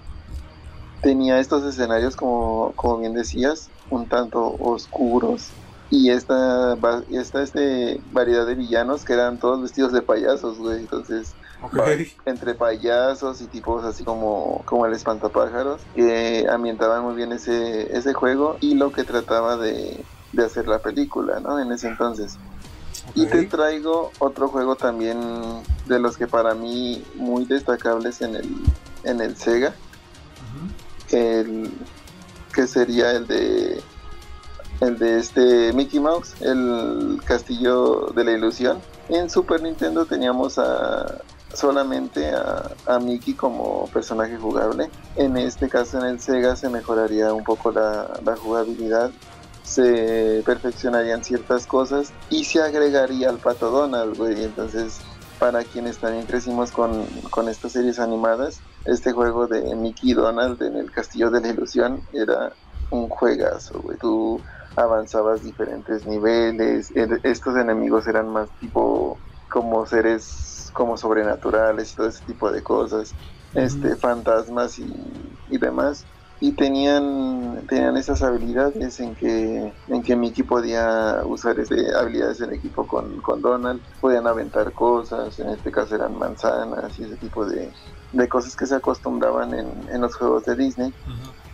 tenía 1.01 1.39
estos 1.39 1.63
escenarios, 1.63 2.15
como, 2.15 2.73
como 2.75 2.99
bien 2.99 3.13
decías, 3.13 3.69
un 3.91 4.07
tanto 4.07 4.55
oscuros. 4.59 5.49
Y 5.91 6.09
esta, 6.09 6.77
esta 7.11 7.43
este, 7.43 8.01
variedad 8.11 8.47
de 8.47 8.55
villanos 8.55 9.03
que 9.03 9.13
eran 9.13 9.37
todos 9.37 9.61
vestidos 9.61 9.91
de 9.91 10.01
payasos, 10.01 10.57
güey. 10.57 10.79
Entonces, 10.79 11.33
entre 12.25 12.55
payasos 12.55 13.41
y 13.41 13.47
tipos 13.47 13.83
así 13.83 14.03
como, 14.03 14.63
como 14.65 14.85
el 14.85 14.93
espantapájaros, 14.93 15.81
que 15.93 16.47
ambientaban 16.49 17.03
muy 17.03 17.15
bien 17.15 17.33
ese, 17.33 17.95
ese 17.95 18.13
juego 18.13 18.57
y 18.61 18.75
lo 18.75 18.91
que 18.91 19.03
trataba 19.03 19.57
de, 19.57 20.03
de 20.31 20.45
hacer 20.45 20.67
la 20.67 20.79
película, 20.79 21.39
¿no? 21.39 21.59
En 21.59 21.71
ese 21.71 21.89
entonces. 21.89 22.37
Y 23.13 23.25
te 23.25 23.43
traigo 23.43 24.11
otro 24.19 24.47
juego 24.47 24.75
también 24.75 25.19
de 25.87 25.99
los 25.99 26.17
que 26.17 26.27
para 26.27 26.53
mí 26.53 27.03
muy 27.15 27.45
destacables 27.45 28.21
en 28.21 28.35
el, 28.35 28.49
en 29.03 29.21
el 29.21 29.35
Sega, 29.35 29.73
el 31.09 31.71
que 32.51 32.67
sería 32.67 33.11
el 33.11 33.27
de 33.27 33.81
el 34.81 34.97
de 34.97 35.19
este 35.19 35.73
Mickey 35.73 35.99
Mouse, 35.99 36.33
el 36.41 37.21
castillo 37.23 38.11
de 38.15 38.23
la 38.23 38.31
ilusión. 38.31 38.79
En 39.09 39.29
Super 39.29 39.61
Nintendo 39.61 40.05
teníamos 40.05 40.57
a 40.57 41.21
solamente 41.53 42.31
a, 42.31 42.71
a 42.87 42.99
Mickey 42.99 43.33
como 43.33 43.87
personaje 43.93 44.37
jugable. 44.37 44.89
En 45.15 45.37
este 45.37 45.69
caso 45.69 45.99
en 45.99 46.05
el 46.05 46.19
Sega 46.19 46.55
se 46.55 46.69
mejoraría 46.69 47.33
un 47.33 47.43
poco 47.43 47.71
la, 47.71 48.19
la 48.25 48.35
jugabilidad, 48.35 49.11
se 49.63 50.41
perfeccionarían 50.45 51.23
ciertas 51.23 51.67
cosas 51.67 52.11
y 52.29 52.45
se 52.45 52.61
agregaría 52.61 53.29
al 53.29 53.37
pato 53.37 53.69
Donald, 53.69 54.17
güey. 54.17 54.43
Entonces, 54.43 54.99
para 55.39 55.63
quienes 55.63 55.97
también 55.97 56.25
crecimos 56.25 56.71
con, 56.71 57.05
con 57.29 57.49
estas 57.49 57.73
series 57.73 57.99
animadas, 57.99 58.59
este 58.85 59.11
juego 59.13 59.47
de 59.47 59.75
Mickey 59.75 60.11
y 60.11 60.13
Donald 60.13 60.61
en 60.63 60.75
el 60.77 60.91
Castillo 60.91 61.29
de 61.31 61.41
la 61.41 61.49
Ilusión 61.49 62.05
era 62.13 62.55
un 62.89 63.09
juegazo, 63.09 63.81
güey. 63.81 63.97
Tú 63.99 64.43
avanzabas 64.75 65.43
diferentes 65.43 66.05
niveles, 66.05 66.91
el- 66.95 67.19
estos 67.23 67.55
enemigos 67.57 68.07
eran 68.07 68.29
más 68.29 68.53
tipo 68.57 69.21
como 69.49 69.85
seres 69.85 70.69
como 70.73 70.95
sobrenaturales 70.97 71.91
y 71.91 71.95
todo 71.95 72.07
ese 72.07 72.23
tipo 72.25 72.51
de 72.51 72.63
cosas, 72.63 73.17
este 73.53 73.97
fantasmas 73.97 74.79
y, 74.79 74.85
y 75.47 75.57
demás. 75.59 76.07
Y 76.39 76.55
tenían, 76.55 77.67
tenían 77.67 77.97
esas 77.97 78.23
habilidades 78.23 78.99
en 78.99 79.15
que, 79.15 79.27
en 79.87 80.03
que 80.03 80.15
Mickey 80.15 80.43
podía 80.43 81.21
usar 81.25 81.59
este, 81.59 81.75
habilidades 81.95 82.41
en 82.41 82.51
equipo 82.53 82.87
con, 82.87 83.17
con 83.21 83.41
Donald, 83.41 83.83
podían 83.99 84.25
aventar 84.27 84.73
cosas, 84.73 85.37
en 85.39 85.49
este 85.49 85.69
caso 85.71 85.93
eran 85.95 86.15
manzanas 86.15 86.97
y 86.97 87.03
ese 87.03 87.17
tipo 87.17 87.45
de, 87.45 87.75
de 88.13 88.27
cosas 88.27 88.55
que 88.55 88.65
se 88.65 88.75
acostumbraban 88.75 89.53
en, 89.53 89.67
en 89.89 90.01
los 90.01 90.15
juegos 90.15 90.45
de 90.45 90.55
Disney 90.55 90.93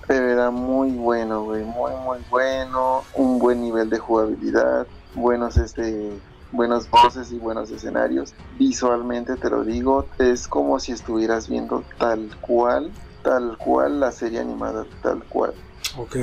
pero 0.08 0.32
era 0.32 0.50
muy 0.50 0.92
bueno, 0.92 1.44
güey, 1.44 1.64
muy 1.64 1.92
muy 2.04 2.20
bueno, 2.30 3.04
un 3.14 3.38
buen 3.40 3.62
nivel 3.62 3.90
de 3.90 4.00
jugabilidad, 4.00 4.88
buenos 5.14 5.58
este 5.58 6.12
buenos 6.54 6.90
voces 6.90 7.32
y 7.34 7.38
buenos 7.38 7.70
escenarios. 7.72 8.34
Visualmente 8.58 9.36
te 9.36 9.50
lo 9.50 9.66
digo, 9.66 10.08
es 10.18 10.48
como 10.48 10.80
si 10.80 10.94
estuvieras 10.94 11.50
viendo 11.50 11.84
tal 11.98 12.30
cual, 12.40 12.90
tal 13.22 13.58
cual 13.58 14.00
la 14.00 14.14
serie 14.14 14.40
animada, 14.40 14.86
tal 15.04 15.24
cual. 15.26 15.54
Ok, 15.98 16.16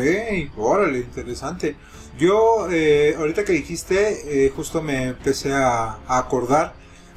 órale, 0.57 1.01
interesante. 1.01 1.77
Yo, 2.19 2.69
eh, 2.71 3.15
ahorita 3.19 3.45
que 3.45 3.53
dijiste, 3.53 4.47
eh, 4.47 4.51
justo 4.51 4.81
me 4.81 5.09
empecé 5.09 5.53
a, 5.53 5.99
a 6.07 6.19
acordar 6.19 6.73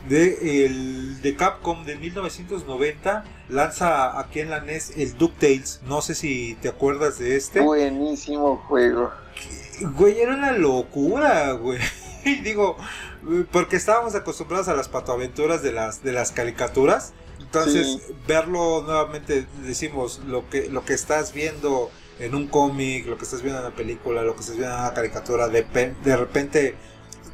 de 0.09 0.65
el 0.65 1.21
de 1.21 1.35
Capcom 1.35 1.85
de 1.85 1.95
1990 1.97 3.23
lanza 3.49 4.19
aquí 4.19 4.39
en 4.39 4.49
la 4.49 4.61
NES 4.61 4.93
el 4.97 5.17
DuckTales. 5.17 5.81
No 5.85 6.01
sé 6.01 6.15
si 6.15 6.57
te 6.61 6.69
acuerdas 6.69 7.19
de 7.19 7.35
este. 7.35 7.61
Buenísimo 7.61 8.57
juego. 8.67 9.11
Güey, 9.95 10.19
era 10.19 10.33
una 10.35 10.53
locura, 10.53 11.51
güey. 11.53 11.79
Digo, 12.43 12.77
porque 13.51 13.75
estábamos 13.75 14.15
acostumbrados 14.15 14.67
a 14.67 14.73
las 14.75 14.89
patoaventuras 14.89 15.61
de 15.61 15.71
las 15.71 16.03
de 16.03 16.11
las 16.11 16.31
caricaturas. 16.31 17.13
Entonces, 17.39 17.99
Sí. 18.07 18.15
verlo 18.27 18.83
nuevamente 18.83 19.45
decimos 19.63 20.21
lo 20.27 20.49
que 20.49 20.69
lo 20.69 20.83
que 20.83 20.93
estás 20.93 21.33
viendo 21.33 21.91
en 22.19 22.33
un 22.33 22.47
cómic, 22.47 23.05
lo 23.05 23.17
que 23.17 23.25
estás 23.25 23.43
viendo 23.43 23.59
en 23.61 23.67
una 23.67 23.75
película, 23.75 24.23
lo 24.23 24.33
que 24.33 24.41
estás 24.41 24.57
viendo 24.57 24.73
en 24.75 24.81
una 24.81 24.93
caricatura, 24.93 25.47
de, 25.47 25.93
de 26.03 26.17
repente 26.17 26.75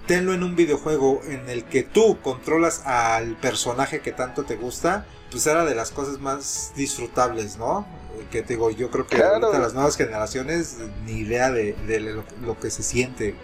tenlo 0.08 0.34
en 0.34 0.44
un 0.44 0.56
videojuego 0.56 1.22
en 1.26 1.50
el 1.50 1.64
que 1.66 1.84
tú 1.84 2.18
controlas 2.22 2.82
al 2.86 3.36
personaje 3.38 4.02
que 4.02 4.12
tanto 4.12 4.44
te 4.44 4.56
gusta, 4.56 5.06
pues 5.32 5.48
era 5.48 5.66
de 5.66 5.76
las 5.76 5.92
cosas 5.92 6.20
más 6.20 6.74
disfrutables, 6.76 7.58
¿no? 7.58 7.86
Que 8.32 8.42
te 8.42 8.54
digo, 8.54 8.70
yo 8.70 8.90
creo 8.92 9.08
que 9.08 9.16
Claro. 9.16 9.46
ahorita 9.48 9.60
las 9.60 9.74
nuevas 9.74 9.96
generaciones 9.98 10.78
ni 11.06 11.14
idea 11.20 11.52
de, 11.52 11.74
de 11.88 12.00
lo, 12.00 12.24
lo 12.46 12.60
que 12.60 12.70
se 12.70 12.84
siente. 12.84 13.36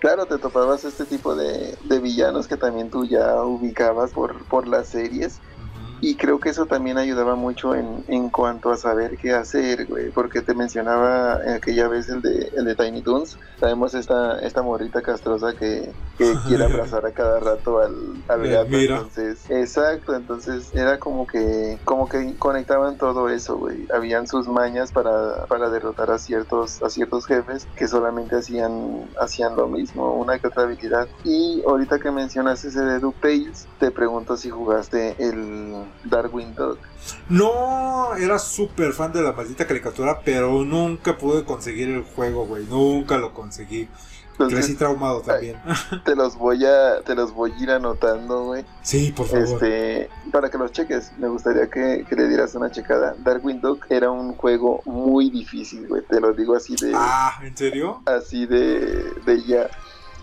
Claro, 0.00 0.26
te 0.26 0.38
topabas 0.38 0.84
este 0.84 1.04
tipo 1.04 1.34
de, 1.34 1.76
de 1.84 1.98
villanos 1.98 2.46
que 2.46 2.56
también 2.56 2.88
tú 2.90 3.04
ya 3.04 3.42
ubicabas 3.42 4.12
por, 4.12 4.44
por 4.44 4.68
las 4.68 4.88
series. 4.88 5.38
Y 6.00 6.16
creo 6.16 6.40
que 6.40 6.50
eso 6.50 6.66
también 6.66 6.98
ayudaba 6.98 7.34
mucho 7.36 7.74
en, 7.74 8.04
en 8.08 8.30
cuanto 8.30 8.70
a 8.70 8.76
saber 8.76 9.16
qué 9.18 9.32
hacer, 9.32 9.86
güey. 9.86 10.10
Porque 10.12 10.42
te 10.42 10.54
mencionaba 10.54 11.38
aquella 11.56 11.88
vez 11.88 12.08
el 12.08 12.22
de, 12.22 12.50
el 12.56 12.64
de 12.64 12.76
Tiny 12.76 13.02
Toons. 13.02 13.38
Sabemos 13.56 13.94
esta, 13.94 14.38
esta 14.40 14.62
morrita 14.62 15.02
castrosa 15.02 15.54
que, 15.54 15.96
que 16.16 16.40
quiere 16.40 16.64
abrazar 16.64 17.04
a 17.06 17.12
cada 17.12 17.40
rato 17.40 17.80
al, 17.80 18.24
al 18.28 18.46
Eh, 18.46 18.50
gato. 18.50 18.68
mira. 18.68 19.08
Entonces, 19.08 19.44
exacto. 19.48 20.14
Entonces 20.14 20.72
era 20.74 20.98
como 20.98 21.26
que, 21.26 21.80
como 21.84 22.08
que 22.08 22.36
conectaban 22.38 22.96
todo 22.98 23.28
eso, 23.28 23.56
güey. 23.58 23.86
Habían 23.92 24.26
sus 24.26 24.48
mañas 24.48 24.92
para, 24.92 25.46
para 25.48 25.70
derrotar 25.70 26.10
a 26.10 26.18
ciertos, 26.18 26.82
a 26.82 26.90
ciertos 26.90 27.26
jefes 27.26 27.68
que 27.74 27.88
solamente 27.88 28.36
hacían, 28.36 29.10
hacían 29.20 29.56
lo 29.56 29.68
mismo, 29.68 30.14
una 30.14 30.38
que 30.38 30.48
otra 30.48 30.64
habilidad. 30.64 31.10
Y 31.24 31.62
ahorita 31.66 31.98
que 31.98 32.10
mencionas 32.12 32.64
ese 32.64 32.80
de 32.82 33.00
DuckTales, 33.00 33.68
te 33.78 33.90
pregunto 33.90 34.36
si 34.36 34.50
jugaste 34.50 35.16
el 35.22 35.87
Darwin 36.04 36.54
Dog. 36.54 36.78
No, 37.28 38.14
era 38.16 38.38
súper 38.38 38.92
fan 38.92 39.12
de 39.12 39.22
la 39.22 39.32
maldita 39.32 39.66
caricatura, 39.66 40.20
pero 40.24 40.64
nunca 40.64 41.16
pude 41.16 41.44
conseguir 41.44 41.88
el 41.88 42.02
juego, 42.02 42.46
güey. 42.46 42.64
Nunca 42.66 43.16
lo 43.18 43.32
conseguí. 43.34 43.88
Entonces, 44.32 44.58
Crecí 44.66 44.76
traumado 44.76 45.20
también. 45.20 45.60
te 46.04 46.14
los 46.14 46.36
voy 46.36 46.64
a, 46.64 47.00
te 47.04 47.16
los 47.16 47.32
voy 47.34 47.50
a 47.52 47.60
ir 47.60 47.70
anotando, 47.72 48.44
güey. 48.44 48.64
Sí, 48.82 49.12
por 49.16 49.26
favor. 49.26 49.44
Este, 49.44 50.08
para 50.30 50.48
que 50.48 50.56
los 50.58 50.70
cheques, 50.70 51.10
me 51.18 51.26
gustaría 51.28 51.68
que, 51.68 52.06
que 52.08 52.14
le 52.14 52.28
dieras 52.28 52.54
una 52.54 52.70
checada. 52.70 53.16
Darkwing 53.18 53.60
Duck 53.60 53.86
era 53.90 54.12
un 54.12 54.34
juego 54.34 54.80
muy 54.84 55.28
difícil, 55.30 55.88
güey. 55.88 56.02
Te 56.08 56.20
lo 56.20 56.32
digo 56.34 56.54
así 56.54 56.76
de, 56.80 56.92
Ah, 56.94 57.40
¿en 57.42 57.56
serio? 57.56 58.00
así 58.06 58.46
de, 58.46 59.12
de 59.26 59.42
ya. 59.44 59.68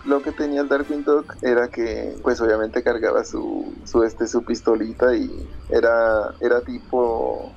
Lo 0.06 0.22
que 0.22 0.32
tenía 0.32 0.60
el 0.60 0.68
Darkwing 0.68 1.04
Duck 1.04 1.36
era 1.42 1.68
que, 1.68 2.16
pues 2.22 2.40
obviamente 2.40 2.82
cargaba 2.82 3.24
su, 3.24 3.74
su 3.84 4.02
este, 4.04 4.26
su 4.26 4.44
pistolita 4.44 5.14
y 5.14 5.28
era, 5.68 6.34
era 6.40 6.60
tipo, 6.62 7.52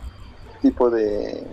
tipo 0.62 0.90
de, 0.90 1.48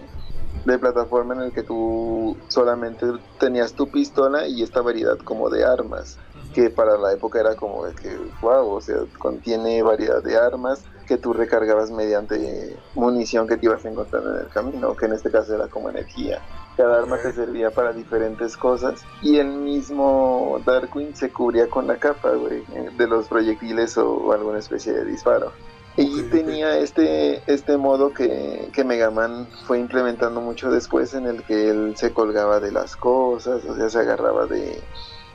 de 0.65 0.79
plataforma 0.79 1.35
en 1.35 1.43
el 1.43 1.53
que 1.53 1.63
tú 1.63 2.37
solamente 2.49 3.07
tenías 3.39 3.75
tu 3.75 3.91
pistola 3.91 4.49
y 4.49 4.63
esta 4.63 4.81
variedad 4.81 5.19
como 5.19 5.51
de 5.51 5.65
armas 5.65 6.19
que 6.57 6.71
para 6.71 6.97
la 6.97 7.13
época 7.13 7.39
era 7.39 7.55
como 7.55 7.85
de 7.85 7.95
que, 7.95 8.17
wow, 8.41 8.67
o 8.67 8.81
sea, 8.81 8.97
contiene 9.19 9.83
variedad 9.83 10.23
de 10.23 10.39
armas 10.39 10.83
que 11.07 11.19
tú 11.19 11.35
recargabas 11.35 11.91
mediante 11.91 12.81
munición 12.95 13.47
que 13.47 13.59
te 13.59 13.67
ibas 13.67 13.85
encontrando 13.85 14.35
en 14.35 14.41
el 14.41 14.49
camino, 14.49 14.97
que 14.97 15.05
en 15.05 15.13
este 15.13 15.31
caso 15.31 15.55
era 15.55 15.69
como 15.69 15.91
energía. 15.91 16.43
Cada 16.77 16.99
arma 16.99 17.17
te 17.19 17.33
servía 17.33 17.71
para 17.71 17.93
diferentes 17.93 18.57
cosas 18.57 19.05
y 19.23 19.39
el 19.39 19.49
mismo 19.49 20.61
Darkwing 20.65 21.15
se 21.15 21.31
cubría 21.31 21.69
con 21.69 21.87
la 21.87 21.97
capa, 21.97 22.31
güey, 22.31 22.63
eh, 22.75 22.91
de 22.97 23.07
los 23.07 23.29
proyectiles 23.29 23.97
o, 23.97 24.33
alguna 24.33 24.59
especie 24.59 24.93
de 24.93 25.05
disparo. 25.05 25.53
Y 25.97 26.23
tenía 26.25 26.79
este, 26.79 27.43
este 27.47 27.79
modo 27.79 28.13
que, 28.13 28.69
que 28.75 28.85
Mega 28.85 29.11
Man 29.11 29.49
fue 29.67 29.79
implementando 29.79 30.43
mucho 30.43 30.71
después 30.71 31.15
en 31.15 31.27
el 31.27 31.43
que 31.45 31.71
él 31.71 31.95
se 31.97 32.13
colgaba 32.13 32.61
de 32.61 32.71
las 32.71 32.97
cosas, 32.97 33.65
o 33.65 33.75
sea, 33.75 33.89
se 33.89 33.99
agarraba 34.01 34.45
de, 34.45 34.79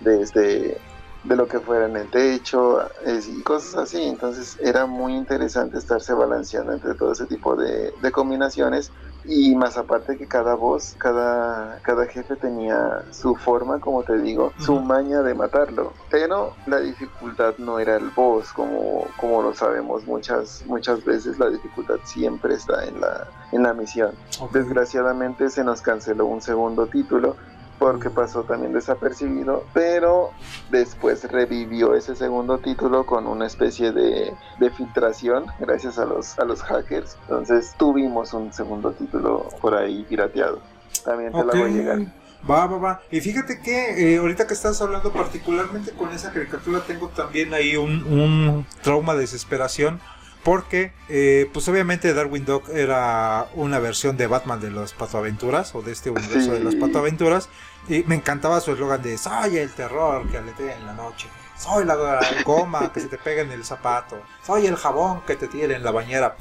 de 0.01 0.22
este 0.22 0.77
de 1.23 1.35
lo 1.35 1.48
que 1.48 1.60
fuera 1.60 1.85
en 1.85 1.95
el 1.98 2.10
techo 2.10 2.80
es- 3.06 3.27
y 3.27 3.41
cosas 3.43 3.76
así. 3.76 4.02
Entonces 4.03 4.57
era 4.61 4.85
muy 4.85 5.14
interesante 5.15 5.77
estarse 5.77 6.14
balanceando 6.14 6.72
entre 6.73 6.95
todo 6.95 7.11
ese 7.11 7.26
tipo 7.27 7.56
de, 7.56 7.93
de 8.02 8.11
combinaciones 8.11 8.91
y 9.23 9.53
más 9.56 9.77
aparte 9.77 10.18
que 10.18 10.27
cada 10.27 10.56
voz, 10.56 10.95
cada, 10.98 11.80
cada 11.84 12.07
jefe 12.07 12.35
tenía 12.38 13.03
su 13.11 13.35
forma, 13.35 13.80
como 13.80 14.02
te 14.02 14.18
digo, 14.18 14.52
su 14.57 14.80
maña 14.80 15.22
de 15.22 15.35
matarlo. 15.35 15.93
Pero 16.10 16.56
la 16.65 16.80
dificultad 16.80 17.53
no 17.60 17.77
era 17.77 17.98
el 17.98 18.10
boss, 18.15 18.52
como, 18.52 19.06
como 19.18 19.43
lo 19.43 19.53
sabemos 19.53 20.07
muchas, 20.07 20.64
muchas 20.65 21.06
veces, 21.06 21.38
la 21.38 21.52
dificultad 21.52 21.98
siempre 22.03 22.56
está 22.56 22.84
en 22.85 22.99
la, 22.99 23.27
en 23.52 23.61
la 23.61 23.76
misión. 23.76 24.15
Desgraciadamente 24.52 25.52
se 25.52 25.64
nos 25.64 25.81
canceló 25.84 26.26
un 26.26 26.41
segundo 26.41 26.88
título 26.88 27.35
porque 27.81 28.11
pasó 28.11 28.43
también 28.43 28.73
desapercibido, 28.73 29.65
pero 29.73 30.29
después 30.69 31.23
revivió 31.31 31.95
ese 31.95 32.15
segundo 32.15 32.59
título 32.59 33.07
con 33.07 33.25
una 33.25 33.47
especie 33.47 33.91
de, 33.91 34.31
de 34.59 34.69
filtración 34.69 35.45
gracias 35.59 35.97
a 35.97 36.05
los, 36.05 36.37
a 36.37 36.45
los 36.45 36.61
hackers. 36.61 37.17
Entonces 37.23 37.73
tuvimos 37.79 38.33
un 38.33 38.53
segundo 38.53 38.91
título 38.91 39.49
por 39.61 39.73
ahí 39.73 40.05
pirateado. 40.07 40.61
También 41.03 41.31
te 41.31 41.39
Ok. 41.39 41.45
la 41.55 41.59
voy 41.59 41.71
a 41.71 41.73
llegar. 41.73 41.99
Va, 42.47 42.67
va, 42.67 42.77
va. 42.77 43.01
Y 43.09 43.19
fíjate 43.19 43.59
que 43.61 44.13
eh, 44.13 44.17
ahorita 44.19 44.45
que 44.45 44.53
estás 44.53 44.79
hablando 44.79 45.11
particularmente 45.11 45.89
con 45.93 46.11
esa 46.11 46.31
caricatura, 46.31 46.81
tengo 46.85 47.07
también 47.09 47.51
ahí 47.55 47.77
un, 47.77 48.03
un 48.03 48.65
trauma 48.83 49.15
de 49.15 49.21
desesperación. 49.21 49.99
Porque, 50.43 50.91
eh, 51.07 51.47
pues 51.53 51.67
obviamente 51.67 52.15
Darwin 52.15 52.45
Dog 52.45 52.63
era 52.73 53.45
una 53.53 53.77
versión 53.77 54.17
de 54.17 54.25
Batman 54.25 54.59
de 54.59 54.71
las 54.71 54.91
patoaventuras, 54.91 55.75
o 55.75 55.83
de 55.83 55.91
este 55.91 56.09
universo 56.09 56.51
de 56.53 56.61
las 56.61 56.73
Sí. 56.73 56.79
patoaventuras. 56.79 57.47
Y 57.89 58.03
me 58.03 58.15
encantaba 58.15 58.59
su 58.61 58.71
eslogan 58.73 59.01
de 59.01 59.17
Soy 59.17 59.57
el 59.57 59.69
terror 59.71 60.29
que 60.29 60.37
aletea 60.37 60.77
en 60.77 60.85
la 60.85 60.93
noche. 60.93 61.27
Soy 61.57 61.85
la 61.85 61.95
goma 62.43 62.91
que 62.93 62.99
se 63.01 63.07
te 63.07 63.17
pega 63.19 63.41
en 63.43 63.51
el 63.51 63.63
zapato. 63.63 64.19
Soy 64.45 64.65
el 64.65 64.75
jabón 64.75 65.21
que 65.27 65.35
te 65.35 65.47
tira 65.47 65.75
en 65.75 65.83
la 65.83 65.91
bañera. 65.91 66.35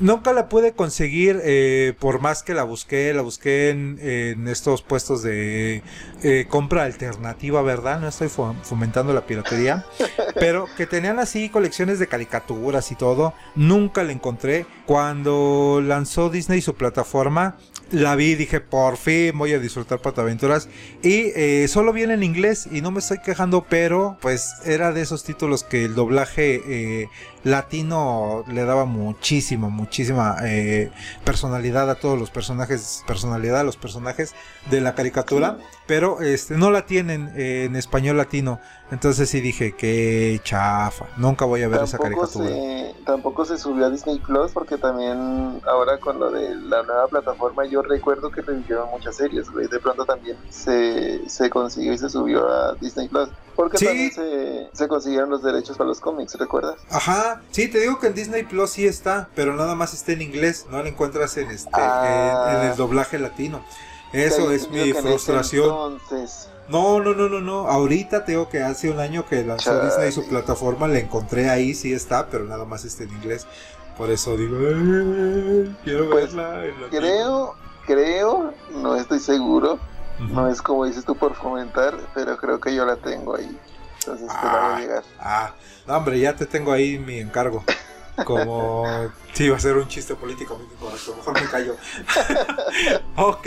Nunca 0.00 0.32
la 0.32 0.48
pude 0.48 0.72
conseguir, 0.72 1.40
eh, 1.44 1.94
por 2.00 2.20
más 2.20 2.42
que 2.42 2.52
la 2.52 2.64
busqué, 2.64 3.14
la 3.14 3.22
busqué 3.22 3.70
en, 3.70 3.98
en 4.02 4.48
estos 4.48 4.82
puestos 4.82 5.22
de 5.22 5.82
eh, 6.22 6.46
compra 6.50 6.82
alternativa, 6.82 7.62
¿verdad? 7.62 8.00
No 8.00 8.08
estoy 8.08 8.26
fo- 8.28 8.56
fomentando 8.62 9.12
la 9.14 9.24
piratería, 9.26 9.86
pero 10.34 10.66
que 10.76 10.86
tenían 10.86 11.20
así 11.20 11.48
colecciones 11.48 11.98
de 12.00 12.08
caricaturas 12.08 12.90
y 12.90 12.96
todo. 12.96 13.34
Nunca 13.54 14.02
la 14.02 14.12
encontré. 14.12 14.66
Cuando 14.86 15.80
lanzó 15.82 16.28
Disney 16.28 16.60
su 16.60 16.74
plataforma, 16.74 17.56
la 17.90 18.16
vi 18.16 18.32
y 18.32 18.34
dije, 18.34 18.60
por 18.60 18.96
fin 18.96 19.36
voy 19.36 19.52
a 19.52 19.58
disfrutar 19.58 20.00
Pataventuras. 20.00 20.68
Y 21.02 21.32
eh, 21.36 21.66
solo 21.68 21.92
viene 21.92 22.14
en 22.14 22.22
inglés 22.22 22.68
y 22.70 22.80
no 22.80 22.90
me 22.90 22.98
estoy 22.98 23.18
quejando, 23.18 23.66
pero 23.68 24.18
pues 24.20 24.54
era 24.64 24.92
de 24.92 25.02
esos 25.02 25.24
títulos 25.24 25.62
que 25.62 25.84
el 25.84 25.94
doblaje 25.94 26.62
eh, 26.66 27.08
latino 27.46 28.44
le 28.48 28.64
daba 28.64 28.86
muchísima, 28.86 29.68
muchísima 29.68 30.36
eh, 30.42 30.90
personalidad 31.24 31.88
a 31.88 31.94
todos 31.94 32.18
los 32.18 32.30
personajes, 32.30 33.04
personalidad 33.06 33.60
a 33.60 33.64
los 33.64 33.76
personajes 33.76 34.34
de 34.68 34.80
la 34.80 34.96
caricatura, 34.96 35.58
pero 35.86 36.20
este 36.22 36.56
no 36.56 36.72
la 36.72 36.86
tienen 36.86 37.30
eh, 37.36 37.64
en 37.66 37.76
español 37.76 38.16
latino. 38.16 38.60
Entonces 38.90 39.28
sí 39.28 39.40
dije, 39.40 39.74
qué 39.74 40.40
chafa, 40.44 41.06
nunca 41.16 41.44
voy 41.44 41.62
a 41.64 41.68
ver 41.68 41.82
esa 41.82 41.98
caricatura. 41.98 42.46
se, 42.48 42.94
tampoco 43.04 43.44
se 43.44 43.58
subió 43.58 43.86
a 43.86 43.90
Disney 43.90 44.20
Plus 44.20 44.52
porque 44.52 44.78
también 44.78 45.60
ahora 45.66 45.98
con 45.98 46.20
lo 46.20 46.30
de 46.30 46.54
la 46.54 46.84
nueva 46.84 47.08
plataforma 47.08 47.64
yo 47.66 47.82
recuerdo 47.82 48.30
que 48.30 48.42
revivieron 48.42 48.88
muchas 48.90 49.16
series, 49.16 49.50
güey. 49.50 49.66
De 49.66 49.80
pronto 49.80 50.04
también 50.04 50.36
se, 50.50 51.28
se 51.28 51.50
consiguió 51.50 51.92
y 51.94 51.98
se 51.98 52.08
subió 52.08 52.48
a 52.48 52.74
Disney 52.74 53.08
Plus. 53.08 53.28
Porque 53.56 53.76
Sí. 53.78 53.86
también 53.86 54.12
se, 54.12 54.68
se 54.72 54.86
consiguieron 54.86 55.30
los 55.30 55.42
derechos 55.42 55.76
para 55.76 55.88
los 55.88 55.98
cómics, 55.98 56.34
¿recuerdas? 56.38 56.76
Ajá, 56.90 57.42
sí, 57.50 57.66
te 57.68 57.80
digo 57.80 57.98
que 57.98 58.06
en 58.06 58.14
Disney 58.14 58.44
Plus 58.44 58.70
sí 58.70 58.86
está, 58.86 59.28
pero 59.34 59.54
nada 59.56 59.74
más 59.74 59.94
está 59.94 60.12
en 60.12 60.22
inglés, 60.22 60.66
no 60.70 60.80
la 60.80 60.88
encuentras 60.88 61.36
en 61.38 61.50
este 61.50 61.70
Ah. 61.72 62.50
en, 62.52 62.60
en 62.60 62.70
el 62.70 62.76
doblaje 62.76 63.18
latino. 63.18 63.64
Eso 64.12 64.52
es 64.52 64.70
mi 64.70 64.92
frustración. 64.92 65.64
Entonces, 66.00 66.48
No, 66.68 67.00
no, 67.00 67.14
no, 67.14 67.28
no, 67.28 67.40
no. 67.40 67.68
Ahorita 67.68 68.24
tengo 68.24 68.48
que 68.48 68.62
hace 68.62 68.90
un 68.90 68.98
año 69.00 69.24
que 69.26 69.44
lanzó 69.44 69.70
Chale. 69.70 69.84
Disney 69.86 70.12
su 70.12 70.28
plataforma, 70.28 70.88
la 70.88 70.98
encontré 70.98 71.48
ahí, 71.50 71.74
sí 71.74 71.92
está, 71.92 72.26
pero 72.26 72.44
nada 72.44 72.64
más 72.64 72.84
está 72.84 73.04
en 73.04 73.10
inglés. 73.10 73.46
Por 73.96 74.10
eso 74.10 74.36
digo, 74.36 74.56
"Ay, 74.58 75.76
quiero 75.84 76.10
Pues, 76.10 76.34
verla. 76.34 76.64
en 76.66 76.80
latino". 76.82 76.88
creo 77.00 77.54
creo, 77.86 78.52
no 78.72 78.96
estoy 78.96 79.20
seguro, 79.20 79.78
no 80.18 80.48
es 80.48 80.60
como 80.60 80.86
dices 80.86 81.04
tú 81.04 81.14
por 81.16 81.34
fomentar, 81.36 81.96
pero 82.16 82.36
creo 82.36 82.58
que 82.58 82.74
yo 82.74 82.84
la 82.84 82.96
tengo 82.96 83.36
ahí. 83.36 83.56
Entonces 84.00 84.26
te 84.26 84.34
la 84.46 84.52
voy 84.52 84.60
Ah. 84.60 84.76
a 84.76 84.80
llegar. 84.80 85.02
Ah, 85.20 85.54
no, 85.86 85.96
hombre, 85.96 86.18
ya 86.18 86.34
te 86.34 86.46
tengo 86.46 86.72
ahí 86.72 86.98
mi 86.98 87.18
encargo. 87.20 87.62
Como 88.24 88.84
sí, 89.34 89.48
va 89.48 89.56
a 89.56 89.60
ser 89.60 89.76
un 89.76 89.86
chiste 89.86 90.16
político 90.16 90.56
muy 90.56 90.66
incorrecto, 90.66 91.14
mejor 91.16 91.34
me 91.40 91.48
callo. 91.48 91.76
ok, 93.16 93.46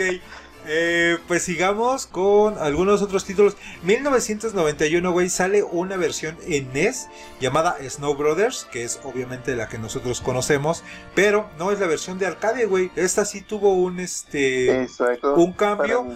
eh, 0.72 1.18
pues 1.26 1.42
sigamos 1.42 2.06
con 2.06 2.56
algunos 2.58 3.02
otros 3.02 3.24
títulos. 3.24 3.56
1991, 3.82 5.10
güey, 5.10 5.28
sale 5.28 5.64
una 5.64 5.96
versión 5.96 6.38
en 6.46 6.72
NES 6.72 7.08
llamada 7.40 7.76
Snow 7.88 8.14
Brothers, 8.14 8.68
que 8.70 8.84
es 8.84 9.00
obviamente 9.02 9.56
la 9.56 9.68
que 9.68 9.78
nosotros 9.78 10.20
conocemos, 10.20 10.84
pero 11.16 11.50
no 11.58 11.72
es 11.72 11.80
la 11.80 11.88
versión 11.88 12.20
de 12.20 12.26
arcade, 12.26 12.66
güey. 12.66 12.92
Esta 12.94 13.24
sí 13.24 13.40
tuvo 13.40 13.74
un 13.74 13.98
este 13.98 14.82
Exacto. 14.82 15.34
un 15.34 15.52
cambio. 15.54 16.06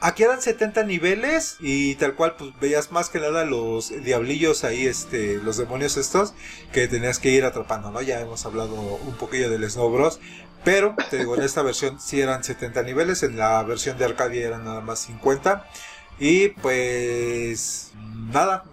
Aquí 0.00 0.22
eran 0.22 0.40
70 0.40 0.84
niveles 0.84 1.56
y 1.58 1.96
tal 1.96 2.14
cual 2.14 2.36
pues 2.38 2.52
veías 2.60 2.92
más 2.92 3.10
que 3.10 3.18
nada 3.18 3.44
los 3.44 3.90
diablillos 4.04 4.62
ahí, 4.62 4.86
este, 4.86 5.40
los 5.42 5.56
demonios 5.56 5.96
estos 5.96 6.32
que 6.72 6.86
tenías 6.86 7.18
que 7.18 7.30
ir 7.30 7.44
atrapando, 7.44 7.90
¿no? 7.90 8.00
Ya 8.02 8.20
hemos 8.20 8.46
hablado 8.46 8.74
un 8.74 9.14
poquillo 9.14 9.50
del 9.50 9.68
Snow 9.68 9.90
Bros. 9.90 10.20
Pero, 10.66 10.94
te 11.10 11.18
digo, 11.18 11.36
en 11.36 11.42
esta 11.42 11.62
versión 11.62 12.00
sí 12.00 12.20
eran 12.20 12.42
70 12.42 12.82
niveles, 12.82 13.22
en 13.22 13.38
la 13.38 13.62
versión 13.62 13.96
de 13.98 14.04
Arcadia 14.04 14.48
eran 14.48 14.64
nada 14.64 14.80
más 14.80 14.98
50. 14.98 15.64
Y 16.18 16.48
pues 16.48 17.92
nada, 18.32 18.64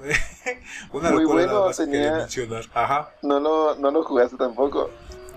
una 0.92 1.12
Muy 1.12 1.22
locura 1.22 1.42
nada 1.46 1.54
bueno, 1.60 1.68
más 1.68 1.78
que 1.78 1.84
tenía- 1.86 2.00
quería 2.02 2.18
mencionar. 2.18 2.64
Ajá. 2.74 3.10
No 3.22 3.40
lo, 3.40 3.76
no 3.76 3.92
lo 3.92 4.04
jugaste 4.04 4.38
tampoco. 4.38 4.90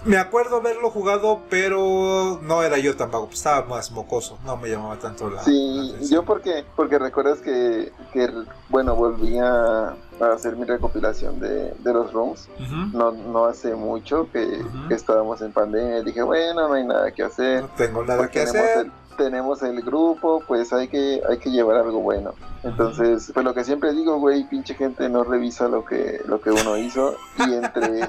Me 0.07 0.19
acuerdo 0.19 0.59
haberlo 0.59 0.91
jugado, 0.91 1.43
pero 1.51 2.41
no 2.43 2.62
era 2.62 2.78
yo 2.78 2.97
tampoco, 2.97 3.27
pues, 3.27 3.39
estaba 3.39 3.66
más 3.66 3.91
mocoso, 3.91 4.39
no 4.45 4.57
me 4.57 4.69
llamaba 4.69 4.97
tanto 4.97 5.28
la, 5.28 5.43
Sí, 5.43 5.97
yo 6.09 6.23
porque, 6.23 6.65
porque 6.77 6.99
recuerdas 6.99 7.41
que, 7.41 7.93
que, 8.12 8.31
bueno, 8.69 8.95
volví 8.95 9.37
a, 9.39 9.89
a 10.20 10.33
hacer 10.33 10.55
mi 10.57 10.65
recopilación 10.65 11.41
de, 11.41 11.74
de 11.78 11.93
los 11.93 12.12
rooms. 12.12 12.49
Ujú. 12.55 12.97
No, 12.97 13.11
no 13.11 13.47
hace 13.47 13.74
mucho 13.74 14.28
que, 14.33 14.62
estábamos 14.91 15.43
en 15.43 15.53
pandemia. 15.53 16.03
Dije, 16.03 16.23
bueno, 16.23 16.69
no 16.69 16.74
hay 16.74 16.85
nada 16.85 17.11
que 17.11 17.24
hacer. 17.24 17.62
No 17.62 17.69
tengo 17.77 18.05
nada 18.05 18.28
que 18.28 18.43
hacer. 18.43 18.87
El, 18.87 18.93
tenemos 19.16 19.62
el 19.62 19.83
grupo, 19.83 20.43
pues 20.47 20.73
hay 20.73 20.89
que, 20.89 21.20
hay 21.28 21.39
que 21.39 21.51
llevar 21.51 21.78
algo 21.78 22.01
bueno. 22.01 22.33
Entonces, 22.66 23.30
pues 23.32 23.44
lo 23.44 23.55
que 23.55 23.64
siempre 23.64 23.93
digo, 23.93 24.18
güey, 24.18 24.44
pinche 24.48 24.74
gente 24.74 25.09
no 25.09 25.24
revisa 25.24 25.68
lo 25.68 25.84
que, 25.84 26.20
lo 26.26 26.40
que 26.40 26.51
uno 26.51 26.76
hizo. 26.76 27.14
Y 27.38 27.55
entre, 27.55 28.01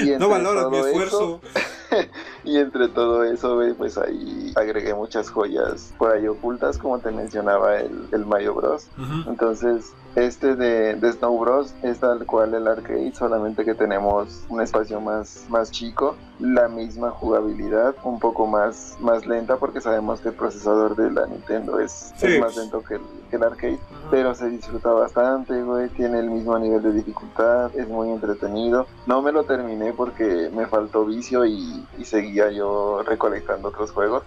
y 0.00 0.12
entre 0.12 0.18
No 0.18 0.28
valoras 0.28 0.68
mi 0.70 0.78
esfuerzo. 0.78 1.40
eso- 1.42 1.62
y 2.44 2.58
entre 2.58 2.88
todo 2.88 3.24
eso, 3.24 3.54
güey, 3.56 3.72
pues 3.72 3.96
ahí 3.96 4.52
agregué 4.56 4.92
muchas 4.92 5.30
joyas 5.30 5.94
por 5.96 6.12
ahí 6.12 6.28
ocultas, 6.28 6.76
como 6.76 6.98
te 6.98 7.10
mencionaba 7.10 7.78
el, 7.78 8.08
el 8.12 8.26
Mario 8.26 8.54
Bros. 8.54 8.88
Entonces, 9.26 9.86
este 10.14 10.54
de, 10.54 10.96
de 10.96 11.12
Snow 11.12 11.38
Bros 11.38 11.72
es 11.82 11.98
tal 12.00 12.26
cual 12.26 12.52
el 12.52 12.68
arcade, 12.68 13.12
solamente 13.14 13.64
que 13.64 13.74
tenemos 13.74 14.42
un 14.50 14.60
espacio 14.60 15.00
más, 15.00 15.46
más 15.48 15.70
chico, 15.70 16.14
la 16.40 16.68
misma 16.68 17.10
jugabilidad, 17.10 17.94
un 18.04 18.18
poco 18.18 18.46
más, 18.46 18.96
más 19.00 19.26
lenta, 19.26 19.56
porque 19.56 19.80
sabemos 19.80 20.20
que 20.20 20.28
el 20.28 20.34
procesador 20.34 20.94
de 20.94 21.10
la 21.10 21.26
Nintendo 21.26 21.78
es, 21.80 22.12
Sí. 22.18 22.26
es 22.26 22.40
más 22.40 22.54
lento 22.56 22.82
que 22.84 22.94
el, 22.96 23.00
que 23.28 23.36
el 23.36 23.44
arcade, 23.44 23.78
pero 24.10 24.34
se 24.34 24.48
disfruta 24.48 24.90
bastante, 24.90 25.62
güey, 25.62 25.88
tiene 25.90 26.18
el 26.20 26.30
mismo 26.30 26.58
nivel 26.58 26.82
de 26.82 26.92
dificultad, 26.92 27.70
es 27.76 27.88
muy 27.88 28.10
entretenido. 28.10 28.86
No 29.06 29.22
me 29.22 29.32
lo 29.32 29.44
terminé 29.44 29.92
porque 29.92 30.50
me 30.54 30.66
faltó 30.66 31.04
vicio 31.04 31.44
y, 31.44 31.86
y 31.98 32.04
seguía 32.04 32.50
yo 32.50 33.02
recolectando 33.04 33.68
otros 33.68 33.92
juegos. 33.92 34.24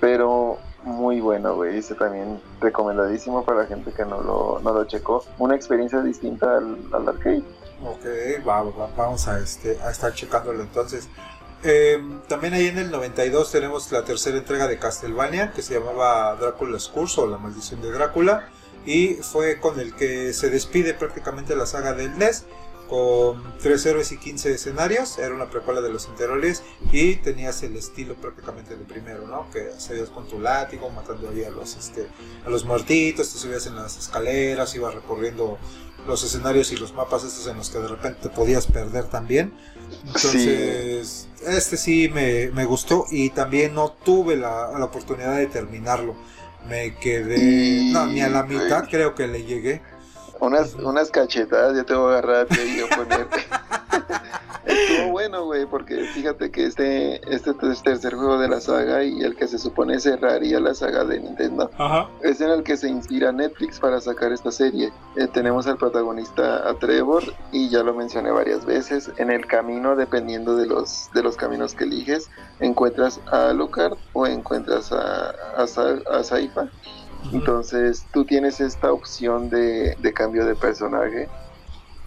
Pero 0.00 0.58
muy 0.84 1.20
bueno, 1.20 1.54
güey. 1.54 1.78
Ese 1.78 1.94
también 1.94 2.40
recomendadísimo 2.60 3.44
para 3.44 3.60
la 3.60 3.66
gente 3.66 3.92
que 3.92 4.04
no 4.04 4.20
lo, 4.20 4.60
no 4.62 4.72
lo 4.72 4.84
checó. 4.84 5.24
Una 5.38 5.54
experiencia 5.54 6.00
distinta 6.02 6.58
al, 6.58 6.78
al 6.92 7.08
arcade. 7.08 7.42
Ok, 7.82 8.46
va, 8.46 8.62
va, 8.62 8.88
vamos 8.96 9.26
a, 9.28 9.38
este, 9.38 9.78
a 9.82 9.90
estar 9.90 10.12
checándolo 10.14 10.62
entonces. 10.62 11.08
Eh, 11.66 11.98
también 12.28 12.52
ahí 12.52 12.66
en 12.66 12.76
el 12.76 12.90
92 12.90 13.50
tenemos 13.50 13.90
la 13.90 14.04
tercera 14.04 14.36
entrega 14.36 14.68
de 14.68 14.78
Castlevania 14.78 15.52
que 15.52 15.62
se 15.62 15.72
llamaba 15.72 16.36
Drácula's 16.36 16.88
Curse 16.88 17.22
o 17.22 17.26
La 17.26 17.38
Maldición 17.38 17.80
de 17.80 17.90
Drácula 17.90 18.50
y 18.84 19.14
fue 19.14 19.60
con 19.60 19.80
el 19.80 19.94
que 19.94 20.34
se 20.34 20.50
despide 20.50 20.92
prácticamente 20.92 21.56
la 21.56 21.64
saga 21.64 21.94
del 21.94 22.18
NES 22.18 22.44
con 22.94 23.42
tres 23.60 23.84
héroes 23.86 24.12
y 24.12 24.18
15 24.18 24.52
escenarios, 24.52 25.18
era 25.18 25.34
una 25.34 25.50
precuela 25.50 25.80
de 25.80 25.90
los 25.90 26.08
anteriores 26.08 26.62
y 26.92 27.16
tenías 27.16 27.62
el 27.64 27.76
estilo 27.76 28.14
prácticamente 28.14 28.76
de 28.76 28.84
primero, 28.84 29.26
¿no? 29.26 29.50
Que 29.50 29.70
salías 29.78 30.10
con 30.10 30.28
tu 30.28 30.38
látigo 30.38 30.88
matando 30.90 31.28
ahí 31.30 31.42
a 31.42 31.50
los, 31.50 31.76
este, 31.76 32.06
a 32.46 32.50
los 32.50 32.64
muertitos, 32.64 33.32
te 33.32 33.38
subías 33.38 33.66
en 33.66 33.74
las 33.76 33.96
escaleras, 33.98 34.74
ibas 34.76 34.94
recorriendo 34.94 35.58
los 36.06 36.22
escenarios 36.22 36.70
y 36.70 36.76
los 36.76 36.92
mapas 36.92 37.24
estos 37.24 37.46
en 37.48 37.56
los 37.56 37.70
que 37.70 37.78
de 37.78 37.88
repente 37.88 38.20
te 38.22 38.28
podías 38.28 38.66
perder 38.66 39.04
también. 39.06 39.52
Entonces, 40.06 41.28
este 41.46 41.76
sí 41.76 42.08
me, 42.12 42.50
me 42.52 42.64
gustó 42.64 43.06
y 43.10 43.30
también 43.30 43.74
no 43.74 43.90
tuve 44.04 44.36
la, 44.36 44.70
la 44.78 44.84
oportunidad 44.84 45.36
de 45.36 45.46
terminarlo. 45.46 46.14
Me 46.68 46.96
quedé, 46.96 47.36
Y- 47.38 47.92
no, 47.92 48.06
ni 48.06 48.20
a 48.20 48.28
la 48.28 48.42
mitad 48.44 48.88
creo 48.88 49.14
que 49.14 49.26
le 49.26 49.44
llegué. 49.44 49.82
Unas, 50.40 50.74
unas 50.74 51.10
cachetadas, 51.10 51.76
ya 51.76 51.84
te 51.84 51.94
voy 51.94 52.14
a 52.14 52.18
agarrar 52.18 52.46
y 52.50 52.80
a 52.80 52.96
poner. 52.96 53.26
Estuvo 54.66 55.10
bueno, 55.12 55.44
güey, 55.44 55.66
porque 55.66 56.04
fíjate 56.14 56.50
que 56.50 56.66
este, 56.66 57.20
este 57.32 57.52
es 57.70 57.82
tercer 57.82 58.14
juego 58.14 58.38
de 58.38 58.48
la 58.48 58.60
saga 58.60 59.04
y 59.04 59.20
el 59.20 59.36
que 59.36 59.46
se 59.46 59.58
supone 59.58 60.00
cerraría 60.00 60.58
la 60.58 60.74
saga 60.74 61.04
de 61.04 61.20
Nintendo 61.20 61.70
Ajá. 61.78 62.08
es 62.22 62.40
en 62.40 62.50
el 62.50 62.62
que 62.62 62.76
se 62.76 62.88
inspira 62.88 63.30
Netflix 63.30 63.78
para 63.78 64.00
sacar 64.00 64.32
esta 64.32 64.50
serie. 64.50 64.90
Eh, 65.16 65.26
tenemos 65.26 65.66
al 65.66 65.76
protagonista 65.76 66.68
a 66.68 66.74
Trevor 66.78 67.22
y 67.52 67.68
ya 67.68 67.82
lo 67.82 67.94
mencioné 67.94 68.30
varias 68.30 68.64
veces. 68.64 69.10
En 69.18 69.30
el 69.30 69.46
camino, 69.46 69.96
dependiendo 69.96 70.56
de 70.56 70.66
los, 70.66 71.10
de 71.12 71.22
los 71.22 71.36
caminos 71.36 71.74
que 71.74 71.84
eliges, 71.84 72.30
encuentras 72.60 73.20
a 73.30 73.50
Alucard 73.50 73.94
o 74.14 74.26
encuentras 74.26 74.92
a, 74.92 75.30
a, 75.56 75.62
a 75.62 76.24
Saifa. 76.24 76.68
Entonces 77.30 78.08
tú 78.12 78.26
tienes 78.26 78.60
esta 78.60 78.92
opción 78.92 79.50
de, 79.50 79.96
de 79.98 80.14
cambio 80.14 80.46
de 80.46 80.56
personaje 80.56 81.32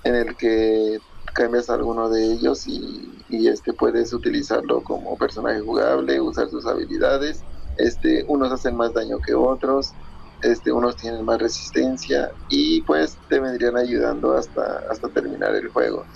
en 0.03 0.15
el 0.15 0.37
que 0.37 0.99
cambias 1.33 1.69
alguno 1.69 2.09
de 2.09 2.33
ellos 2.33 2.63
y, 2.67 3.25
y 3.27 3.47
este 3.49 3.73
puedes 3.73 4.13
utilizarlo 4.13 4.83
como 4.83 5.17
personaje 5.17 5.61
jugable, 5.61 6.21
usar 6.21 6.49
sus 6.49 6.65
habilidades. 6.67 7.45
Este, 7.75 8.25
unos 8.27 8.51
hacen 8.51 8.75
más 8.75 8.93
daño 8.93 9.19
que 9.21 9.35
otros, 9.35 9.97
este, 10.41 10.71
unos 10.73 10.97
tienen 10.97 11.25
más 11.25 11.39
resistencia 11.41 12.31
y 12.47 12.83
pues 12.83 13.21
te 13.29 13.39
vendrían 13.39 13.77
ayudando 13.77 14.33
hasta, 14.33 14.61
hasta 14.89 15.09
terminar 15.11 15.55
el 15.55 15.69
juego. 15.69 16.07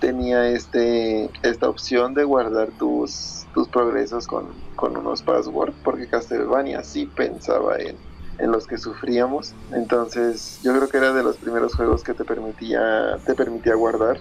Tenía 0.00 0.48
este, 0.50 1.30
esta 1.42 1.68
opción 1.70 2.14
de 2.14 2.24
guardar 2.24 2.72
tus, 2.78 3.48
tus 3.52 3.68
progresos 3.70 4.26
con, 4.26 4.62
con 4.76 4.96
unos 4.98 5.22
passwords 5.24 5.78
porque 5.84 6.08
Castlevania 6.08 6.84
sí 6.84 7.06
pensaba 7.08 7.78
en, 7.78 8.00
en 8.38 8.50
los 8.50 8.66
que 8.66 8.78
sufríamos. 8.78 9.54
Entonces 9.72 10.60
yo 10.62 10.74
creo 10.74 10.88
que 10.88 10.96
era 10.98 11.12
de 11.12 11.22
los 11.22 11.36
primeros 11.36 11.74
juegos 11.74 12.02
que 12.02 12.14
te 12.14 12.24
permitía, 12.24 13.18
te 13.24 13.34
permitía 13.34 13.74
guardar 13.74 14.18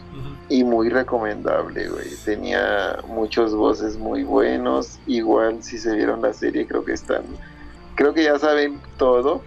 y 0.49 0.63
muy 0.63 0.89
recomendable, 0.89 1.89
güey. 1.89 2.09
Tenía 2.25 2.99
muchos 3.07 3.55
voces 3.55 3.97
muy 3.97 4.23
buenos. 4.23 4.99
Igual 5.05 5.63
si 5.63 5.77
se 5.77 5.95
vieron 5.95 6.21
la 6.21 6.33
serie 6.33 6.67
creo 6.67 6.83
que 6.83 6.93
están, 6.93 7.23
creo 7.95 8.13
que 8.13 8.23
ya 8.23 8.37
saben 8.39 8.81
todo. 8.97 9.43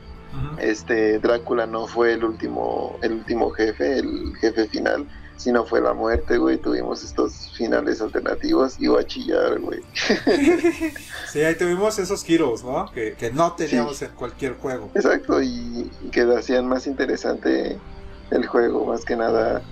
Este 0.59 1.19
Drácula 1.19 1.67
no 1.67 1.87
fue 1.87 2.13
el 2.13 2.23
último, 2.23 2.99
el 3.03 3.13
último 3.13 3.51
jefe, 3.51 4.01
el 4.01 4.35
jefe 4.39 4.67
final, 4.69 5.07
sino 5.37 5.65
fue 5.65 5.81
la 5.81 5.93
muerte, 5.93 6.39
güey. 6.39 6.59
Tuvimos 6.59 7.05
estos 7.05 7.53
finales 7.57 8.01
alternativos 8.01 8.77
y 8.79 8.85
iba 8.85 9.01
a 9.01 9.05
chillar, 9.05 9.61
güey. 9.61 9.81
Sí, 11.33 11.43
ahí 11.43 11.55
tuvimos 11.57 11.99
esos 11.99 12.25
giros, 12.25 12.65
¿no? 12.65 12.91
Que, 12.93 13.15
que 13.15 13.31
no 13.31 13.53
teníamos 13.53 14.01
en 14.01 14.11
cualquier 14.11 14.55
juego. 14.55 14.91
Exacto, 14.95 15.43
y, 15.43 15.91
y 16.03 16.11
que 16.11 16.23
hacían 16.23 16.67
más 16.67 16.87
interesante 16.87 17.79
el 18.31 18.47
juego, 18.47 18.87
más 18.87 19.05
que 19.05 19.17
nada 19.17 19.63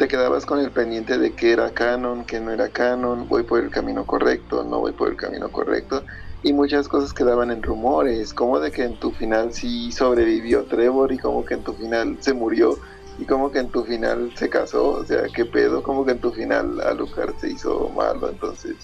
te 0.00 0.08
quedabas 0.08 0.46
con 0.46 0.60
el 0.60 0.70
pendiente 0.70 1.18
de 1.18 1.32
que 1.32 1.52
era 1.52 1.70
canon, 1.72 2.24
que 2.24 2.40
no 2.40 2.50
era 2.52 2.70
canon, 2.70 3.28
voy 3.28 3.42
por 3.42 3.62
el 3.62 3.68
camino 3.68 4.06
correcto, 4.06 4.64
no 4.64 4.80
voy 4.80 4.92
por 4.92 5.10
el 5.10 5.16
camino 5.16 5.50
correcto, 5.50 6.04
y 6.42 6.54
muchas 6.54 6.88
cosas 6.88 7.12
quedaban 7.12 7.50
en 7.50 7.62
rumores, 7.62 8.32
como 8.32 8.60
de 8.60 8.70
que 8.70 8.84
en 8.84 8.98
tu 8.98 9.10
final 9.10 9.52
sí 9.52 9.92
sobrevivió 9.92 10.64
Trevor 10.64 11.12
y 11.12 11.18
como 11.18 11.44
que 11.44 11.52
en 11.52 11.64
tu 11.64 11.74
final 11.74 12.16
se 12.20 12.32
murió 12.32 12.78
y 13.18 13.24
como 13.24 13.50
que 13.50 13.58
en 13.58 13.70
tu 13.70 13.84
final 13.84 14.32
se 14.36 14.48
casó, 14.48 14.90
o 14.90 15.04
sea, 15.04 15.24
qué 15.34 15.44
pedo, 15.44 15.82
como 15.82 16.04
que 16.04 16.12
en 16.12 16.20
tu 16.20 16.32
final 16.32 16.80
Alucard 16.80 17.34
se 17.40 17.50
hizo 17.50 17.88
malo, 17.90 18.30
entonces 18.30 18.76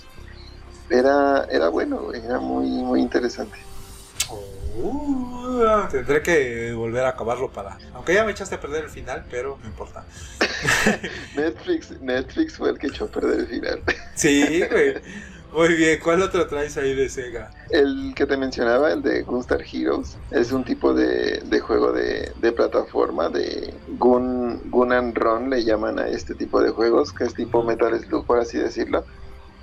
era 0.90 1.46
era 1.50 1.68
bueno, 1.68 2.12
era 2.12 2.38
muy 2.38 2.68
muy 2.68 3.00
interesante. 3.00 3.58
Uh, 4.78 5.88
tendré 5.90 6.20
que 6.22 6.72
volver 6.74 7.04
a 7.04 7.10
acabarlo 7.10 7.50
para. 7.50 7.78
Aunque 7.94 8.12
ya 8.12 8.24
me 8.24 8.32
echaste 8.32 8.56
a 8.56 8.60
perder 8.60 8.84
el 8.84 8.90
final, 8.90 9.24
pero 9.30 9.58
no 9.62 9.68
importa. 9.68 10.04
Netflix, 11.36 11.98
Netflix 12.00 12.56
fue 12.56 12.70
el 12.70 12.78
que 12.78 12.88
echó 12.88 13.04
a 13.04 13.08
perder 13.08 13.40
el 13.40 13.46
final. 13.46 13.82
Sí, 14.14 14.62
güey. 14.70 14.96
Muy 15.56 15.74
bien, 15.74 15.98
¿cuál 16.04 16.20
otro 16.20 16.46
traes 16.46 16.76
ahí 16.76 16.94
de 16.94 17.08
Sega? 17.08 17.50
El 17.70 18.12
que 18.14 18.26
te 18.26 18.36
mencionaba, 18.36 18.92
el 18.92 19.00
de 19.00 19.22
Gunstar 19.22 19.62
Heroes, 19.62 20.18
es 20.30 20.52
un 20.52 20.62
tipo 20.64 20.92
de, 20.92 21.40
de 21.46 21.60
juego 21.60 21.92
de, 21.92 22.30
de 22.36 22.52
plataforma, 22.52 23.30
de 23.30 23.72
Gun, 23.96 24.60
Gun 24.70 24.92
and 24.92 25.16
Run, 25.16 25.48
le 25.48 25.64
llaman 25.64 25.98
a 25.98 26.08
este 26.08 26.34
tipo 26.34 26.60
de 26.60 26.68
juegos, 26.68 27.10
que 27.10 27.24
es 27.24 27.32
tipo 27.32 27.62
Metal 27.62 27.98
Slug, 27.98 28.26
por 28.26 28.38
así 28.38 28.58
decirlo. 28.58 29.06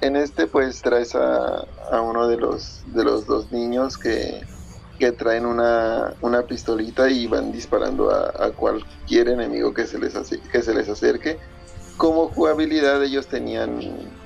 En 0.02 0.16
este, 0.16 0.48
pues 0.48 0.82
traes 0.82 1.14
a, 1.14 1.60
a 1.92 2.02
uno 2.02 2.28
de 2.28 2.38
los, 2.38 2.82
de 2.88 3.04
los 3.04 3.28
dos 3.28 3.52
niños 3.52 3.96
que, 3.96 4.42
que 4.98 5.12
traen 5.12 5.46
una, 5.46 6.16
una 6.22 6.42
pistolita 6.48 7.08
y 7.08 7.28
van 7.28 7.52
disparando 7.52 8.10
a, 8.10 8.34
a 8.44 8.52
cualquier 8.52 9.30
enemigo 9.30 9.76
que 9.76 9.86
se, 9.86 10.00
les 10.00 10.16
que 10.52 10.62
se 10.64 10.74
les 10.74 10.90
acerque. 10.90 11.38
Como 11.98 12.30
jugabilidad, 12.30 13.04
ellos 13.04 13.28
tenían 13.28 14.23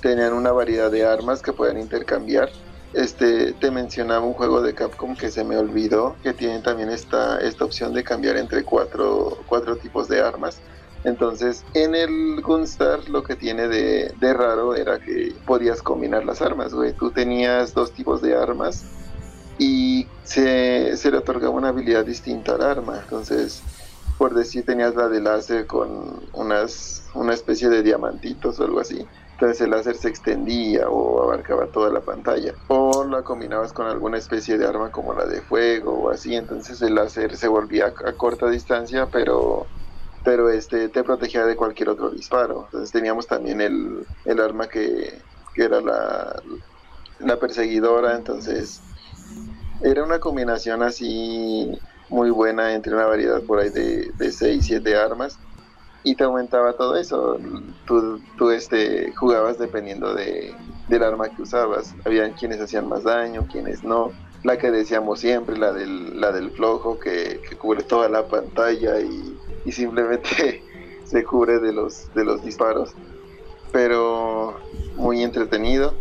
tenían 0.00 0.32
una 0.32 0.52
variedad 0.52 0.90
de 0.90 1.04
armas 1.04 1.42
que 1.42 1.52
pueden 1.52 1.78
intercambiar. 1.78 2.50
Este, 2.94 3.52
te 3.52 3.70
mencionaba 3.70 4.24
un 4.24 4.32
juego 4.32 4.62
de 4.62 4.74
Capcom 4.74 5.14
que 5.14 5.30
se 5.30 5.44
me 5.44 5.56
olvidó, 5.56 6.16
que 6.22 6.32
tiene 6.32 6.60
también 6.60 6.88
esta, 6.88 7.38
esta 7.40 7.64
opción 7.64 7.92
de 7.92 8.02
cambiar 8.02 8.36
entre 8.36 8.64
cuatro, 8.64 9.38
cuatro 9.46 9.76
tipos 9.76 10.08
de 10.08 10.20
armas. 10.20 10.60
Entonces, 11.04 11.64
en 11.74 11.94
el 11.94 12.40
Gunstar 12.42 13.08
lo 13.08 13.22
que 13.22 13.36
tiene 13.36 13.68
de, 13.68 14.12
raro 14.20 14.74
era 14.74 14.98
que 14.98 15.34
podías 15.46 15.82
combinar 15.82 16.24
las 16.24 16.42
armas, 16.42 16.74
güey. 16.74 16.92
Tú 16.92 17.10
tenías 17.10 17.74
dos 17.74 17.92
tipos 17.92 18.20
de 18.20 18.34
armas 18.36 18.84
y 19.58 20.06
se, 20.24 20.96
se 20.96 21.10
le 21.10 21.18
otorgaba 21.18 21.54
una 21.54 21.68
habilidad 21.68 22.04
distinta 22.04 22.54
al 22.54 22.62
arma. 22.62 23.00
Entonces, 23.02 23.62
por 24.18 24.34
decir, 24.34 24.64
tenías 24.64 24.96
la 24.96 25.08
de 25.08 25.20
láser 25.20 25.66
con 25.66 26.20
unas, 26.32 27.04
una 27.14 27.34
especie 27.34 27.68
de 27.68 27.82
diamantitos 27.82 28.58
o 28.58 28.64
algo 28.64 28.80
así. 28.80 29.06
Entonces 29.40 29.60
el 29.60 29.70
láser 29.70 29.94
se 29.94 30.08
extendía 30.08 30.88
o 30.90 31.22
abarcaba 31.22 31.68
toda 31.68 31.92
la 31.92 32.00
pantalla. 32.00 32.52
O 32.66 33.04
la 33.04 33.22
combinabas 33.22 33.72
con 33.72 33.86
alguna 33.86 34.18
especie 34.18 34.58
de 34.58 34.66
arma 34.66 34.90
como 34.90 35.14
la 35.14 35.26
de 35.26 35.42
fuego 35.42 35.92
o 35.92 36.10
así. 36.10 36.34
Entonces 36.34 36.82
el 36.82 36.96
láser 36.96 37.36
se 37.36 37.46
volvía 37.46 37.94
a, 38.04 38.12
corta 38.14 38.50
distancia, 38.50 39.06
pero, 39.12 39.68
pero 40.24 40.50
este 40.50 40.88
te 40.88 41.04
protegía 41.04 41.46
de 41.46 41.54
cualquier 41.54 41.90
otro 41.90 42.10
disparo. 42.10 42.64
Entonces 42.64 42.90
teníamos 42.90 43.28
también 43.28 43.60
el, 43.60 44.08
el 44.24 44.40
arma 44.40 44.66
que, 44.66 45.22
que 45.54 45.62
era 45.62 45.80
la, 45.80 46.42
la 47.20 47.38
perseguidora. 47.38 48.16
Entonces 48.16 48.82
era 49.82 50.02
una 50.02 50.18
combinación 50.18 50.82
así 50.82 51.80
muy 52.08 52.30
buena 52.30 52.74
entre 52.74 52.92
una 52.92 53.06
variedad 53.06 53.40
por 53.44 53.60
ahí 53.60 53.70
de, 53.70 54.10
de 54.18 54.32
6, 54.32 54.64
7 54.66 54.96
armas 54.96 55.38
y 56.08 56.14
te 56.14 56.24
aumentaba 56.24 56.72
todo 56.72 56.96
eso. 56.96 57.38
Tú, 57.86 58.18
tú 58.38 58.50
este, 58.50 59.12
jugabas 59.12 59.58
dependiendo 59.58 60.14
de, 60.14 60.54
del 60.88 61.02
arma 61.02 61.28
que 61.28 61.42
usabas. 61.42 61.94
Habían 62.06 62.32
quienes 62.32 62.60
hacían 62.62 62.88
más 62.88 63.04
daño, 63.04 63.46
quienes 63.52 63.84
no. 63.84 64.12
La 64.42 64.56
que 64.56 64.70
decíamos 64.70 65.20
siempre, 65.20 65.58
la 65.58 65.72
del, 65.72 66.18
la 66.18 66.32
del 66.32 66.50
flojo, 66.50 66.98
que, 66.98 67.42
que 67.46 67.56
cubre 67.56 67.82
toda 67.82 68.08
la 68.08 68.26
pantalla 68.26 69.00
y, 69.00 69.38
y 69.66 69.72
simplemente 69.72 70.62
se 71.04 71.24
cubre 71.24 71.58
de 71.58 71.74
los, 71.74 72.12
de 72.14 72.24
los 72.24 72.42
disparos. 72.42 72.94
Pero 73.70 74.58
muy 74.96 75.22
entretenido. 75.22 75.92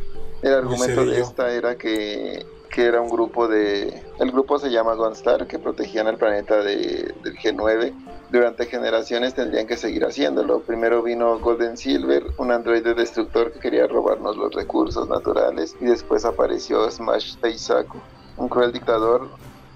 El 0.42 0.54
argumento 0.54 1.04
de 1.04 1.20
esta 1.20 1.52
era 1.52 1.78
que, 1.78 2.46
que 2.78 2.86
era 2.86 3.02
un 3.02 3.10
grupo 3.10 3.48
de... 3.48 4.04
El 4.20 4.30
grupo 4.30 4.60
se 4.60 4.70
llama 4.70 4.94
Gunstar, 4.94 5.48
que 5.48 5.58
protegían 5.58 6.06
el 6.06 6.18
planeta 6.18 6.62
de, 6.62 7.12
del 7.24 7.36
G9 7.36 7.92
durante 8.30 8.68
generaciones 8.68 9.34
tendrían 9.34 9.66
que 9.66 9.76
seguir 9.78 10.06
haciéndolo. 10.06 10.60
Primero 10.60 11.02
vino 11.02 11.40
Golden 11.40 11.76
Silver, 11.76 12.24
un 12.38 12.52
androide 12.52 12.94
destructor 12.94 13.52
que 13.52 13.60
quería 13.60 13.88
robarnos 13.88 14.38
los 14.38 14.54
recursos 14.54 15.10
naturales, 15.10 15.76
y 15.82 15.86
después 15.86 16.24
apareció 16.24 16.88
Smash 16.92 17.38
Teisaku, 17.38 17.98
un 18.38 18.48
cruel 18.48 18.72
dictador 18.72 19.28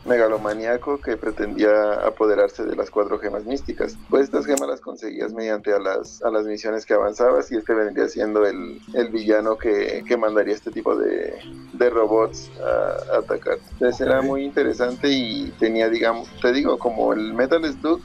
megalomaníaco 0.06 0.99
que 0.99 1.15
pretendía 1.15 1.94
apoderarse 2.06 2.64
de 2.64 2.76
las 2.76 2.90
cuatro 2.90 3.19
gemas 3.19 3.45
místicas. 3.45 3.95
Pues 4.10 4.23
estas 4.23 4.45
gemas 4.45 4.68
las 4.68 4.82
conseguías 4.82 5.32
mediante 5.34 5.73
a 5.73 5.80
las, 5.80 6.22
a 6.23 6.32
las 6.32 6.45
misiones 6.45 6.86
que 6.86 6.94
avanzabas 6.94 7.52
y 7.52 7.57
este 7.57 7.73
vendría 7.73 8.07
siendo 8.10 8.45
el, 8.45 8.82
el 8.94 9.10
villano 9.10 9.57
que, 9.57 10.03
que 10.07 10.18
mandaría 10.18 10.56
este 10.56 10.72
tipo 10.72 10.95
de, 10.95 11.40
de 11.73 11.90
robots 11.90 12.49
a, 12.60 13.14
a 13.15 13.18
atacar. 13.19 13.60
Entonces 13.73 14.02
era 14.02 14.22
muy 14.22 14.44
interesante 14.44 15.07
y 15.10 15.53
tenía, 15.60 15.90
digamos, 15.90 16.30
te 16.41 16.52
digo, 16.52 16.80
como 16.80 17.14
el 17.14 17.34
Metal 17.34 17.64
Slug, 17.72 18.02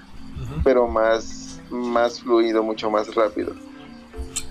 pero 0.62 0.86
más, 0.86 1.60
más 1.70 2.20
fluido, 2.20 2.62
mucho 2.62 2.90
más 2.90 3.14
rápido. 3.14 3.54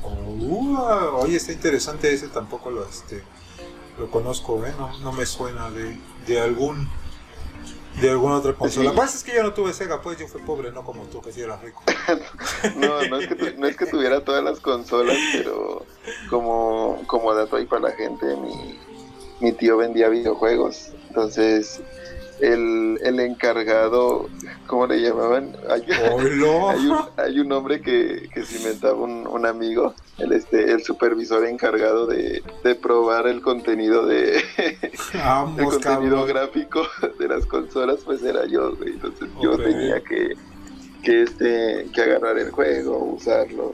Uh, 0.03 0.77
oye, 1.19 1.37
está 1.37 1.51
interesante 1.51 2.11
ese, 2.11 2.27
tampoco 2.27 2.71
lo, 2.71 2.85
este, 2.87 3.23
lo 3.99 4.09
conozco, 4.09 4.65
¿eh? 4.65 4.73
no, 4.77 4.97
no 4.99 5.11
me 5.11 5.25
suena 5.25 5.69
de, 5.71 5.97
de 6.27 6.39
algún 6.39 6.87
de 8.01 8.09
alguna 8.09 8.35
otra 8.37 8.53
consola. 8.53 8.89
Sí. 8.91 8.95
Pues 8.95 9.15
es 9.15 9.23
que 9.23 9.33
yo 9.35 9.43
no 9.43 9.53
tuve 9.53 9.73
Sega, 9.73 10.01
pues 10.01 10.17
yo 10.17 10.27
fui 10.27 10.41
pobre, 10.41 10.71
no 10.71 10.83
como 10.83 11.03
tú 11.03 11.21
que 11.21 11.31
sí 11.31 11.41
eras 11.41 11.61
rico. 11.61 11.81
No, 12.75 13.01
no 13.07 13.19
es 13.19 13.27
que, 13.27 13.35
tu- 13.35 13.59
no 13.59 13.67
es 13.67 13.75
que 13.77 13.85
tuviera 13.85 14.23
todas 14.23 14.43
las 14.43 14.59
consolas, 14.59 15.17
pero 15.33 15.85
como, 16.29 17.01
como 17.07 17.33
dato 17.33 17.55
ahí 17.55 17.65
para 17.65 17.83
la 17.89 17.91
gente, 17.91 18.25
mi, 18.37 18.79
mi 19.39 19.51
tío 19.53 19.77
vendía 19.77 20.09
videojuegos. 20.09 20.91
Entonces, 21.07 21.79
el, 22.39 22.99
el 23.03 23.19
encargado, 23.19 24.29
¿cómo 24.67 24.87
le 24.87 25.01
llamaban? 25.01 25.55
Hay, 25.69 25.83
hay 25.91 26.87
un, 26.87 26.97
hay 27.17 27.39
un 27.39 27.47
nombre 27.47 27.81
que, 27.81 28.29
que 28.33 28.43
se 28.43 28.57
inventaba 28.57 28.93
un, 28.95 29.27
un 29.27 29.45
amigo, 29.45 29.93
el, 30.17 30.33
este, 30.33 30.71
el 30.71 30.83
supervisor 30.83 31.45
encargado 31.45 32.07
de, 32.07 32.43
de 32.63 32.75
probar 32.75 33.27
el 33.27 33.41
contenido 33.41 34.05
de, 34.05 34.37
el 34.57 35.65
contenido 35.65 35.79
cabrón. 35.79 36.27
gráfico 36.27 36.81
de 37.19 37.27
las 37.27 37.45
consolas 37.45 37.99
pues 38.05 38.21
era 38.23 38.45
yo, 38.45 38.75
güey. 38.75 38.93
Entonces 38.93 39.29
yo 39.41 39.57
tenía 39.57 40.01
que, 40.01 40.35
que 41.03 41.21
este 41.23 41.87
que 41.93 42.01
agarrar 42.01 42.37
el 42.37 42.51
juego, 42.51 42.97
usarlo, 42.97 43.73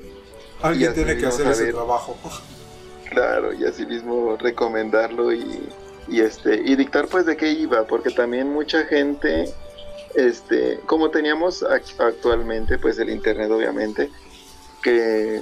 Alguien 0.61 0.93
tiene 0.93 1.17
que 1.17 1.25
hacer 1.25 1.47
ese 1.47 1.71
trabajo. 1.73 2.15
claro, 3.09 3.51
y 3.53 3.65
así 3.65 3.85
mismo 3.85 4.37
recomendarlo 4.39 5.33
y, 5.33 5.67
y 6.11 6.19
este 6.21 6.55
y 6.65 6.75
dictar 6.75 7.07
pues 7.07 7.25
de 7.25 7.37
qué 7.37 7.51
iba, 7.51 7.85
porque 7.87 8.11
también 8.11 8.49
mucha 8.51 8.83
gente 8.85 9.51
este, 10.15 10.79
como 10.85 11.09
teníamos 11.09 11.63
ac- 11.63 11.99
actualmente 11.99 12.77
pues 12.77 12.99
el 12.99 13.09
internet 13.09 13.49
obviamente 13.49 14.11
que 14.83 15.41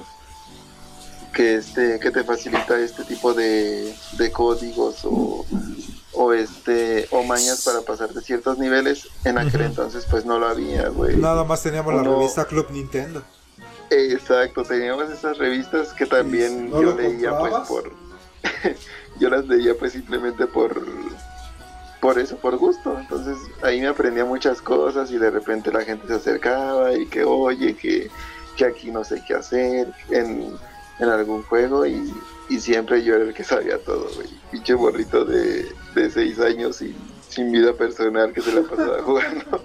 que 1.34 1.56
este 1.56 2.00
que 2.00 2.12
te 2.12 2.24
facilita 2.24 2.80
este 2.80 3.04
tipo 3.04 3.34
de, 3.34 3.94
de 4.18 4.32
códigos 4.32 5.00
o, 5.06 5.46
o 6.14 6.34
este 6.34 7.08
o 7.12 7.24
mañas 7.24 7.64
para 7.64 7.82
pasarte 7.82 8.22
ciertos 8.22 8.58
niveles 8.58 9.08
en 9.26 9.38
aquel 9.38 9.62
entonces 9.62 10.06
pues 10.10 10.26
no 10.26 10.38
lo 10.40 10.48
había 10.48 10.90
güey. 10.90 11.16
Nada 11.18 11.44
más 11.44 11.64
teníamos 11.64 11.94
la 11.94 12.04
revista 12.04 12.46
Club 12.46 12.68
Nintendo. 12.72 13.24
exacto 13.90 14.64
teníamos 14.64 15.10
esas 15.10 15.38
revistas 15.38 15.94
que 15.94 16.06
también 16.06 16.70
¿No 16.70 16.82
yo 16.82 16.96
leía 16.96 17.38
pues 17.40 17.54
por 17.68 17.92
yo 19.20 19.30
las 19.30 19.48
leía 19.48 19.76
pues 19.78 19.94
simplemente 19.94 20.48
por 20.48 20.82
por 22.00 22.18
eso 22.18 22.38
por 22.38 22.58
gusto. 22.58 22.98
Entonces 23.00 23.38
ahí 23.62 23.82
me 23.82 23.88
aprendía 23.88 24.26
muchas 24.26 24.62
cosas 24.62 25.12
y 25.12 25.18
de 25.18 25.30
repente 25.30 25.72
la 25.72 25.82
gente 25.82 26.08
se 26.08 26.14
acercaba 26.14 26.94
y 26.94 27.06
que 27.06 27.24
oye 27.24 27.76
que, 27.76 28.10
que 28.56 28.66
aquí 28.66 28.92
no 28.92 29.04
sé 29.04 29.22
qué 29.28 29.36
hacer 29.36 29.94
en, 30.10 30.54
en 31.00 31.10
algún 31.10 31.44
juego 31.44 31.86
y, 31.86 32.14
y 32.50 32.60
siempre 32.60 33.04
yo 33.04 33.16
era 33.16 33.26
el 33.26 33.34
que 33.34 33.44
sabía 33.44 33.78
todo 33.84 34.10
güey. 34.16 34.30
Pinche 34.52 34.74
borrito 34.74 35.26
de, 35.26 35.68
de 35.96 36.12
seis 36.12 36.40
años 36.40 36.82
y 36.82 36.96
sin 37.28 37.52
vida 37.52 37.74
personal 37.74 38.34
que 38.34 38.42
se 38.42 38.54
la 38.54 38.62
pasaba 38.62 39.02
jugando. 39.04 39.64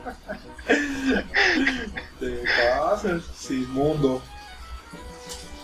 Te 2.20 2.42
pasas, 2.70 3.22
sin 3.36 3.70
mundo. 3.72 4.20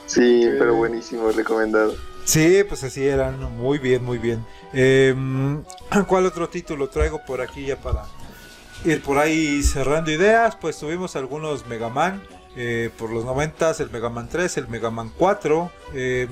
sí 0.06 0.48
pero 0.58 0.74
buenísimo 0.76 1.30
recomendado 1.30 1.94
Sí, 2.24 2.62
pues 2.68 2.84
así 2.84 3.06
eran. 3.06 3.40
Muy 3.56 3.78
bien, 3.78 4.04
muy 4.04 4.18
bien. 4.18 4.44
Eh, 4.72 5.14
¿Cuál 6.06 6.26
otro 6.26 6.48
título 6.48 6.88
traigo 6.88 7.20
por 7.24 7.40
aquí 7.40 7.66
ya 7.66 7.76
para 7.76 8.04
ir 8.84 9.02
por 9.02 9.18
ahí 9.18 9.62
cerrando 9.62 10.10
ideas? 10.10 10.56
Pues 10.56 10.78
tuvimos 10.78 11.16
algunos 11.16 11.66
Mega 11.66 11.88
Man. 11.88 12.22
eh, 12.56 12.90
por 12.98 13.10
los 13.10 13.24
90 13.24 13.70
el 13.78 13.90
Mega 13.90 14.08
Man 14.10 14.28
3, 14.28 14.56
el 14.58 14.68
Mega 14.68 14.90
Man 14.90 15.12
4. 15.16 15.70
eh, 15.94 16.28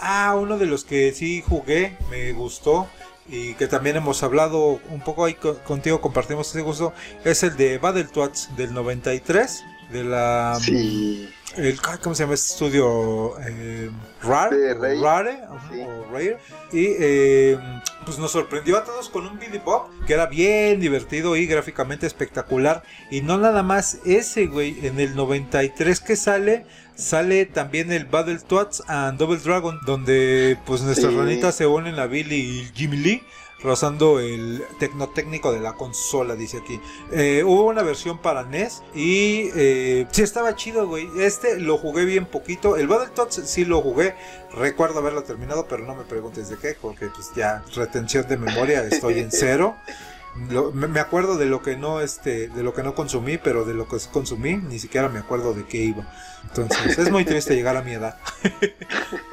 ah, 0.00 0.36
uno 0.36 0.58
de 0.58 0.66
los 0.66 0.84
que 0.84 1.12
sí 1.12 1.42
jugué, 1.46 1.96
me 2.10 2.32
gustó. 2.32 2.88
Y 3.28 3.54
que 3.54 3.68
también 3.68 3.94
hemos 3.96 4.24
hablado 4.24 4.80
un 4.90 5.00
poco 5.04 5.24
ahí 5.24 5.34
co- 5.34 5.54
contigo, 5.58 6.00
compartimos 6.00 6.48
ese 6.50 6.62
gusto. 6.62 6.92
Es 7.24 7.44
el 7.44 7.56
de 7.56 7.78
Battletoads 7.78 8.56
del 8.56 8.74
93. 8.74 9.62
De 9.92 10.04
la. 10.04 10.56
sí 10.60 11.28
El, 11.56 11.80
¿Cómo 12.02 12.14
se 12.14 12.22
llama 12.22 12.34
este 12.34 12.52
estudio? 12.52 13.34
Eh, 13.40 13.90
Rare, 14.22 14.74
Rare, 14.74 15.38
sí. 15.70 15.80
o 15.82 16.04
Rare. 16.12 16.38
Y 16.72 16.86
eh, 17.00 17.58
pues 18.04 18.18
nos 18.18 18.30
sorprendió 18.30 18.78
a 18.78 18.84
todos 18.84 19.08
con 19.08 19.26
un 19.26 19.38
Billy 19.38 19.58
Bob 19.58 19.88
que 20.06 20.12
era 20.14 20.26
bien 20.26 20.78
divertido 20.80 21.36
y 21.36 21.46
gráficamente 21.46 22.06
espectacular. 22.06 22.82
Y 23.10 23.20
no 23.22 23.36
nada 23.38 23.62
más 23.64 23.98
ese, 24.04 24.46
güey. 24.46 24.86
En 24.86 25.00
el 25.00 25.16
93 25.16 26.00
que 26.00 26.14
sale, 26.16 26.66
sale 26.94 27.46
también 27.46 27.90
el 27.90 28.04
Battletoads 28.04 28.84
and 28.86 29.18
Double 29.18 29.38
Dragon, 29.38 29.80
donde 29.86 30.56
pues 30.66 30.82
nuestras 30.82 31.12
Sí. 31.12 31.18
ranitas 31.18 31.56
se 31.56 31.66
unen 31.66 31.98
a 31.98 32.06
Billy 32.06 32.36
y 32.36 32.70
Jimmy 32.74 32.96
Lee. 32.98 33.22
Rozando 33.62 34.20
el 34.20 34.64
tecnotécnico 34.78 35.52
de 35.52 35.60
la 35.60 35.74
consola, 35.74 36.34
dice 36.34 36.58
aquí. 36.58 36.80
Eh, 37.12 37.42
hubo 37.44 37.66
una 37.66 37.82
versión 37.82 38.18
para 38.18 38.44
NES 38.44 38.82
y 38.94 39.50
eh, 39.54 40.06
sí 40.10 40.22
estaba 40.22 40.54
chido, 40.56 40.86
güey. 40.88 41.08
Este 41.18 41.58
lo 41.58 41.76
jugué 41.76 42.04
bien 42.04 42.24
poquito. 42.24 42.76
El 42.76 42.88
Battletoads 42.88 43.42
sí 43.44 43.64
lo 43.64 43.82
jugué. 43.82 44.14
Recuerdo 44.54 45.00
haberlo 45.00 45.22
terminado, 45.24 45.66
pero 45.68 45.84
no 45.84 45.94
me 45.94 46.04
preguntes 46.04 46.48
de 46.48 46.56
qué, 46.56 46.76
porque 46.80 47.08
pues 47.08 47.32
ya 47.36 47.62
retención 47.74 48.26
de 48.26 48.36
memoria 48.38 48.82
estoy 48.84 49.18
en 49.18 49.30
cero. 49.30 49.76
Lo- 50.50 50.72
me, 50.72 51.00
acuerdo 51.00 51.36
de 51.36 51.46
lo 51.46 51.60
que 51.60 51.76
no 51.76 52.00
este 52.00 52.48
de 52.48 52.62
lo 52.62 52.72
que 52.72 52.82
no 52.82 52.94
consumí, 52.94 53.36
pero 53.36 53.64
de 53.64 53.74
lo 53.74 53.88
que 53.88 53.96
consumí 54.12 54.56
ni 54.56 54.78
siquiera 54.78 55.08
me 55.08 55.18
acuerdo 55.18 55.54
de 55.54 55.66
qué 55.66 55.78
iba. 55.78 56.06
Entonces 56.44 56.98
es 56.98 57.10
muy 57.10 57.24
triste 57.24 57.54
llegar 57.54 57.76
a 57.76 57.82
mi 57.82 57.92
edad. 57.92 58.16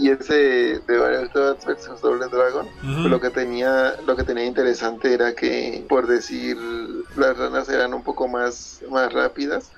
Y 0.00 0.08
ese 0.08 0.80
de 0.86 0.98
Battletoads 0.98 1.66
vs 1.66 2.00
Double 2.00 2.26
Dragon, 2.28 2.66
lo 3.10 3.20
que 3.20 3.28
tenía, 3.28 3.96
lo 4.06 4.16
que 4.16 4.22
tenía 4.24 4.46
interesante 4.46 5.12
era 5.12 5.34
que, 5.34 5.84
por 5.90 6.06
decir, 6.06 6.56
las 7.16 7.36
ranas 7.36 7.68
eran 7.68 7.92
un 7.92 8.02
poco 8.02 8.26
más, 8.26 8.80
más 8.90 9.12
rápidas 9.12 9.70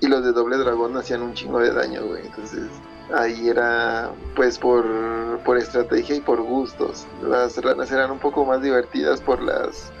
y 0.00 0.08
los 0.08 0.24
de 0.24 0.32
Doble 0.32 0.56
Dragón 0.56 0.96
hacían 0.96 1.22
un 1.22 1.34
chingo 1.34 1.60
de 1.60 1.72
daño, 1.72 2.04
güey. 2.04 2.26
Entonces 2.26 2.64
ahí 3.14 3.48
era, 3.48 4.10
pues, 4.34 4.58
por, 4.58 4.84
por 5.44 5.58
estrategia 5.58 6.16
y 6.16 6.20
por 6.20 6.42
gustos. 6.42 7.06
Las 7.22 7.56
ranas 7.62 7.90
eran 7.90 8.10
un 8.10 8.18
poco 8.18 8.44
más 8.44 8.62
divertidas 8.62 9.20
por 9.20 9.42
las 9.42 9.92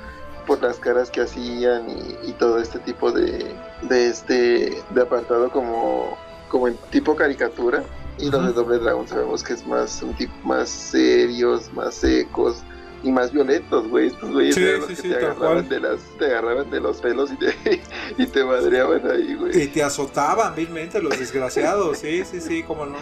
por 0.46 0.60
las 0.60 0.78
caras 0.78 1.08
que 1.08 1.20
hacían 1.20 1.88
y, 1.88 2.30
y 2.30 2.32
todo 2.32 2.58
este 2.58 2.80
tipo 2.80 3.12
de, 3.12 3.54
de 3.82 4.08
este 4.08 4.82
de 4.90 5.00
apartado 5.00 5.50
como 5.50 6.18
como 6.48 6.66
en 6.66 6.76
tipo 6.90 7.14
caricatura 7.14 7.84
y 8.18 8.28
los 8.28 8.46
de. 8.46 8.52
Doble 8.52 8.78
Dragón 8.78 9.06
sabemos 9.06 9.44
que 9.44 9.52
es 9.52 9.64
más 9.66 10.02
un 10.02 10.14
tipo 10.14 10.32
más 10.42 10.68
serios, 10.68 11.72
más 11.72 11.94
secos 11.94 12.64
y 13.02 13.10
más 13.12 13.32
violentos, 13.32 13.88
güey. 13.88 14.08
Estos 14.08 14.30
güeyes 14.30 14.54
Sí, 14.54 14.64
sí, 14.82 14.86
que 14.88 14.96
sí, 14.96 15.08
te 15.08 15.16
agarraban 15.16 15.68
de 15.68 15.80
las 15.80 16.00
te 16.18 16.26
agarraban 16.26 16.70
de 16.70 16.80
los 16.80 17.00
pelos 17.00 17.30
y 17.32 17.36
te 17.36 17.54
y 18.18 18.26
te 18.26 18.44
madreaban 18.44 19.10
ahí, 19.10 19.34
güey. 19.34 19.62
Y 19.62 19.66
te 19.68 19.82
azotaban 19.82 20.54
vilmente 20.54 21.00
los 21.02 21.18
desgraciados, 21.18 21.98
sí, 21.98 22.24
sí, 22.24 22.40
sí, 22.40 22.62
cómo 22.62 22.86
no. 22.86 22.96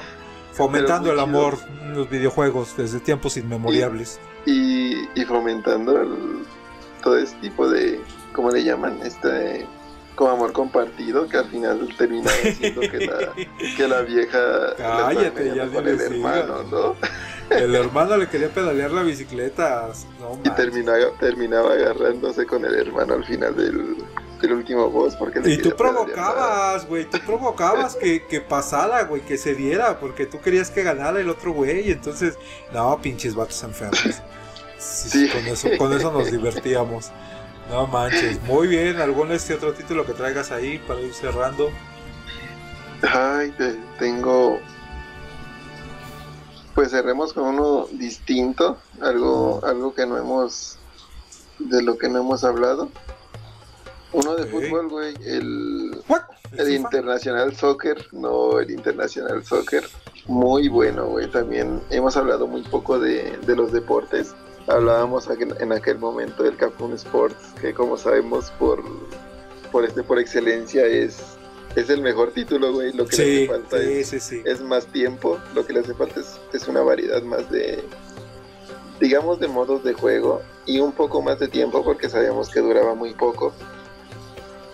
Fomentando 0.52 1.12
el 1.12 1.20
amor 1.20 1.58
en 1.82 1.94
los 1.94 2.10
videojuegos 2.10 2.76
desde 2.76 3.00
tiempos 3.00 3.36
inmemoriales. 3.36 4.18
y, 4.46 4.94
y 5.14 5.24
fomentando 5.26 6.00
el- 6.00 6.44
todo 7.02 7.16
este 7.16 7.38
tipo 7.40 7.68
de, 7.70 7.98
¿cómo 8.34 8.50
le 8.50 8.62
llaman? 8.62 8.98
Este, 9.02 9.64
como 10.16 10.32
amor 10.32 10.52
compartido, 10.52 11.26
que 11.28 11.38
al 11.38 11.46
final 11.48 11.88
termina 11.96 12.28
siendo 12.58 12.80
que 12.82 13.06
la, 13.06 13.32
que 13.76 13.88
la 13.88 14.02
vieja 14.02 14.68
está 14.72 14.98
Cállate, 15.06 15.54
ya 15.56 15.66
con 15.68 15.88
el 15.88 15.98
hermano. 16.00 16.62
¿no? 16.70 16.96
El 17.50 17.74
hermano 17.74 18.16
le 18.16 18.28
quería 18.28 18.48
pedalear 18.48 18.90
la 18.92 19.02
bicicleta. 19.02 19.88
No 20.20 20.32
Y 20.32 20.36
manches. 20.36 20.56
termina, 20.56 20.92
terminaba 21.18 21.72
agarrándose 21.72 22.46
con 22.46 22.64
el 22.64 22.74
hermano 22.74 23.14
al 23.14 23.24
final 23.24 23.56
del, 23.56 23.96
último 24.52 24.88
boss, 24.88 25.16
porque 25.16 25.40
Y 25.44 25.58
tú 25.58 25.74
provocabas, 25.76 26.86
güey, 26.86 27.04
tú 27.04 27.18
provocabas 27.26 27.96
que, 27.96 28.24
que 28.26 28.40
pasara, 28.40 29.02
güey, 29.04 29.20
que 29.22 29.36
se 29.36 29.54
diera, 29.54 29.98
porque 30.00 30.24
tú 30.26 30.40
querías 30.40 30.70
que 30.70 30.82
ganara 30.82 31.20
el 31.20 31.28
otro 31.28 31.52
güey, 31.52 31.88
y 31.88 31.92
entonces, 31.92 32.38
no, 32.72 32.98
pinches 33.02 33.34
vatos 33.34 33.62
enfermos. 33.62 34.00
Sí, 34.78 35.10
Sí. 35.10 35.28
Con, 35.28 35.46
eso, 35.46 35.68
con 35.76 35.92
eso 35.92 36.10
nos 36.10 36.30
divertíamos. 36.30 37.10
No 37.68 37.86
manches, 37.86 38.40
muy 38.44 38.66
bien, 38.66 38.98
algún 39.00 39.30
este 39.30 39.54
otro 39.54 39.74
título 39.74 40.06
que 40.06 40.14
traigas 40.14 40.50
ahí 40.52 40.78
para 40.88 41.00
ir 41.00 41.12
cerrando. 41.12 41.70
Ay, 43.02 43.50
te- 43.56 43.76
tengo. 43.98 44.58
Pues 46.80 46.92
cerremos 46.92 47.34
con 47.34 47.44
uno 47.44 47.88
distinto, 47.92 48.78
algo, 49.02 49.60
algo 49.66 49.92
que 49.92 50.06
no 50.06 50.16
hemos, 50.16 50.78
de 51.58 51.82
lo 51.82 51.98
que 51.98 52.08
no 52.08 52.20
hemos 52.20 52.42
hablado. 52.42 52.88
Uno 54.14 54.34
de 54.34 54.46
fútbol, 54.46 54.88
güey, 54.88 55.14
el, 55.26 56.02
el? 56.56 56.70
Internacional 56.70 57.54
Soccer, 57.54 58.06
no 58.12 58.60
el 58.60 58.70
Internacional 58.70 59.44
Soccer, 59.44 59.84
muy 60.24 60.68
bueno, 60.68 61.04
güey. 61.04 61.30
También 61.30 61.82
hemos 61.90 62.16
hablado 62.16 62.46
muy 62.46 62.62
poco 62.62 62.98
de, 62.98 63.36
de 63.46 63.56
los 63.56 63.72
deportes. 63.72 64.34
Hablábamos 64.66 65.28
en 65.28 65.72
aquel 65.72 65.98
momento 65.98 66.44
del 66.44 66.56
Capcom 66.56 66.94
Sports, 66.94 67.52
que 67.60 67.74
como 67.74 67.98
sabemos 67.98 68.50
por, 68.52 68.82
por 69.70 69.84
este 69.84 70.02
por 70.02 70.18
excelencia 70.18 70.86
es, 70.86 71.36
es 71.76 71.88
el 71.90 72.02
mejor 72.02 72.32
título, 72.32 72.72
güey. 72.72 72.92
Lo 72.92 73.06
que 73.06 73.16
le 73.16 73.22
hace 73.22 73.46
falta 73.46 73.78
sí, 73.78 73.92
es, 73.92 74.08
sí, 74.08 74.20
sí. 74.20 74.42
es 74.44 74.60
más 74.60 74.86
tiempo, 74.86 75.38
lo 75.54 75.66
que 75.66 75.72
le 75.72 75.80
hace 75.80 75.94
falta 75.94 76.20
es, 76.20 76.38
es 76.52 76.68
una 76.68 76.82
variedad 76.82 77.22
más 77.22 77.50
de, 77.50 77.82
digamos, 79.00 79.40
de 79.40 79.48
modos 79.48 79.84
de 79.84 79.92
juego 79.92 80.42
y 80.66 80.80
un 80.80 80.92
poco 80.92 81.22
más 81.22 81.38
de 81.38 81.48
tiempo 81.48 81.84
porque 81.84 82.08
sabíamos 82.08 82.50
que 82.50 82.60
duraba 82.60 82.94
muy 82.94 83.14
poco. 83.14 83.52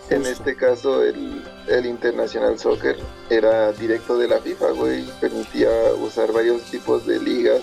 En 0.09 0.25
este 0.25 0.55
caso, 0.55 1.03
el, 1.03 1.43
el 1.67 1.85
International 1.85 2.57
Soccer 2.59 2.97
era 3.29 3.73
directo 3.73 4.17
de 4.17 4.29
la 4.29 4.39
FIFA, 4.39 4.71
güey. 4.71 5.05
Permitía 5.21 5.69
usar 6.01 6.33
varios 6.33 6.63
tipos 6.71 7.07
de 7.07 7.19
ligas, 7.19 7.63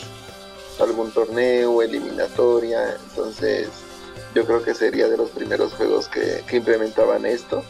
algún 0.79 1.09
torneo, 1.11 1.81
eliminatoria. 1.81 2.97
Entonces, 3.09 3.69
yo 4.35 4.45
creo 4.45 4.61
que 4.61 4.73
sería 4.73 5.07
de 5.07 5.15
los 5.15 5.29
primeros 5.29 5.73
juegos 5.73 6.09
que, 6.09 6.43
que 6.45 6.57
implementaban 6.57 7.25
esto. 7.25 7.63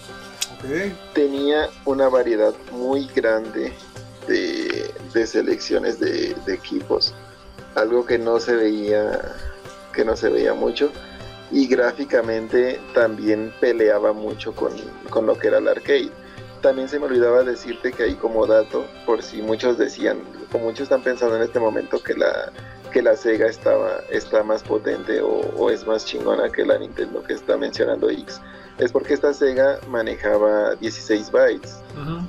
Tenía 1.13 1.69
una 1.85 2.07
variedad 2.07 2.53
muy 2.71 3.07
grande 3.07 3.73
de, 4.27 4.93
de 5.13 5.27
selecciones 5.27 5.99
de, 5.99 6.35
de 6.45 6.53
equipos. 6.53 7.13
Algo 7.75 8.05
que 8.05 8.17
no 8.17 8.39
se 8.39 8.55
veía, 8.55 9.19
que 9.93 10.05
no 10.05 10.15
se 10.15 10.29
veía 10.29 10.53
mucho 10.53 10.91
y 11.51 11.67
gráficamente 11.67 12.79
también 12.93 13.53
peleaba 13.59 14.13
mucho 14.13 14.55
con, 14.55 14.71
con 15.09 15.25
lo 15.25 15.37
que 15.37 15.47
era 15.47 15.59
el 15.59 15.67
arcade. 15.67 16.11
También 16.61 16.87
se 16.87 16.97
me 16.97 17.05
olvidaba 17.05 17.43
decirte 17.43 17.91
que 17.91 18.03
ahí 18.03 18.15
como 18.15 18.47
dato, 18.47 18.85
por 19.05 19.21
si 19.21 19.41
muchos 19.41 19.77
decían, 19.77 20.19
o 20.53 20.57
muchos 20.59 20.83
están 20.83 21.03
pensando 21.03 21.35
en 21.35 21.43
este 21.43 21.59
momento 21.59 22.01
que 22.01 22.13
la, 22.13 22.51
que 22.93 23.01
la 23.01 23.17
Sega 23.17 23.47
estaba, 23.47 24.01
está 24.11 24.43
más 24.43 24.61
potente 24.61 25.19
o, 25.19 25.41
o 25.57 25.69
es 25.71 25.85
más 25.85 26.05
chingona 26.05 26.49
que 26.49 26.63
la 26.63 26.77
Nintendo 26.77 27.23
que 27.23 27.33
está 27.33 27.57
mencionando 27.57 28.09
X, 28.09 28.39
es 28.77 28.91
porque 28.91 29.15
esta 29.15 29.33
Sega 29.33 29.79
manejaba 29.87 30.75
16 30.75 31.31
bytes, 31.31 31.79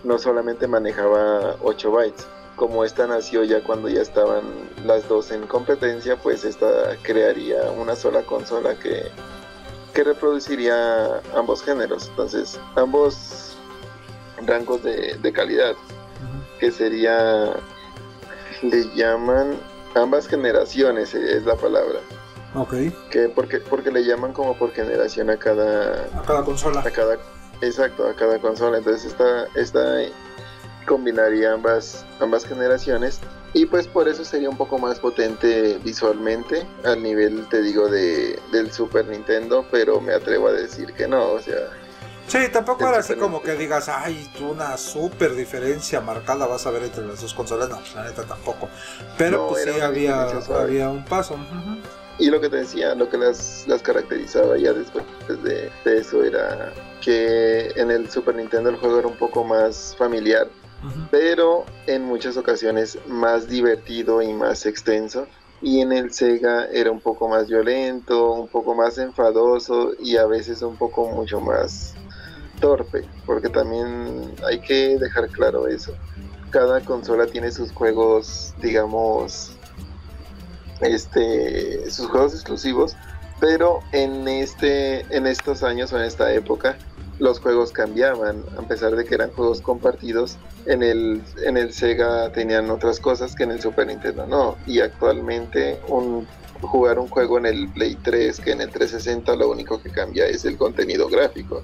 no 0.02 0.18
solamente 0.18 0.66
manejaba 0.66 1.56
8 1.62 1.90
bytes. 1.90 2.26
Como 2.56 2.84
esta 2.84 3.06
nació 3.06 3.42
ya 3.42 3.62
cuando 3.64 3.88
ya 3.88 4.00
estaban 4.00 4.44
las 4.84 5.08
dos 5.08 5.32
en 5.32 5.44
competencia, 5.46 6.16
pues 6.16 6.44
esta 6.44 6.96
crearía 7.02 7.70
una 7.72 7.96
sola 7.96 8.22
consola 8.22 8.74
que, 8.76 9.10
que 9.92 10.04
reproduciría 10.04 11.20
ambos 11.34 11.62
géneros. 11.64 12.08
Entonces, 12.10 12.60
ambos 12.76 13.56
rangos 14.46 14.84
de, 14.84 15.18
de 15.20 15.32
calidad, 15.32 15.74
que 16.60 16.70
sería, 16.70 17.54
le 18.62 18.84
llaman 18.94 19.56
ambas 19.94 20.28
generaciones, 20.28 21.14
eh, 21.14 21.36
es 21.36 21.44
la 21.44 21.56
palabra. 21.56 22.00
Ok. 22.54 22.74
Que 23.10 23.28
porque, 23.28 23.58
porque 23.58 23.90
le 23.90 24.04
llaman 24.04 24.32
como 24.32 24.56
por 24.56 24.72
generación 24.72 25.30
a 25.30 25.36
cada, 25.36 26.04
A 26.16 26.22
cada 26.26 26.44
consola. 26.44 26.80
a 26.80 26.90
cada 26.90 27.18
exacto 27.60 28.06
a 28.08 28.14
cada 28.14 28.38
consola 28.40 28.78
entonces 28.78 29.04
esta 29.12 29.46
esta 29.54 30.00
combinaría 30.86 31.52
ambas 31.52 32.04
ambas 32.20 32.44
generaciones 32.44 33.20
y 33.54 33.66
pues 33.66 33.86
por 33.86 34.08
eso 34.08 34.24
sería 34.24 34.50
un 34.50 34.56
poco 34.56 34.76
más 34.78 34.98
potente 34.98 35.78
visualmente 35.84 36.66
al 36.84 37.02
nivel 37.02 37.46
te 37.48 37.62
digo 37.62 37.88
de 37.88 38.38
del 38.52 38.72
Super 38.72 39.06
Nintendo 39.06 39.64
pero 39.70 40.00
me 40.00 40.12
atrevo 40.12 40.48
a 40.48 40.52
decir 40.52 40.92
que 40.94 41.06
no 41.08 41.30
o 41.32 41.40
sea 41.40 41.70
Sí, 42.26 42.38
tampoco 42.52 42.88
era 42.88 42.98
así 42.98 43.14
como 43.16 43.42
que 43.42 43.54
digas, 43.54 43.88
ay, 43.88 44.30
tú 44.36 44.50
una 44.50 44.76
super 44.76 45.34
diferencia 45.34 46.00
marcada 46.00 46.46
vas 46.46 46.66
a 46.66 46.70
ver 46.70 46.84
entre 46.84 47.06
las 47.06 47.20
dos 47.20 47.34
consolas. 47.34 47.68
No, 47.68 47.80
la 47.94 48.04
neta 48.04 48.24
tampoco. 48.24 48.68
Pero 49.18 49.38
No, 49.42 49.48
pues 49.48 49.64
sí 49.64 49.80
había, 49.80 50.22
había 50.58 50.88
un 50.88 51.04
paso. 51.04 51.36
y 52.18 52.30
lo 52.30 52.40
que 52.40 52.48
te 52.48 52.56
decía 52.58 52.94
lo 52.94 53.08
que 53.10 53.18
las 53.18 53.64
las 53.66 53.82
caracterizaba 53.82 54.56
ya 54.56 54.72
después 54.72 55.04
de, 55.42 55.70
de 55.84 55.98
eso 55.98 56.22
era 56.24 56.72
que 57.00 57.68
en 57.76 57.90
el 57.90 58.08
Super 58.10 58.36
Nintendo 58.36 58.70
el 58.70 58.76
juego 58.76 58.98
era 59.00 59.08
un 59.08 59.16
poco 59.16 59.44
más 59.44 59.94
familiar 59.98 60.48
pero 61.10 61.64
en 61.86 62.04
muchas 62.04 62.36
ocasiones 62.36 62.98
más 63.06 63.48
divertido 63.48 64.20
y 64.20 64.34
más 64.34 64.66
extenso. 64.66 65.26
Y 65.62 65.80
en 65.80 65.92
el 65.92 66.12
Sega 66.12 66.66
era 66.66 66.90
un 66.90 67.00
poco 67.00 67.26
más 67.26 67.48
violento, 67.48 68.32
un 68.32 68.48
poco 68.48 68.74
más 68.74 68.98
enfadoso 68.98 69.92
y 69.98 70.18
a 70.18 70.26
veces 70.26 70.60
un 70.60 70.76
poco 70.76 71.08
mucho 71.08 71.40
más 71.40 71.94
torpe, 72.60 73.04
porque 73.26 73.48
también 73.48 74.34
hay 74.46 74.60
que 74.60 74.98
dejar 74.98 75.28
claro 75.28 75.66
eso. 75.68 75.92
Cada 76.50 76.80
consola 76.80 77.26
tiene 77.26 77.50
sus 77.50 77.72
juegos, 77.72 78.54
digamos, 78.62 79.52
este, 80.80 81.90
sus 81.90 82.08
juegos 82.08 82.34
exclusivos, 82.34 82.96
pero 83.40 83.80
en, 83.92 84.28
este, 84.28 85.00
en 85.14 85.26
estos 85.26 85.62
años 85.62 85.92
o 85.92 85.98
en 85.98 86.04
esta 86.04 86.32
época 86.32 86.76
los 87.18 87.40
juegos 87.40 87.72
cambiaban, 87.72 88.44
a 88.58 88.62
pesar 88.62 88.96
de 88.96 89.04
que 89.04 89.14
eran 89.14 89.30
juegos 89.30 89.60
compartidos, 89.60 90.36
en 90.66 90.82
el, 90.82 91.22
en 91.44 91.56
el 91.56 91.72
Sega 91.72 92.32
tenían 92.32 92.70
otras 92.70 92.98
cosas 92.98 93.34
que 93.34 93.44
en 93.44 93.52
el 93.52 93.60
Super 93.60 93.86
Nintendo 93.86 94.26
no, 94.26 94.56
y 94.66 94.80
actualmente 94.80 95.78
un, 95.88 96.26
jugar 96.66 96.98
un 96.98 97.08
juego 97.08 97.38
en 97.38 97.46
el 97.46 97.68
Play 97.68 97.96
3 98.02 98.40
que 98.40 98.52
en 98.52 98.60
el 98.60 98.70
360 98.70 99.36
lo 99.36 99.50
único 99.50 99.82
que 99.82 99.90
cambia 99.90 100.26
es 100.26 100.44
el 100.44 100.56
contenido 100.56 101.08
gráfico. 101.08 101.62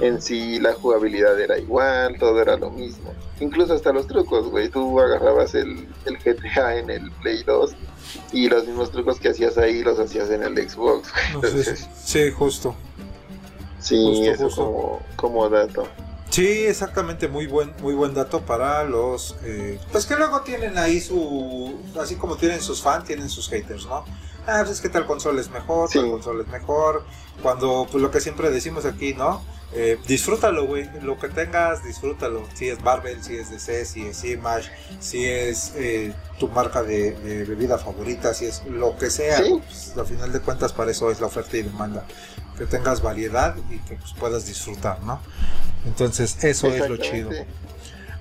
En 0.00 0.20
sí 0.20 0.58
la 0.60 0.72
jugabilidad 0.72 1.38
era 1.38 1.58
igual, 1.58 2.16
todo 2.18 2.40
era 2.40 2.56
lo 2.56 2.70
mismo. 2.70 3.12
Incluso 3.40 3.74
hasta 3.74 3.92
los 3.92 4.06
trucos, 4.06 4.48
güey. 4.48 4.68
Tú 4.68 4.98
agarrabas 5.00 5.54
el, 5.54 5.86
el 6.06 6.18
GTA 6.18 6.78
en 6.78 6.90
el 6.90 7.10
Play 7.22 7.42
2 7.42 7.74
y 8.32 8.48
los 8.48 8.66
mismos 8.66 8.90
trucos 8.90 9.18
que 9.20 9.28
hacías 9.28 9.58
ahí 9.58 9.82
los 9.82 9.98
hacías 9.98 10.30
en 10.30 10.42
el 10.42 10.56
Xbox. 10.68 11.08
Entonces, 11.34 11.86
sí, 12.02 12.30
justo. 12.30 12.74
sí, 13.80 13.96
justo, 13.96 14.30
eso 14.30 14.44
justo. 14.44 14.64
Como, 14.64 15.00
como 15.16 15.48
dato. 15.48 15.86
Sí, 16.34 16.66
exactamente, 16.66 17.28
muy 17.28 17.46
buen, 17.46 17.72
muy 17.80 17.94
buen 17.94 18.12
dato 18.12 18.40
para 18.40 18.82
los, 18.82 19.36
eh, 19.44 19.78
pues 19.92 20.04
que 20.04 20.16
luego 20.16 20.40
tienen 20.40 20.76
ahí 20.78 21.00
su, 21.00 21.74
así 22.00 22.16
como 22.16 22.36
tienen 22.36 22.60
sus 22.60 22.82
fans, 22.82 23.04
tienen 23.04 23.28
sus 23.28 23.48
haters, 23.48 23.86
¿no? 23.86 24.04
Ah, 24.46 24.58
pues 24.60 24.70
es 24.76 24.80
que 24.80 24.88
tal 24.88 25.06
consola 25.06 25.40
es 25.40 25.50
mejor, 25.50 25.88
tal 25.90 26.02
Sí. 26.04 26.10
consola 26.10 26.42
es 26.42 26.48
mejor, 26.48 27.04
cuando, 27.42 27.86
pues 27.90 28.02
lo 28.02 28.10
que 28.10 28.20
siempre 28.20 28.50
decimos 28.50 28.84
aquí, 28.84 29.14
¿no? 29.14 29.42
Eh, 29.76 29.98
disfrútalo, 30.06 30.66
güey, 30.66 30.88
lo 31.02 31.18
que 31.18 31.28
tengas, 31.28 31.82
disfrútalo, 31.82 32.44
si 32.54 32.68
es 32.68 32.80
Marvel, 32.82 33.24
si 33.24 33.36
es 33.36 33.50
DC, 33.50 33.84
si 33.86 34.06
es 34.06 34.22
Image, 34.24 34.70
si 35.00 35.24
es 35.24 35.72
eh, 35.74 36.14
tu 36.38 36.48
marca 36.48 36.82
de, 36.84 37.12
de 37.12 37.44
bebida 37.44 37.76
favorita, 37.78 38.34
si 38.34 38.44
es 38.46 38.62
lo 38.66 38.96
que 38.96 39.10
sea, 39.10 39.38
Sí. 39.38 39.60
pues, 39.66 39.94
al 39.96 40.06
final 40.06 40.32
de 40.32 40.40
cuentas 40.40 40.72
para 40.72 40.92
eso 40.92 41.10
es 41.10 41.20
la 41.20 41.26
oferta 41.26 41.56
y 41.56 41.62
demanda, 41.62 42.04
que 42.56 42.66
tengas 42.66 43.02
variedad 43.02 43.56
y 43.70 43.78
que 43.78 43.96
pues, 43.96 44.12
puedas 44.12 44.46
disfrutar, 44.46 45.02
¿no? 45.02 45.20
Entonces, 45.86 46.44
eso 46.44 46.68
es 46.68 46.88
lo 46.88 46.96
chido. 46.96 47.30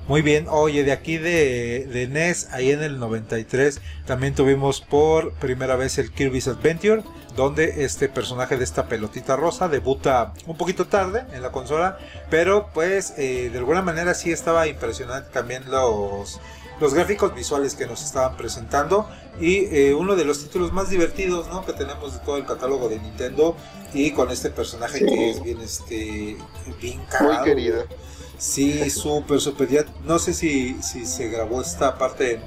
Muy 0.08 0.22
bien, 0.22 0.48
oye, 0.50 0.84
de 0.84 0.92
aquí 0.92 1.18
de, 1.18 1.88
de 1.92 2.08
NES, 2.08 2.50
ahí 2.52 2.72
en 2.72 2.84
el 2.84 3.00
93, 3.00 3.80
también 4.06 4.36
tuvimos 4.36 4.82
por 4.82 5.32
primera 5.36 5.78
vez 5.78 5.98
el 5.98 6.12
Kirby's 6.12 6.50
Adventure, 6.50 7.04
donde 7.38 7.86
este 7.86 8.10
personaje 8.10 8.58
de 8.58 8.66
esta 8.66 8.88
pelotita 8.88 9.38
rosa 9.38 9.70
debuta 9.70 10.34
un 10.46 10.58
poquito 10.58 10.88
tarde 10.88 11.24
en 11.34 11.42
la 11.42 11.54
consola, 11.54 11.98
pero 12.30 12.68
pues 12.74 13.14
eh, 13.18 13.50
de 13.52 13.58
alguna 13.58 13.82
manera 13.82 14.14
sí 14.14 14.32
estaba 14.32 14.68
impresionante 14.68 15.30
también 15.32 15.64
los, 15.72 16.40
los 16.82 16.94
gráficos 16.94 17.34
visuales 17.34 17.74
que 17.74 17.88
nos 17.88 18.04
estaban 18.04 18.36
presentando 18.36 19.08
y 19.40 19.66
eh, 19.74 19.94
uno 19.94 20.16
de 20.18 20.26
los 20.26 20.44
títulos 20.44 20.74
más 20.74 20.90
divertidos 20.90 21.48
¿no? 21.48 21.66
que 21.66 21.72
tenemos 21.74 22.14
de 22.14 22.20
todo 22.20 22.36
el 22.38 22.46
catálogo 22.46 22.90
de 22.90 23.00
Nintendo 23.00 23.56
y 23.94 24.12
con 24.12 24.30
este 24.32 24.50
personaje 24.50 25.00
Sí. 25.00 25.06
que 25.06 25.30
es 25.32 25.42
bien, 25.42 25.62
este, 25.62 26.38
bien 26.82 27.02
Muy 27.22 27.44
querido. 27.46 27.86
Sí, 28.44 28.90
súper, 28.90 29.40
súper. 29.40 29.70
Ya 29.70 29.86
no 30.04 30.20
sé 30.20 30.34
si, 30.34 30.76
si 30.84 31.06
se 31.06 31.30
grabó 31.30 31.62
esta 31.62 31.98
parte 31.98 32.42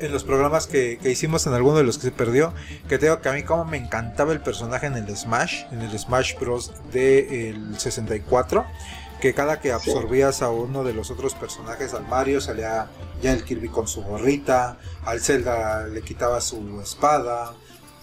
en, 0.00 0.12
los 0.12 0.22
programas 0.22 0.66
que, 0.66 0.98
que 1.02 1.10
hicimos, 1.10 1.46
en 1.46 1.54
alguno 1.54 1.78
de 1.78 1.84
los 1.84 1.96
que 1.96 2.04
se 2.04 2.10
perdió. 2.10 2.52
Que 2.86 2.98
tengo 2.98 3.22
que 3.22 3.30
a 3.30 3.32
mí 3.32 3.42
como 3.42 3.64
me 3.64 3.78
encantaba 3.78 4.34
el 4.34 4.42
personaje 4.42 4.86
en 4.86 4.96
el 4.96 5.16
Smash, 5.16 5.64
en 5.72 5.80
el 5.80 5.98
Smash 5.98 6.38
Bros. 6.38 6.72
del 6.92 7.78
64. 7.78 8.66
Que 9.18 9.32
cada 9.32 9.60
que 9.60 9.72
absorbías 9.72 10.42
a 10.42 10.50
uno 10.50 10.84
de 10.84 10.92
los 10.92 11.10
otros 11.10 11.34
personajes, 11.34 11.94
al 11.94 12.06
Mario 12.06 12.42
salía 12.42 12.90
ya 13.22 13.32
el 13.32 13.44
Kirby 13.44 13.70
con 13.70 13.88
su 13.88 14.02
gorrita, 14.02 14.76
al 15.06 15.20
Zelda 15.20 15.86
le 15.86 16.02
quitaba 16.02 16.42
su 16.42 16.82
espada, 16.82 17.54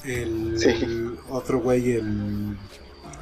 el, 0.03 0.59
Sí. 0.59 0.69
el 0.69 1.19
otro 1.29 1.59
güey, 1.59 1.91
el, 1.91 2.57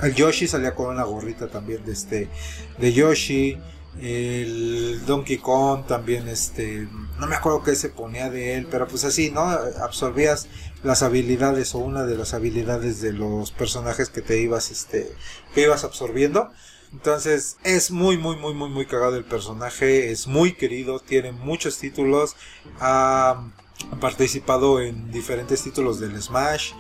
el 0.01 0.15
Yoshi 0.15 0.47
salía 0.47 0.75
con 0.75 0.87
una 0.87 1.03
gorrita 1.03 1.47
también 1.47 1.85
de 1.85 1.93
este 1.93 2.29
de 2.77 2.93
Yoshi, 2.93 3.57
el 4.01 5.01
Donkey 5.05 5.37
Kong 5.37 5.85
también 5.85 6.27
este 6.27 6.87
no 7.19 7.27
me 7.27 7.35
acuerdo 7.35 7.63
qué 7.63 7.75
se 7.75 7.89
ponía 7.89 8.29
de 8.29 8.55
él, 8.55 8.67
pero 8.71 8.87
pues 8.87 9.03
así, 9.03 9.31
¿no? 9.31 9.41
Absorbías 9.41 10.47
las 10.83 11.03
habilidades 11.03 11.75
o 11.75 11.79
una 11.79 12.03
de 12.03 12.17
las 12.17 12.33
habilidades 12.33 13.01
de 13.01 13.13
los 13.13 13.51
personajes 13.51 14.09
que 14.09 14.21
te 14.21 14.41
ibas 14.41 14.71
este 14.71 15.11
que 15.53 15.61
ibas 15.61 15.83
absorbiendo. 15.83 16.49
Entonces 16.93 17.57
es 17.63 17.91
muy 17.91 18.17
muy 18.17 18.37
muy 18.37 18.53
muy 18.53 18.69
muy 18.69 18.85
cagado 18.85 19.17
el 19.17 19.25
personaje, 19.25 20.11
es 20.11 20.27
muy 20.27 20.53
querido, 20.53 20.99
tiene 20.99 21.31
muchos 21.31 21.77
títulos, 21.77 22.35
ha 22.79 23.51
participado 23.99 24.81
en 24.81 25.11
diferentes 25.11 25.63
títulos 25.63 25.99
del 25.99 26.21
Smash 26.21 26.73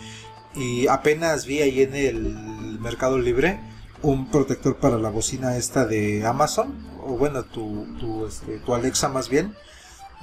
y 0.55 0.87
apenas 0.87 1.45
vi 1.45 1.61
ahí 1.61 1.81
en 1.81 1.95
el 1.95 2.77
Mercado 2.79 3.17
Libre 3.19 3.59
un 4.01 4.29
protector 4.29 4.77
para 4.77 4.97
la 4.97 5.09
bocina 5.09 5.55
esta 5.57 5.85
de 5.85 6.25
Amazon 6.25 6.73
o 7.05 7.17
bueno 7.17 7.43
tu 7.43 7.85
tu, 7.99 8.25
este, 8.25 8.57
tu 8.59 8.73
Alexa 8.73 9.09
más 9.09 9.29
bien 9.29 9.53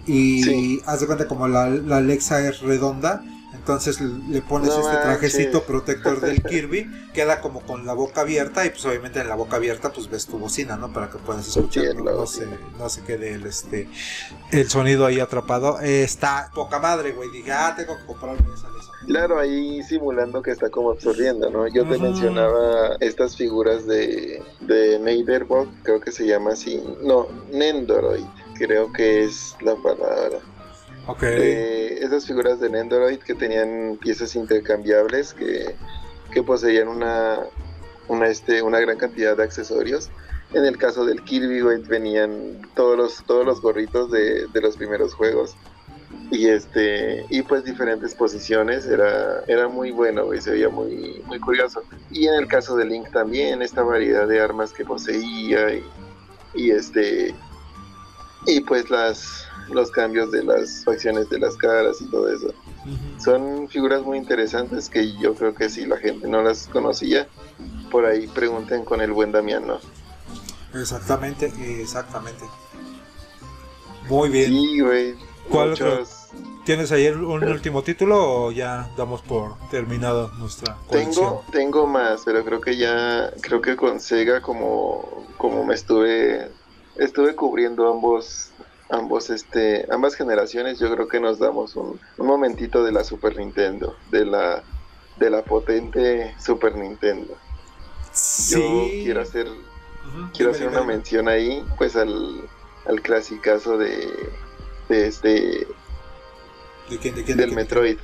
y 0.06 0.42
Sí. 0.42 0.80
haz 0.86 1.00
de 1.00 1.06
cuenta 1.06 1.26
como 1.28 1.48
la, 1.48 1.68
la 1.68 1.98
Alexa 1.98 2.46
es 2.48 2.60
redonda 2.60 3.22
entonces 3.68 4.00
le 4.00 4.40
pones 4.40 4.70
No 4.70 4.80
este 4.80 4.96
trajecito 4.96 5.62
protector 5.62 6.20
del 6.22 6.42
Kirby 6.42 6.90
queda 7.12 7.42
como 7.42 7.60
con 7.60 7.84
la 7.84 7.92
boca 7.92 8.22
abierta 8.22 8.64
y 8.64 8.70
pues 8.70 8.84
obviamente 8.86 9.20
en 9.20 9.28
la 9.28 9.34
boca 9.34 9.56
abierta 9.56 9.92
pues 9.92 10.08
ves 10.08 10.26
tu 10.26 10.38
bocina 10.38 10.76
no 10.76 10.90
para 10.90 11.10
que 11.10 11.18
puedas 11.18 11.46
escuchar 11.46 11.84
Sí, 11.84 11.90
no, 11.94 12.04
no 12.04 12.26
se 12.26 12.46
no 12.78 12.88
se 12.88 13.02
quede 13.02 13.34
el 13.34 13.44
este 13.44 13.86
el 14.52 14.70
sonido 14.70 15.04
ahí 15.04 15.20
atrapado. 15.20 15.80
Eh, 15.80 16.02
está 16.02 16.50
poca 16.54 16.78
madre 16.78 17.12
güey. 17.12 17.30
Dije 17.30 17.52
ah 17.52 17.74
tengo 17.76 17.96
que 17.98 18.06
comprarme 18.06 18.40
esa 18.54 18.68
Claro, 19.06 19.38
ahí 19.38 19.82
simulando 19.84 20.42
que 20.42 20.50
está 20.50 20.70
como 20.70 20.90
absorbiendo, 20.90 21.50
¿no? 21.50 21.66
Yo 21.68 21.86
te 21.86 21.98
mencionaba 21.98 22.96
estas 23.00 23.36
figuras 23.36 23.86
de, 23.86 24.42
de 24.60 24.98
Neighborbot, 24.98 25.68
creo 25.82 26.00
que 26.00 26.10
se 26.10 26.26
llama 26.26 26.52
así. 26.52 26.82
No, 27.02 27.26
Nendoroid, 27.50 28.26
creo 28.54 28.92
que 28.92 29.24
es 29.24 29.56
la 29.62 29.76
palabra. 29.76 30.40
Ok 31.08 31.22
Eh, 31.24 31.98
esas 32.02 32.24
figuras 32.26 32.60
de 32.60 32.70
Nendoroid 32.70 33.18
que 33.18 33.34
tenían 33.34 33.98
piezas 34.00 34.36
intercambiables 34.36 35.34
que, 35.34 35.74
que 36.30 36.42
poseían 36.42 36.86
una, 36.86 37.40
una, 38.06 38.28
este, 38.28 38.62
una 38.62 38.78
gran 38.78 38.96
cantidad 38.96 39.36
de 39.36 39.42
accesorios. 39.42 40.10
En 40.54 40.64
el 40.64 40.78
caso 40.78 41.04
del 41.04 41.22
Kirby, 41.24 41.60
güey, 41.60 41.82
venían 41.82 42.62
todos 42.74 42.96
los, 42.96 43.24
todos 43.26 43.44
los 43.44 43.60
gorritos 43.60 44.10
de, 44.10 44.46
de 44.46 44.60
los 44.60 44.76
primeros 44.76 45.12
juegos. 45.12 45.54
Y 46.30 46.48
este, 46.48 47.24
y 47.28 47.42
pues 47.42 47.64
diferentes 47.64 48.14
posiciones, 48.14 48.86
era, 48.86 49.42
era 49.46 49.68
muy 49.68 49.90
bueno, 49.90 50.24
güey, 50.24 50.40
se 50.40 50.52
veía 50.52 50.68
muy, 50.68 51.22
muy 51.26 51.38
curioso. 51.38 51.82
Y 52.10 52.26
en 52.28 52.34
el 52.34 52.46
caso 52.46 52.76
de 52.76 52.84
Link 52.84 53.10
también, 53.12 53.60
esta 53.60 53.82
variedad 53.82 54.26
de 54.26 54.40
armas 54.40 54.72
que 54.72 54.84
poseía 54.84 55.72
y, 55.74 55.84
y 56.54 56.70
este, 56.70 57.34
y 58.46 58.60
pues 58.60 58.88
las, 58.90 59.47
los 59.70 59.90
cambios 59.90 60.30
de 60.30 60.44
las 60.44 60.84
facciones 60.84 61.28
de 61.30 61.38
las 61.38 61.56
caras 61.56 62.00
y 62.00 62.10
todo 62.10 62.32
eso. 62.32 62.52
Son 63.22 63.68
figuras 63.68 64.02
muy 64.02 64.18
interesantes 64.18 64.88
que 64.88 65.16
yo 65.18 65.34
creo 65.34 65.54
que 65.54 65.68
si 65.68 65.84
la 65.86 65.96
gente 65.98 66.26
no 66.28 66.42
las 66.42 66.66
conocía, 66.68 67.26
por 67.90 68.04
ahí 68.06 68.26
pregunten 68.28 68.84
con 68.84 69.00
el 69.00 69.12
buen 69.12 69.32
Damiano. 69.32 69.78
Exactamente, 70.74 71.52
exactamente. 71.80 72.44
Muy 74.08 74.28
bien. 74.30 74.46
Sí, 74.50 74.80
güey. 74.80 75.14
¿Cuál 75.50 75.70
muchos- 75.70 76.14
¿Tienes 76.64 76.92
ahí 76.92 77.08
un 77.08 77.42
último 77.44 77.82
título 77.82 78.18
o 78.44 78.52
ya 78.52 78.90
damos 78.98 79.22
por 79.22 79.56
terminado 79.70 80.30
nuestra 80.38 80.76
colección? 80.86 81.14
Tengo, 81.14 81.44
tengo 81.50 81.86
más, 81.86 82.20
pero 82.26 82.44
creo 82.44 82.60
que 82.60 82.76
ya, 82.76 83.32
creo 83.40 83.62
que 83.62 83.74
con 83.74 83.98
Sega 84.00 84.42
como, 84.42 85.24
como 85.38 85.64
me 85.64 85.74
estuve, 85.74 86.50
estuve 86.96 87.34
cubriendo 87.34 87.90
ambos, 87.90 88.47
ambos, 88.90 89.30
este, 89.30 89.86
ambas 89.90 90.14
generaciones, 90.14 90.78
yo 90.78 90.92
creo 90.94 91.08
que 91.08 91.20
nos 91.20 91.38
damos 91.38 91.76
un, 91.76 92.00
un 92.16 92.26
momentito 92.26 92.84
de 92.84 92.92
la 92.92 93.04
Super 93.04 93.36
Nintendo, 93.36 93.96
de 94.10 94.24
la, 94.24 94.62
de 95.16 95.30
la 95.30 95.42
potente 95.42 96.34
Super 96.38 96.74
Nintendo. 96.76 97.34
Sí. 98.12 98.54
Yo 98.54 99.04
quiero 99.04 99.20
hacer, 99.20 99.46
quiero 100.34 100.52
hacer 100.52 100.68
una 100.68 100.82
mención 100.82 101.28
ahí, 101.28 101.64
pues 101.76 101.96
al, 101.96 102.42
al 102.86 103.00
clasicazo 103.02 103.78
de, 103.78 104.08
de 104.88 105.06
este, 105.06 105.66
¿De 106.88 106.98
quién, 107.00 107.14
de 107.14 107.24
quién, 107.24 107.36
de 107.36 107.42
del 107.42 107.50
de 107.50 107.56
Metroid, 107.56 107.98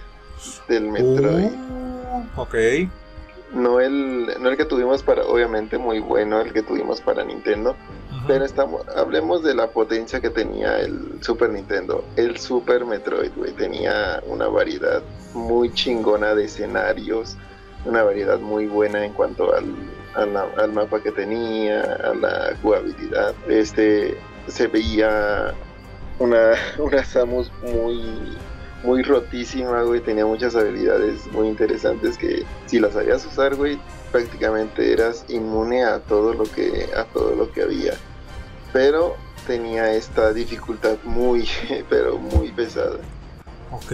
del 0.69 0.89
Metroid. 0.89 1.53
Uh, 1.53 2.41
ok. 2.41 2.55
No 3.53 3.81
el, 3.81 4.35
no 4.41 4.51
el 4.51 4.57
que 4.57 4.65
tuvimos 4.65 5.03
para, 5.03 5.25
obviamente 5.25 5.79
muy 5.79 6.01
bueno 6.01 6.41
el 6.41 6.53
que 6.53 6.63
tuvimos 6.63 7.01
para 7.01 7.25
Nintendo, 7.25 7.77
Pero 8.27 8.45
estamos, 8.45 8.87
hablemos 8.97 9.43
de 9.43 9.55
la 9.55 9.67
potencia 9.67 10.21
que 10.21 10.31
tenía 10.31 10.81
el 10.81 11.23
Super 11.23 11.51
Nintendo. 11.51 12.03
El 12.17 12.39
Super 12.39 12.85
Metroid, 12.85 13.31
güey, 13.37 13.53
tenía 13.53 14.23
una 14.27 14.49
variedad 14.49 15.03
muy 15.35 15.73
chingona 15.75 16.35
de 16.35 16.45
escenarios, 16.45 17.37
una 17.85 18.03
variedad 18.03 18.39
muy 18.39 18.67
buena 18.67 19.05
en 19.05 19.13
cuanto 19.13 19.55
al, 19.55 19.75
a 20.15 20.25
la- 20.25 20.49
al 20.57 20.73
mapa 20.73 21.03
que 21.03 21.11
tenía, 21.13 21.83
a 21.83 22.15
la 22.15 22.55
jugabilidad. 22.63 23.35
Este, 23.47 24.17
se 24.47 24.69
veía 24.69 25.53
una, 26.19 26.53
una 26.79 27.05
Samus 27.05 27.53
muy, 27.63 28.39
muy 28.85 29.03
rotísima, 29.03 29.83
güey. 29.83 30.01
Tenía 30.01 30.25
muchas 30.25 30.57
habilidades 30.57 31.27
muy 31.33 31.49
interesantes 31.49 32.17
que 32.17 32.43
si 32.65 32.79
las 32.81 32.95
sabías 32.95 33.27
usar, 33.27 33.55
güey, 33.55 33.79
prácticamente 34.13 34.93
eras 34.93 35.27
inmune 35.29 35.85
a 35.85 35.99
todo 35.99 36.33
lo 36.33 36.45
que, 36.45 36.89
a 36.97 37.05
todo 37.05 37.35
lo 37.37 37.53
que 37.53 37.61
había. 37.63 37.93
Pero 38.75 39.17
tenía 39.47 39.95
esta 39.95 40.33
dificultad 40.33 40.99
muy, 41.05 41.49
pero 41.89 42.19
muy 42.19 42.51
pesada. 42.51 42.99
Ok. 43.71 43.93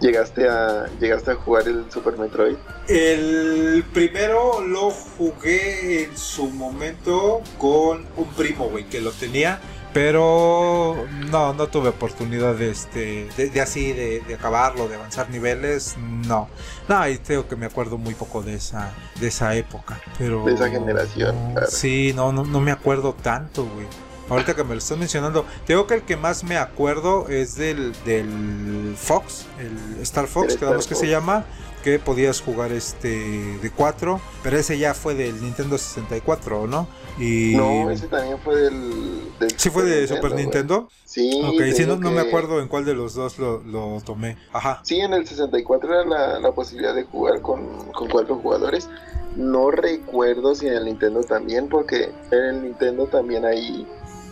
¿Llegaste 0.00 0.48
a, 0.48 0.86
¿Llegaste 0.98 1.32
a 1.32 1.34
jugar 1.34 1.68
el 1.68 1.84
Super 1.92 2.16
Metroid? 2.16 2.56
El 2.88 3.84
primero 3.92 4.62
lo 4.62 4.90
jugué 4.90 6.04
en 6.04 6.16
su 6.16 6.48
momento 6.48 7.42
con 7.58 8.06
un 8.16 8.28
primo, 8.34 8.70
güey, 8.70 8.84
que 8.84 9.02
lo 9.02 9.12
tenía. 9.12 9.60
Pero 9.92 11.06
no, 11.30 11.52
no 11.52 11.66
tuve 11.66 11.88
oportunidad 11.88 12.54
de 12.54 12.70
este, 12.70 13.28
de, 13.36 13.50
de 13.50 13.60
así, 13.60 13.92
de, 13.92 14.20
de 14.20 14.34
acabarlo, 14.34 14.88
de 14.88 14.94
avanzar 14.94 15.28
niveles, 15.30 15.96
no. 15.98 16.48
No, 16.88 17.08
y 17.08 17.18
tengo 17.18 17.48
que 17.48 17.56
me 17.56 17.66
acuerdo 17.66 17.98
muy 17.98 18.14
poco 18.14 18.40
de 18.42 18.54
esa, 18.54 18.92
de 19.18 19.28
esa 19.28 19.54
época. 19.56 20.00
Pero. 20.18 20.44
De 20.44 20.54
esa 20.54 20.68
generación, 20.70 21.34
claro. 21.52 21.66
Sí, 21.70 22.12
no, 22.14 22.32
no, 22.32 22.44
no 22.44 22.60
me 22.60 22.70
acuerdo 22.70 23.14
tanto, 23.14 23.64
güey. 23.66 23.86
Ahorita 24.28 24.54
que 24.54 24.62
me 24.62 24.74
lo 24.74 24.78
estás 24.78 24.96
mencionando, 24.96 25.44
tengo 25.66 25.88
que 25.88 25.94
el 25.94 26.02
que 26.02 26.16
más 26.16 26.44
me 26.44 26.56
acuerdo 26.56 27.28
es 27.28 27.56
del, 27.56 27.92
del 28.04 28.94
Fox, 28.96 29.46
el 29.58 30.00
Star 30.02 30.28
Fox, 30.28 30.52
El 30.52 30.58
que 30.60 30.64
Star 30.66 30.76
que 30.78 30.82
se 30.82 30.94
Fox. 30.94 31.08
llama, 31.08 31.44
que 31.80 31.98
podías 31.98 32.40
jugar 32.40 32.72
este 32.72 33.08
de 33.08 33.70
4, 33.70 34.20
pero 34.42 34.56
ese 34.56 34.78
ya 34.78 34.94
fue 34.94 35.14
del 35.14 35.40
Nintendo 35.42 35.78
64, 35.78 36.66
¿no? 36.66 36.88
Y 37.18 37.54
No, 37.56 37.90
ese 37.90 38.06
también 38.06 38.38
fue 38.38 38.56
del. 38.56 39.38
del 39.38 39.50
¿Sí 39.58 39.70
fue 39.70 39.84
de 39.84 40.06
Super. 40.06 40.34
Nintendo? 40.34 40.88
Sí. 41.04 41.42
Ok, 41.44 41.74
sí, 41.74 41.84
no, 41.86 41.96
no 41.96 42.10
me 42.10 42.20
acuerdo 42.20 42.60
en 42.60 42.68
cuál 42.68 42.84
de 42.84 42.94
los 42.94 43.14
dos 43.14 43.38
lo, 43.38 43.62
lo 43.64 44.00
tomé. 44.04 44.36
Ajá. 44.52 44.80
Sí, 44.84 45.00
en 45.00 45.12
el 45.12 45.26
64 45.26 45.92
era 45.92 46.04
la, 46.04 46.38
la 46.40 46.52
posibilidad 46.52 46.94
de 46.94 47.04
jugar 47.04 47.40
con, 47.42 47.90
con 47.92 48.08
cuatro 48.08 48.36
jugadores. 48.36 48.88
No 49.36 49.70
recuerdo 49.70 50.54
si 50.54 50.66
en 50.66 50.74
el 50.74 50.84
Nintendo 50.86 51.22
también, 51.22 51.68
porque 51.68 52.10
en 52.30 52.44
el 52.44 52.62
Nintendo 52.62 53.06
también 53.06 53.44
ahí 53.44 53.86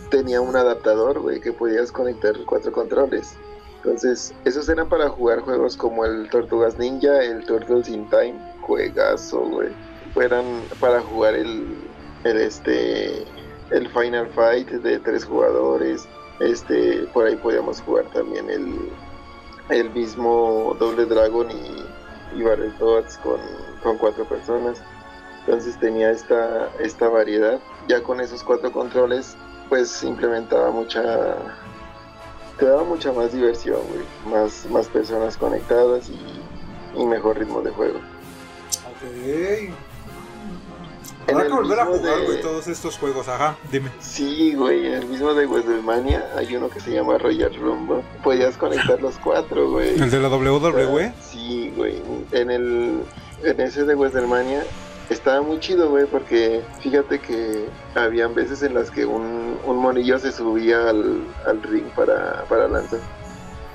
tenía 0.09 0.41
un 0.41 0.55
adaptador, 0.55 1.19
güey, 1.19 1.39
que 1.39 1.53
podías 1.53 1.91
conectar 1.91 2.33
cuatro 2.45 2.71
controles. 2.71 3.33
Entonces, 3.89 4.35
esos 4.45 4.69
eran 4.69 4.87
para 4.87 5.09
jugar 5.09 5.39
juegos 5.39 5.75
como 5.75 6.05
el 6.05 6.29
Tortugas 6.29 6.77
Ninja, 6.77 7.23
el 7.23 7.43
Turtles 7.43 7.89
in 7.89 8.07
Time, 8.07 8.35
juegazo, 8.61 9.39
güey. 9.39 9.69
Fueran 10.13 10.61
para 10.79 11.01
jugar 11.01 11.33
el, 11.33 11.75
el 12.23 12.37
este 12.37 13.25
el 13.71 13.89
Final 13.89 14.27
Fight 14.27 14.69
de 14.69 14.99
tres 14.99 15.25
jugadores. 15.25 16.07
Este, 16.39 17.07
por 17.13 17.25
ahí 17.25 17.35
podíamos 17.37 17.81
jugar 17.81 18.05
también 18.13 18.47
el, 18.51 18.91
el 19.69 19.89
mismo 19.89 20.77
Doble 20.79 21.05
Dragon 21.05 21.49
y, 21.49 22.37
y 22.37 22.43
Battletoads 22.43 23.17
con, 23.17 23.39
con 23.81 23.97
cuatro 23.97 24.23
personas. 24.25 24.83
Entonces 25.39 25.79
tenía 25.79 26.11
esta, 26.11 26.69
esta 26.79 27.09
variedad. 27.09 27.59
Ya 27.87 28.03
con 28.03 28.21
esos 28.21 28.43
cuatro 28.43 28.71
controles, 28.71 29.35
pues 29.67 30.03
implementaba 30.03 30.69
mucha. 30.69 31.37
Te 32.59 32.65
daba 32.65 32.83
mucha 32.83 33.11
más 33.13 33.31
diversión, 33.31 33.79
güey. 33.89 34.33
Más, 34.33 34.65
más 34.69 34.87
personas 34.87 35.37
conectadas 35.37 36.09
y, 36.09 36.99
y 37.01 37.05
mejor 37.05 37.37
ritmo 37.39 37.61
de 37.61 37.71
juego. 37.71 37.99
Ok. 37.99 39.71
Habrá 41.31 41.45
que 41.45 41.53
volver 41.53 41.79
a 41.79 41.85
jugar, 41.85 42.19
de- 42.19 42.25
güey, 42.25 42.41
todos 42.41 42.67
estos 42.67 42.97
juegos. 42.97 43.27
Ajá, 43.27 43.55
dime. 43.71 43.91
Sí, 43.99 44.55
güey, 44.55 44.87
en 44.87 44.93
el 44.93 45.05
mismo 45.05 45.33
de 45.35 45.45
WrestleMania 45.45 46.27
hay 46.35 46.55
uno 46.55 46.69
que 46.69 46.79
se 46.79 46.91
llama 46.91 47.17
Royal 47.19 47.53
Rumble. 47.55 48.01
Podías 48.23 48.57
conectar 48.57 48.99
los 49.01 49.17
cuatro, 49.19 49.69
güey. 49.69 49.89
¿El 50.01 50.09
de 50.09 50.19
la 50.19 50.27
WWE? 50.29 51.13
Sí, 51.21 51.71
güey. 51.75 52.01
En 52.31 52.49
el 52.49 53.03
en 53.43 53.61
ese 53.61 53.85
de 53.85 53.93
WrestleMania 53.95 54.63
estaba 55.09 55.41
muy 55.41 55.59
chido, 55.59 55.89
güey, 55.89 56.05
porque 56.05 56.61
fíjate 56.81 57.19
que 57.19 57.65
habían 57.95 58.33
veces 58.35 58.61
en 58.63 58.73
las 58.73 58.91
que 58.91 59.05
un, 59.05 59.57
un 59.65 59.77
monillo 59.77 60.19
se 60.19 60.31
subía 60.31 60.89
al, 60.89 61.23
al 61.45 61.61
ring 61.63 61.85
para, 61.95 62.43
para 62.45 62.67
lanzarse. 62.67 63.05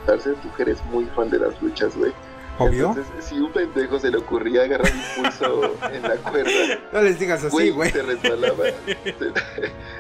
Tú 0.07 0.53
que 0.57 0.63
eres 0.63 0.85
muy 0.87 1.07
fan 1.07 1.31
de 1.31 1.39
las 1.39 1.61
luchas, 1.63 1.97
güey. 1.97 2.13
Obvio. 2.59 2.89
Entonces, 2.91 3.07
si 3.25 3.41
un 3.41 3.51
pendejo 3.53 3.99
se 3.99 4.11
le 4.11 4.19
ocurría 4.19 4.63
agarrar 4.63 4.93
impulso 4.95 5.75
en 5.93 6.03
la 6.03 6.15
cuerda, 6.17 6.51
No 6.93 7.03
les 7.03 7.19
digas 7.19 7.43
así, 7.43 7.71
güey, 7.71 7.91
se 7.91 8.03
resbalaba. 8.03 8.65
se, 8.87 9.33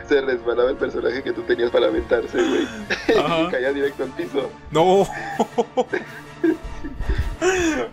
se 0.08 0.20
resbalaba 0.20 0.70
el 0.70 0.76
personaje 0.76 1.22
que 1.22 1.32
tú 1.32 1.42
tenías 1.42 1.70
para 1.70 1.86
aventarse, 1.86 2.36
güey. 2.36 3.18
Ajá. 3.18 3.40
y 3.40 3.48
caía 3.50 3.72
directo 3.72 4.04
al 4.04 4.10
piso. 4.10 4.50
No. 4.70 5.04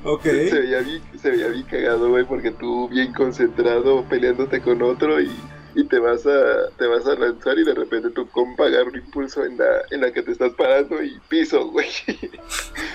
ok. 0.03 0.23
Se 0.23 0.59
veía 0.59 0.79
bien, 0.79 1.01
se 1.21 1.31
veía 1.31 1.47
bien 1.47 1.63
cagado, 1.63 2.09
güey, 2.09 2.25
porque 2.25 2.51
tú 2.51 2.87
bien 2.89 3.13
concentrado 3.13 4.03
peleándote 4.05 4.61
con 4.61 4.81
otro 4.81 5.21
y, 5.21 5.31
y 5.75 5.83
te 5.85 5.99
vas 5.99 6.25
a 6.25 6.69
te 6.77 6.87
vas 6.87 7.05
a 7.05 7.15
lanzar 7.15 7.57
y 7.57 7.63
de 7.63 7.73
repente 7.73 8.09
tu 8.09 8.27
compa 8.29 8.65
agarra 8.65 8.89
un 8.89 8.95
impulso 8.95 9.43
en 9.45 9.57
la, 9.57 9.65
en 9.89 10.01
la 10.01 10.11
que 10.11 10.21
te 10.21 10.31
estás 10.31 10.53
parando 10.53 11.01
y 11.03 11.19
piso, 11.29 11.69
güey. 11.69 11.87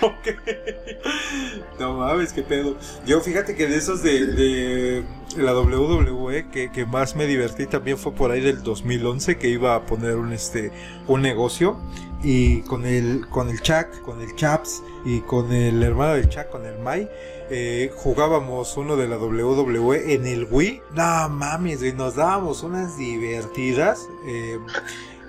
Ok. 0.03 0.37
No 1.81 1.95
mames, 1.95 2.33
qué 2.33 2.43
pedo. 2.43 2.77
Yo 3.07 3.21
fíjate 3.21 3.55
que 3.55 3.67
de 3.67 3.77
esos 3.77 4.03
de, 4.03 4.27
de 4.27 5.05
la 5.39 5.59
WWE 5.59 6.51
que, 6.51 6.71
que 6.71 6.85
más 6.85 7.17
me 7.17 7.27
divertí 7.27 7.67
también 7.67 7.97
fue 7.97 8.13
por 8.13 8.31
ahí 8.31 8.41
del 8.41 8.63
2011 8.63 9.39
que 9.39 9.49
iba 9.49 9.75
a 9.75 9.87
poner 9.87 10.17
un 10.17 10.33
este 10.33 10.71
un 11.07 11.23
negocio 11.23 11.79
y 12.23 12.61
con 12.63 12.85
el 12.85 13.27
con 13.31 13.49
el 13.49 13.61
Chuck, 13.63 14.03
con 14.03 14.21
el 14.21 14.35
Chaps 14.37 14.83
y 15.05 15.21
con 15.21 15.53
el 15.53 15.83
hermano 15.83 16.15
del 16.15 16.29
Chuck, 16.29 16.49
con 16.51 16.67
el 16.67 16.79
Mai 16.81 17.09
eh, 17.51 17.93
jugábamos 17.97 18.77
uno 18.77 18.97
de 18.97 19.09
la 19.09 19.19
WWE 19.19 20.15
en 20.15 20.27
el 20.27 20.47
Wii. 20.51 20.83
No 20.95 21.29
mames, 21.29 21.81
güey, 21.81 21.93
nos 21.93 22.17
dábamos 22.17 22.63
unas 22.63 22.97
divertidas. 22.99 24.09
eh, 24.27 24.59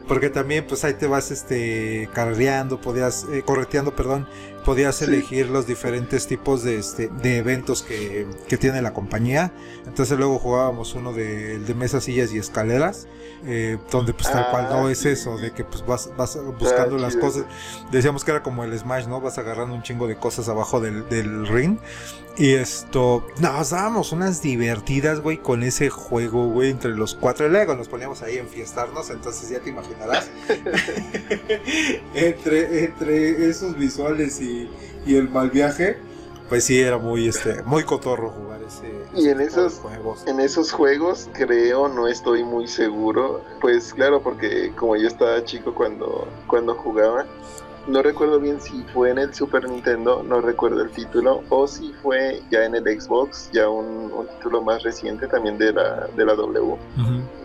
porque 0.08 0.30
también 0.30 0.66
pues 0.66 0.86
ahí 0.86 0.94
te 0.94 1.06
vas 1.06 1.32
este 1.32 2.08
carreando, 2.14 2.80
podías 2.80 3.26
eh, 3.30 3.44
correteando, 3.46 3.94
perdón, 3.94 4.26
podías 4.64 4.96
Sí. 4.96 5.04
elegir 5.04 5.50
los 5.50 5.68
diferentes 5.68 6.28
tipos 6.28 6.64
de 6.64 6.78
este 6.80 7.10
de 7.10 7.40
eventos 7.40 7.84
que, 7.84 8.26
que 8.48 8.56
tiene 8.58 8.82
la 8.82 8.94
compañía. 8.94 9.52
Entonces 9.86 10.18
luego 10.18 10.40
jugábamos 10.40 10.94
uno 10.94 11.12
de, 11.12 11.60
de 11.60 11.74
mesas, 11.74 12.06
sillas 12.06 12.32
y 12.34 12.38
escaleras, 12.38 13.06
eh, 13.46 13.78
donde 13.92 14.14
pues 14.14 14.32
tal 14.32 14.46
Ah, 14.46 14.52
cual 14.52 14.70
no 14.70 14.90
es 14.90 15.00
sí. 15.00 15.10
eso, 15.10 15.38
de 15.38 15.52
que 15.52 15.64
pues 15.64 15.86
vas, 15.86 16.10
vas 16.18 16.38
buscando 16.60 16.98
las 16.98 17.14
chido. 17.14 17.26
cosas. 17.26 17.46
Decíamos 17.92 18.24
que 18.24 18.32
era 18.32 18.44
como 18.44 18.64
el 18.64 18.78
Smash, 18.78 19.08
¿no? 19.08 19.22
Vas 19.22 19.38
agarrando 19.38 19.76
un 19.76 19.84
chingo 19.84 20.08
de 20.08 20.18
cosas 20.18 20.50
abajo 20.50 20.80
del, 20.80 21.08
del 21.10 21.48
ring. 21.48 21.78
Y 22.40 22.54
esto, 22.54 23.26
nos 23.40 23.72
dábamos 23.72 24.12
unas 24.12 24.44
divertidas, 24.44 25.22
güey, 25.22 25.38
con 25.38 25.64
ese 25.64 25.90
juego, 25.90 26.50
güey, 26.50 26.70
entre 26.70 26.92
los 26.92 27.16
cuatro. 27.16 27.48
Y 27.48 27.50
luego 27.50 27.76
nos 27.76 27.88
poníamos 27.90 28.22
ahí 28.22 28.38
a 28.38 28.42
enfiestarnos, 28.42 29.10
entonces 29.10 29.50
ya 29.50 29.60
te 29.60 29.70
imaginarás. 29.72 30.30
entre, 32.14 32.86
entre 32.86 33.50
esos 33.50 33.76
visuales 33.78 34.40
y, 34.42 34.70
y 35.06 35.16
el 35.16 35.30
mal 35.30 35.50
viaje, 35.50 35.98
pues 36.50 36.64
sí, 36.64 36.80
era 36.80 36.98
muy, 36.98 37.28
este, 37.28 37.62
muy 37.64 37.84
cotorro 37.84 38.30
jugar 38.32 38.62
ese. 38.64 38.88
Y 39.16 39.30
en 39.30 39.38
tipo 39.38 39.40
de 39.40 39.46
esos- 39.68 39.80
juegos. 39.80 40.28
En 40.28 40.40
esos 40.40 40.72
juegos 40.72 41.30
creo, 41.34 41.88
no 41.88 42.08
estoy 42.08 42.44
muy 42.44 42.68
seguro. 42.68 43.42
Pues 43.62 43.94
claro, 43.94 44.22
porque 44.22 44.72
como 44.76 44.96
yo 44.96 45.08
estaba 45.08 45.44
chico 45.44 45.74
cuando, 45.74 46.28
cuando 46.48 46.76
jugaba, 46.76 47.26
no 47.88 48.02
recuerdo 48.02 48.40
bien 48.42 48.60
si 48.60 48.84
fue 48.94 49.12
en 49.12 49.18
el 49.18 49.34
Super 49.34 49.70
Nintendo, 49.70 50.22
no 50.22 50.42
recuerdo 50.42 50.82
el 50.82 50.90
título, 50.92 51.42
o 51.50 51.68
si 51.68 51.94
fue 52.04 52.42
ya 52.52 52.66
en 52.66 52.76
el 52.76 52.84
Xbox, 53.02 53.50
ya 53.54 53.70
un, 53.70 54.12
un 54.12 54.28
título 54.28 54.62
más 54.62 54.84
reciente 54.84 55.26
también 55.28 55.58
de 55.58 55.72
la, 55.72 56.08
de 56.16 56.26
la 56.26 56.36
W. 56.36 56.76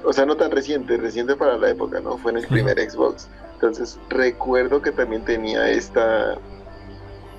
O 0.05 0.13
sea, 0.13 0.27
no 0.27 0.37
tan 0.37 0.51
reciente, 0.51 0.97
reciente 0.97 1.37
para 1.37 1.57
la 1.57 1.71
época, 1.71 2.01
¿no? 2.01 2.19
Fue 2.19 2.33
en 2.33 2.39
el 2.39 2.47
primer 2.49 2.79
Xbox. 2.91 3.29
Entonces, 3.55 3.97
recuerdo 4.09 4.83
que 4.83 4.91
también 4.91 5.25
tenía 5.25 5.71
esta, 5.71 6.37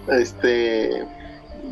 este, 0.07 1.06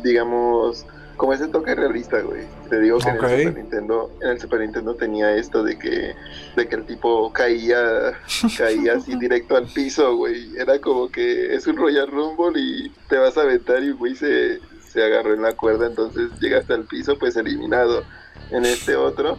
digamos, 0.02 0.86
como 1.16 1.32
ese 1.32 1.48
toque 1.48 1.74
realista, 1.74 2.20
güey. 2.20 2.42
Te 2.68 2.80
digo 2.80 2.98
que 2.98 3.08
en 3.10 3.16
el 3.16 3.20
Super 3.20 3.54
Nintendo, 3.54 4.10
en 4.22 4.28
el 4.30 4.40
Super 4.40 4.60
Nintendo 4.60 4.94
tenía 4.94 5.36
esto 5.36 5.62
de 5.62 5.78
que, 5.78 6.14
de 6.56 6.68
que 6.68 6.74
el 6.74 6.84
tipo 6.84 7.32
caía, 7.32 8.18
caía 8.58 8.94
así 8.94 9.16
directo 9.16 9.56
al 9.56 9.66
piso, 9.66 10.16
güey. 10.16 10.56
Era 10.56 10.80
como 10.80 11.10
que 11.10 11.54
es 11.54 11.66
un 11.66 11.76
Royal 11.76 12.08
Rumble 12.08 12.60
y 12.60 12.88
te 13.08 13.18
vas 13.18 13.36
a 13.36 13.42
aventar 13.42 13.82
y 13.82 13.92
güey 13.92 14.14
se, 14.16 14.58
se 14.84 15.04
agarró 15.04 15.34
en 15.34 15.42
la 15.42 15.54
cuerda, 15.54 15.86
entonces 15.86 16.30
llegaste 16.40 16.74
al 16.74 16.84
piso, 16.84 17.18
pues 17.18 17.36
eliminado. 17.36 18.02
En 18.50 18.66
este 18.66 18.96
otro, 18.96 19.38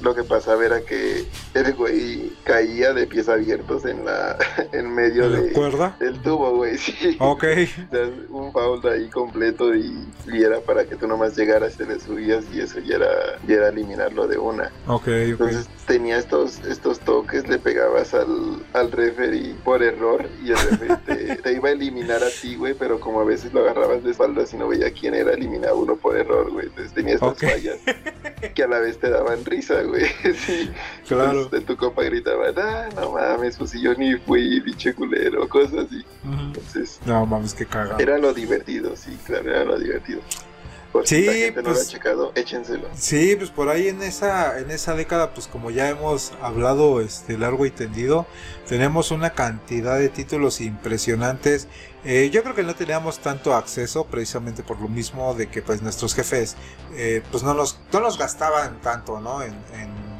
lo 0.00 0.14
que 0.14 0.24
pasaba 0.24 0.64
era 0.64 0.80
que 0.80 1.24
el 1.54 1.74
güey 1.74 2.32
caía 2.44 2.92
de 2.92 3.06
pies 3.06 3.28
abiertos 3.28 3.84
en 3.84 4.04
la 4.04 4.36
en 4.72 4.92
medio 4.94 5.28
¿La 5.28 5.40
de, 5.40 5.52
cuerda? 5.52 5.96
del 6.00 6.20
tubo, 6.20 6.56
güey, 6.56 6.76
sí. 6.78 7.16
Ok. 7.20 7.44
O 7.94 7.96
sea, 7.96 8.10
un 8.30 8.52
foul 8.52 8.86
ahí 8.88 9.08
completo 9.08 9.74
y, 9.74 9.94
y 10.32 10.42
era 10.42 10.60
para 10.60 10.84
que 10.84 10.96
tú 10.96 11.06
nomás 11.06 11.36
llegaras, 11.36 11.76
te 11.76 11.86
le 11.86 12.00
subías 12.00 12.44
y 12.52 12.60
eso 12.60 12.80
ya 12.80 12.96
era, 12.96 13.08
ya 13.46 13.54
era 13.56 13.68
eliminarlo 13.68 14.26
de 14.26 14.38
una. 14.38 14.72
Ok, 14.86 15.02
ok. 15.02 15.08
Entonces 15.08 15.68
tenía 15.86 16.18
estos, 16.18 16.58
estos 16.64 16.98
toques, 17.00 17.46
le 17.48 17.58
pegabas 17.58 18.14
al, 18.14 18.64
al 18.72 18.90
referee 18.90 19.54
por 19.64 19.82
error 19.82 20.28
y 20.42 20.50
el 20.50 20.56
referee 20.58 20.96
te, 21.06 21.36
te 21.42 21.52
iba 21.52 21.68
a 21.68 21.72
eliminar 21.72 22.22
a 22.22 22.30
ti, 22.30 22.56
güey, 22.56 22.74
pero 22.74 22.98
como 23.00 23.20
a 23.20 23.24
veces 23.24 23.52
lo 23.52 23.60
agarrabas 23.60 24.02
de 24.02 24.10
espaldas 24.10 24.52
y 24.52 24.56
no 24.56 24.68
veía 24.68 24.90
quién 24.92 25.14
era, 25.14 25.32
eliminaba 25.32 25.74
uno 25.74 25.96
por 25.96 26.16
error, 26.16 26.50
güey. 26.50 26.66
Entonces 26.66 26.92
tenía 26.92 27.14
estas 27.14 27.38
fallas 27.38 27.78
que 28.54 28.62
a 28.62 28.66
la 28.68 28.80
vez 28.80 28.98
te 28.98 29.10
daban 29.10 29.44
risa, 29.44 29.82
güey. 29.84 30.06
sí. 30.46 30.70
Claro. 31.06 31.42
Entonces, 31.42 31.66
tu 31.66 31.76
compa 31.76 32.02
gritaba, 32.02 32.46
ah, 32.56 32.88
no 32.96 33.12
mames, 33.12 33.56
pues 33.56 33.70
si 33.70 33.80
yo 33.80 33.94
ni 33.94 34.16
fui, 34.16 34.60
pinche 34.60 34.94
culero, 34.94 35.48
cosas 35.48 35.86
así. 35.86 36.04
Ujú. 36.24 36.40
Entonces, 36.46 37.00
No 37.06 37.24
mames, 37.26 37.54
qué 37.54 37.66
cagado. 37.66 37.98
era 37.98 38.18
lo 38.18 38.32
divertido, 38.34 38.96
sí, 38.96 39.16
claro, 39.24 39.50
era 39.50 39.64
lo 39.64 39.78
divertido. 39.78 40.20
Por 40.92 41.08
si 41.08 41.16
Sí, 41.22 41.26
la 41.26 41.32
gente 41.32 41.62
no 41.62 41.68
lo 41.70 41.74
pues- 41.74 41.88
ha 41.88 41.90
checado, 41.90 42.32
échenselo. 42.36 42.88
Sí, 42.94 43.34
pues 43.36 43.50
por 43.50 43.68
ahí 43.68 43.88
en 43.88 44.00
esa, 44.02 44.60
en 44.60 44.70
esa 44.70 44.94
década, 44.94 45.34
pues 45.34 45.48
como 45.48 45.72
ya 45.72 45.88
hemos 45.88 46.32
hablado 46.40 47.00
este 47.00 47.36
largo 47.36 47.66
y 47.66 47.70
tendido, 47.72 48.26
tenemos 48.68 49.10
una 49.10 49.30
cantidad 49.30 49.98
de 49.98 50.08
títulos 50.08 50.60
impresionantes. 50.60 51.66
Eh, 52.04 52.30
yo 52.30 52.42
creo 52.42 52.54
que 52.54 52.62
no 52.62 52.74
teníamos 52.74 53.18
tanto 53.18 53.54
acceso 53.54 54.04
precisamente 54.04 54.62
por 54.62 54.80
lo 54.80 54.88
mismo 54.88 55.34
de 55.34 55.48
que 55.48 55.62
pues 55.62 55.80
nuestros 55.80 56.14
jefes 56.14 56.56
eh, 56.94 57.22
pues 57.30 57.42
no 57.42 57.54
nos, 57.54 57.78
no 57.92 58.00
nos 58.00 58.18
gastaban 58.18 58.80
tanto, 58.82 59.20
¿no? 59.20 59.42
En 59.42 59.54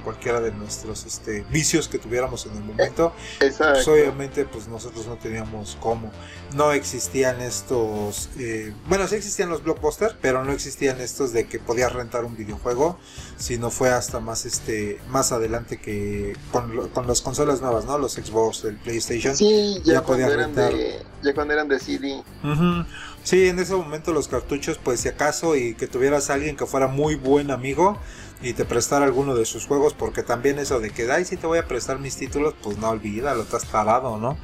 cualquiera 0.04 0.40
de 0.40 0.52
nuestros 0.52 1.04
este, 1.06 1.44
vicios 1.50 1.88
que 1.88 1.98
tuviéramos 1.98 2.46
en 2.46 2.52
el 2.56 2.62
momento. 2.62 3.12
Pues 3.40 3.88
obviamente 3.88 4.44
pues 4.44 4.68
nosotros 4.68 5.06
no 5.06 5.16
teníamos 5.16 5.76
cómo. 5.80 6.12
No 6.54 6.70
existían 6.72 7.40
estos... 7.40 8.28
eh, 8.38 8.72
bueno, 8.86 9.08
sí 9.08 9.16
existían 9.16 9.48
los 9.48 9.64
blockbusters, 9.64 10.14
pero 10.20 10.44
no 10.44 10.52
existían 10.52 11.00
estos 11.00 11.32
de 11.32 11.46
que 11.46 11.58
podías 11.58 11.92
rentar 11.92 12.24
un 12.24 12.36
videojuego, 12.36 12.98
sino 13.36 13.70
fue 13.70 13.90
hasta 13.90 14.20
más 14.20 14.44
este 14.44 15.00
más 15.08 15.32
adelante 15.32 15.80
que 15.80 16.36
con, 16.52 16.88
con 16.90 17.06
las 17.06 17.20
consolas 17.20 17.60
nuevas, 17.60 17.86
¿no? 17.86 17.98
Los 17.98 18.12
Xbox, 18.12 18.64
el 18.64 18.76
PlayStation. 18.76 19.36
Sí, 19.36 19.80
ya, 19.84 19.94
ya 19.94 20.02
podías 20.04 20.30
eran 20.30 20.54
rentar. 20.54 20.72
de, 20.72 21.02
ya 21.22 21.34
cuando 21.34 21.54
eran 21.54 21.68
de 21.68 21.80
CD. 21.80 22.22
Ujú. 22.44 22.84
Sí, 23.24 23.48
en 23.48 23.58
ese 23.58 23.74
momento 23.74 24.12
los 24.12 24.28
cartuchos, 24.28 24.78
pues 24.78 25.00
si 25.00 25.08
acaso 25.08 25.56
y 25.56 25.74
que 25.74 25.86
tuvieras 25.86 26.28
a 26.28 26.34
alguien 26.34 26.56
que 26.56 26.66
fuera 26.66 26.88
muy 26.88 27.14
buen 27.14 27.50
amigo 27.50 27.98
y 28.44 28.52
te 28.52 28.64
prestara 28.64 29.04
alguno 29.04 29.34
de 29.34 29.44
sus 29.44 29.66
juegos, 29.66 29.94
porque 29.94 30.22
también 30.22 30.58
eso 30.58 30.80
de 30.80 30.90
que, 30.90 31.10
ay, 31.10 31.24
si 31.24 31.36
te 31.36 31.46
voy 31.46 31.58
a 31.58 31.66
prestar 31.66 31.98
mis 31.98 32.16
títulos, 32.16 32.54
pues 32.62 32.78
no 32.78 32.90
olvídalo, 32.90 33.42
estás 33.42 33.64
tarado, 33.66 34.18
¿no? 34.18 34.36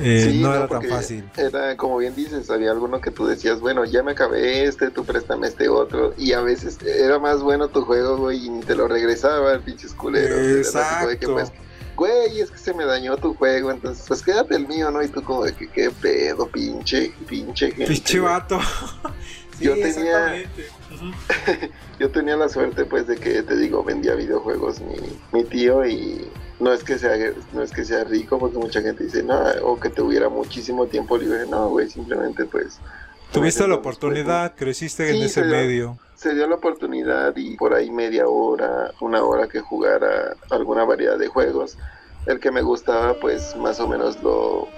Eh, 0.00 0.28
Sí, 0.28 0.40
no 0.40 0.48
no, 0.48 0.54
era 0.56 0.68
tan 0.68 0.82
fácil. 0.82 1.24
Era, 1.36 1.76
como 1.76 1.98
bien 1.98 2.14
dices, 2.16 2.50
había 2.50 2.72
alguno 2.72 3.00
que 3.00 3.10
tú 3.10 3.26
decías, 3.26 3.60
bueno, 3.60 3.84
ya 3.84 4.02
me 4.02 4.12
acabé 4.12 4.64
este, 4.64 4.90
tú 4.90 5.04
préstame 5.04 5.46
este 5.46 5.68
otro. 5.68 6.14
Y 6.18 6.32
a 6.32 6.40
veces 6.40 6.78
era 6.82 7.18
más 7.18 7.42
bueno 7.42 7.68
tu 7.68 7.82
juego, 7.82 8.16
güey, 8.16 8.46
y 8.46 8.50
ni 8.50 8.60
te 8.62 8.74
lo 8.74 8.88
regresaba, 8.88 9.58
pinches 9.60 9.92
culeros. 9.92 10.38
Que, 10.38 10.58
Exacto. 10.58 11.32
pues, 11.34 11.52
güey, 11.96 12.40
es 12.40 12.50
que 12.50 12.58
se 12.58 12.74
me 12.74 12.84
dañó 12.84 13.16
tu 13.16 13.34
juego, 13.34 13.70
entonces, 13.70 14.04
pues 14.08 14.22
quédate 14.22 14.56
el 14.56 14.66
mío, 14.66 14.90
¿no? 14.90 15.00
Y 15.02 15.08
tú 15.08 15.22
como 15.22 15.44
de 15.44 15.54
que, 15.54 15.68
qué 15.68 15.90
pedo, 15.90 16.48
pinche, 16.48 17.12
pinche 17.28 17.70
gente. 17.70 17.86
Pinche 17.86 18.18
vato. 18.18 18.58
Sí, 19.58 19.64
Yo 19.64 19.74
tenía-. 19.74 20.44
Yo 21.98 22.10
tenía 22.10 22.36
la 22.36 22.48
suerte, 22.48 22.84
pues, 22.84 23.06
de 23.06 23.16
que, 23.16 23.42
te 23.42 23.56
digo, 23.56 23.84
vendía 23.84 24.14
videojuegos 24.14 24.80
mi, 24.80 24.96
mi 25.32 25.44
tío 25.44 25.86
y 25.86 26.28
no 26.60 26.72
es 26.72 26.82
que 26.84 26.98
sea 26.98 27.16
no 27.52 27.62
es 27.62 27.70
que 27.72 27.84
sea 27.84 28.04
rico, 28.04 28.38
porque 28.38 28.58
mucha 28.58 28.80
gente 28.80 29.04
dice, 29.04 29.22
no, 29.22 29.38
o 29.62 29.78
que 29.78 29.90
tuviera 29.90 30.28
muchísimo 30.28 30.86
tiempo 30.86 31.16
libre. 31.16 31.46
No, 31.46 31.68
güey, 31.68 31.88
simplemente, 31.88 32.44
pues... 32.44 32.78
Tuviste 33.32 33.62
la 33.62 33.68
pues, 33.68 33.78
oportunidad, 33.78 34.54
creciste 34.54 35.10
en 35.10 35.22
ese 35.22 35.40
pero- 35.42 35.52
medio. 35.52 35.98
se 36.14 36.34
dio 36.34 36.46
la 36.46 36.54
oportunidad 36.54 37.34
y 37.36 37.56
por 37.56 37.74
ahí 37.74 37.90
media 37.90 38.28
hora, 38.28 38.92
una 39.00 39.24
hora 39.24 39.48
que 39.48 39.60
jugara 39.60 40.36
alguna 40.50 40.84
variedad 40.84 41.18
de 41.18 41.26
juegos. 41.26 41.76
El 42.26 42.38
que 42.40 42.50
me 42.52 42.62
gustaba, 42.62 43.14
pues 43.14 43.56
más 43.56 43.80
o 43.80 43.88
menos 43.88 44.22
lo, 44.22 44.68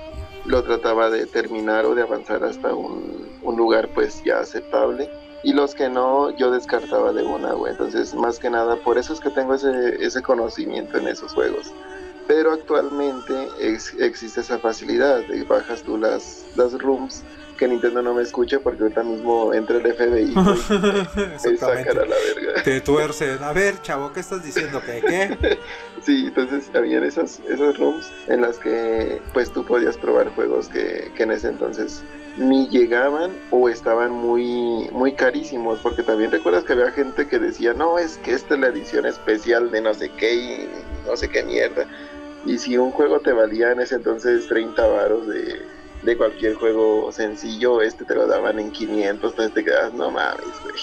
lo 0.47 0.62
trataba 0.65 1.11
de 1.11 1.27
terminar 1.27 1.85
o 1.85 1.94
de 1.94 2.03
avanzar 2.03 2.43
hasta 2.44 2.74
un, 2.74 3.28
un 3.47 3.56
lugar 3.56 3.89
pues 3.94 4.23
ya 4.24 4.40
aceptable. 4.40 5.09
Y 5.43 5.52
los 5.52 5.74
que 5.74 5.89
no, 5.89 6.36
yo 6.36 6.51
descartaba 6.51 7.12
de 7.12 7.23
una, 7.23 7.52
güey. 7.52 7.73
Entonces, 7.73 8.14
más 8.14 8.39
que 8.39 8.51
nada, 8.51 8.77
por 8.77 8.98
eso 8.98 9.12
es 9.12 9.20
que 9.20 9.31
tengo 9.31 9.55
ese, 9.55 10.05
ese 10.05 10.20
conocimiento 10.20 10.98
en 10.98 11.06
esos 11.06 11.32
juegos. 11.32 11.73
Pero 12.27 12.53
actualmente 12.53 13.48
ex- 13.61 13.94
existe 13.98 14.40
esa 14.40 14.59
facilidad 14.59 15.24
de 15.27 15.44
bajas 15.44 15.82
tú 15.82 15.97
las, 15.97 16.44
las 16.57 16.73
rooms 16.81 17.24
que 17.57 17.66
Nintendo 17.66 18.03
no 18.03 18.12
me 18.12 18.23
escuche 18.23 18.59
porque 18.61 18.82
ahorita 18.82 19.03
mismo 19.03 19.55
entra 19.55 19.78
el 19.78 19.86
FBI 19.94 20.35
güey, 20.35 20.44
me 21.16 21.59
a 21.62 21.94
la 21.94 22.16
verga. 22.16 22.62
Te 22.62 22.81
tuercen. 22.82 23.43
A 23.43 23.53
ver, 23.53 23.81
chavo, 23.81 24.12
¿qué 24.12 24.20
estás 24.20 24.44
diciendo? 24.44 24.82
¿Qué? 24.85 25.01
¿Qué? 25.01 25.59
Sí, 26.03 26.27
entonces 26.28 26.70
habían 26.74 27.03
esas, 27.03 27.40
esas 27.48 27.77
rooms 27.78 28.07
en 28.28 28.43
las 28.43 28.59
que 28.59 29.20
pues 29.32 29.51
tú 29.53 29.65
podías 29.65 29.97
probar 29.97 30.28
juegos 30.35 30.69
que, 30.69 31.11
que 31.16 31.23
en 31.24 31.32
ese 31.32 31.48
entonces 31.48 32.05
ni 32.36 32.69
llegaban 32.69 33.32
o 33.51 33.69
estaban 33.69 34.12
muy, 34.12 34.89
muy 34.93 35.15
carísimos, 35.15 35.81
porque 35.81 36.03
también 36.03 36.31
recuerdas 36.31 36.65
que 36.65 36.74
había 36.74 36.93
gente 36.93 37.27
que 37.27 37.39
decía, 37.39 37.73
no, 37.73 37.98
es 37.98 38.19
que 38.19 38.35
esta 38.35 38.55
es 38.55 38.61
la 38.61 38.66
edición 38.69 39.07
especial 39.07 39.70
de 39.70 39.81
no 39.81 39.94
sé 39.94 40.11
qué 40.16 40.35
y 40.35 40.69
no 41.07 41.16
sé 41.16 41.28
qué 41.28 41.43
mierda. 41.43 41.86
Y 42.47 42.59
si 42.59 42.78
un 42.78 42.93
juego 42.93 43.20
te 43.20 43.32
valía 43.32 43.73
en 43.73 43.81
ese 43.81 43.97
entonces 43.97 44.47
30 44.47 44.86
varos 44.86 45.27
de, 45.27 45.60
de 46.02 46.16
cualquier 46.16 46.55
juego 46.55 47.10
sencillo, 47.10 47.82
este 47.82 48.05
te 48.05 48.14
lo 48.14 48.27
daban 48.27 48.60
en 48.60 48.70
500, 48.70 49.31
entonces 49.32 49.52
te 49.52 49.64
quedas, 49.64 49.93
no 49.93 50.10
mames, 50.10 50.44
güey. 50.62 50.74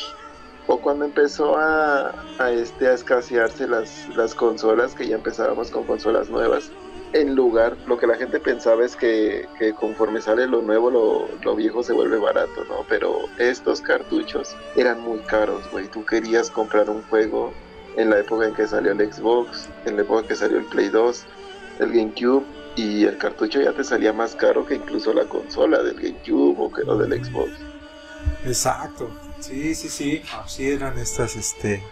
O 0.67 0.79
cuando 0.79 1.05
empezó 1.05 1.57
a, 1.57 2.13
a, 2.37 2.51
este, 2.51 2.87
a 2.87 2.93
escasearse 2.93 3.67
las, 3.67 4.09
las 4.15 4.35
consolas, 4.35 4.93
que 4.93 5.07
ya 5.07 5.15
empezábamos 5.15 5.71
con 5.71 5.85
consolas 5.85 6.29
nuevas, 6.29 6.69
en 7.13 7.35
lugar, 7.35 7.77
lo 7.87 7.97
que 7.97 8.07
la 8.07 8.15
gente 8.15 8.39
pensaba 8.39 8.83
es 8.83 8.95
que, 8.95 9.47
que 9.59 9.73
conforme 9.73 10.19
sale 10.19 10.47
lo 10.47 10.61
nuevo, 10.61 10.89
lo, 10.89 11.27
lo 11.43 11.55
viejo 11.55 11.83
se 11.83 11.93
vuelve 11.93 12.17
barato, 12.17 12.65
¿no? 12.67 12.85
Pero 12.89 13.19
estos 13.37 13.81
cartuchos 13.81 14.55
eran 14.75 14.99
muy 14.99 15.19
caros, 15.19 15.69
güey. 15.71 15.87
Tú 15.87 16.03
querías 16.05 16.49
comprar 16.49 16.89
un 16.89 17.03
juego 17.03 17.53
en 17.95 18.09
la 18.09 18.19
época 18.19 18.47
en 18.47 18.55
que 18.55 18.67
salió 18.67 18.93
el 18.93 19.13
Xbox, 19.13 19.69
en 19.85 19.95
la 19.95 20.01
época 20.01 20.21
en 20.21 20.27
que 20.27 20.35
salió 20.35 20.57
el 20.57 20.65
Play 20.65 20.89
2, 20.89 21.25
el 21.79 21.91
GameCube, 21.91 22.45
y 22.75 23.05
el 23.05 23.17
cartucho 23.17 23.61
ya 23.61 23.71
te 23.73 23.83
salía 23.83 24.13
más 24.13 24.35
caro 24.35 24.65
que 24.65 24.75
incluso 24.75 25.13
la 25.13 25.25
consola 25.25 25.83
del 25.83 25.95
GameCube 25.95 26.55
o 26.57 26.71
que 26.71 26.83
lo 26.83 26.97
del 26.97 27.23
Xbox. 27.23 27.51
Exacto. 28.45 29.09
Sí, 29.39 29.75
sí, 29.75 29.89
sí. 29.89 30.21
Así 30.43 30.69
eran 30.69 30.97
estas, 30.97 31.35
este. 31.35 31.83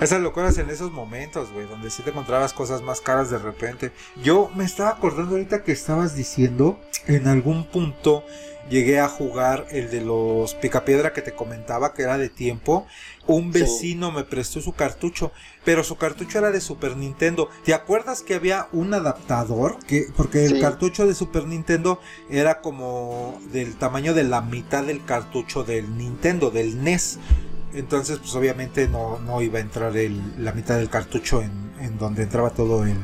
Esas 0.00 0.20
locuras 0.20 0.56
en 0.58 0.70
esos 0.70 0.92
momentos, 0.92 1.52
güey, 1.52 1.66
donde 1.66 1.90
sí 1.90 2.02
te 2.02 2.10
encontrabas 2.10 2.52
cosas 2.52 2.82
más 2.82 3.00
caras 3.00 3.30
de 3.30 3.38
repente. 3.38 3.92
Yo 4.22 4.50
me 4.54 4.64
estaba 4.64 4.90
acordando 4.90 5.32
ahorita 5.32 5.62
que 5.62 5.72
estabas 5.72 6.14
diciendo, 6.14 6.78
en 7.06 7.26
algún 7.26 7.66
punto 7.66 8.24
llegué 8.70 9.00
a 9.00 9.08
jugar 9.08 9.66
el 9.70 9.90
de 9.90 10.00
los 10.00 10.54
picapiedra 10.54 11.12
que 11.12 11.20
te 11.22 11.32
comentaba 11.34 11.92
que 11.92 12.02
era 12.02 12.16
de 12.16 12.28
tiempo. 12.30 12.86
Un 13.26 13.52
Sí. 13.52 13.60
vecino 13.60 14.10
me 14.12 14.24
prestó 14.24 14.60
su 14.60 14.72
cartucho, 14.72 15.32
pero 15.64 15.84
su 15.84 15.96
cartucho 15.96 16.38
era 16.38 16.50
de 16.50 16.60
Super 16.60 16.96
Nintendo. 16.96 17.50
¿Te 17.64 17.74
acuerdas 17.74 18.22
que 18.22 18.34
había 18.34 18.68
un 18.72 18.94
adaptador? 18.94 19.76
Que, 19.86 20.06
porque 20.16 20.46
el 20.46 20.60
cartucho 20.60 21.06
de 21.06 21.14
Super 21.14 21.46
Nintendo 21.46 22.00
era 22.30 22.60
como 22.60 23.38
del 23.52 23.76
tamaño 23.76 24.14
de 24.14 24.24
la 24.24 24.40
mitad 24.40 24.84
del 24.84 25.04
cartucho 25.04 25.64
del 25.64 25.96
Nintendo, 25.98 26.50
del 26.50 26.82
NES. 26.82 27.18
Entonces, 27.74 28.18
pues 28.18 28.34
obviamente 28.34 28.88
no, 28.88 29.18
no 29.20 29.42
iba 29.42 29.58
a 29.58 29.62
entrar 29.62 29.96
el, 29.96 30.20
la 30.42 30.52
mitad 30.52 30.76
del 30.76 30.88
cartucho 30.88 31.42
en, 31.42 31.52
en 31.80 31.98
donde 31.98 32.24
entraba 32.24 32.50
todo 32.50 32.84
el, 32.84 32.96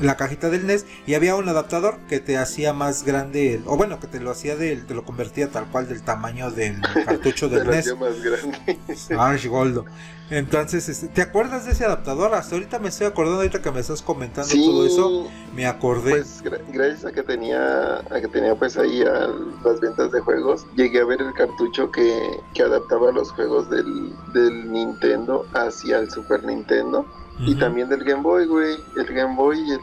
la 0.00 0.16
cajita 0.16 0.48
del 0.50 0.66
NES. 0.66 0.86
Y 1.06 1.14
había 1.14 1.36
un 1.36 1.48
adaptador 1.48 1.98
que 2.08 2.20
te 2.20 2.38
hacía 2.38 2.72
más 2.72 3.04
grande, 3.04 3.54
el- 3.54 3.62
o 3.66 3.76
bueno, 3.76 4.00
que 4.00 4.06
te 4.06 4.20
lo 4.20 4.30
hacía 4.30 4.56
del, 4.56 4.86
te 4.86 4.94
lo 4.94 5.04
convertía 5.04 5.50
tal 5.50 5.66
cual 5.66 5.88
del 5.88 6.02
tamaño 6.02 6.50
del 6.50 6.80
cartucho 7.06 7.48
del 7.48 7.66
NES. 7.68 7.96
más 7.98 8.20
grande. 8.22 8.78
Ash 9.18 9.46
Goldo. 9.46 9.84
Entonces, 10.32 10.88
este, 10.88 11.08
¿te 11.08 11.22
acuerdas 11.22 11.64
de 11.66 11.72
ese 11.72 11.84
adaptador? 11.84 12.32
Hasta 12.34 12.54
ahorita 12.54 12.78
me 12.78 12.88
estoy 12.90 13.08
acordando, 13.08 13.38
ahorita 13.38 13.62
que 13.62 13.70
me 13.72 13.80
estás 13.80 14.00
comentando 14.00 14.48
Sí, 14.48 14.64
todo 14.64 14.86
eso, 14.86 15.28
me 15.56 15.66
acordé. 15.66 16.10
Pues 16.12 16.44
gra- 16.44 16.60
gracias 16.72 17.04
a 17.04 17.10
que 17.10 17.24
tenía 17.24 17.96
a 17.98 18.20
que 18.20 18.28
tenía 18.28 18.54
pues 18.54 18.76
ahí 18.76 19.02
a 19.02 19.28
las 19.64 19.80
ventas 19.80 20.12
de 20.12 20.20
juegos, 20.20 20.66
llegué 20.76 21.00
a 21.00 21.04
ver 21.04 21.20
el 21.20 21.32
cartucho 21.34 21.90
que, 21.90 22.16
que 22.54 22.62
adaptaba 22.62 23.10
los 23.10 23.32
juegos 23.32 23.68
del, 23.70 24.14
del 24.32 24.70
Nintendo 24.70 25.46
hacia 25.52 25.98
el 25.98 26.08
Super 26.12 26.44
Nintendo 26.44 27.04
y 27.38 27.54
también 27.54 27.88
del 27.88 28.04
Game 28.04 28.22
Boy, 28.22 28.46
güey, 28.46 28.76
el 28.96 29.06
Game 29.06 29.34
Boy 29.34 29.58
el 29.70 29.80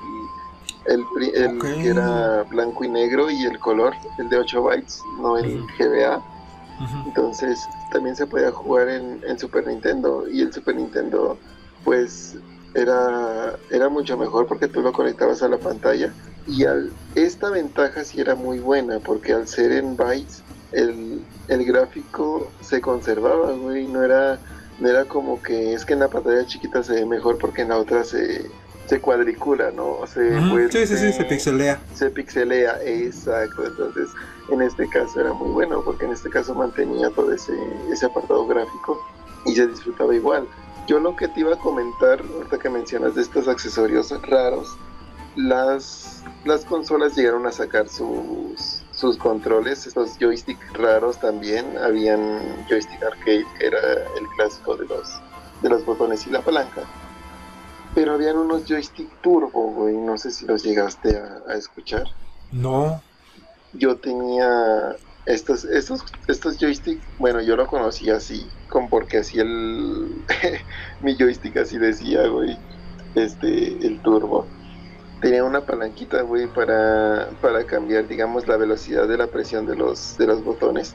el, 0.88 1.06
el 1.34 1.60
que 1.60 1.90
era 1.90 2.44
blanco 2.44 2.84
y 2.84 2.90
negro 2.90 3.30
y 3.30 3.44
el 3.45 3.60
color, 3.60 3.94
el 4.18 4.30
de 4.30 4.38
8 4.38 4.64
bytes, 4.64 5.02
no 5.19 5.38
el. 5.38 5.65
GBA. 5.78 6.24
Entonces 7.06 7.68
también 7.91 8.15
se 8.15 8.28
podía 8.28 8.52
jugar 8.52 8.88
en, 8.88 9.22
en 9.28 9.40
Super 9.40 9.65
Nintendo 9.65 10.26
y 10.32 10.41
el 10.41 10.53
Super 10.53 10.76
Nintendo 10.76 11.38
pues 11.84 12.38
era, 12.76 13.56
era 13.72 13.90
mucho 13.90 14.15
mejor 14.15 14.45
porque 14.45 14.68
tú 14.68 14.82
lo 14.82 14.94
conectabas 14.94 15.41
a 15.41 15.49
la 15.49 15.57
pantalla. 15.57 16.14
Y 16.48 16.65
al, 16.65 16.91
esta 17.15 17.49
ventaja 17.49 18.03
sí 18.03 18.22
era 18.22 18.36
muy 18.36 18.60
buena 18.60 18.99
porque 18.99 19.34
al 19.34 19.48
ser 19.48 19.72
en 19.72 19.98
bytes, 19.98 20.44
el, 20.72 21.22
el 21.48 21.65
gráfico 21.65 22.49
se 22.61 22.80
conservaba, 22.80 23.52
güey. 23.53 23.88
No 23.88 24.03
era, 24.03 24.40
era 24.83 25.05
como 25.05 25.41
que 25.41 25.73
es 25.73 25.85
que 25.85 25.93
en 25.93 25.99
la 25.99 26.09
pantalla 26.09 26.45
chiquita 26.45 26.83
se 26.83 26.93
ve 26.93 27.05
mejor 27.05 27.37
porque 27.39 27.61
en 27.63 27.69
la 27.69 27.77
otra 27.77 28.03
se, 28.03 28.51
se 28.87 29.01
cuadricula, 29.01 29.71
¿no? 29.71 30.05
Se 30.05 30.19
Ujú, 30.19 30.49
vuelve- 30.53 30.71
Sí, 30.71 30.85
sí, 30.87 30.97
sí, 30.97 31.13
se 31.13 31.23
pixelea. 31.25 31.81
se 31.93 32.09
pixelea, 32.11 32.77
exacto. 32.83 33.65
Entonces, 33.65 34.09
en 34.49 34.61
este 34.61 34.87
caso 34.89 35.19
era 35.19 35.33
muy 35.33 35.49
bueno 35.51 35.81
porque 35.83 36.05
en 36.05 36.11
este 36.13 36.29
caso 36.29 36.53
mantenía 36.55 37.09
todo 37.11 37.31
ese, 37.33 37.53
ese 37.91 38.05
apartado 38.05 38.45
gráfico 38.47 38.99
y 39.45 39.55
se 39.55 39.67
disfrutaba 39.67 40.13
igual. 40.13 40.47
Yo 40.87 40.99
lo 40.99 41.15
que 41.15 41.27
te 41.27 41.39
iba 41.41 41.53
a 41.53 41.59
comentar, 41.59 42.21
ahorita 42.21 42.59
que 42.59 42.69
mencionas 42.69 43.15
de 43.15 43.21
estos 43.23 43.47
accesorios 43.47 44.09
raros, 44.29 44.67
las, 45.35 46.23
las 46.45 46.63
consolas 46.65 47.15
llegaron 47.15 47.45
a 47.45 47.51
sacar 47.51 47.87
sus, 47.89 48.76
sus 48.98 49.18
controles, 49.18 49.86
estos 49.86 50.18
joystick 50.18 50.60
raros 50.74 51.19
también. 51.19 51.78
Habían 51.78 52.65
joystick 52.68 53.02
arcade, 53.03 53.45
que 53.57 53.68
era 53.68 53.80
el 54.18 54.28
clásico 54.36 54.76
de 54.76 54.86
los, 54.88 55.07
de 55.61 55.69
los 55.69 55.86
botones 55.86 56.26
y 56.26 56.32
la 56.32 56.41
palanca. 56.41 56.82
Pero 57.94 58.14
habían 58.14 58.38
unos 58.38 58.65
joystick 58.65 59.10
turbo, 59.22 59.72
güey, 59.72 59.95
no 59.95 60.18
sé 60.18 60.32
si 60.32 60.45
los 60.45 60.64
llegaste 60.64 61.15
a, 61.18 61.44
a 61.48 61.56
escuchar. 61.56 62.06
No. 62.52 63.02
Yo 63.74 63.98
tenía 63.98 64.95
estos, 65.28 65.65
estos, 65.65 66.03
estos 66.28 66.57
joystick, 66.57 66.99
bueno, 67.19 67.41
yo 67.41 67.56
lo 67.56 67.68
conocía 67.68 68.15
así, 68.15 68.49
con 68.69 68.90
porque 68.90 69.18
así 69.18 69.40
el 69.40 70.26
mi 71.02 71.15
joystick 71.15 71.57
así 71.57 71.78
decía, 71.78 72.28
güey, 72.28 72.57
este, 73.14 73.86
el 73.86 74.02
turbo. 74.02 74.48
Tenía 75.22 75.44
una 75.44 75.61
palanquita, 75.61 76.22
güey, 76.22 76.48
para, 76.48 77.30
para 77.41 77.65
cambiar, 77.65 78.07
digamos, 78.07 78.48
la 78.48 78.57
velocidad 78.57 79.07
de 79.07 79.18
la 79.18 79.27
presión 79.27 79.65
de 79.65 79.76
los, 79.76 80.18
de 80.18 80.27
los 80.27 80.44
botones. 80.44 80.94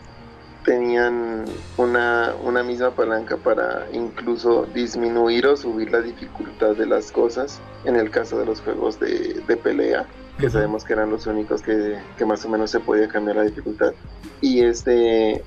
Tenían 0.65 1.45
una, 1.77 2.35
una 2.45 2.63
misma 2.63 2.91
palanca 2.93 3.37
para 3.37 3.89
incluso 3.93 4.67
disminuir 4.73 5.47
o 5.49 5.57
subir 5.57 5.91
la 5.91 6.01
dificultad 6.01 6.77
de 6.77 6.87
las 6.87 7.11
cosas 7.11 7.61
en 7.85 7.97
el 7.97 8.11
caso 8.11 8.39
de 8.39 8.47
los 8.47 8.61
juegos 8.61 9.01
de, 9.01 9.43
de 9.47 9.57
pelea 9.57 10.07
que 10.39 10.51
sabemos 10.51 10.85
que 10.85 10.93
eran 10.93 11.11
los 11.11 11.27
únicos 11.27 11.63
que, 11.63 11.99
que 12.17 12.25
más 12.25 12.45
o 12.45 12.49
menos 12.49 12.71
se 12.71 12.81
podía 12.81 13.09
cambiar 13.09 13.37
la 13.37 13.43
dificultad. 13.45 13.93
Y 14.41 14.61
este 14.61 15.45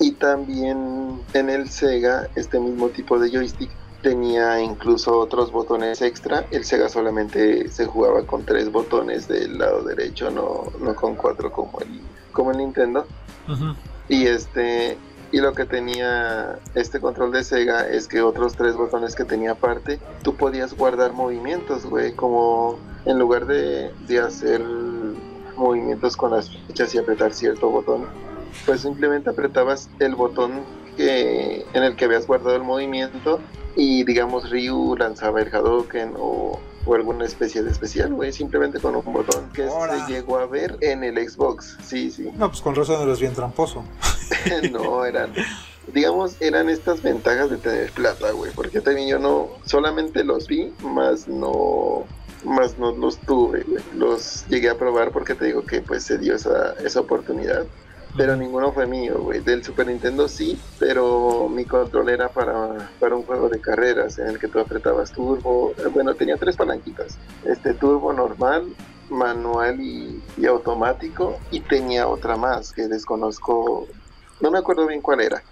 y 0.00 0.12
también 0.12 1.20
en 1.34 1.50
el 1.50 1.68
Sega 1.68 2.28
este 2.36 2.60
mismo 2.60 2.88
tipo 2.88 3.18
de 3.18 3.30
joystick 3.30 3.70
tenía 4.02 4.60
incluso 4.60 5.18
otros 5.18 5.50
botones 5.52 6.02
extra. 6.02 6.46
El 6.50 6.64
Sega 6.64 6.88
solamente 6.88 7.68
se 7.68 7.86
jugaba 7.86 8.24
con 8.24 8.44
tres 8.44 8.70
botones 8.70 9.28
del 9.28 9.58
lado 9.58 9.82
derecho, 9.82 10.30
no, 10.30 10.64
no 10.80 10.94
con 10.94 11.16
cuatro 11.16 11.50
como 11.50 11.80
el, 11.80 12.00
como 12.32 12.52
el 12.52 12.58
Nintendo. 12.58 13.06
Y 14.08 14.26
este 14.26 14.98
y 15.30 15.40
lo 15.40 15.52
que 15.52 15.66
tenía 15.66 16.58
este 16.74 17.00
control 17.00 17.32
de 17.32 17.44
Sega 17.44 17.86
es 17.86 18.08
que 18.08 18.22
otros 18.22 18.54
tres 18.54 18.76
botones 18.76 19.14
que 19.14 19.24
tenía 19.24 19.52
aparte, 19.52 20.00
tú 20.22 20.34
podías 20.34 20.74
guardar 20.74 21.12
movimientos, 21.12 21.84
güey, 21.84 22.12
como 22.14 22.78
en 23.04 23.18
lugar 23.18 23.46
de, 23.46 23.92
de 24.06 24.20
hacer 24.20 24.62
movimientos 25.56 26.16
con 26.16 26.30
las 26.30 26.50
flechas 26.50 26.94
y 26.94 26.98
apretar 26.98 27.34
cierto 27.34 27.68
botón, 27.68 28.06
pues 28.64 28.80
simplemente 28.80 29.28
apretabas 29.28 29.90
el 29.98 30.14
botón 30.14 30.62
que, 30.96 31.66
en 31.74 31.82
el 31.82 31.94
que 31.96 32.06
habías 32.06 32.26
guardado 32.26 32.56
el 32.56 32.62
movimiento 32.62 33.40
y 33.78 34.02
digamos 34.02 34.50
Ryu 34.50 34.96
lanzaba 34.96 35.40
el 35.40 35.54
Hadouken 35.54 36.14
o, 36.18 36.58
o 36.84 36.94
alguna 36.94 37.24
especie 37.24 37.62
de 37.62 37.70
especial, 37.70 38.12
güey, 38.12 38.32
simplemente 38.32 38.80
con 38.80 38.96
un 38.96 39.12
botón 39.12 39.48
que 39.52 39.68
se 39.68 40.12
llegó 40.12 40.38
a 40.38 40.46
ver 40.46 40.76
en 40.80 41.04
el 41.04 41.16
Xbox, 41.16 41.76
sí, 41.84 42.10
sí. 42.10 42.28
No, 42.36 42.48
pues 42.48 42.60
con 42.60 42.74
razón 42.74 43.00
eres 43.02 43.20
bien 43.20 43.34
tramposo. 43.34 43.84
no, 44.72 45.04
eran, 45.04 45.32
digamos, 45.94 46.34
eran 46.40 46.68
estas 46.68 47.02
ventajas 47.02 47.50
de 47.50 47.58
tener 47.58 47.92
plata, 47.92 48.32
güey, 48.32 48.50
porque 48.52 48.80
también 48.80 49.06
yo 49.06 49.20
no, 49.20 49.48
solamente 49.64 50.24
los 50.24 50.48
vi, 50.48 50.72
más 50.82 51.28
no, 51.28 52.04
más 52.44 52.78
no 52.78 52.90
los 52.90 53.18
tuve, 53.18 53.62
güey. 53.62 53.84
Los 53.94 54.44
llegué 54.48 54.70
a 54.70 54.76
probar 54.76 55.12
porque 55.12 55.36
te 55.36 55.44
digo 55.44 55.62
que 55.62 55.82
pues 55.82 56.02
se 56.02 56.18
dio 56.18 56.34
esa, 56.34 56.74
esa 56.84 56.98
oportunidad, 56.98 57.64
pero 58.18 58.36
ninguno 58.36 58.72
fue 58.72 58.86
mío, 58.86 59.20
güey. 59.22 59.40
Del 59.40 59.64
Super 59.64 59.86
Nintendo 59.86 60.28
sí, 60.28 60.60
pero 60.78 61.48
mi 61.48 61.64
control 61.64 62.10
era 62.10 62.28
para, 62.28 62.90
para 63.00 63.14
un 63.14 63.22
juego 63.22 63.48
de 63.48 63.60
carreras 63.60 64.18
en 64.18 64.26
el 64.26 64.38
que 64.38 64.48
tú 64.48 64.58
apretabas 64.58 65.12
turbo, 65.12 65.72
eh, 65.78 65.86
bueno, 65.94 66.14
tenía 66.14 66.36
tres 66.36 66.56
palanquitas, 66.56 67.16
este 67.44 67.72
turbo 67.72 68.12
normal, 68.12 68.66
manual 69.08 69.80
y, 69.80 70.22
y 70.36 70.46
automático, 70.46 71.38
y 71.50 71.60
tenía 71.60 72.08
otra 72.08 72.36
más 72.36 72.72
que 72.72 72.88
desconozco 72.88 73.86
no 74.40 74.50
me 74.50 74.58
acuerdo 74.58 74.86
bien 74.86 75.00
cuál 75.00 75.20
era. 75.20 75.42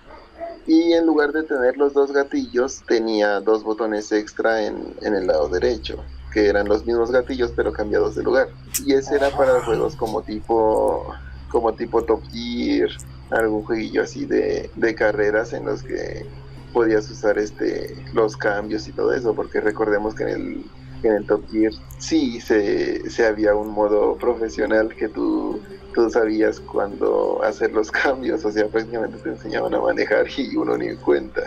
Y 0.66 0.92
en 0.92 1.06
lugar 1.06 1.32
de 1.32 1.44
tener 1.44 1.76
los 1.76 1.94
dos 1.94 2.12
gatillos, 2.12 2.82
tenía 2.86 3.40
dos 3.40 3.62
botones 3.62 4.10
extra 4.12 4.64
en, 4.64 4.94
en 5.02 5.14
el 5.14 5.26
lado 5.26 5.48
derecho, 5.48 6.02
que 6.32 6.46
eran 6.48 6.68
los 6.68 6.84
mismos 6.84 7.10
gatillos 7.10 7.52
pero 7.54 7.72
cambiados 7.72 8.16
de 8.16 8.22
lugar. 8.22 8.48
Y 8.84 8.94
ese 8.94 9.14
era 9.16 9.30
para 9.30 9.64
juegos 9.64 9.94
como 9.96 10.22
tipo, 10.22 11.14
como 11.56 11.72
tipo 11.72 12.04
Top 12.04 12.22
Gear, 12.30 12.90
algún 13.30 13.64
jueguillo 13.64 14.02
así 14.02 14.26
de, 14.26 14.68
de 14.74 14.94
carreras 14.94 15.54
en 15.54 15.64
los 15.64 15.82
que 15.82 16.26
podías 16.74 17.10
usar 17.10 17.38
este 17.38 17.96
los 18.12 18.36
cambios 18.36 18.86
y 18.88 18.92
todo 18.92 19.14
eso, 19.14 19.34
porque 19.34 19.62
recordemos 19.62 20.14
que 20.14 20.24
en 20.24 20.28
el, 20.28 20.64
en 21.02 21.12
el 21.12 21.26
Top 21.26 21.50
Gear 21.50 21.72
sí 21.98 22.42
se, 22.42 23.08
se 23.08 23.24
había 23.24 23.54
un 23.54 23.68
modo 23.68 24.16
profesional 24.16 24.94
que 24.94 25.08
tú 25.08 25.58
tú 25.94 26.10
sabías 26.10 26.60
cuándo 26.60 27.40
hacer 27.42 27.72
los 27.72 27.90
cambios, 28.04 28.44
o 28.44 28.52
sea, 28.52 28.68
prácticamente 28.68 29.16
te 29.16 29.30
enseñaban 29.30 29.72
a 29.72 29.80
manejar 29.80 30.26
y 30.36 30.54
uno 30.56 30.76
ni 30.76 30.88
en 30.88 30.96
cuenta. 30.96 31.40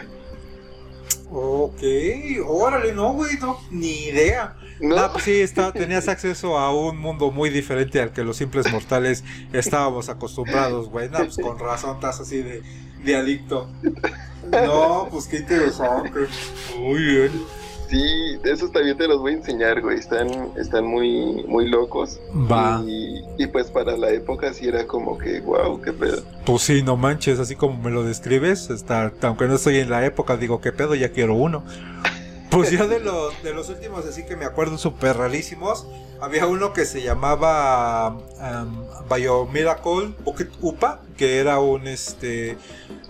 Ok, 1.32 1.84
órale, 2.48 2.94
no, 2.94 3.14
güey, 3.14 3.38
no, 3.40 3.60
ni 3.70 4.06
idea. 4.06 4.58
No, 4.80 4.96
No, 4.96 5.12
pues 5.12 5.26
sí, 5.26 5.42
está, 5.42 5.72
tenías 5.74 6.08
acceso 6.08 6.58
a 6.58 6.74
un 6.74 6.98
mundo 6.98 7.32
muy 7.32 7.50
diferente 7.50 8.02
al 8.02 8.12
que 8.12 8.24
los 8.24 8.38
simples 8.38 8.72
mortales 8.72 9.24
estábamos 9.54 10.10
acostumbrados, 10.10 10.90
güey. 10.90 11.10
No, 11.10 11.20
pues 11.20 11.38
con 11.38 11.60
razón 11.60 11.96
estás 11.96 12.20
así 12.22 12.42
de, 12.42 12.64
de 13.04 13.16
adicto. 13.16 13.70
No, 14.52 15.08
pues 15.12 15.28
qué 15.28 15.38
interesante. 15.38 16.28
Muy 16.78 17.02
bien. 17.04 17.32
sí, 17.88 18.00
esos 18.44 18.72
también 18.72 18.98
te 18.98 19.08
los 19.08 19.20
voy 19.20 19.34
a 19.34 19.38
enseñar, 19.38 19.82
güey, 19.82 19.98
están, 20.00 20.52
están 20.58 20.86
muy, 20.86 21.44
muy 21.48 21.68
locos. 21.70 22.20
Va. 22.34 22.82
Y, 22.86 23.22
y 23.38 23.48
pues 23.48 23.70
para 23.72 23.98
la 23.98 24.12
época 24.12 24.54
sí 24.54 24.68
era 24.68 24.86
como 24.88 25.18
que, 25.18 25.42
wow, 25.42 25.82
qué 25.82 25.94
pedo. 25.94 26.24
Pues 26.46 26.64
sí, 26.64 26.84
no 26.84 26.98
manches, 26.98 27.40
así 27.40 27.56
como 27.56 27.78
me 27.82 27.92
lo 27.92 28.04
describes, 28.04 28.70
está, 28.70 29.12
aunque 29.24 29.46
no 29.48 29.56
estoy 29.56 29.78
en 29.78 29.90
la 29.90 30.06
época, 30.06 30.38
digo, 30.38 30.62
qué 30.62 30.72
pedo, 30.72 30.96
ya 30.96 31.12
quiero 31.12 31.36
uno. 31.36 31.64
Pues 32.50 32.72
yo 32.72 32.88
de 32.88 33.00
los, 33.00 33.44
de 33.44 33.54
los 33.54 33.70
últimos, 33.70 34.06
así 34.06 34.26
que 34.26 34.36
me 34.36 34.46
acuerdo 34.46 34.78
súper 34.78 35.18
rarísimos, 35.18 35.86
había 36.20 36.48
uno 36.48 36.74
que 36.74 36.86
se 36.86 37.02
llamaba 37.02 38.10
um, 38.10 38.86
Biomiracle 39.08 40.16
Pocket 40.24 40.50
Upa, 40.60 41.02
que 41.20 41.38
era 41.40 41.60
un, 41.60 41.86
este, 41.86 42.56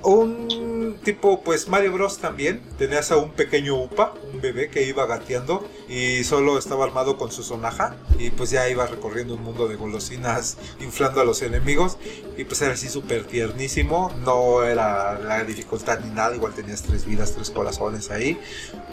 un 0.02 0.98
tipo, 1.04 1.44
pues 1.44 1.68
Mario 1.68 1.94
Bros. 1.94 2.18
también, 2.18 2.60
tenías 2.80 3.12
a 3.12 3.18
un 3.18 3.30
pequeño 3.30 3.76
Upa, 3.76 4.16
un 4.34 4.42
bebé 4.42 4.70
que 4.70 4.82
iba 4.82 5.06
gateando 5.06 5.64
y 5.88 6.24
solo 6.24 6.58
estaba 6.58 6.86
armado 6.86 7.18
con 7.18 7.32
su 7.32 7.44
sonaja 7.44 7.98
y 8.18 8.32
pues 8.32 8.50
ya 8.50 8.68
iba 8.68 8.88
recorriendo 8.88 9.36
un 9.36 9.44
mundo 9.44 9.68
de 9.68 9.76
golosinas, 9.76 10.58
inflando 10.80 11.22
a 11.22 11.24
los 11.24 11.44
enemigos 11.44 12.00
y 12.36 12.46
pues 12.46 12.60
era 12.64 12.74
así 12.74 12.90
súper 12.90 13.26
tiernísimo, 13.26 14.12
no 14.26 14.64
era 14.64 15.20
la 15.20 15.44
dificultad 15.44 16.00
ni 16.00 16.10
nada, 16.10 16.36
igual 16.36 16.56
tenías 16.56 16.82
tres 16.82 17.06
vidas, 17.06 17.34
tres 17.34 17.52
corazones 17.52 18.10
ahí, 18.10 18.40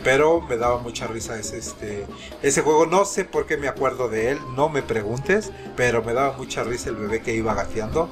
pero 0.05 0.43
me 0.43 0.59
daba 0.59 0.79
mucha 0.81 1.07
risa 1.07 1.39
ese, 1.39 1.57
este, 1.57 2.05
ese 2.43 2.61
juego, 2.61 2.85
no 2.85 3.07
sé 3.07 3.25
por 3.25 3.47
qué 3.47 3.57
me 3.57 3.69
acuerdo 3.69 4.11
de 4.11 4.33
él, 4.33 4.39
no 4.55 4.69
me 4.69 4.83
preguntes, 4.83 5.53
pero 5.75 6.03
me 6.03 6.13
daba 6.13 6.37
mucha 6.37 6.65
risa 6.65 6.91
el 6.91 6.97
bebé 6.97 7.23
que 7.23 7.35
iba 7.35 7.55
gateando. 7.55 8.11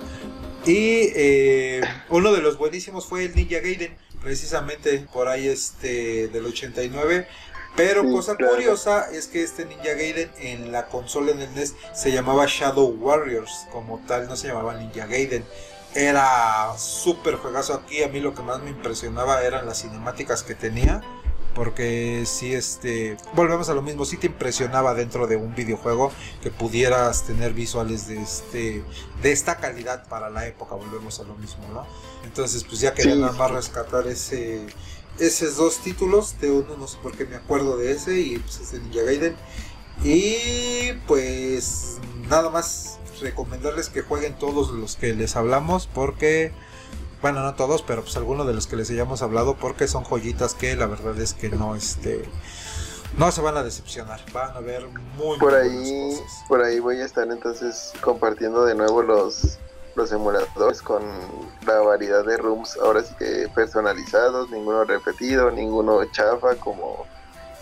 Y 0.66 1.12
eh, 1.14 1.80
uno 2.08 2.32
de 2.32 2.40
los 2.40 2.56
buenísimos 2.58 3.06
fue 3.06 3.24
el 3.24 3.34
Ninja 3.34 3.60
Gaiden, 3.60 3.96
precisamente 4.22 5.06
por 5.12 5.28
ahí 5.28 5.48
este 5.48 6.28
del 6.28 6.46
89. 6.46 7.26
Pero 7.76 8.02
Sí, 8.02 8.12
cosa 8.12 8.36
claro. 8.36 8.54
curiosa 8.54 9.10
es 9.12 9.26
que 9.26 9.42
este 9.42 9.66
Ninja 9.66 9.94
Gaiden 9.94 10.30
en 10.38 10.72
la 10.72 10.86
consola 10.86 11.32
en 11.32 11.42
el 11.42 11.54
NES 11.54 11.74
se 11.92 12.12
llamaba 12.12 12.46
Shadow 12.46 12.86
Warriors, 12.86 13.66
como 13.72 13.98
tal 14.06 14.28
no 14.28 14.36
se 14.36 14.48
llamaba 14.48 14.74
Ninja 14.74 15.06
Gaiden. 15.06 15.44
Era 15.94 16.72
súper 16.78 17.36
juegazo 17.36 17.74
aquí, 17.74 18.02
a 18.02 18.08
mí 18.08 18.20
lo 18.20 18.34
que 18.34 18.42
más 18.42 18.60
me 18.62 18.70
impresionaba 18.70 19.42
eran 19.42 19.66
las 19.66 19.82
cinemáticas 19.82 20.42
que 20.42 20.54
tenía. 20.54 21.02
Porque 21.54 22.24
si 22.26 22.52
este, 22.52 23.16
volvemos 23.34 23.68
a 23.68 23.74
lo 23.74 23.82
mismo, 23.82 24.04
si 24.04 24.16
te 24.16 24.26
impresionaba 24.26 24.94
dentro 24.94 25.26
de 25.26 25.36
un 25.36 25.54
videojuego 25.54 26.10
que 26.42 26.50
pudieras 26.50 27.22
tener 27.24 27.52
visuales 27.52 28.08
de 28.08 28.20
este, 28.20 28.82
de 29.22 29.32
esta 29.32 29.56
calidad 29.58 30.08
para 30.08 30.30
la 30.30 30.46
época, 30.46 30.74
volvemos 30.74 31.20
a 31.20 31.22
lo 31.24 31.34
mismo, 31.36 31.64
¿no? 31.72 31.86
Entonces, 32.24 32.64
pues 32.64 32.80
ya 32.80 32.92
quería 32.92 33.14
Sí. 33.14 33.20
nada 33.20 33.32
más 33.34 33.50
rescatar 33.52 34.06
ese, 34.08 34.66
esos 35.20 35.56
dos 35.56 35.78
títulos. 35.78 36.40
De 36.40 36.50
uno 36.50 36.76
no 36.76 36.88
sé 36.88 36.98
por 37.02 37.16
qué 37.16 37.24
me 37.24 37.36
acuerdo 37.36 37.76
de 37.76 37.92
ese 37.92 38.18
y 38.18 38.38
pues 38.38 38.58
es 38.60 38.72
de 38.72 38.80
Ninja 38.80 39.02
Gaiden. 39.02 39.36
Y 40.02 40.92
pues 41.06 41.98
nada 42.28 42.50
más 42.50 42.98
recomendarles 43.20 43.88
que 43.90 44.02
jueguen 44.02 44.36
todos 44.38 44.70
los 44.72 44.96
que 44.96 45.14
les 45.14 45.36
hablamos 45.36 45.86
porque 45.86 46.52
bueno, 47.24 47.40
no 47.40 47.54
todos, 47.54 47.80
pero 47.80 48.02
pues 48.02 48.18
algunos 48.18 48.46
de 48.46 48.52
los 48.52 48.66
que 48.66 48.76
les 48.76 48.90
hayamos 48.90 49.22
hablado 49.22 49.54
porque 49.54 49.88
son 49.88 50.04
joyitas 50.04 50.52
que 50.52 50.76
la 50.76 50.84
verdad 50.84 51.18
es 51.18 51.32
que 51.32 51.48
no 51.48 51.74
este 51.74 52.22
no 53.16 53.32
se 53.32 53.40
van 53.40 53.56
a 53.56 53.62
decepcionar, 53.62 54.20
van 54.34 54.54
a 54.54 54.60
ver 54.60 54.86
muy 55.16 55.38
Por 55.38 55.52
muy 55.52 55.60
ahí, 55.62 56.16
cosas. 56.18 56.44
por 56.48 56.62
ahí 56.62 56.80
voy 56.80 57.00
a 57.00 57.06
estar 57.06 57.26
entonces 57.28 57.94
compartiendo 58.02 58.66
de 58.66 58.74
nuevo 58.74 59.02
los, 59.02 59.56
los 59.94 60.12
emuladores 60.12 60.82
con 60.82 61.02
la 61.66 61.78
variedad 61.80 62.26
de 62.26 62.36
rooms, 62.36 62.76
ahora 62.76 63.02
sí 63.02 63.14
que 63.18 63.48
personalizados, 63.54 64.50
ninguno 64.50 64.84
repetido, 64.84 65.50
ninguno 65.50 66.04
chafa, 66.12 66.56
como, 66.56 67.06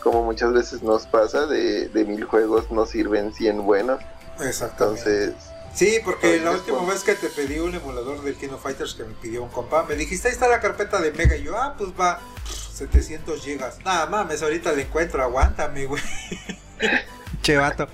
como 0.02 0.24
muchas 0.24 0.52
veces 0.52 0.82
nos 0.82 1.06
pasa, 1.06 1.46
de, 1.46 1.86
de 1.86 2.04
mil 2.04 2.24
juegos 2.24 2.68
no 2.72 2.84
sirven 2.84 3.32
100 3.32 3.64
buenos, 3.64 4.00
Exactamente. 4.40 5.02
entonces 5.28 5.51
Sí, 5.74 5.98
porque 6.04 6.38
la 6.40 6.50
última 6.50 6.84
vez 6.84 7.02
que 7.02 7.14
te 7.14 7.28
pedí 7.28 7.58
un 7.58 7.74
emulador 7.74 8.22
del 8.22 8.36
King 8.36 8.50
of 8.50 8.62
Fighters 8.62 8.94
que 8.94 9.04
me 9.04 9.14
pidió 9.14 9.42
un 9.42 9.48
compa, 9.48 9.84
me 9.84 9.94
dijiste, 9.96 10.28
ahí 10.28 10.34
está 10.34 10.48
la 10.48 10.60
carpeta 10.60 11.00
de 11.00 11.12
Mega. 11.12 11.36
Y 11.36 11.44
yo, 11.44 11.56
ah, 11.56 11.74
pues 11.78 11.90
va, 11.98 12.20
700 12.74 13.42
gigas. 13.42 13.78
Nada 13.84 14.06
mames, 14.06 14.42
ahorita 14.42 14.72
le 14.72 14.82
encuentro, 14.82 15.22
aguántame, 15.22 15.86
güey. 15.86 16.02
che 17.42 17.56
vato. 17.56 17.88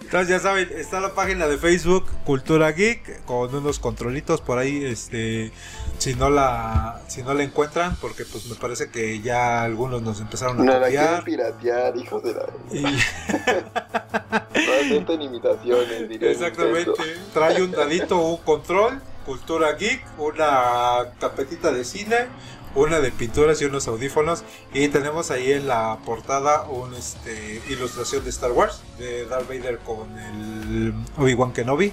Entonces 0.00 0.28
ya 0.28 0.38
saben, 0.40 0.68
está 0.76 1.00
la 1.00 1.14
página 1.14 1.46
de 1.48 1.58
Facebook 1.58 2.04
Cultura 2.24 2.70
Geek 2.72 3.24
con 3.24 3.54
unos 3.54 3.78
controlitos 3.78 4.40
por 4.40 4.58
ahí, 4.58 4.84
este, 4.84 5.52
si 5.98 6.14
no 6.14 6.30
la, 6.30 7.00
si 7.08 7.22
no 7.22 7.34
la 7.34 7.42
encuentran, 7.42 7.96
porque 8.00 8.24
pues 8.24 8.46
me 8.46 8.54
parece 8.54 8.90
que 8.90 9.20
ya 9.20 9.62
algunos 9.62 10.02
nos 10.02 10.20
empezaron 10.20 10.60
a 10.60 10.64
no 10.64 10.72
la 10.78 10.86
copiar. 10.86 11.24
piratear, 11.24 11.96
hijos 11.96 12.22
de 12.22 12.34
la... 12.34 12.46
Y- 12.72 12.84
No 15.06 15.12
imitaciones, 15.14 16.10
Exactamente. 16.22 16.92
Trae 17.32 17.62
un 17.62 17.72
dadito, 17.72 18.18
un 18.18 18.36
control, 18.38 19.00
cultura 19.26 19.72
geek, 19.72 20.04
una 20.18 21.10
carpetita 21.18 21.72
de 21.72 21.84
cine, 21.84 22.26
una 22.74 23.00
de 23.00 23.10
pinturas 23.10 23.60
y 23.62 23.64
unos 23.64 23.88
audífonos. 23.88 24.44
Y 24.72 24.88
tenemos 24.88 25.30
ahí 25.30 25.52
en 25.52 25.68
la 25.68 25.98
portada 26.04 26.62
una 26.68 26.98
este, 26.98 27.62
ilustración 27.68 28.24
de 28.24 28.30
Star 28.30 28.52
Wars, 28.52 28.82
de 28.98 29.26
Darth 29.26 29.48
Vader 29.48 29.78
con 29.78 30.18
el 30.18 30.94
Obi-Wan 31.18 31.52
Kenobi, 31.52 31.92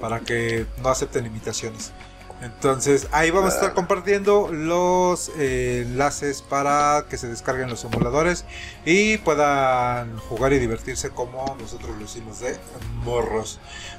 para 0.00 0.20
que 0.20 0.66
no 0.82 0.88
acepten 0.88 1.26
imitaciones. 1.26 1.92
Entonces 2.44 3.08
ahí 3.12 3.30
vamos 3.30 3.52
a 3.52 3.54
estar 3.54 3.70
Claro. 3.70 3.74
compartiendo 3.76 4.48
los 4.52 5.30
eh, 5.38 5.84
enlaces 5.86 6.42
para 6.42 7.06
que 7.08 7.16
se 7.16 7.26
descarguen 7.28 7.70
los 7.70 7.82
emuladores 7.84 8.44
y 8.84 9.16
puedan 9.18 10.18
jugar 10.18 10.52
y 10.52 10.58
divertirse 10.58 11.08
como 11.10 11.56
nosotros 11.58 11.96
lo 11.96 12.04
hicimos 12.04 12.40
de 12.40 12.56
morros. 13.02 13.58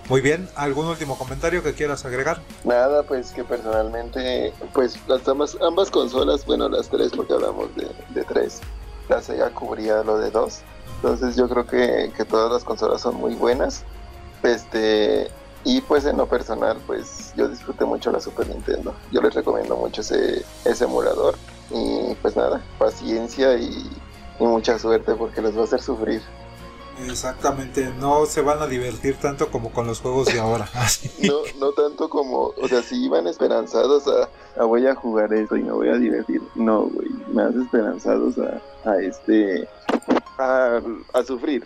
Muy 0.10 0.22
bien, 0.22 0.48
¿algún 0.56 0.86
último 0.86 1.18
comentario 1.18 1.64
que 1.64 1.74
quieras 1.74 2.06
agregar? 2.06 2.40
Nada, 2.64 3.02
pues 3.04 3.32
que 3.32 3.44
personalmente, 3.44 4.54
pues 4.74 5.00
las 5.08 5.28
ambas, 5.28 5.58
ambas 5.62 5.90
consolas, 5.90 6.46
bueno, 6.46 6.70
las 6.70 6.88
tres, 6.90 7.12
porque 7.16 7.34
hablamos 7.34 7.76
de, 7.76 7.90
de 8.10 8.24
tres, 8.26 8.62
la 9.10 9.22
Sega 9.24 9.50
cubría 9.50 10.04
lo 10.04 10.20
de 10.20 10.30
dos. 10.30 10.60
Entonces 10.98 11.36
yo 11.36 11.50
creo 11.50 11.66
que, 11.66 12.12
que 12.16 12.26
todas 12.26 12.52
las 12.52 12.64
consolas 12.64 13.02
son 13.02 13.16
muy 13.16 13.34
buenas. 13.34 13.84
Este, 14.44 15.32
y 15.66 15.82
pues 15.82 16.06
en 16.06 16.18
lo 16.18 16.28
personal, 16.28 16.78
pues 16.86 17.34
yo 17.36 17.48
disfruté 17.50 17.86
mucho 17.86 18.12
la 18.12 18.22
Super 18.22 18.48
Nintendo. 18.48 18.94
Yo 19.12 19.20
les 19.22 19.34
recomiendo 19.34 19.76
mucho 19.76 20.02
ese, 20.02 20.46
ese 20.64 20.84
emulador. 20.84 21.36
Y 21.72 22.14
pues 22.22 22.36
nada, 22.36 22.64
paciencia 22.78 23.58
y, 23.58 23.90
y 24.40 24.44
mucha 24.44 24.78
suerte 24.78 25.16
porque 25.16 25.42
les 25.42 25.58
va 25.58 25.62
a 25.62 25.64
hacer 25.64 25.82
sufrir. 25.82 26.22
Exactamente, 27.04 27.92
no 28.00 28.26
se 28.26 28.42
van 28.42 28.62
a 28.62 28.68
divertir 28.68 29.18
tanto 29.18 29.50
como 29.52 29.72
con 29.72 29.88
los 29.88 30.00
juegos 30.00 30.28
de 30.28 30.40
ahora. 30.40 30.70
Así. 30.76 31.10
No, 31.28 31.40
no 31.60 31.72
tanto 31.72 32.10
como, 32.10 32.54
o 32.62 32.68
sea, 32.68 32.82
si 32.82 33.04
iban 33.04 33.28
esperanzados 33.28 34.08
a, 34.08 34.30
a 34.62 34.66
voy 34.66 34.86
a 34.88 34.96
jugar 34.96 35.34
eso 35.34 35.58
y 35.58 35.64
me 35.64 35.72
voy 35.72 35.90
a 35.90 35.96
divertir. 35.96 36.42
No, 36.54 36.84
güey, 36.84 37.10
más 37.34 37.54
esperanzados 37.56 38.36
a, 38.38 38.62
a 38.90 38.98
este, 39.02 39.68
a, 40.38 40.80
a 41.14 41.24
sufrir. 41.24 41.66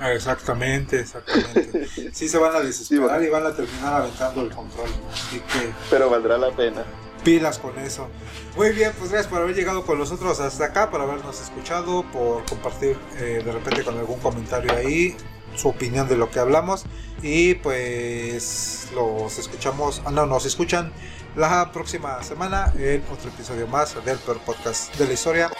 Exactamente, 0.00 1.00
exactamente. 1.00 1.88
Sí 2.12 2.28
se 2.28 2.38
van 2.38 2.54
a 2.56 2.60
desesperar 2.60 3.22
y 3.22 3.28
van 3.28 3.46
a 3.46 3.54
terminar 3.54 4.02
aventando 4.02 4.42
el 4.42 4.50
control. 4.50 4.88
Así 5.12 5.38
que 5.40 5.72
Pero 5.90 6.10
valdrá 6.10 6.36
la 6.38 6.50
pena. 6.50 6.84
pilas 7.24 7.58
con 7.58 7.78
eso. 7.78 8.08
Muy 8.56 8.70
bien, 8.70 8.92
pues 8.98 9.10
gracias 9.10 9.30
por 9.30 9.40
haber 9.42 9.54
llegado 9.54 9.84
con 9.86 9.98
nosotros 9.98 10.40
hasta 10.40 10.64
acá, 10.66 10.90
por 10.90 11.00
habernos 11.00 11.40
escuchado, 11.40 12.04
por 12.12 12.44
compartir 12.46 12.98
eh, 13.18 13.42
de 13.44 13.52
repente 13.52 13.84
con 13.84 13.96
algún 13.98 14.18
comentario 14.20 14.72
ahí 14.76 15.16
su 15.54 15.68
opinión 15.68 16.08
de 16.08 16.16
lo 16.16 16.30
que 16.30 16.40
hablamos. 16.40 16.84
Y 17.22 17.54
pues 17.54 18.88
los 18.94 19.38
escuchamos, 19.38 20.02
ah, 20.04 20.10
no, 20.10 20.26
nos 20.26 20.44
escuchan 20.46 20.92
la 21.36 21.70
próxima 21.72 22.22
semana 22.22 22.72
en 22.76 23.02
otro 23.12 23.30
episodio 23.30 23.66
más 23.68 23.94
del 24.04 24.18
peor 24.18 24.38
podcast 24.40 24.94
de 24.96 25.06
la 25.06 25.12
historia. 25.12 25.50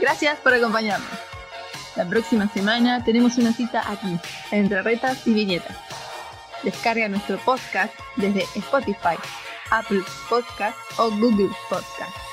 Gracias 0.00 0.38
por 0.40 0.52
acompañarnos. 0.52 1.35
La 1.96 2.04
próxima 2.04 2.46
semana 2.48 3.02
tenemos 3.02 3.38
una 3.38 3.52
cita 3.52 3.82
aquí, 3.90 4.18
entre 4.50 4.82
retas 4.82 5.26
y 5.26 5.32
viñetas. 5.32 5.76
Descarga 6.62 7.08
nuestro 7.08 7.38
podcast 7.38 7.94
desde 8.16 8.42
Spotify, 8.54 9.16
Apple 9.70 10.02
Podcast 10.28 10.76
o 10.98 11.10
Google 11.10 11.50
Podcast. 11.70 12.25